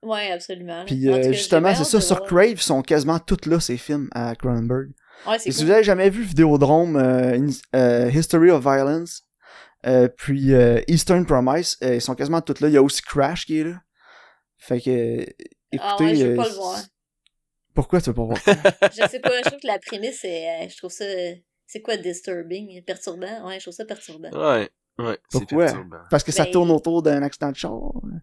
Ouais, 0.02 0.32
absolument. 0.34 0.84
Puis 0.86 1.08
euh, 1.10 1.32
justement, 1.32 1.74
c'est 1.74 1.86
ça. 1.86 2.02
Sur. 2.02 2.24
Crave, 2.24 2.52
ils 2.52 2.62
sont 2.62 2.82
quasiment 2.82 3.20
tous 3.20 3.46
là 3.50 3.60
ces 3.60 3.78
films 3.78 4.10
à 4.14 4.36
Cronenberg. 4.36 4.90
Ouais, 5.28 5.40
c'est 5.40 5.50
Et 5.50 5.52
si 5.52 5.64
vous 5.64 5.72
avez 5.72 5.84
jamais 5.84 6.10
vu 6.10 6.24
Vidéodrome, 6.24 6.96
euh, 6.96 7.38
In- 7.38 7.78
euh, 7.78 8.12
History 8.12 8.50
of 8.52 8.62
Violence, 8.64 9.24
euh, 9.86 10.08
puis 10.08 10.54
euh, 10.54 10.82
Eastern 10.88 11.26
Promise, 11.26 11.78
euh, 11.84 11.96
ils 11.96 12.02
sont 12.02 12.16
quasiment 12.16 12.42
tous 12.42 12.60
là. 12.62 12.68
Il 12.70 12.74
y 12.74 12.78
a 12.78 12.82
aussi 12.82 13.02
Crash 13.02 13.46
qui 13.46 13.60
est 13.60 13.64
là. 13.66 13.82
Fait 14.58 14.80
que, 14.80 14.90
euh, 14.90 15.26
écoutez... 15.72 15.80
Ah 15.80 15.98
ouais, 16.00 16.16
je 16.16 16.28
veux 16.28 16.36
pas 16.36 16.46
euh, 16.46 16.50
le 16.50 16.56
voir. 16.56 16.80
Pourquoi 17.74 18.00
tu 18.02 18.10
veux 18.10 18.14
pas 18.14 18.24
voir? 18.24 18.40
Je 18.96 19.08
sais 19.08 19.20
pas, 19.20 19.42
je 19.42 19.48
trouve 19.50 19.60
que 19.60 19.68
la 19.68 19.80
prémisse, 19.80 20.20
c'est, 20.22 20.48
euh, 20.48 20.70
je 20.70 20.78
trouve 20.78 20.92
ça, 20.92 21.06
c'est 21.66 21.82
quoi 21.82 21.98
disturbing, 21.98 22.84
perturbant? 22.84 23.48
Ouais, 23.48 23.56
je 23.56 23.64
trouve 23.66 23.74
ça 23.74 23.86
perturbant. 23.86 24.30
Ouais, 24.32 24.70
ouais, 25.00 25.18
c'est 25.30 25.40
Pourquoi? 25.40 25.66
perturbant. 25.66 25.98
Parce 26.10 26.24
que 26.24 26.32
ça 26.32 26.46
Ben, 26.46 26.52
tourne 26.52 26.72
autour 26.72 27.02
d'un 27.04 27.22
accident 27.24 27.52
de 27.52 27.56
char. 27.56 27.72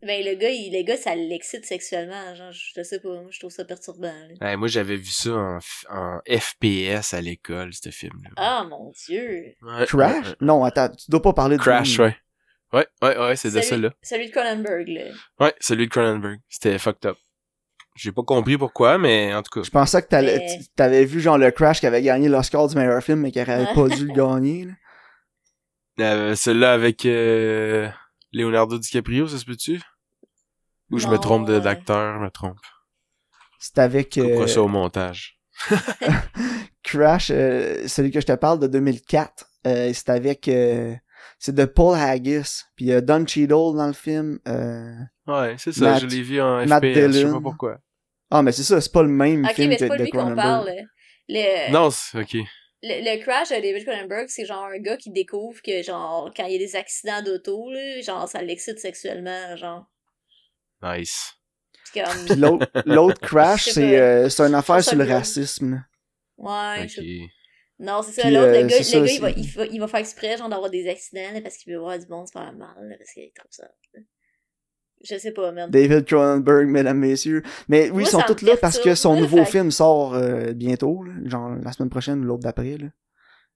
Ben, 0.03 0.25
le 0.25 0.35
gars, 0.35 0.51
il, 0.51 0.73
le 0.73 0.83
gars, 0.85 0.97
ça 0.97 1.15
l'excite 1.15 1.65
sexuellement, 1.67 2.35
genre, 2.35 2.53
je 2.53 2.83
sais 2.83 3.01
pas, 3.01 3.09
moi, 3.09 3.27
je 3.31 3.39
trouve 3.39 3.51
ça 3.51 3.65
perturbant. 3.65 4.13
Ouais, 4.41 4.57
moi, 4.57 4.69
j'avais 4.69 4.97
vu 4.97 5.11
ça 5.11 5.59
en, 5.91 6.21
FPS 6.29 7.15
à 7.15 7.21
l'école, 7.21 7.73
ce 7.75 7.91
film-là. 7.91 8.31
Ah, 8.37 8.67
mon 8.69 8.93
dieu! 9.07 9.55
Ouais, 9.63 9.87
Crash? 9.87 10.27
ouais, 10.29 10.35
Non, 10.41 10.65
attends, 10.65 10.89
tu 10.91 11.11
dois 11.11 11.23
pas 11.23 11.33
parler 11.33 11.57
de 11.57 11.61
ouais. 11.61 11.65
Crash, 11.67 11.99
ouais. 11.99 12.17
Ouais, 12.73 12.87
ouais, 13.03 13.19
ouais, 13.19 13.37
c'est 13.37 13.49
de 13.49 13.55
Celui- 13.61 13.67
ça, 13.67 13.77
là. 13.77 13.91
Celui 14.03 14.27
de 14.29 14.33
Cronenberg, 14.33 14.87
là. 14.89 15.03
Ouais, 15.41 15.55
celui 15.61 15.87
de 15.87 15.91
Cronenberg. 15.91 16.39
C'était 16.49 16.79
fucked 16.79 17.05
up. 17.05 17.17
J'ai 17.97 18.13
pas 18.13 18.23
compris 18.23 18.57
pourquoi, 18.57 18.97
mais 18.97 19.35
en 19.35 19.43
tout 19.43 19.51
cas. 19.51 19.65
Je 19.65 19.71
pensais 19.71 20.01
que 20.01 20.07
t'allais- 20.07 20.39
Mais- 20.39 20.59
tu- 20.59 20.69
t'avais 20.77 21.05
vu 21.05 21.21
genre 21.21 21.37
le 21.37 21.51
Crash 21.51 21.81
qui 21.81 21.87
avait 21.89 22.01
gagné 22.01 22.29
l'Oscar 22.29 22.69
du 22.69 22.77
meilleur 22.77 23.03
film 23.03 23.21
mais 23.23 23.33
qui 23.33 23.41
aurait 23.43 23.59
Ouais. 23.67 23.75
pas 23.75 23.89
dû 23.89 24.07
le 24.07 24.13
gagner. 24.15 24.67
là. 24.67 24.73
Euh, 26.01 26.35
celui-là 26.35 26.73
avec 26.73 27.05
euh, 27.07 27.89
Leonardo 28.33 28.79
DiCaprio, 28.79 29.29
ça 29.29 29.39
se 29.39 29.45
peut-tu? 29.45 29.81
Ou 30.91 30.99
je 30.99 31.07
me 31.09 31.19
trompe 31.19 31.47
de- 31.47 31.55
euh. 31.55 31.61
d'acteur, 31.61 32.19
je 32.19 32.25
me 32.25 32.31
trompe. 32.31 32.59
C'est 33.59 33.79
avec 33.79 34.17
euh, 34.19 34.47
ça 34.47 34.63
au 34.63 34.69
montage. 34.69 35.39
Crash, 36.83 37.31
euh, 37.31 37.87
celui 37.87 38.11
que 38.11 38.21
je 38.21 38.27
te 38.27 38.33
parle 38.33 38.59
de 38.59 38.67
2004. 38.67 39.47
euh, 39.67 39.93
c'est 39.93 40.09
avec... 40.11 40.49
euh, 40.49 40.95
c'est 41.39 41.55
de 41.55 41.65
Paul 41.67 41.97
Haggis. 41.99 42.63
Puis 42.77 42.87
il 42.87 42.89
y 42.89 42.93
a 42.95 43.01
Don 43.01 43.27
Cheadle 43.27 43.77
dans 43.77 43.87
le 43.87 43.93
film. 43.93 44.39
euh, 44.49 44.95
Ouais, 45.27 45.55
c'est 45.59 45.73
ça, 45.73 45.93
Matt- 45.93 46.01
je 46.03 46.07
l'ai 46.07 46.23
vu 46.23 46.41
en 46.41 46.65
Matt 46.67 46.83
FPS, 46.85 46.95
je 46.95 47.01
sais 47.03 47.09
Dillon. 47.19 47.33
pas 47.35 47.41
pourquoi. 47.41 47.79
Ah, 48.31 48.43
mais 48.43 48.53
c'est 48.53 48.63
ça, 48.63 48.81
c'est 48.81 48.93
pas 48.93 49.03
le 49.03 49.09
même 49.09 49.45
Ok, 49.45 49.53
film 49.55 49.69
mais 49.69 49.77
que 49.77 49.81
c'est 49.81 49.89
pas 49.89 49.97
de 49.99 50.03
lui 50.05 50.11
qu'on 50.11 50.19
Cronenberg. 50.19 50.65
parle. 50.65 50.71
Le, 51.29 51.73
Non, 51.73 51.91
c'est- 51.91 52.19
ok. 52.21 52.37
Le, 52.83 53.03
le 53.17 53.23
crash 53.23 53.49
de 53.51 53.55
David 53.57 53.85
Cronenberg, 53.85 54.29
c'est 54.29 54.45
genre 54.47 54.65
un 54.65 54.79
gars 54.79 54.97
qui 54.97 55.11
découvre 55.11 55.61
que, 55.63 55.83
genre, 55.83 56.31
quand 56.37 56.47
il 56.47 56.53
y 56.53 56.57
a 56.57 56.59
des 56.59 56.77
accidents 56.77 57.23
d'auto, 57.23 57.71
là, 57.71 58.01
genre, 58.01 58.29
ça 58.29 58.43
l'excite 58.43 58.79
sexuellement, 58.79 59.57
genre. 59.57 59.87
Nice. 60.83 61.35
Puis 61.93 62.01
comme... 62.03 62.25
Puis 62.27 62.35
l'autre, 62.87 63.21
Crash, 63.23 63.69
c'est, 63.71 63.99
euh, 64.01 64.29
c'est 64.29 64.43
une 64.45 64.55
affaire 64.55 64.83
sur 64.83 64.97
le 64.97 65.05
racisme. 65.05 65.75
là. 65.75 65.79
Ouais, 66.79 66.85
Ok. 66.85 66.89
je- 66.91 67.27
Non, 67.79 68.03
c'est 68.03 68.13
ça. 68.23 68.31
L'autre, 68.31 68.47
euh, 68.49 68.63
le 68.63 68.67
gars, 68.67 68.79
le 68.79 68.83
ça, 68.85 69.01
gars 69.01 69.07
il, 69.07 69.21
va, 69.21 69.31
il, 69.31 69.47
va, 69.51 69.67
il 69.67 69.81
va 69.81 69.89
faire 69.89 70.01
exprès, 70.01 70.37
genre, 70.39 70.49
d'avoir 70.49 70.71
des 70.71 70.89
accidents, 70.89 71.33
là, 71.35 71.41
parce 71.43 71.57
qu'il 71.59 71.73
veut 71.73 71.79
voir 71.81 71.99
du 71.99 72.07
monde 72.07 72.27
se 72.29 72.33
faire 72.33 72.53
mal, 72.53 72.89
là, 72.89 72.97
parce 72.97 73.13
qu'il 73.13 73.31
trouve 73.33 73.51
ça. 73.51 73.69
Je 75.03 75.17
sais 75.17 75.33
pas, 75.33 75.51
man. 75.53 75.71
David 75.71 76.05
Cronenberg, 76.05 76.69
mesdames, 76.69 76.99
messieurs. 76.99 77.43
Mais 77.69 77.85
oui, 77.87 77.91
Moi, 77.91 78.03
ils 78.03 78.07
sont 78.09 78.21
tous 78.27 78.43
là 78.43 78.57
parce 78.61 78.79
que 78.79 78.95
son 78.95 79.17
nouveau 79.19 79.39
fait- 79.45 79.53
film 79.53 79.71
sort 79.71 80.15
euh, 80.15 80.53
bientôt, 80.53 81.03
là, 81.05 81.13
genre 81.25 81.51
la 81.63 81.73
semaine 81.73 81.89
prochaine 81.91 82.21
ou 82.21 82.25
l'autre 82.25 82.43
d'après. 82.43 82.77
là. 82.77 82.89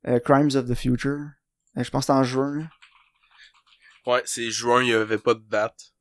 Euh, 0.09 0.19
Crimes 0.21 0.51
of 0.55 0.67
the 0.67 0.75
Future. 0.75 1.19
Euh, 1.77 1.83
je 1.85 1.91
pense 1.91 2.03
que 2.03 2.07
c'est 2.07 2.13
en 2.13 2.25
juin. 2.25 2.59
là. 2.61 2.65
Ouais, 4.07 4.23
c'est 4.25 4.51
juin, 4.51 4.83
il 4.83 4.89
y 4.91 4.93
avait 4.95 5.19
pas 5.19 5.35
de 5.35 5.43
date. 5.49 5.93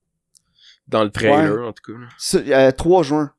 Dans 0.88 1.04
le 1.04 1.10
trailer, 1.10 1.68
en 1.68 1.72
tout 1.74 1.94
cas. 1.94 2.00
là. 2.00 2.08
C'est- 2.18 2.54
euh, 2.54 2.72
3 2.72 3.04
juin. 3.04 3.34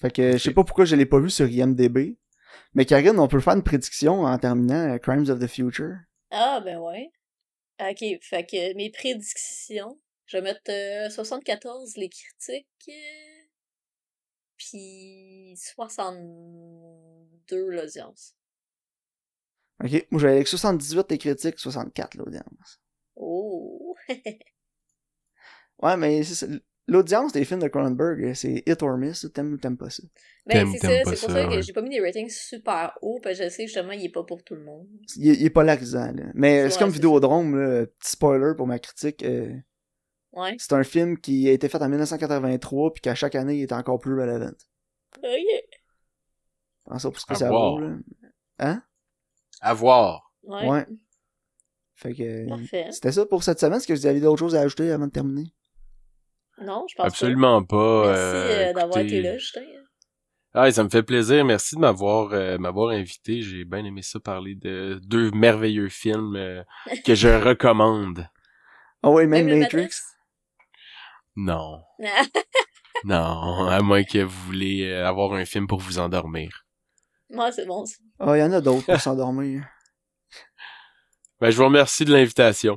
Fait 0.00 0.10
que 0.10 0.32
je 0.32 0.38
sais 0.38 0.52
pas 0.52 0.64
pourquoi 0.64 0.84
je 0.86 0.96
l'ai 0.96 1.06
pas 1.06 1.18
vu 1.18 1.30
sur 1.30 1.46
IMDB. 1.48 2.16
Mais 2.74 2.84
Karine, 2.86 3.18
on 3.18 3.28
peut 3.28 3.40
faire 3.40 3.54
une 3.54 3.62
prédiction 3.62 4.22
en 4.24 4.38
terminant 4.38 4.94
euh, 4.94 4.98
Crimes 4.98 5.28
of 5.30 5.38
the 5.38 5.46
Future? 5.46 5.96
Ah, 6.30 6.60
ben 6.64 6.78
ouais. 6.78 7.10
Ok, 7.80 7.98
fait 8.22 8.44
que 8.46 8.74
mes 8.76 8.90
prédictions, 8.90 9.98
je 10.30 10.36
vais 10.36 10.42
mettre 10.42 10.60
euh, 10.70 11.10
74 11.10 11.96
les 11.96 12.08
critiques, 12.08 12.68
euh, 12.88 12.92
puis 14.56 15.54
62 15.56 17.66
l'audience. 17.70 18.36
Ok, 19.82 20.06
moi 20.10 20.20
j'avais 20.20 20.34
avec 20.34 20.48
78 20.48 21.10
les 21.10 21.18
critiques, 21.18 21.58
64 21.58 22.14
l'audience. 22.16 22.80
Oh! 23.16 23.96
Ouais, 25.82 25.96
mais 25.96 26.22
c'est 26.24 26.34
ça. 26.34 26.46
L'audience 26.88 27.32
des 27.32 27.44
films 27.44 27.60
de 27.60 27.68
Cronenberg, 27.68 28.22
euh, 28.24 28.34
c'est 28.34 28.62
hit 28.66 28.82
or 28.82 28.98
miss, 28.98 29.26
t'aimes 29.32 29.52
ou 29.54 29.56
t'aimes 29.56 29.76
pas 29.78 29.88
ça. 29.90 30.02
Ben, 30.46 30.54
T'aimes- 30.54 30.72
c'est 30.72 30.78
t'aimes 30.80 31.04
ça, 31.04 31.10
pas 31.10 31.16
c'est 31.16 31.20
pour 31.20 31.30
ça, 31.30 31.36
ça 31.42 31.48
que 31.48 31.54
ouais. 31.54 31.62
j'ai 31.62 31.72
pas 31.72 31.82
mis 31.82 31.90
des 31.90 32.00
ratings 32.00 32.28
super 32.28 32.98
hauts, 33.00 33.20
parce 33.22 33.38
que 33.38 33.44
je 33.44 33.48
sais 33.48 33.66
justement, 33.66 33.92
il 33.92 34.04
est 34.04 34.08
pas 34.10 34.24
pour 34.24 34.42
tout 34.42 34.56
le 34.56 34.64
monde. 34.64 34.88
Il, 35.16 35.30
est- 35.30 35.34
il 35.36 35.46
est 35.46 35.50
polarisant, 35.50 36.12
là. 36.12 36.24
Mais 36.34 36.68
c'est 36.68 36.78
comme 36.78 36.90
Vidéodrome, 36.90 37.56
là, 37.56 37.86
petit 37.86 38.10
spoiler 38.10 38.54
pour 38.56 38.66
ma 38.66 38.78
critique. 38.78 39.22
euh, 39.22 39.54
Ouais. 40.32 40.54
c'est 40.58 40.72
un 40.74 40.84
film 40.84 41.18
qui 41.18 41.48
a 41.48 41.52
été 41.52 41.68
fait 41.68 41.82
en 41.82 41.88
1983, 41.88 42.92
puis 42.94 43.00
qu'à 43.00 43.14
chaque 43.14 43.34
année, 43.34 43.56
il 43.56 43.62
est 43.62 43.72
encore 43.72 43.98
plus 43.98 44.12
relevant. 44.20 44.52
Ok. 45.18 45.26
Prends 46.84 46.98
ça 46.98 47.10
pour 47.10 47.20
ce 47.20 47.26
que 47.26 47.32
À 47.32 47.36
ça 47.36 47.48
voir. 47.48 47.72
vaut, 47.72 47.80
là. 47.80 47.96
Hein? 48.60 48.82
À 49.60 49.74
voir. 49.74 50.32
Ouais. 50.42 50.68
Ouais. 50.68 50.86
Fait 51.94 52.14
que... 52.14 52.48
Parfait. 52.48 52.86
C'était 52.92 53.12
ça 53.12 53.26
pour 53.26 53.42
cette 53.42 53.60
semaine. 53.60 53.76
Est-ce 53.78 53.86
que 53.86 53.92
vous 53.92 54.06
avez 54.06 54.20
d'autres 54.20 54.38
choses 54.38 54.54
à 54.54 54.60
ajouter 54.60 54.90
avant 54.90 55.06
de 55.06 55.12
terminer? 55.12 55.52
Non, 56.62 56.86
je 56.88 56.94
pense 56.94 57.06
Absolument 57.06 57.62
pas. 57.64 57.76
pas. 58.04 58.06
Merci 58.12 58.22
euh, 58.24 58.70
euh, 58.70 58.72
d'avoir 58.72 58.98
écoutez- 58.98 59.18
été 59.18 59.22
là, 59.28 59.38
Justin. 59.38 59.62
Ah, 60.52 60.70
ça 60.72 60.82
me 60.82 60.88
fait 60.88 61.02
plaisir. 61.04 61.44
Merci 61.44 61.76
de 61.76 61.80
m'avoir 61.80 62.32
euh, 62.32 62.58
m'avoir 62.58 62.90
invité. 62.90 63.40
J'ai 63.42 63.64
bien 63.64 63.84
aimé 63.84 64.02
ça 64.02 64.18
parler 64.18 64.56
de 64.56 65.00
deux 65.04 65.30
merveilleux 65.30 65.88
films 65.88 66.34
euh, 66.36 66.62
que 67.04 67.14
je 67.14 67.28
recommande. 67.48 68.28
Ah 69.02 69.10
ouais, 69.10 69.26
même, 69.26 69.46
Même 69.46 69.54
le 69.54 69.60
Matrix? 69.60 69.90
Non. 71.40 71.82
Non, 73.04 73.66
à 73.66 73.80
moins 73.80 74.04
que 74.04 74.18
vous 74.18 74.42
voulez 74.44 74.82
euh, 74.84 75.06
avoir 75.06 75.32
un 75.32 75.46
film 75.46 75.66
pour 75.66 75.80
vous 75.80 75.98
endormir. 75.98 76.66
Moi, 77.30 77.50
c'est 77.50 77.64
bon. 77.64 77.84
Ah, 78.18 78.36
il 78.36 78.40
y 78.40 78.42
en 78.42 78.52
a 78.52 78.60
d'autres 78.60 78.84
pour 78.84 79.00
s'endormir. 79.00 79.66
Ben, 81.40 81.50
je 81.50 81.56
vous 81.56 81.64
remercie 81.64 82.04
de 82.04 82.12
l'invitation. 82.12 82.76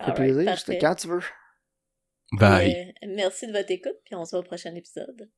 Ça 0.00 0.06
fait 0.06 0.10
Alright, 0.10 0.34
plaisir. 0.34 0.58
C'était 0.58 0.78
quand 0.78 0.96
tu 0.96 1.06
veux? 1.06 1.22
Bye. 2.32 2.92
Euh, 3.04 3.06
merci 3.06 3.46
de 3.46 3.52
votre 3.52 3.70
écoute, 3.70 3.98
puis 4.04 4.16
on 4.16 4.24
se 4.24 4.32
voit 4.32 4.40
au 4.40 4.42
prochain 4.42 4.74
épisode. 4.74 5.30